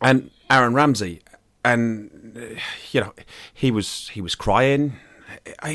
and 0.00 0.30
Aaron 0.50 0.74
Ramsey, 0.74 1.20
and 1.64 2.10
uh, 2.36 2.40
you 2.92 3.00
know 3.00 3.12
he 3.52 3.70
was 3.70 4.08
he 4.08 4.20
was 4.20 4.34
crying. 4.34 4.94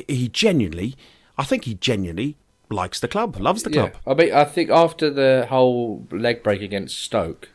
He 0.08 0.30
genuinely, 0.30 0.96
I 1.38 1.44
think 1.44 1.66
he 1.66 1.74
genuinely 1.74 2.38
likes 2.70 3.00
the 3.00 3.08
club, 3.08 3.38
loves 3.38 3.64
the 3.64 3.70
club. 3.70 3.94
I 4.06 4.14
mean, 4.14 4.34
I 4.34 4.46
think 4.46 4.70
after 4.70 5.10
the 5.10 5.48
whole 5.50 6.08
leg 6.12 6.44
break 6.44 6.62
against 6.62 7.00
Stoke, 7.00 7.50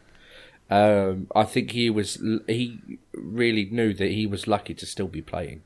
um, 0.70 1.28
I 1.34 1.44
think 1.44 1.70
he 1.70 1.90
was 1.90 2.22
he 2.46 2.80
really 3.12 3.66
knew 3.66 3.94
that 3.94 4.10
he 4.10 4.26
was 4.26 4.46
lucky 4.46 4.74
to 4.74 4.86
still 4.86 5.08
be 5.08 5.22
playing. 5.22 5.62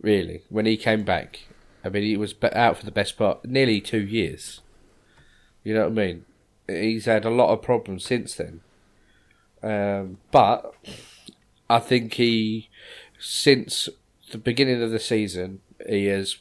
Really, 0.00 0.42
when 0.48 0.66
he 0.66 0.76
came 0.76 1.04
back, 1.04 1.40
I 1.84 1.88
mean, 1.88 2.02
he 2.02 2.16
was 2.16 2.34
out 2.52 2.78
for 2.78 2.84
the 2.84 2.90
best 2.90 3.16
part 3.16 3.44
nearly 3.44 3.80
two 3.80 4.02
years. 4.02 4.60
You 5.62 5.74
know 5.74 5.88
what 5.88 5.92
I 5.92 6.06
mean? 6.06 6.24
He's 6.66 7.06
had 7.06 7.24
a 7.24 7.30
lot 7.30 7.52
of 7.52 7.62
problems 7.62 8.04
since 8.04 8.34
then, 8.34 8.60
um, 9.62 10.18
but 10.30 10.74
I 11.68 11.78
think 11.78 12.14
he, 12.14 12.68
since 13.18 13.88
the 14.30 14.38
beginning 14.38 14.82
of 14.82 14.90
the 14.90 15.00
season, 15.00 15.60
he 15.88 16.06
has 16.06 16.36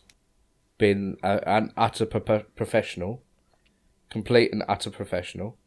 been 0.78 1.18
a, 1.24 1.48
an 1.48 1.72
utter 1.78 2.06
pro- 2.06 2.44
professional, 2.56 3.22
complete 4.10 4.52
and 4.52 4.64
utter 4.68 4.90
professional. 4.90 5.58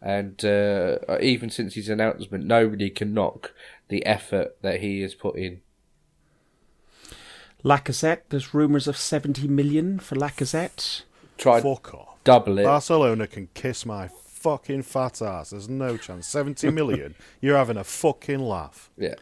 And 0.00 0.44
uh, 0.44 0.98
even 1.20 1.50
since 1.50 1.74
his 1.74 1.88
announcement, 1.88 2.44
nobody 2.44 2.88
can 2.90 3.12
knock 3.14 3.52
the 3.88 4.04
effort 4.06 4.56
that 4.62 4.80
he 4.80 5.00
has 5.00 5.14
put 5.14 5.36
in. 5.36 5.60
Lacazette, 7.64 8.20
there's 8.28 8.54
rumours 8.54 8.86
of 8.86 8.96
seventy 8.96 9.48
million 9.48 9.98
for 9.98 10.14
Lacazette. 10.14 11.02
Tried 11.36 11.62
Fuck 11.64 11.94
off. 11.94 12.16
double 12.22 12.58
it. 12.58 12.64
Barcelona 12.64 13.26
can 13.26 13.48
kiss 13.54 13.84
my 13.84 14.08
fucking 14.48 14.82
fat 14.82 15.20
ass. 15.20 15.50
There's 15.50 15.68
no 15.68 15.96
chance. 15.96 16.26
70 16.26 16.70
million? 16.80 17.14
You're 17.40 17.56
having 17.56 17.76
a 17.76 17.84
fucking 17.84 18.40
laugh. 18.40 18.90
yeah, 18.96 19.14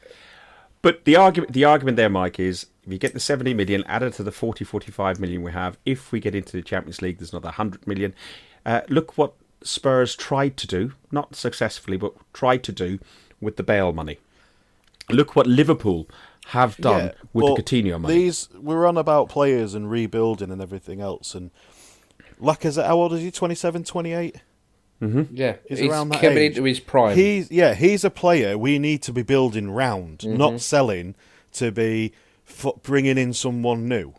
But 0.83 1.05
the 1.05 1.16
argument, 1.16 1.53
the 1.53 1.64
argument 1.64 1.97
there, 1.97 2.09
Mike, 2.09 2.39
is 2.39 2.66
if 2.85 2.93
you 2.93 2.99
get 2.99 3.12
the 3.12 3.20
70 3.20 3.55
million 3.55 3.83
added 3.85 4.12
to 4.14 4.22
the 4.22 4.33
40, 4.33 4.64
45 4.64 5.18
million 5.20 5.43
we 5.43 5.53
have, 5.53 5.79
if 5.85 6.12
we 6.12 6.20
get 6.20 6.35
into 6.35 6.53
the 6.53 6.62
Champions 6.62 7.03
League, 7.03 7.18
there's 7.18 7.33
another 7.33 7.47
100 7.47 7.87
million. 7.87 8.14
Uh, 8.64 8.83
look 8.89 9.18
what 9.18 9.33
Spurs 9.62 10.14
tried 10.14 10.57
to 10.59 10.66
do, 10.66 10.93
not 11.11 11.35
successfully, 11.35 11.97
but 11.97 12.12
tried 12.33 12.62
to 12.64 12.72
do 12.72 12.99
with 13.41 13.57
the 13.57 13.62
Bale 13.64 13.93
money. 13.93 14.18
Look 15.11 15.35
what 15.37 15.47
Liverpool 15.47 16.09
have 16.49 16.77
done 16.77 17.07
Yeah, 17.07 17.12
with 17.33 17.57
the 17.57 17.62
Coutinho 17.62 18.01
money. 18.01 18.14
These 18.14 18.49
we're 18.55 18.87
on 18.87 18.97
about 18.97 19.29
players 19.29 19.74
and 19.74 19.91
rebuilding 19.91 20.51
and 20.53 20.62
everything 20.62 21.01
else. 21.01 21.35
And 21.35 21.51
Lacazette, 22.41 22.87
how 22.87 22.97
old 22.97 23.12
is 23.12 23.22
he? 23.22 23.31
27, 23.31 23.83
28? 23.85 24.37
Yeah, 25.01 25.57
He's 25.68 25.78
he's 25.80 25.90
around 25.90 26.09
that 26.11 26.20
coming 26.20 26.38
age. 26.38 26.53
into 26.53 26.64
his 26.64 26.80
prime. 26.80 27.16
He's 27.16 27.51
yeah, 27.51 27.74
he's 27.74 28.05
a 28.05 28.11
player 28.11 28.57
we 28.57 28.78
need 28.78 29.03
to 29.03 29.12
be 29.12 29.22
building 29.22 29.70
round, 29.70 30.18
Mm-hmm. 30.20 30.36
not 30.36 30.61
selling 30.61 31.14
to 31.53 31.70
be 31.70 32.12
f- 32.49 32.72
bringing 32.82 33.18
in 33.18 33.32
someone 33.32 33.88
new. 33.88 34.14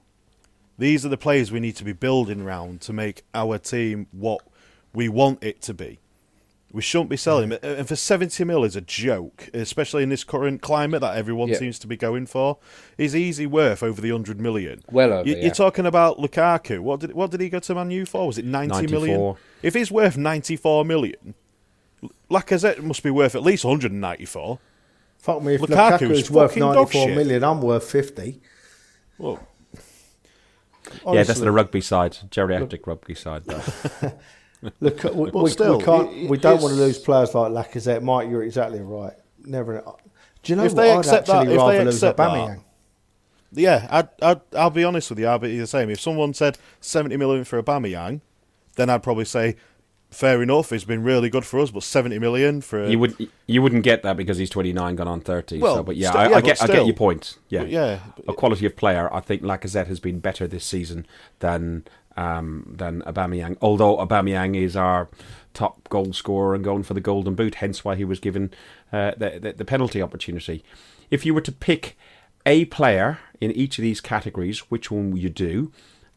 These 0.78 1.06
are 1.06 1.10
the 1.10 1.18
players 1.18 1.52
we 1.52 1.60
need 1.60 1.76
to 1.78 1.84
be 1.84 1.94
building 1.94 2.44
round 2.44 2.82
to 2.82 2.94
make 2.94 3.24
our 3.34 3.58
team 3.58 4.06
what 4.12 4.42
we 4.94 5.10
want 5.10 5.44
it 5.44 5.62
to 5.64 5.74
be. 5.74 5.98
We 6.74 6.82
shouldn't 6.82 7.10
be 7.10 7.16
selling 7.18 7.52
him. 7.52 7.60
And 7.64 7.88
for 7.88 7.96
70 7.96 8.44
mil 8.44 8.64
is 8.66 8.76
a 8.76 8.82
joke, 8.82 9.50
especially 9.54 10.04
in 10.04 10.10
this 10.10 10.26
current 10.26 10.62
climate 10.62 11.00
that 11.02 11.16
everyone 11.16 11.48
Yeah. 11.48 11.58
seems 11.58 11.80
to 11.80 11.88
be 11.88 11.96
going 11.96 12.26
for. 12.26 12.58
He's 12.98 13.16
easy 13.16 13.46
worth 13.48 13.82
over 13.82 14.02
the 14.02 14.12
100 14.12 14.42
million. 14.42 14.82
Well 14.92 15.14
over, 15.14 15.28
You, 15.30 15.36
yeah. 15.38 15.44
You're 15.46 15.54
talking 15.54 15.86
about 15.86 16.18
Lukaku. 16.18 16.80
What 16.82 17.00
did 17.00 17.14
what 17.14 17.32
did 17.32 17.40
he 17.40 17.50
go 17.50 17.60
to 17.60 17.74
Man 17.76 17.90
U 17.92 18.06
for? 18.06 18.28
Was 18.28 18.38
it 18.38 18.46
90 18.46 18.88
million? 18.88 19.18
94. 19.18 19.38
If 19.64 19.74
he's 19.76 19.92
worth 19.92 20.18
94 20.18 20.84
million, 20.84 21.36
Lacazette 22.30 22.82
must 22.84 23.02
be 23.02 23.12
worth 23.12 23.34
at 23.34 23.44
least 23.44 23.64
194. 23.64 24.60
Fuck 25.20 25.42
me, 25.44 25.56
if 25.56 25.62
Lukaku's 25.62 26.02
Lukaku 26.02 26.12
is 26.12 26.30
worth 26.32 26.52
fucking 26.52 26.62
dog 26.62 26.76
94 26.76 27.08
shit. 27.08 27.16
million, 27.18 27.44
I'm 27.46 27.62
worth 27.62 27.90
50. 27.90 28.42
Well, 29.18 29.40
yeah, 31.12 31.24
that's 31.24 31.40
the 31.40 31.52
rugby 31.52 31.82
side, 31.82 32.18
geriatric 32.30 32.86
rugby 32.86 33.16
side. 33.16 33.44
Though. 34.62 34.72
Look, 34.80 35.04
we, 35.04 35.32
But 35.32 35.44
we, 35.44 35.50
still, 35.50 35.78
we 35.78 35.84
can't. 35.84 36.12
it- 36.14 36.30
we 36.30 36.38
don't 36.38 36.62
want 36.62 36.74
to 36.76 36.80
lose 36.80 36.98
players 36.98 37.34
like 37.36 37.52
Lacazette. 37.52 38.02
Mike, 38.02 38.30
you're 38.30 38.44
exactly 38.44 38.80
right. 38.82 39.14
Never. 39.46 39.84
Do 40.44 40.52
you 40.54 40.56
know 40.56 40.64
If 40.66 40.74
what? 40.74 40.82
they 40.82 40.92
I'd 40.92 41.00
accept 41.00 41.28
that- 41.28 41.36
actually 41.38 41.54
if 41.54 41.60
they 41.60 41.66
rather 41.66 41.84
lose 41.86 41.96
accept 41.96 42.18
that- 42.18 42.60
yeah, 43.54 43.88
I'd, 43.90 44.10
I'd, 44.22 44.42
I'll 44.56 44.70
be 44.70 44.84
honest 44.84 45.10
with 45.10 45.20
you. 45.20 45.28
I'll 45.28 45.40
be 45.40 45.58
the 45.58 45.68
same. 45.68 45.90
If 45.90 46.02
someone 46.02 46.34
said 46.34 46.58
70 46.82 47.16
million 47.18 47.44
for 47.46 47.62
Aubameyang, 47.62 48.20
then 48.76 48.90
I'd 48.90 49.02
probably 49.04 49.24
say, 49.26 49.56
fair 50.12 50.42
enough. 50.44 50.70
He's 50.70 50.84
been 50.84 51.02
really 51.02 51.30
good 51.30 51.46
for 51.46 51.60
us, 51.62 51.72
but 51.72 51.84
70 51.84 52.20
million 52.20 52.60
for 52.62 52.86
you 52.88 53.00
would 53.00 53.16
you 53.46 53.62
wouldn't 53.62 53.84
get 53.84 54.04
that 54.04 54.18
because 54.18 54.38
he's 54.38 54.50
29, 54.50 54.96
gone 54.98 55.08
on 55.08 55.22
30. 55.22 55.60
Well, 55.60 55.76
so, 55.78 55.84
but 55.84 55.96
yeah, 55.96 56.10
still- 56.10 56.20
I, 56.22 56.24
yeah, 56.24 56.30
I 56.30 56.34
but 56.42 56.44
get 56.46 56.62
I 56.64 56.68
get 56.68 56.86
your 56.86 56.96
point. 56.96 57.38
Yeah, 57.50 57.60
But 57.62 57.70
yeah, 57.70 58.00
a 58.28 58.34
quality 58.34 58.66
of 58.66 58.76
player. 58.76 59.12
I 59.14 59.22
think 59.22 59.42
Lacazette 59.44 59.88
has 59.88 60.00
been 60.02 60.20
better 60.20 60.46
this 60.46 60.66
season 60.66 61.08
than 61.40 61.86
um, 62.18 62.74
than 62.78 63.02
Aubameyang. 63.04 63.58
Although 63.62 63.98
Aubameyang 63.98 64.62
is 64.62 64.76
our 64.76 65.08
top 65.54 65.88
goal 65.90 66.14
scorer 66.14 66.54
and 66.56 66.64
going 66.64 66.84
for 66.84 66.94
the 66.94 67.02
golden 67.02 67.36
boot, 67.36 67.56
hence 67.56 67.86
why 67.86 67.96
he 67.96 68.04
was 68.04 68.20
given 68.20 68.52
uh, 68.92 69.12
the, 69.18 69.40
the 69.40 69.54
the 69.54 69.66
penalty 69.66 70.02
opportunity. 70.02 70.64
If 71.10 71.26
you 71.26 71.34
were 71.34 71.42
to 71.42 71.52
pick 71.52 71.98
a 72.46 72.66
player 72.66 73.20
in 73.40 73.52
each 73.52 73.78
of 73.78 73.84
these 73.84 74.02
categories, 74.02 74.60
which 74.72 74.92
one 74.92 75.12
would 75.12 75.22
you 75.22 75.30
do? 75.30 75.72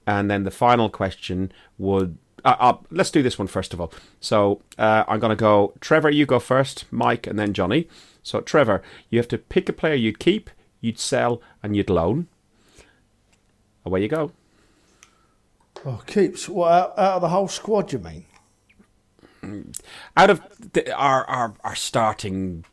And 0.06 0.30
then 0.30 0.44
the 0.44 0.50
final 0.50 0.88
question 0.88 1.52
would. 1.78 2.18
Uh, 2.42 2.56
uh, 2.58 2.76
let's 2.90 3.10
do 3.10 3.22
this 3.22 3.38
one 3.38 3.48
first 3.48 3.74
of 3.74 3.80
all. 3.80 3.92
So 4.18 4.62
uh, 4.78 5.04
I'm 5.06 5.20
going 5.20 5.30
to 5.30 5.36
go. 5.36 5.74
Trevor, 5.80 6.10
you 6.10 6.24
go 6.24 6.38
first. 6.38 6.86
Mike, 6.90 7.26
and 7.26 7.38
then 7.38 7.52
Johnny. 7.52 7.86
So 8.22 8.40
Trevor, 8.40 8.82
you 9.10 9.18
have 9.18 9.28
to 9.28 9.38
pick 9.38 9.68
a 9.68 9.72
player 9.72 9.94
you'd 9.94 10.18
keep, 10.18 10.50
you'd 10.80 10.98
sell, 10.98 11.42
and 11.62 11.76
you'd 11.76 11.90
loan. 11.90 12.28
Away 13.84 14.02
you 14.02 14.08
go. 14.08 14.32
Oh, 15.86 16.02
keeps 16.06 16.48
what 16.48 16.70
out, 16.72 16.98
out 16.98 17.14
of 17.16 17.22
the 17.22 17.28
whole 17.28 17.48
squad? 17.48 17.92
You 17.92 17.98
mean? 18.00 18.24
Out 20.16 20.30
of 20.30 20.42
the, 20.72 20.92
our, 20.94 21.24
our 21.24 21.54
our 21.64 21.74
starting, 21.74 22.64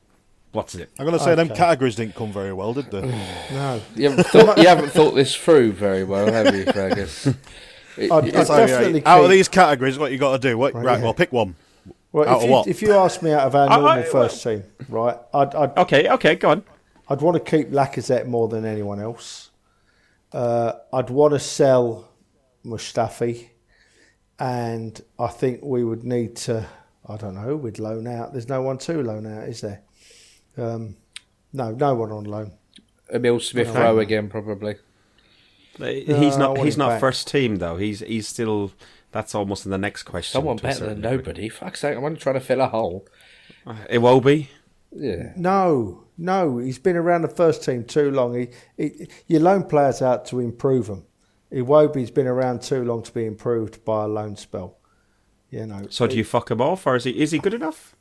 what's 0.52 0.76
it? 0.76 0.90
I'm 1.00 1.06
going 1.06 1.18
to 1.18 1.24
say 1.24 1.34
them 1.36 1.48
categories 1.50 1.96
didn't 1.96 2.16
come 2.16 2.34
very 2.34 2.52
well, 2.52 2.74
did 2.74 2.92
they? 2.92 3.02
No. 3.52 3.82
You 3.96 4.10
haven't, 4.10 4.26
thought, 4.28 4.58
you 4.58 4.68
haven't 4.68 4.90
thought 4.90 5.16
this 5.16 5.34
through 5.36 5.72
very 5.74 6.04
well, 6.04 6.32
have 6.32 6.54
you, 6.54 6.66
Fergus? 6.66 7.28
It- 7.28 7.36
I'd- 8.12 8.12
I'd 8.12 8.48
definitely 8.48 9.06
out 9.06 9.24
of 9.24 9.30
these 9.30 9.48
categories, 9.48 9.98
what 9.98 10.12
you 10.12 10.18
got 10.18 10.34
to 10.34 10.40
do? 10.50 10.58
What, 10.58 10.74
right, 10.74 10.98
yeah. 11.00 11.04
well, 11.04 11.14
pick 11.14 11.32
one. 11.32 11.56
Well, 12.12 12.28
Out 12.28 12.38
if 12.38 12.44
of 12.44 12.44
you, 12.44 12.52
what? 12.52 12.68
if 12.68 12.82
you 12.82 12.94
ask 12.94 13.22
me 13.24 13.32
out 13.32 13.48
of 13.48 13.56
our 13.56 13.70
normal 13.70 13.88
I- 13.90 14.04
first 14.04 14.44
team, 14.44 14.64
right, 14.90 15.18
I'd, 15.34 15.56
I'd 15.56 15.78
Okay, 15.78 16.10
okay, 16.10 16.36
go 16.36 16.50
on. 16.52 16.64
I'd 17.10 17.22
want 17.22 17.44
to 17.44 17.52
keep 17.58 17.70
Lacazette 17.72 18.26
more 18.26 18.48
than 18.50 18.66
anyone 18.66 19.00
else. 19.00 19.52
Uh, 20.34 20.74
I'd 20.92 21.10
want 21.10 21.34
to 21.34 21.40
sell 21.40 22.10
Mustafi, 22.68 23.50
and 24.40 25.02
I 25.18 25.28
think 25.28 25.64
we 25.64 25.84
would 25.84 26.04
need 26.04 26.36
to. 26.38 26.68
I 27.08 27.16
don't 27.18 27.36
know. 27.36 27.56
We'd 27.56 27.80
loan 27.80 28.06
out. 28.06 28.34
There's 28.34 28.50
no 28.50 28.62
one 28.62 28.78
to 28.80 29.02
loan 29.02 29.26
out, 29.26 29.48
is 29.48 29.62
there? 29.62 29.82
Um, 30.58 30.98
no, 31.54 31.72
no 31.72 31.96
one 31.96 32.12
on 32.12 32.26
loan. 32.26 32.52
Emil 33.12 33.40
Smith 33.40 33.74
Rowe 33.74 34.00
again, 34.00 34.28
probably. 34.30 34.76
he's 35.78 36.36
I 36.36 36.40
not. 36.40 36.58
He's 36.60 36.78
not 36.78 36.90
back. 36.90 37.00
first 37.00 37.28
team 37.28 37.58
though. 37.58 37.78
He's 37.78 38.00
he's 38.02 38.28
still. 38.28 38.72
That's 39.12 39.34
almost 39.34 39.66
in 39.66 39.72
the 39.72 39.78
next 39.78 40.04
question. 40.04 40.34
Someone 40.34 40.58
better 40.58 40.80
certain 40.80 41.02
than 41.02 41.12
degree. 41.12 41.18
nobody. 41.18 41.50
Fuck's 41.50 41.80
sake, 41.80 41.96
I'm 41.98 42.04
only 42.04 42.20
trying 42.20 42.36
to 42.36 42.42
fill 42.42 42.60
a 42.62 42.68
hole. 42.68 43.08
It 43.90 44.00
will 44.00 44.22
be. 44.22 44.50
Yeah. 44.92 45.32
No, 45.36 46.04
no. 46.18 46.58
He's 46.58 46.78
been 46.80 46.98
around 46.98 47.22
the 47.22 47.30
first 47.30 47.64
team 47.64 47.84
too 47.86 48.12
long. 48.12 48.36
He, 48.36 48.50
he 48.78 49.08
you 49.28 49.40
loan 49.40 49.64
players 49.64 50.02
out 50.02 50.26
to 50.28 50.40
improve 50.40 50.88
them. 50.88 51.06
Iwobi's 51.52 52.12
been 52.12 52.28
around 52.28 52.62
too 52.62 52.84
long 52.84 53.04
to 53.04 53.12
be 53.12 53.26
improved 53.26 53.84
by 53.86 54.04
a 54.04 54.08
loan 54.08 54.36
spell. 54.36 54.78
You 55.50 55.66
know. 55.66 55.88
So 55.90 56.08
do 56.08 56.18
you 56.18 56.24
fuck 56.26 56.52
him 56.52 56.60
off, 56.62 56.86
or 56.86 56.96
is 56.98 57.06
he 57.06 57.12
is 57.12 57.32
he 57.32 57.40
good 57.40 57.54
enough? 57.54 57.96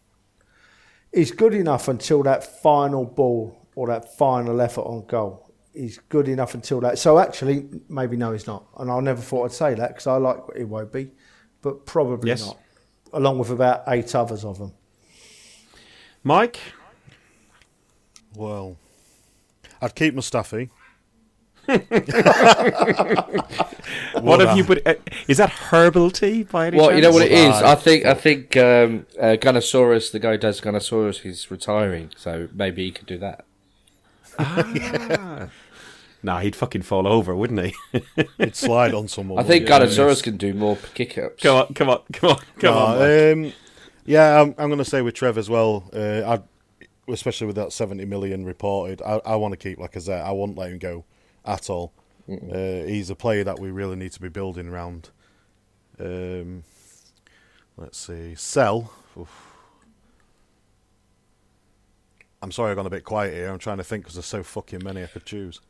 he's 1.14 1.30
good 1.30 1.55
enough 1.55 1.88
until 1.88 2.22
that 2.24 2.44
final 2.61 3.05
ball 3.05 3.57
or 3.74 3.86
that 3.86 4.16
final 4.18 4.61
effort 4.61 4.82
on 4.82 5.07
goal. 5.07 5.51
He's 5.72 5.99
good 6.09 6.28
enough 6.28 6.53
until 6.55 6.80
that. 6.80 6.99
So 6.99 7.18
actually, 7.18 7.68
maybe 7.88 8.16
no, 8.18 8.32
he's 8.32 8.47
not. 8.47 8.66
And 8.78 8.90
I 8.90 8.99
never 9.01 9.22
thought 9.22 9.44
I'd 9.47 9.53
say 9.53 9.74
that 9.74 9.88
because 9.88 10.07
I 10.07 10.16
like 10.16 10.38
it 10.55 10.64
won't 10.64 10.92
be, 10.92 11.12
but 11.62 11.86
probably 11.86 12.28
Yes. 12.30 12.44
not. 12.47 12.59
Along 13.12 13.38
with 13.38 13.51
about 13.51 13.84
eight 13.88 14.14
others 14.14 14.44
of 14.44 14.59
them. 14.59 14.72
Mike, 16.24 16.59
Well, 18.34 18.76
I'd 19.80 19.94
keep 19.94 20.14
Mustafi. 20.14 20.68
what 24.21 24.41
have 24.41 24.57
you 24.57 24.64
put? 24.64 24.87
Uh, 24.87 24.95
is 25.29 25.39
that 25.39 25.51
herbal 25.51 26.11
tea 26.11 26.43
by 26.45 26.69
any 26.69 26.77
Well, 26.77 26.89
chance? 26.89 26.97
you 26.97 27.03
know 27.03 27.11
what 27.11 27.23
it 27.23 27.33
is. 27.33 27.55
I 27.55 27.75
think 27.75 28.05
I 28.05 28.14
think 28.14 28.57
um, 28.57 29.07
uh, 29.21 29.37
Gunnosaurus, 29.41 30.12
the 30.12 30.19
guy 30.19 30.33
who 30.33 30.39
does 30.39 30.61
Gunnosaurus, 30.61 31.21
he's 31.21 31.51
retiring, 31.51 32.11
so 32.17 32.49
maybe 32.53 32.85
he 32.85 32.91
could 32.93 33.07
do 33.07 33.19
that. 33.19 33.45
Nah, 36.23 36.41
he'd 36.41 36.57
fucking 36.57 36.83
fall 36.83 37.07
over, 37.07 37.37
wouldn't 37.37 37.61
he? 37.67 37.75
He'd 38.39 38.57
slide 38.57 38.95
on 38.95 39.07
someone. 39.07 39.39
I 39.39 39.47
think 39.47 39.69
wouldn't 39.69 39.93
he? 39.93 39.97
Gunnosaurus 39.97 40.23
can 40.25 40.37
do 40.37 40.55
more 40.55 40.77
kick 40.95 41.17
ups. 41.19 41.41
come 41.41 41.57
on, 41.57 41.73
come 41.75 41.89
on, 41.89 42.01
come 42.12 42.31
on, 42.31 42.37
come 42.59 42.75
No, 42.75 42.79
on. 42.79 43.33
Um, 43.47 43.53
yeah, 44.07 44.41
I'm, 44.41 44.49
I'm 44.59 44.69
going 44.69 44.79
to 44.79 44.85
say 44.85 45.03
with 45.03 45.14
Trev 45.14 45.39
as 45.39 45.49
well. 45.49 45.89
Uh, 45.95 46.23
I'd, 46.27 46.43
especially 47.07 47.47
with 47.47 47.55
that 47.57 47.73
70 47.73 48.05
million 48.07 48.45
reported, 48.45 49.03
I, 49.03 49.21
I 49.25 49.37
want 49.37 49.53
to 49.53 49.57
keep 49.57 49.79
Lacazette. 49.79 50.25
I 50.25 50.33
won't 50.33 50.59
let 50.59 50.73
him 50.73 50.79
go 50.79 51.05
at 51.47 51.70
all. 51.70 51.92
Uh, 52.28 52.82
he's 52.86 53.09
a 53.11 53.14
player 53.14 53.44
that 53.44 53.59
we 53.61 53.70
really 53.70 53.97
need 53.97 54.12
to 54.12 54.20
be 54.20 54.28
building 54.28 54.68
around. 54.68 55.11
Um, 56.01 56.64
let's 57.76 57.99
see, 57.99 58.34
sell. 58.34 58.92
Oof. 59.18 59.53
I'm 62.42 62.53
sorry, 62.53 62.70
I've 62.70 62.76
gone 62.76 62.86
a 62.86 62.90
bit 62.90 63.05
quiet 63.05 63.34
here. 63.34 63.49
I'm 63.49 63.59
trying 63.59 63.78
to 63.78 63.84
think 63.84 64.05
because 64.05 64.14
there's 64.14 64.26
so 64.26 64.42
fucking 64.42 64.82
many 64.84 65.03
I 65.03 65.07
could 65.07 65.24
choose. 65.24 65.61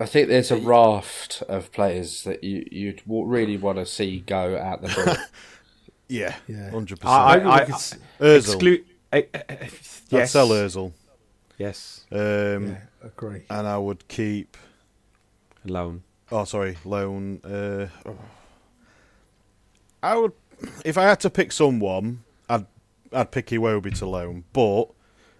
I 0.00 0.06
think 0.06 0.28
there's 0.28 0.50
a 0.52 0.56
raft 0.56 1.42
of 1.48 1.72
players 1.72 2.22
that 2.24 2.44
you 2.44 2.66
you'd 2.70 2.98
w- 3.04 3.26
really 3.26 3.56
want 3.56 3.78
to 3.78 3.86
see 3.86 4.20
go 4.20 4.56
out 4.58 4.82
the 4.82 4.88
door. 4.88 5.16
Yeah, 6.10 6.36
Yeah. 6.46 6.70
hundred 6.70 7.00
I, 7.04 7.38
percent. 7.38 7.46
I, 7.46 7.50
I, 7.50 7.58
Maybe 7.60 7.72
we 7.72 7.76
could 7.76 7.98
Özil. 8.20 8.36
exclude. 8.38 8.84
Uh, 9.12 9.16
uh, 9.16 9.38
uh, 9.38 9.42
I'd 9.60 9.70
yes, 10.08 10.30
sell 10.30 10.48
Özil, 10.48 10.92
Yes, 11.58 12.06
um, 12.10 12.18
Yeah, 12.68 12.76
agree. 13.02 13.42
and 13.50 13.66
I 13.68 13.76
would 13.76 14.08
keep. 14.08 14.56
Alone. 15.70 16.02
Oh, 16.30 16.44
sorry, 16.44 16.76
loan. 16.84 17.40
Uh, 17.44 17.86
I 20.02 20.16
would, 20.16 20.32
if 20.84 20.96
I 20.98 21.04
had 21.04 21.20
to 21.20 21.30
pick 21.30 21.52
someone, 21.52 22.22
I'd 22.48 22.66
I'd 23.12 23.30
pick 23.30 23.46
Iwobi 23.46 23.96
to 23.98 24.06
loan. 24.06 24.44
But 24.52 24.84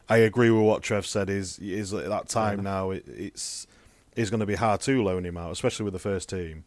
I 0.08 0.18
agree 0.18 0.50
with 0.50 0.62
what 0.62 0.82
Trev 0.82 1.06
said. 1.06 1.30
Is 1.30 1.58
is 1.58 1.92
at 1.94 2.08
that 2.08 2.28
time 2.28 2.62
now 2.62 2.90
it, 2.90 3.04
it's 3.08 3.66
it's 4.16 4.30
going 4.30 4.40
to 4.40 4.46
be 4.46 4.56
hard 4.56 4.80
to 4.82 5.02
loan 5.02 5.24
him 5.24 5.36
out, 5.36 5.52
especially 5.52 5.84
with 5.84 5.92
the 5.92 5.98
first 6.00 6.28
team. 6.28 6.64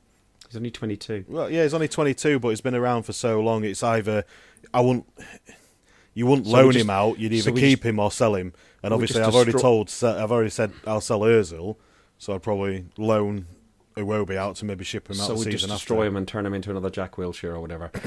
He's 0.47 0.57
only 0.57 0.72
twenty-two. 0.72 1.26
Well, 1.28 1.49
yeah, 1.49 1.64
he's 1.64 1.74
only 1.74 1.88
twenty 1.88 2.14
two, 2.14 2.39
but 2.39 2.49
he's 2.49 2.62
been 2.62 2.76
around 2.76 3.03
for 3.03 3.14
so 3.14 3.41
long. 3.41 3.64
It's 3.64 3.84
either 3.84 4.24
I 4.74 4.82
wouldn't. 4.82 5.05
You 6.14 6.26
wouldn't 6.28 6.47
So 6.47 6.53
loan 6.53 6.74
just- 6.74 6.84
him 6.84 6.89
out. 6.89 7.20
You'd 7.20 7.32
either 7.34 7.51
so 7.51 7.55
keep 7.55 7.80
just- 7.80 7.86
him 7.86 7.99
or 7.99 8.12
sell 8.12 8.36
him. 8.36 8.53
And 8.84 8.93
obviously, 8.93 9.22
I've 9.22 9.34
already 9.34 9.51
destroy- 9.53 9.84
told. 9.86 9.93
I've 10.03 10.32
already 10.32 10.49
said 10.49 10.72
I'll 10.88 11.01
sell 11.01 11.22
Özil, 11.22 11.76
so 12.22 12.36
I'd 12.36 12.43
probably 12.43 12.86
loan 12.97 13.47
Iwobi 13.97 14.36
out 14.38 14.55
to 14.57 14.65
maybe 14.65 14.84
ship 14.86 15.09
him 15.09 15.19
out 15.19 15.26
So 15.26 15.34
the 15.34 15.39
we 15.39 15.45
season 15.45 15.51
just 15.53 15.63
after. 15.65 15.76
destroy 15.80 16.05
him 16.05 16.15
and 16.15 16.28
turn 16.28 16.45
him 16.45 16.53
into 16.53 16.69
another 16.69 16.91
Jack 16.91 17.15
Wilshere 17.15 17.53
or 17.55 17.59
whatever. 17.59 17.89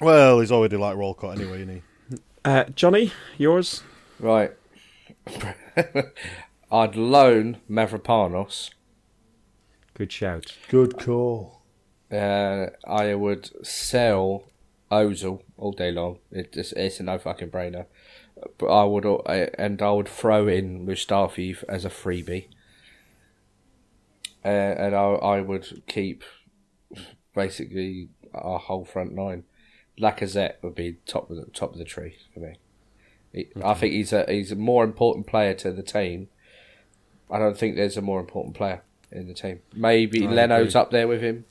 Well, 0.00 0.38
he's 0.38 0.52
already 0.52 0.76
like 0.76 0.96
Walcott 0.96 1.40
anyway, 1.40 1.62
isn't 1.62 1.82
he? 2.10 2.16
uh, 2.44 2.64
Johnny, 2.76 3.10
yours. 3.36 3.82
right. 4.20 4.52
I'd 6.70 6.96
loan 6.96 7.56
Mavropanos. 7.68 8.70
Good 9.94 10.12
shout. 10.12 10.54
Good 10.68 10.98
call. 10.98 11.62
Uh, 12.12 12.66
I 12.86 13.14
would 13.14 13.50
sell 13.66 14.44
Ozil 14.92 15.42
all 15.56 15.72
day 15.72 15.90
long. 15.90 16.18
It 16.30 16.52
just, 16.52 16.74
it's 16.74 17.00
a 17.00 17.02
no 17.02 17.18
fucking 17.18 17.50
brainer. 17.50 17.86
But 18.58 18.66
I 18.66 18.84
would, 18.84 19.04
I- 19.26 19.50
and 19.58 19.82
I 19.82 19.90
would 19.90 20.08
throw 20.08 20.46
in 20.46 20.86
Mustafi 20.86 21.62
as 21.68 21.84
a 21.84 21.90
freebie. 21.90 22.46
Uh, 24.44 24.48
and 24.48 24.94
I, 24.94 24.98
I 25.14 25.40
would 25.40 25.82
keep 25.86 26.22
basically 27.34 28.08
our 28.34 28.58
whole 28.58 28.84
front 28.84 29.14
line. 29.14 29.44
Lacazette 30.00 30.54
would 30.62 30.74
be 30.74 30.98
top 31.06 31.30
of 31.30 31.36
the 31.36 31.46
top 31.46 31.72
of 31.72 31.78
the 31.78 31.84
tree 31.84 32.16
for 32.32 32.40
me. 32.40 32.54
He- 33.32 33.48
I 33.64 33.74
think 33.74 33.92
he's 33.94 34.12
a 34.12 34.24
he's 34.28 34.52
a 34.52 34.56
more 34.56 34.84
important 34.84 35.26
player 35.26 35.54
to 35.54 35.72
the 35.72 35.82
team. 35.82 36.28
I 37.30 37.38
don't 37.38 37.58
think 37.58 37.76
there's 37.76 37.96
a 37.96 38.02
more 38.02 38.20
important 38.20 38.54
player 38.56 38.82
in 39.10 39.26
the 39.26 39.34
team. 39.34 39.60
Maybe 39.74 40.26
I 40.26 40.30
Leno's 40.30 40.68
agree. 40.74 40.80
up 40.80 40.90
there 40.90 41.08
with 41.08 41.20
him. 41.20 41.44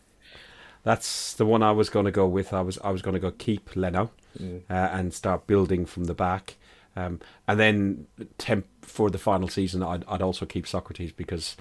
That's 0.83 1.33
the 1.33 1.45
one 1.45 1.61
I 1.61 1.71
was 1.71 1.89
going 1.89 2.05
to 2.05 2.11
go 2.11 2.25
with. 2.25 2.53
I 2.53 2.61
was 2.61 2.79
I 2.79 2.89
was 2.91 3.01
going 3.01 3.13
to 3.15 3.19
go 3.19 3.31
keep 3.31 3.75
Leno 3.75 4.11
Mm. 4.39 4.61
uh, 4.69 4.73
and 4.91 5.11
start 5.15 5.47
building 5.47 5.87
from 5.87 6.03
the 6.03 6.13
back, 6.13 6.57
um, 6.95 7.19
and 7.47 7.59
then 7.59 8.05
temp 8.37 8.67
for 8.83 9.09
the 9.09 9.17
final 9.17 9.47
season. 9.47 9.81
I'd, 9.81 10.05
I'd 10.07 10.21
also 10.21 10.45
keep 10.45 10.65
Sokratis 10.67 11.11
because 11.15 11.57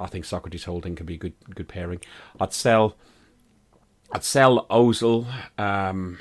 I 0.00 0.06
think 0.06 0.24
Sokratis 0.24 0.64
Holding 0.64 0.96
could 0.96 1.06
be 1.06 1.14
a 1.14 1.18
good 1.18 1.34
good 1.54 1.68
pairing. 1.68 2.00
I'd 2.40 2.52
sell 2.52 2.96
I'd 4.12 4.24
sell 4.24 4.66
Ozil 4.70 5.26
um, 5.58 6.18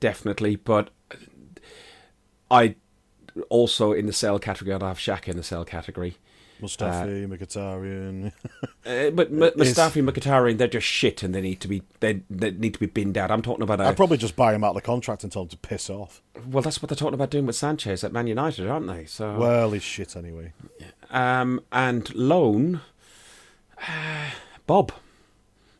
definitely, 0.00 0.56
but 0.56 0.90
I 2.50 2.76
also 3.48 3.92
in 3.92 4.06
the 4.06 4.12
sell 4.12 4.38
category. 4.38 4.74
I'd 4.74 4.82
have 4.82 4.98
Xhaka 4.98 5.28
in 5.28 5.36
the 5.36 5.42
sell 5.42 5.64
category. 5.64 6.16
Mustafi, 6.62 7.26
Mkhitaryan. 7.28 8.32
Uh, 8.86 9.08
but 9.08 9.28
M- 9.28 9.38
Mustafi, 9.38 10.06
Mkhitaryan, 10.06 10.58
they're 10.58 10.68
just 10.68 10.86
shit, 10.86 11.22
and 11.22 11.34
they 11.34 11.40
need 11.40 11.58
to 11.58 11.66
be 11.68 11.82
they, 12.00 12.20
they 12.28 12.50
need 12.50 12.74
to 12.74 12.78
be 12.78 12.84
binned 12.84 13.16
out. 13.16 13.30
I'm 13.30 13.40
talking 13.40 13.62
about 13.62 13.80
a, 13.80 13.84
I'd 13.84 13.96
probably 13.96 14.18
just 14.18 14.36
buy 14.36 14.54
him 14.54 14.62
out 14.62 14.68
of 14.68 14.74
the 14.74 14.82
contract 14.82 15.22
and 15.24 15.32
tell 15.32 15.40
him 15.40 15.48
to 15.48 15.56
piss 15.56 15.88
off. 15.88 16.20
well, 16.46 16.60
that's 16.62 16.82
what 16.82 16.90
they're 16.90 16.96
talking 16.96 17.14
about 17.14 17.30
doing 17.30 17.46
with 17.46 17.56
Sanchez 17.56 18.04
at 18.04 18.12
Man 18.12 18.26
United, 18.26 18.68
aren't 18.68 18.86
they? 18.86 19.06
So, 19.06 19.38
Well, 19.38 19.70
he's 19.70 19.82
shit 19.82 20.16
anyway. 20.16 20.52
Um, 21.14 21.60
and 21.72 22.14
loan, 22.14 22.80
uh, 23.88 24.30
Bob, 24.66 24.92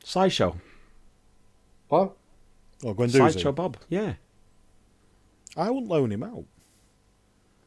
sideshow, 0.03 0.57
Oh, 1.91 2.15
What? 2.81 3.11
sideshow 3.11 3.53
Guendouzi. 3.53 3.55
Bob, 3.55 3.77
yeah. 3.89 4.15
I 5.57 5.71
wouldn't 5.71 5.91
loan 5.91 6.11
him 6.13 6.23
out. 6.23 6.45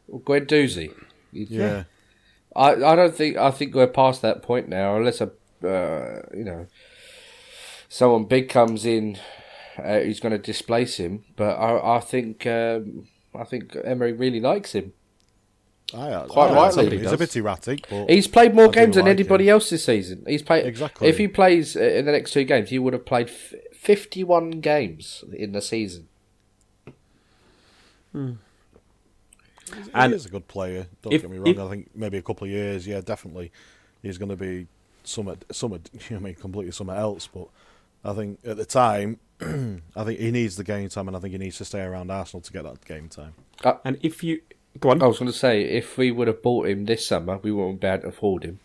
Guendouzi. 0.10 0.94
Yeah. 1.32 1.84
I, 2.56 2.72
I 2.72 2.96
don't 2.96 3.14
think 3.16 3.38
I 3.38 3.52
think 3.52 3.76
we're 3.76 3.88
past 3.88 4.22
that 4.22 4.42
point 4.42 4.68
now, 4.68 4.96
unless 4.98 5.22
a 5.22 5.32
uh, 5.64 6.22
you 6.36 6.44
know 6.44 6.68
someone 7.90 8.26
big 8.26 8.50
comes 8.50 8.86
in 8.86 9.18
uh, 9.78 10.00
who's 10.00 10.20
going 10.20 10.32
to 10.32 10.38
displace 10.38 10.98
him. 10.98 11.24
But 11.36 11.56
I 11.56 11.98
I 11.98 12.00
think 12.00 12.46
um, 12.48 13.08
I 13.36 13.44
think 13.44 13.76
Emery 13.84 14.14
really 14.14 14.40
likes 14.40 14.74
him. 14.74 14.94
I, 15.94 16.14
I, 16.14 16.26
Quite 16.28 16.52
I 16.52 16.54
rightly 16.56 16.84
like 16.84 16.92
him. 16.94 17.00
he 17.00 17.04
He's 17.06 17.14
a 17.14 17.18
bit 17.18 17.36
erratic, 17.38 17.88
but 17.90 18.10
He's 18.10 18.28
played 18.28 18.54
more 18.54 18.66
I 18.68 18.72
games 18.72 18.96
than 18.96 19.06
like 19.06 19.12
anybody 19.12 19.46
him. 19.46 19.54
else 19.54 19.70
this 19.70 19.86
season. 19.86 20.24
He's 20.28 20.42
played 20.44 20.66
Exactly. 20.66 21.08
If 21.08 21.18
he 21.18 21.28
plays 21.30 21.76
uh, 21.78 21.82
in 21.82 22.06
the 22.06 22.12
next 22.12 22.32
two 22.32 22.44
games, 22.44 22.70
he 22.70 22.78
would 22.80 22.94
have 22.94 23.06
played 23.06 23.30
f- 23.30 23.54
fifty-one 23.74 24.52
games 24.62 25.24
in 25.32 25.54
the 25.54 25.62
season. 25.62 26.10
he 28.14 28.34
And 29.94 30.14
is 30.14 30.26
a 30.26 30.30
good 30.30 30.48
player. 30.48 30.88
Don't 31.02 31.14
if- 31.14 31.22
get 31.22 31.32
me 31.32 31.38
wrong. 31.38 31.48
if- 31.48 31.60
I 31.60 31.70
think 31.70 31.90
maybe 31.96 32.18
a 32.18 32.22
couple 32.22 32.46
of 32.46 32.52
years, 32.52 32.88
yeah, 32.88 33.02
definitely, 33.02 33.52
he's 34.02 34.18
going 34.18 34.30
to 34.30 34.36
be 34.36 34.68
some, 35.04 35.34
some, 35.52 35.72
you 35.94 36.00
know, 36.12 36.18
I 36.18 36.20
mean, 36.20 36.36
completely 36.36 36.72
something 36.72 36.96
else. 36.96 37.28
But 37.28 37.48
I 38.04 38.14
think 38.14 38.40
at 38.46 38.58
the 38.58 38.66
time, 38.66 39.20
I 39.42 40.04
think 40.04 40.20
he 40.20 40.32
needs 40.32 40.56
the 40.58 40.64
game 40.64 40.90
time, 40.90 41.08
and 41.08 41.16
I 41.18 41.20
think 41.20 41.32
he 41.34 41.38
needs 41.38 41.58
to 41.60 41.66
stay 41.66 41.82
around 41.82 42.12
Arsenal 42.12 42.42
to 42.42 42.52
get 42.52 42.64
that 42.64 42.84
game 42.86 43.08
time. 43.10 43.34
And 43.84 43.98
if 44.02 44.24
you 44.24 44.42
go 44.80 44.90
on, 44.90 45.02
I 45.02 45.08
was 45.08 45.20
going 45.20 45.32
to 45.32 45.38
say, 45.38 45.62
if 45.64 45.98
we 45.98 46.12
would 46.12 46.28
have 46.28 46.42
bought 46.42 46.68
him 46.68 46.86
this 46.86 47.08
summer, 47.08 47.38
we 47.38 47.52
wouldn't 47.52 47.82
be 47.82 47.88
able 47.88 48.04
to 48.04 48.08
afford 48.10 48.44
him. 48.44 48.60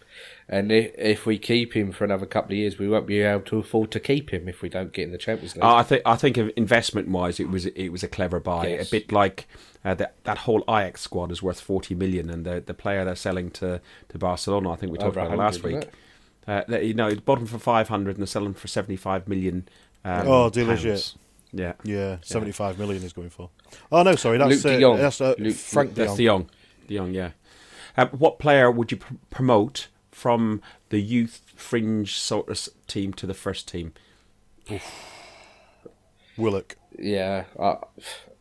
And 0.49 0.71
if, 0.71 0.93
if 0.99 1.27
we 1.27 1.39
keep 1.39 1.75
him 1.75 1.93
for 1.93 2.05
another 2.05 2.27
couple 2.27 2.53
of 2.53 2.59
years, 2.59 2.79
we 2.79 2.89
won't 2.89 3.07
be 3.07 3.21
able 3.21 3.43
to 3.45 3.59
afford 3.59 3.91
to 3.93 4.01
keep 4.01 4.31
him 4.31 4.49
if 4.49 4.61
we 4.61 4.69
don't 4.69 4.93
get 4.93 5.05
in 5.05 5.13
the 5.13 5.19
Champions 5.19 5.55
League. 5.57 5.65
Uh, 5.65 5.77
I 5.77 5.83
think 5.83 6.03
I 6.05 6.17
think 6.17 6.37
of 6.37 6.51
investment 6.57 7.09
wise, 7.09 7.41
it 7.41 7.49
was 7.49 7.67
it 7.67 7.89
was 7.89 8.03
a 8.03 8.09
clever 8.09 8.39
buy. 8.39 8.67
Yes. 8.69 8.89
A 8.89 8.91
bit 8.91 9.13
like 9.13 9.47
uh, 9.85 9.95
that 9.95 10.15
that 10.25 10.39
whole 10.39 10.63
Ajax 10.69 11.01
squad 11.01 11.33
is 11.33 11.43
worth 11.43 11.61
forty 11.61 11.95
million, 11.95 12.29
and 12.29 12.45
the 12.45 12.61
the 12.61 12.75
player 12.75 13.05
they're 13.05 13.17
selling 13.17 13.51
to, 13.53 13.81
to 14.11 14.19
Barcelona, 14.19 14.73
I 14.73 14.77
think 14.77 14.93
we 14.93 14.99
talked 14.99 15.17
about 15.17 15.37
last 15.39 15.63
week. 15.63 15.89
Uh, 16.47 16.65
they, 16.69 16.85
you 16.85 16.95
know, 16.95 17.15
bottom 17.15 17.47
for 17.47 17.59
five 17.59 17.89
hundred, 17.89 18.11
and 18.11 18.19
they're 18.19 18.27
selling 18.27 18.53
for 18.53 18.69
seventy 18.69 18.97
five 18.97 19.29
million. 19.29 19.69
Um, 20.05 20.27
Oh, 20.27 20.51
deal 20.51 20.69
is 20.71 20.83
pounds. 20.83 21.17
Yeah, 21.53 21.75
Yeah, 21.85 22.17
seventy-five 22.23 22.79
million 22.79 23.03
he's 23.03 23.13
going 23.13 23.31
for. 23.31 23.51
Oh 23.91 24.03
no, 24.03 24.15
sorry, 24.17 24.39
that's 24.39 24.65
Luke 24.65 24.65
uh, 24.65 24.77
de 24.77 24.81
Jong. 24.81 24.99
that's 24.99 25.21
uh, 25.21 25.35
Luke- 25.39 25.55
Frank 25.55 25.95
de 25.95 26.07
Jong. 26.07 26.17
De 26.17 26.25
Jong. 26.25 26.51
De 26.89 26.95
Jong, 26.97 27.13
yeah. 27.15 27.31
Um, 27.97 28.09
what 28.09 28.39
player 28.39 28.71
would 28.71 28.91
you 28.91 28.97
pr- 28.97 29.15
promote 29.31 29.89
from 30.11 30.63
the 30.89 31.01
youth 31.01 31.43
fringe 31.55 32.19
sort 32.19 32.49
of 32.49 32.69
team 32.87 33.13
to 33.15 33.27
the 33.27 33.35
first 33.35 33.69
team? 33.69 33.93
Willock. 36.37 36.77
Yeah, 36.99 37.45
uh, 37.59 37.77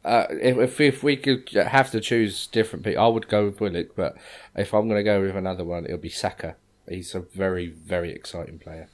uh, 0.06 0.28
if, 0.30 0.58
if 0.58 0.82
if 0.82 1.04
we 1.04 1.16
could 1.18 1.50
have 1.52 1.92
to 1.92 2.00
choose 2.00 2.48
different 2.48 2.86
people, 2.86 3.04
I 3.04 3.08
would 3.08 3.28
go 3.28 3.46
with 3.46 3.60
Willock. 3.60 3.96
But 3.96 4.16
if 4.56 4.74
I'm 4.74 4.88
going 4.88 5.00
to 5.00 5.04
go 5.04 5.22
with 5.22 5.36
another 5.36 5.64
one, 5.66 5.86
it'll 5.86 5.98
be 5.98 6.10
Saka. 6.10 6.56
He's 6.88 7.14
a 7.16 7.20
very 7.20 7.68
very 7.68 8.12
exciting 8.12 8.60
player. 8.60 8.88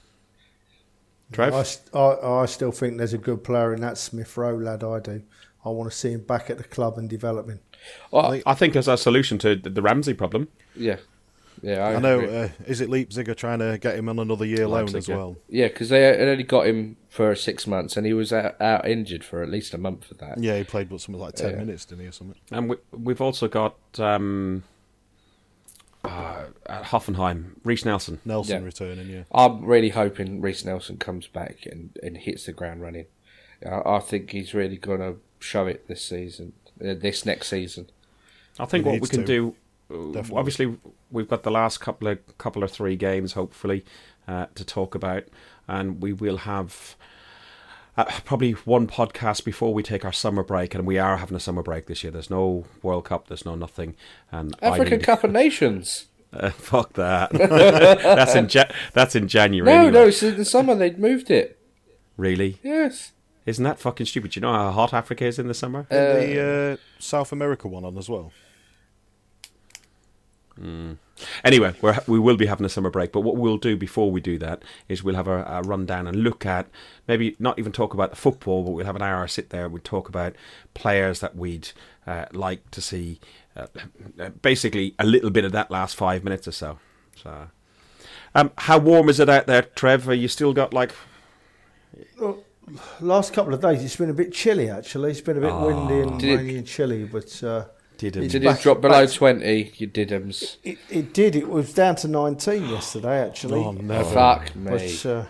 Trev? 1.32 1.54
I, 1.54 1.98
I, 1.98 2.42
I 2.44 2.46
still 2.46 2.72
think 2.72 2.98
there's 2.98 3.14
a 3.14 3.18
good 3.18 3.44
player 3.44 3.74
in 3.74 3.82
that 3.82 3.98
Smith 3.98 4.36
Rowe 4.38 4.56
lad. 4.56 4.84
I 4.84 5.00
do. 5.00 5.22
I 5.66 5.70
want 5.70 5.92
to 5.92 5.98
see 5.98 6.12
him 6.12 6.22
back 6.22 6.50
at 6.50 6.58
the 6.58 6.64
club 6.64 6.98
and 6.98 7.10
developing. 7.10 7.60
Oh, 8.14 8.40
I 8.46 8.54
think 8.54 8.76
as 8.76 8.88
a 8.88 8.98
solution 8.98 9.38
to 9.40 9.56
the 9.56 9.70
the 9.70 9.82
Ramsey 9.82 10.14
problem. 10.14 10.48
yeah, 10.76 10.98
yeah. 11.62 11.86
I, 11.86 11.96
I 11.96 12.00
know. 12.00 12.20
Uh, 12.22 12.50
is 12.66 12.80
it 12.82 12.90
Leipzig 12.90 13.28
are 13.28 13.34
trying 13.36 13.60
to 13.60 13.78
get 13.78 13.96
him 13.96 14.08
on 14.08 14.20
another 14.20 14.46
year 14.46 14.68
loan 14.68 14.96
as 14.96 15.08
yeah. 15.08 15.16
well? 15.16 15.38
Yeah, 15.50 15.68
because 15.68 15.90
they 15.90 16.04
had 16.04 16.22
only 16.22 16.44
got 16.44 16.68
him 16.68 16.96
for 17.10 17.36
six 17.36 17.68
months, 17.68 17.98
and 17.98 18.06
he 18.06 18.14
was 18.14 18.32
out, 18.32 18.60
out 18.62 18.88
injured 18.88 19.24
for 19.24 19.44
at 19.44 19.50
least 19.50 19.74
a 19.74 19.78
month 19.78 20.06
for 20.06 20.14
that. 20.16 20.38
Yeah, 20.38 20.58
he 20.58 20.64
played 20.64 20.90
but 20.90 21.02
something 21.02 21.22
like 21.22 21.36
ten 21.36 21.52
Yeah. 21.52 21.58
minutes, 21.58 21.86
didn't 21.86 22.02
he, 22.02 22.08
or 22.08 22.12
something? 22.14 22.40
And 22.52 22.70
we, 22.70 22.78
we've 22.92 23.22
also 23.22 23.48
got 23.48 23.76
um, 24.00 24.64
uh, 26.08 26.46
at 26.68 26.84
Hoffenheim, 26.86 27.52
Reiss 27.64 27.86
Nelson. 27.86 28.20
Nelson 28.26 28.60
Yeah. 28.62 28.66
returning. 28.66 29.08
Yeah, 29.10 29.24
I'm 29.32 29.64
really 29.66 29.90
hoping 29.90 30.42
Reiss 30.42 30.64
Nelson 30.66 30.98
comes 30.98 31.28
back 31.28 31.66
and, 31.66 31.98
and 32.02 32.18
hits 32.18 32.46
the 32.46 32.54
ground 32.54 32.82
running. 32.82 33.06
I, 33.66 33.82
I 33.86 34.00
think 34.00 34.32
he's 34.32 34.54
really 34.54 34.78
going 34.78 35.00
to 35.00 35.16
show 35.40 35.68
it 35.68 35.88
this 35.88 36.04
season, 36.06 36.54
uh, 36.82 36.94
this 36.94 37.26
next 37.26 37.48
season. 37.50 37.90
I 38.60 38.66
think 38.66 38.86
He 38.86 38.92
what 38.92 39.02
we 39.02 39.08
can 39.08 39.26
to. 39.26 39.26
do. 39.26 39.56
uh, 39.92 40.12
Definitely. 40.14 40.38
Obviously, 40.38 40.78
we've 41.12 41.28
got 41.28 41.44
the 41.44 41.52
last 41.52 41.80
couple 41.80 42.08
of 42.08 42.38
couple 42.38 42.64
of 42.64 42.72
three 42.72 42.96
games, 42.96 43.34
hopefully, 43.34 43.86
uh, 44.28 44.48
to 44.56 44.66
talk 44.66 44.96
about, 44.96 45.24
and 45.68 46.02
we 46.02 46.14
will 46.14 46.38
have. 46.38 46.96
Uh, 47.98 48.06
probably 48.26 48.52
one 48.52 48.86
podcast 48.86 49.44
before 49.44 49.74
we 49.74 49.82
take 49.82 50.06
our 50.06 50.14
summer 50.14 50.44
break, 50.44 50.76
and 50.76 50.86
we 50.86 51.00
are 51.00 51.18
having 51.18 51.36
a 51.36 51.40
summer 51.40 51.64
break 51.64 51.88
this 51.88 52.04
year. 52.04 52.12
There's 52.12 52.30
no 52.30 52.66
World 52.84 53.06
Cup, 53.06 53.28
there's 53.28 53.44
no 53.46 53.56
nothing, 53.56 53.96
and 54.32 54.56
African 54.62 55.00
need- 55.00 55.04
Cup 55.06 55.24
of 55.24 55.32
Nations. 55.32 56.06
Uh, 56.34 56.50
fuck 56.50 56.92
that. 56.94 57.32
that's 57.32 58.36
in 58.36 58.50
ja- 58.50 58.70
that's 58.92 59.16
in 59.16 59.30
January. 59.30 59.66
No, 59.74 59.78
anyway. 59.88 59.92
no, 59.94 60.08
it's 60.08 60.22
in 60.22 60.36
the 60.36 60.44
summer. 60.44 60.76
They'd 60.76 61.00
moved 61.00 61.32
it. 61.32 61.58
really. 62.18 62.60
Yes. 62.62 63.14
Isn't 63.46 63.64
that 63.64 63.80
fucking 63.80 64.08
stupid? 64.08 64.32
Do 64.32 64.40
you 64.40 64.42
know 64.42 64.52
how 64.52 64.72
hot 64.72 64.94
Africa 64.94 65.24
is 65.24 65.40
in 65.40 65.48
the 65.48 65.54
summer? 65.54 65.88
the 65.90 66.78
uh, 66.78 67.02
South 67.02 67.32
America 67.32 67.70
one 67.70 67.86
on 67.86 67.98
as 67.98 68.10
well. 68.10 68.34
Anyway, 71.44 71.74
we're, 71.82 71.98
we 72.08 72.20
will 72.20 72.38
be 72.38 72.46
having 72.46 72.66
a 72.66 72.70
summer 72.70 72.90
break, 72.90 73.12
but 73.12 73.22
what 73.22 73.36
we'll 73.38 73.58
do 73.58 73.76
before 73.76 74.12
we 74.12 74.22
do 74.22 74.38
that 74.40 74.64
is 74.88 75.04
we'll 75.04 75.16
have 75.16 75.28
a, 75.28 75.44
a 75.44 75.62
rundown 75.64 76.08
and 76.08 76.24
look 76.24 76.46
at 76.46 76.68
maybe 77.08 77.36
not 77.40 77.58
even 77.58 77.72
talk 77.72 77.94
about 77.94 78.10
the 78.10 78.16
football, 78.16 78.64
but 78.64 78.72
we'll 78.72 78.86
have 78.86 78.96
an 78.96 79.02
hour 79.02 79.28
sit 79.28 79.50
there. 79.50 79.68
We'll 79.70 79.82
talk 79.82 80.10
about 80.10 80.36
players 80.74 81.20
that 81.22 81.36
we'd 81.36 81.70
uh, 82.06 82.26
like 82.32 82.70
to 82.72 82.82
see. 82.82 83.20
Uh, 83.56 83.68
basically, 84.42 84.94
a 85.00 85.06
little 85.06 85.30
bit 85.32 85.44
of 85.46 85.52
that 85.54 85.72
last 85.72 85.96
five 85.96 86.24
minutes 86.24 86.48
or 86.48 86.52
so. 86.52 86.78
So, 87.16 87.48
um, 88.36 88.52
how 88.58 88.78
warm 88.78 89.10
is 89.10 89.20
it 89.20 89.30
out 89.30 89.48
there, 89.48 89.64
Trev? 89.64 90.06
Have 90.06 90.16
you 90.18 90.28
still 90.28 90.54
got 90.54 90.74
like? 90.74 90.94
Well, 92.20 92.44
Last 93.00 93.32
couple 93.34 93.54
of 93.54 93.62
days, 93.62 93.82
it's 93.82 93.96
been 93.96 94.10
a 94.10 94.14
bit 94.14 94.34
chilly. 94.34 94.70
Actually, 94.70 95.12
it's 95.12 95.22
been 95.22 95.38
a 95.38 95.42
bit 95.42 95.54
windy 95.56 96.02
and 96.02 96.20
Did 96.20 96.30
it- 96.30 96.36
rainy 96.38 96.58
and 96.58 96.68
chilly. 96.68 97.06
But 97.06 97.42
uh, 97.42 97.66
Did 97.98 98.16
It's 98.18 98.32
Did 98.34 98.44
back- 98.44 98.60
it 98.60 98.64
drop 98.64 98.82
below 98.82 99.06
back- 99.06 99.14
20, 99.16 99.74
you 99.78 99.88
didums? 99.88 100.58
it, 100.64 100.78
it 100.90 101.14
did. 101.14 101.36
It 101.36 101.50
was 101.50 101.74
down 101.74 101.96
to 101.98 102.08
19 102.08 102.70
yesterday. 102.70 103.26
Actually, 103.26 103.60
Oh, 103.62 103.72
never. 103.72 104.10
Fuck 104.12 104.56
me. 104.56 104.70
but 104.72 105.06
uh, 105.06 105.24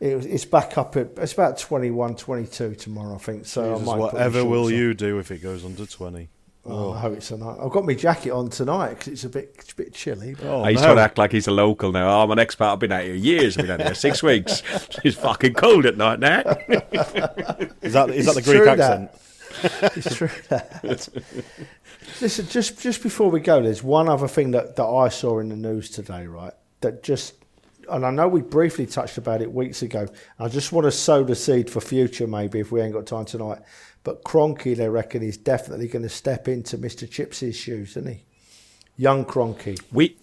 it 0.00 0.24
it's 0.26 0.44
back 0.44 0.78
up 0.78 0.96
at 0.96 1.08
it's 1.16 1.32
about 1.32 1.58
21, 1.58 2.14
22 2.14 2.74
tomorrow. 2.76 3.16
I 3.16 3.18
think 3.18 3.46
so. 3.46 3.62
I 3.70 3.72
Jesus, 3.74 3.86
might 3.86 3.98
whatever 3.98 4.44
will 4.44 4.66
on. 4.66 4.72
you 4.74 4.94
do 4.94 5.18
if 5.18 5.30
it 5.32 5.42
goes 5.42 5.64
under 5.64 5.86
twenty? 5.86 6.28
Oh, 6.70 6.92
I 6.92 6.98
hope 7.00 7.16
it's 7.16 7.28
tonight. 7.28 7.56
I've 7.62 7.70
got 7.70 7.86
my 7.86 7.94
jacket 7.94 8.30
on 8.30 8.50
tonight 8.50 8.90
because 8.90 9.08
it's 9.08 9.24
a 9.24 9.30
bit, 9.30 9.54
it's 9.58 9.72
a 9.72 9.74
bit 9.76 9.94
chilly. 9.94 10.34
But 10.34 10.44
Oh, 10.46 10.64
he's 10.64 10.76
no. 10.80 10.82
trying 10.84 10.96
to 10.96 11.02
act 11.02 11.16
like 11.16 11.32
he's 11.32 11.46
a 11.46 11.50
local 11.50 11.92
now. 11.92 12.10
Oh, 12.10 12.24
I'm 12.24 12.30
an 12.30 12.36
expat. 12.38 12.72
I've 12.74 12.78
been 12.78 12.92
out 12.92 13.04
here 13.04 13.14
years. 13.14 13.56
I've 13.56 13.66
been 13.66 13.80
out 13.80 13.86
here 13.86 13.94
six 13.94 14.22
weeks. 14.22 14.62
It's 15.04 15.16
fucking 15.16 15.54
cold 15.54 15.86
at 15.86 15.96
night 15.96 16.20
now. 16.20 16.40
Is 17.80 17.94
that 17.94 18.10
is 18.10 18.26
that 18.26 18.34
the 18.34 18.42
Greek 18.44 18.58
true 18.58 18.68
accent? 18.68 19.10
it's 19.96 20.16
true. 20.16 20.30
That. 20.48 20.80
Listen, 22.20 22.46
just 22.48 22.80
just 22.80 23.02
before 23.02 23.30
we 23.30 23.40
go, 23.40 23.62
there's 23.62 23.82
one 23.82 24.08
other 24.08 24.28
thing 24.28 24.52
that, 24.52 24.76
that 24.76 24.84
I 24.84 25.08
saw 25.08 25.38
in 25.38 25.48
the 25.48 25.56
news 25.56 25.90
today, 25.90 26.26
right? 26.26 26.52
That 26.80 27.02
just, 27.02 27.34
and 27.90 28.04
I 28.06 28.10
know 28.10 28.28
we 28.28 28.42
briefly 28.42 28.86
touched 28.86 29.18
about 29.18 29.42
it 29.42 29.52
weeks 29.52 29.82
ago. 29.82 30.06
I 30.38 30.48
just 30.48 30.72
want 30.72 30.84
to 30.84 30.92
sow 30.92 31.24
the 31.24 31.34
seed 31.34 31.70
for 31.70 31.80
future, 31.80 32.26
maybe 32.26 32.60
if 32.60 32.70
we 32.70 32.80
ain't 32.80 32.92
got 32.92 33.06
time 33.06 33.24
tonight. 33.24 33.58
But 34.04 34.24
Kroenke, 34.24 34.76
they 34.76 34.88
reckon 34.88 35.22
he's 35.22 35.36
definitely 35.36 35.88
going 35.88 36.02
to 36.02 36.08
step 36.08 36.48
into 36.48 36.78
Mr. 36.78 37.10
Chips's 37.10 37.56
shoes, 37.56 37.90
isn't 37.90 38.08
he? 38.08 38.24
Young 38.96 39.24
Kroenke. 39.24 39.80
We 39.92 40.16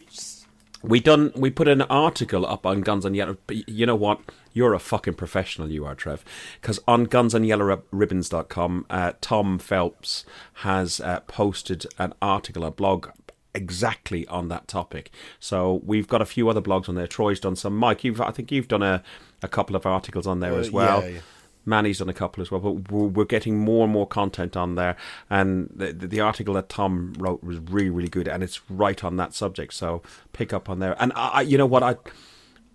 we 0.82 1.00
done 1.00 1.32
we 1.36 1.50
put 1.50 1.68
an 1.68 1.82
article 1.84 2.46
up 2.46 2.66
on 2.66 2.82
Guns 2.82 3.06
and 3.06 3.16
Yellow. 3.16 3.38
You 3.50 3.86
know 3.86 3.96
what? 3.96 4.22
You're 4.56 4.74
a 4.74 4.80
fucking 4.80 5.16
professional, 5.16 5.70
you 5.70 5.86
are, 5.86 5.96
Trev. 5.96 6.24
Because 6.62 6.80
on 6.88 7.08
gunsandyellowribbons.com, 7.08 8.86
uh, 8.90 9.12
Tom 9.20 9.60
Phelps 9.60 10.26
has 10.54 11.02
uh, 11.02 11.20
posted 11.28 11.86
an 12.00 12.14
article, 12.22 12.64
a 12.64 12.72
blog 12.72 13.10
exactly 13.54 14.26
on 14.28 14.48
that 14.48 14.70
topic. 14.70 15.12
So 15.42 15.82
we've 15.86 16.08
got 16.08 16.22
a 16.22 16.26
few 16.26 16.48
other 16.48 16.62
blogs 16.62 16.88
on 16.88 16.96
there. 16.96 17.06
Troy's 17.06 17.42
done 17.42 17.58
some. 17.58 17.76
Mike, 17.76 18.06
you've 18.06 18.22
I 18.22 18.32
think 18.32 18.50
you've 18.50 18.70
done 18.70 18.82
a, 18.82 19.04
a 19.44 19.50
couple 19.50 19.76
of 19.76 19.86
articles 19.86 20.26
on 20.26 20.40
there 20.40 20.54
Uh, 20.54 20.60
as 20.60 20.72
well. 20.72 21.02
yeah, 21.02 21.10
yeah. 21.10 21.20
Manny's 21.66 21.98
done 21.98 22.10
a 22.10 22.14
couple 22.14 22.42
as 22.42 22.52
well, 22.52 22.62
but 22.62 22.92
we're, 22.92 23.26
getting 23.26 23.58
more 23.58 23.86
and 23.86 23.92
more 23.92 24.06
content 24.08 24.56
on 24.56 24.76
there. 24.76 24.96
And 25.32 25.70
the, 25.76 25.92
the, 25.92 26.20
article 26.20 26.54
that 26.54 26.70
Tom 26.70 27.14
wrote 27.18 27.44
was 27.44 27.58
really, 27.58 27.90
really 27.90 28.08
good, 28.08 28.28
and 28.28 28.44
it's 28.44 28.62
right 28.70 29.04
on 29.04 29.18
that 29.18 29.34
subject. 29.34 29.74
So 29.74 30.04
pick 30.32 30.54
up 30.54 30.70
on 30.70 30.78
there. 30.78 30.96
And 31.00 31.12
I 31.16 31.42
you 31.42 31.58
know 31.58 31.66
what, 31.66 31.82
I, 31.82 31.96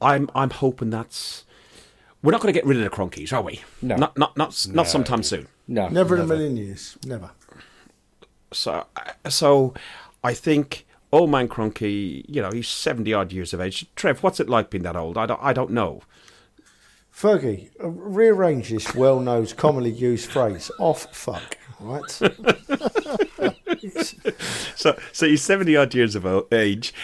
I'm, 0.02 0.28
I'm 0.34 0.50
hoping 0.50 0.90
that's. 0.90 1.44
We're 2.22 2.32
not 2.32 2.42
going 2.42 2.52
to 2.52 2.58
get 2.58 2.66
rid 2.66 2.76
of 2.76 2.84
the 2.84 2.90
Kroenkes, 2.90 3.32
are 3.32 3.42
we? 3.42 3.62
No. 3.80 3.96
Not, 3.96 4.18
not, 4.18 4.36
not, 4.36 4.66
not 4.70 4.86
sometime 4.86 5.22
soon. 5.22 5.48
No, 5.66 5.88
Never 5.88 6.16
in 6.16 6.22
a 6.22 6.26
million 6.26 6.56
years. 6.56 6.98
Never. 7.06 7.30
So, 8.52 8.86
so, 9.28 9.74
I 10.22 10.34
think 10.34 10.86
old 11.12 11.30
man 11.30 11.48
Kroenke, 11.48 12.24
you 12.28 12.42
know, 12.42 12.50
he's 12.50 12.68
seventy 12.68 13.14
odd 13.14 13.32
years 13.32 13.54
of 13.54 13.60
age. 13.60 13.86
Trev, 13.94 14.22
what's 14.22 14.40
it 14.40 14.48
like 14.48 14.70
being 14.70 14.82
that 14.82 14.96
old? 14.96 15.16
I 15.16 15.26
don't, 15.26 15.40
I 15.42 15.52
don't 15.52 15.70
know. 15.70 16.02
Fergie, 17.14 17.70
uh, 17.82 17.88
rearrange 17.88 18.70
this 18.70 18.94
well-known, 18.94 19.46
commonly 19.48 19.90
used 19.90 20.30
phrase. 20.30 20.70
Off 20.78 21.06
fuck, 21.14 21.56
right? 21.78 22.20
So, 24.76 24.98
so 25.12 25.26
he's 25.26 25.42
seventy 25.42 25.76
odd 25.76 25.94
years 25.94 26.14
of 26.14 26.26
age. 26.52 26.94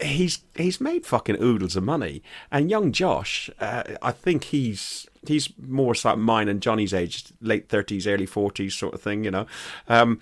He's 0.00 0.40
he's 0.56 0.80
made 0.80 1.04
fucking 1.04 1.42
oodles 1.42 1.74
of 1.74 1.82
money. 1.82 2.22
And 2.52 2.70
young 2.70 2.92
Josh, 2.92 3.50
uh, 3.60 3.82
I 4.00 4.12
think 4.12 4.44
he's 4.44 5.08
he's 5.26 5.48
more 5.60 5.96
sort 5.96 6.14
of 6.14 6.20
mine 6.20 6.48
and 6.48 6.60
Johnny's 6.60 6.94
age, 6.94 7.24
late 7.40 7.68
thirties, 7.68 8.06
early 8.06 8.26
forties, 8.26 8.74
sort 8.74 8.94
of 8.94 9.02
thing. 9.02 9.24
You 9.24 9.30
know. 9.32 9.46
Um, 9.88 10.20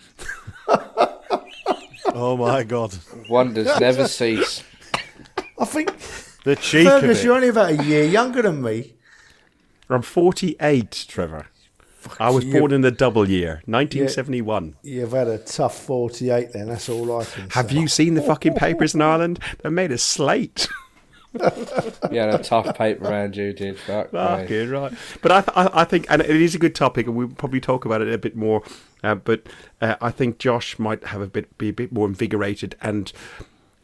Oh 2.18 2.36
my 2.36 2.62
god, 2.62 2.96
wonders 3.28 3.68
never 3.78 4.08
cease. 4.08 4.62
I 5.58 5.64
think 5.66 5.92
the 6.44 6.56
cheek 6.56 6.86
of 6.86 7.00
Fergus, 7.00 7.20
it. 7.20 7.24
you're 7.24 7.34
only 7.34 7.48
about 7.48 7.72
a 7.72 7.84
year 7.84 8.04
younger 8.04 8.40
than 8.42 8.62
me. 8.62 8.94
I'm 9.90 10.00
forty 10.02 10.56
eight, 10.60 11.04
Trevor. 11.08 11.48
I 12.20 12.30
was 12.30 12.44
you. 12.44 12.58
born 12.58 12.72
in 12.72 12.80
the 12.80 12.90
double 12.90 13.28
year, 13.28 13.62
nineteen 13.66 14.08
seventy 14.08 14.42
one. 14.42 14.76
You've 14.82 15.12
had 15.12 15.28
a 15.28 15.38
tough 15.38 15.78
48 15.84 16.52
then, 16.52 16.68
that's 16.68 16.88
all 16.88 17.20
I 17.20 17.24
can 17.24 17.50
say. 17.50 17.54
Have 17.54 17.70
say. 17.70 17.78
you 17.78 17.88
seen 17.88 18.14
the 18.14 18.22
fucking 18.22 18.54
papers 18.56 18.94
in 18.94 19.02
Ireland? 19.02 19.38
They 19.62 19.70
made 19.70 19.92
a 19.92 19.98
slate. 19.98 20.68
You 21.38 22.20
had 22.20 22.30
a 22.30 22.42
tough 22.42 22.74
paper 22.78 23.04
round 23.04 23.36
you 23.36 23.52
did. 23.52 23.78
Fuck 23.78 24.10
me. 24.10 24.18
Fucking 24.18 24.70
right. 24.70 24.92
But 25.20 25.32
I, 25.32 25.40
th- 25.42 25.52
I, 25.54 25.80
I 25.82 25.84
think, 25.84 26.06
and 26.08 26.22
it 26.22 26.30
is 26.30 26.54
a 26.54 26.58
good 26.58 26.74
topic, 26.74 27.06
and 27.06 27.14
we'll 27.14 27.28
probably 27.28 27.60
talk 27.60 27.84
about 27.84 28.00
it 28.00 28.10
a 28.10 28.16
bit 28.16 28.36
more. 28.36 28.62
Uh, 29.04 29.16
but 29.16 29.42
uh, 29.82 29.96
I 30.00 30.10
think 30.10 30.38
Josh 30.38 30.78
might 30.78 31.04
have 31.04 31.20
a 31.20 31.26
bit, 31.26 31.58
be 31.58 31.68
a 31.68 31.74
bit 31.74 31.92
more 31.92 32.06
invigorated, 32.06 32.74
and 32.80 33.12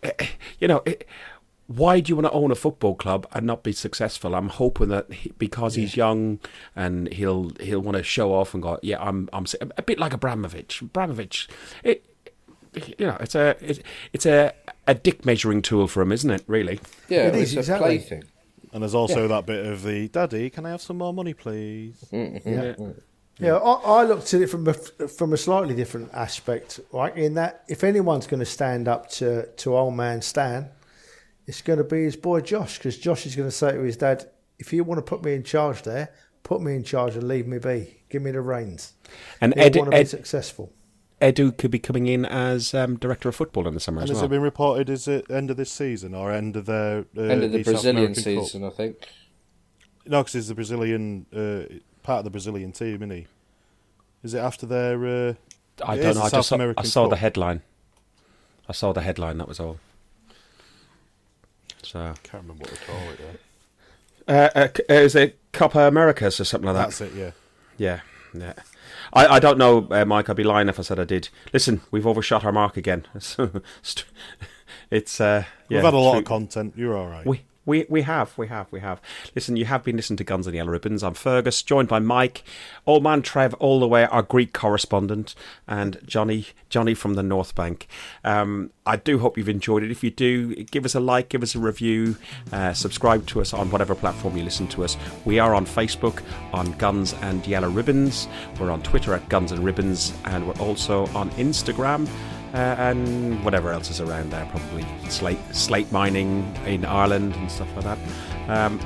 uh, 0.02 0.10
you 0.58 0.66
know, 0.68 0.82
it, 0.86 1.06
why 1.76 2.00
do 2.00 2.10
you 2.10 2.16
want 2.16 2.26
to 2.26 2.32
own 2.32 2.50
a 2.50 2.54
football 2.54 2.94
club 2.94 3.26
and 3.32 3.46
not 3.46 3.62
be 3.62 3.72
successful? 3.72 4.34
I'm 4.34 4.48
hoping 4.48 4.88
that 4.88 5.12
he, 5.12 5.32
because 5.38 5.74
he's 5.74 5.96
young 5.96 6.38
and 6.76 7.12
he'll 7.12 7.50
he'll 7.60 7.80
want 7.80 7.96
to 7.96 8.02
show 8.02 8.32
off 8.34 8.54
and 8.54 8.62
go, 8.62 8.78
yeah, 8.82 9.00
I'm 9.00 9.28
I'm 9.32 9.44
s- 9.44 9.54
a 9.60 9.82
bit 9.82 9.98
like 9.98 10.12
Abramovich. 10.12 10.80
Abramovich, 10.82 11.48
it. 11.84 12.04
You 12.98 13.06
know, 13.06 13.16
it's 13.20 13.34
a 13.34 13.54
it's, 13.60 13.80
it's 14.14 14.24
a 14.26 14.54
a 14.86 14.94
dick 14.94 15.26
measuring 15.26 15.60
tool 15.62 15.86
for 15.88 16.00
him, 16.02 16.10
isn't 16.10 16.30
it? 16.30 16.42
Really. 16.46 16.80
Yeah, 17.08 17.26
It 17.28 17.34
it's 17.34 17.50
is, 17.50 17.56
a 17.56 17.58
exactly. 17.60 17.98
plaything. 17.98 18.24
And 18.72 18.82
there's 18.82 18.94
also 18.94 19.28
that 19.28 19.44
bit 19.44 19.66
of 19.66 19.82
the 19.82 20.08
daddy. 20.08 20.48
Can 20.48 20.64
I 20.64 20.70
have 20.70 20.80
some 20.80 20.96
more 20.96 21.12
money, 21.12 21.34
please? 21.34 22.02
Mm-hmm. 22.10 22.48
Yeah, 22.50 22.92
yeah 23.38 23.56
I, 23.56 24.00
I 24.00 24.04
looked 24.04 24.32
at 24.32 24.40
it 24.40 24.46
from 24.46 24.66
a, 24.66 24.72
from 24.72 25.34
a 25.34 25.36
slightly 25.36 25.74
different 25.74 26.14
aspect, 26.14 26.80
right? 26.90 27.14
In 27.14 27.34
that, 27.34 27.64
if 27.68 27.84
anyone's 27.84 28.26
going 28.26 28.40
to 28.40 28.46
stand 28.46 28.88
up 28.88 29.10
to, 29.10 29.44
to 29.46 29.76
old 29.76 29.94
man 29.94 30.22
Stan, 30.22 30.70
it's 31.46 31.62
going 31.62 31.78
to 31.78 31.84
be 31.84 32.04
his 32.04 32.16
boy 32.16 32.40
Josh, 32.40 32.78
because 32.78 32.98
Josh 32.98 33.26
is 33.26 33.36
going 33.36 33.48
to 33.48 33.54
say 33.54 33.72
to 33.72 33.80
his 33.80 33.96
dad, 33.96 34.28
if 34.58 34.72
you 34.72 34.84
want 34.84 34.98
to 34.98 35.02
put 35.02 35.24
me 35.24 35.34
in 35.34 35.42
charge 35.42 35.82
there, 35.82 36.10
put 36.42 36.60
me 36.60 36.74
in 36.76 36.84
charge 36.84 37.14
and 37.16 37.26
leave 37.26 37.46
me 37.46 37.58
be. 37.58 38.02
Give 38.08 38.22
me 38.22 38.30
the 38.30 38.40
reins. 38.40 38.94
And 39.40 39.54
He'll 39.54 39.64
Ed, 39.64 39.76
want 39.76 39.86
to 39.86 39.90
be 39.96 40.00
Ed, 40.00 40.08
successful. 40.08 40.72
Edu 41.20 41.56
could 41.56 41.70
be 41.70 41.78
coming 41.78 42.08
in 42.08 42.24
as 42.26 42.74
um, 42.74 42.96
director 42.96 43.28
of 43.28 43.36
football 43.36 43.66
in 43.68 43.74
the 43.74 43.80
summer 43.80 44.00
And 44.00 44.04
as 44.04 44.10
has 44.10 44.16
well. 44.16 44.26
it 44.26 44.28
been 44.30 44.42
reported? 44.42 44.90
Is 44.90 45.06
it 45.06 45.30
end 45.30 45.50
of 45.50 45.56
this 45.56 45.70
season 45.70 46.14
or 46.14 46.32
end 46.32 46.56
of 46.56 46.66
the 46.66 47.06
uh, 47.16 47.20
End 47.22 47.44
of 47.44 47.52
the 47.52 47.58
East 47.60 47.70
Brazilian 47.70 47.96
American 48.12 48.14
Cup? 48.14 48.44
season, 48.44 48.64
I 48.64 48.70
think. 48.70 48.96
No, 50.04 50.20
because 50.20 50.32
he's 50.32 50.48
the 50.48 50.54
Brazilian 50.56 51.26
uh, 51.32 51.78
part 52.02 52.18
of 52.18 52.24
the 52.24 52.30
Brazilian 52.30 52.72
team, 52.72 52.96
isn't 52.96 53.10
he? 53.10 53.26
Is 54.24 54.34
it 54.34 54.38
after 54.38 54.66
their? 54.66 54.94
Uh, 55.28 55.34
I 55.84 55.96
don't 55.96 56.04
know. 56.06 56.12
the 56.14 56.20
I 56.20 56.28
South 56.28 56.32
just 56.32 56.48
saw, 56.48 56.54
I 56.54 56.58
American 56.58 56.84
saw 56.84 57.08
the 57.08 57.16
headline. 57.16 57.62
I 58.68 58.72
saw 58.72 58.92
the 58.92 59.02
headline. 59.02 59.38
That 59.38 59.48
was 59.48 59.60
all. 59.60 59.78
So, 61.82 62.14
can't 62.22 62.44
remember 62.44 62.62
what 62.62 62.70
they 62.70 62.86
call 62.86 63.10
it. 63.10 63.40
Uh, 64.28 64.48
uh, 64.54 64.68
uh, 64.88 64.94
is 64.94 65.14
it 65.16 65.38
Copa 65.52 65.80
Americas 65.80 66.40
or 66.40 66.44
something 66.44 66.66
like 66.66 66.76
that? 66.76 66.96
That's 66.96 67.00
it. 67.00 67.12
Yeah. 67.14 67.30
Yeah, 67.76 68.00
yeah. 68.34 68.52
I, 69.12 69.26
I 69.26 69.38
don't 69.40 69.58
know, 69.58 69.88
uh, 69.90 70.04
Mike. 70.04 70.30
I'd 70.30 70.36
be 70.36 70.44
lying 70.44 70.68
if 70.68 70.78
I 70.78 70.82
said 70.82 71.00
I 71.00 71.04
did. 71.04 71.28
Listen, 71.52 71.80
we've 71.90 72.06
overshot 72.06 72.44
our 72.44 72.52
mark 72.52 72.76
again. 72.76 73.06
it's 74.90 75.20
uh, 75.20 75.44
yeah, 75.68 75.78
We've 75.78 75.84
had 75.84 75.94
a 75.94 75.98
lot 75.98 76.12
true. 76.12 76.18
of 76.20 76.24
content. 76.24 76.74
You're 76.76 76.96
all 76.96 77.08
right. 77.08 77.26
We 77.26 77.42
we 77.64 77.86
we 77.88 78.02
have 78.02 78.36
we 78.36 78.48
have 78.48 78.66
we 78.70 78.80
have. 78.80 79.00
Listen, 79.34 79.56
you 79.56 79.66
have 79.66 79.84
been 79.84 79.96
listening 79.96 80.16
to 80.16 80.24
Guns 80.24 80.46
and 80.46 80.56
Yellow 80.56 80.70
Ribbons. 80.70 81.02
I'm 81.02 81.14
Fergus, 81.14 81.62
joined 81.62 81.88
by 81.88 82.00
Mike, 82.00 82.42
old 82.86 83.02
man 83.02 83.22
Trev, 83.22 83.54
all 83.54 83.78
the 83.78 83.86
way 83.86 84.04
our 84.04 84.22
Greek 84.22 84.52
correspondent, 84.52 85.34
and 85.68 85.98
Johnny 86.04 86.46
Johnny 86.68 86.94
from 86.94 87.14
the 87.14 87.22
North 87.22 87.54
Bank. 87.54 87.86
Um, 88.24 88.70
I 88.84 88.96
do 88.96 89.18
hope 89.18 89.38
you've 89.38 89.48
enjoyed 89.48 89.84
it. 89.84 89.90
If 89.90 90.02
you 90.02 90.10
do, 90.10 90.56
give 90.64 90.84
us 90.84 90.94
a 90.94 91.00
like, 91.00 91.28
give 91.28 91.42
us 91.42 91.54
a 91.54 91.60
review, 91.60 92.16
uh, 92.52 92.72
subscribe 92.72 93.26
to 93.28 93.40
us 93.40 93.54
on 93.54 93.70
whatever 93.70 93.94
platform 93.94 94.36
you 94.36 94.42
listen 94.42 94.66
to 94.68 94.82
us. 94.82 94.96
We 95.24 95.38
are 95.38 95.54
on 95.54 95.64
Facebook 95.64 96.22
on 96.52 96.72
Guns 96.78 97.14
and 97.22 97.46
Yellow 97.46 97.70
Ribbons. 97.70 98.26
We're 98.58 98.70
on 98.70 98.82
Twitter 98.82 99.14
at 99.14 99.28
Guns 99.28 99.52
and 99.52 99.64
Ribbons, 99.64 100.12
and 100.24 100.48
we're 100.48 100.60
also 100.60 101.06
on 101.08 101.30
Instagram 101.32 102.08
uh, 102.54 102.56
and 102.56 103.42
whatever 103.44 103.72
else 103.72 103.90
is 103.90 104.00
around 104.00 104.30
there, 104.30 104.46
probably 104.46 104.84
slate 105.08 105.38
slate 105.54 105.90
mining 105.90 106.54
in 106.66 106.84
Ireland 106.84 107.34
and 107.36 107.50
stuff 107.50 107.68
like 107.76 107.84
that. 107.84 107.98
Um, 108.48 108.80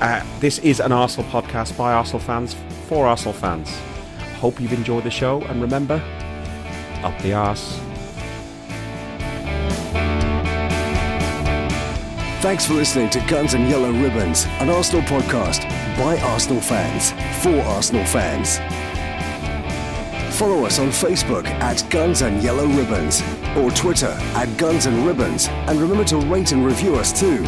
uh, 0.00 0.22
this 0.40 0.58
is 0.58 0.80
an 0.80 0.92
Arsenal 0.92 1.28
podcast 1.30 1.76
by 1.76 1.92
Arsenal 1.92 2.20
fans 2.20 2.54
for 2.88 3.06
Arsenal 3.06 3.32
fans. 3.32 3.74
Hope 4.38 4.60
you've 4.60 4.72
enjoyed 4.72 5.04
the 5.04 5.10
show, 5.10 5.40
and 5.42 5.62
remember, 5.62 6.02
up 7.02 7.18
the 7.22 7.32
arse. 7.32 7.80
Thanks 12.42 12.66
for 12.66 12.74
listening 12.74 13.08
to 13.10 13.20
Guns 13.26 13.54
and 13.54 13.68
Yellow 13.68 13.90
Ribbons, 13.90 14.44
an 14.60 14.68
Arsenal 14.68 15.02
podcast 15.02 15.66
by 15.98 16.18
Arsenal 16.20 16.60
fans 16.60 17.12
for 17.42 17.58
Arsenal 17.62 18.04
fans. 18.04 18.58
Follow 20.36 20.66
us 20.66 20.78
on 20.78 20.88
Facebook 20.88 21.46
at 21.46 21.82
Guns 21.88 22.20
and 22.20 22.42
Yellow 22.42 22.66
Ribbons 22.66 23.22
or 23.56 23.70
Twitter 23.70 24.14
at 24.34 24.54
Guns 24.58 24.84
and 24.84 25.06
Ribbons, 25.06 25.48
and 25.48 25.80
remember 25.80 26.04
to 26.04 26.18
rate 26.18 26.52
and 26.52 26.62
review 26.62 26.96
us 26.96 27.18
too. 27.18 27.42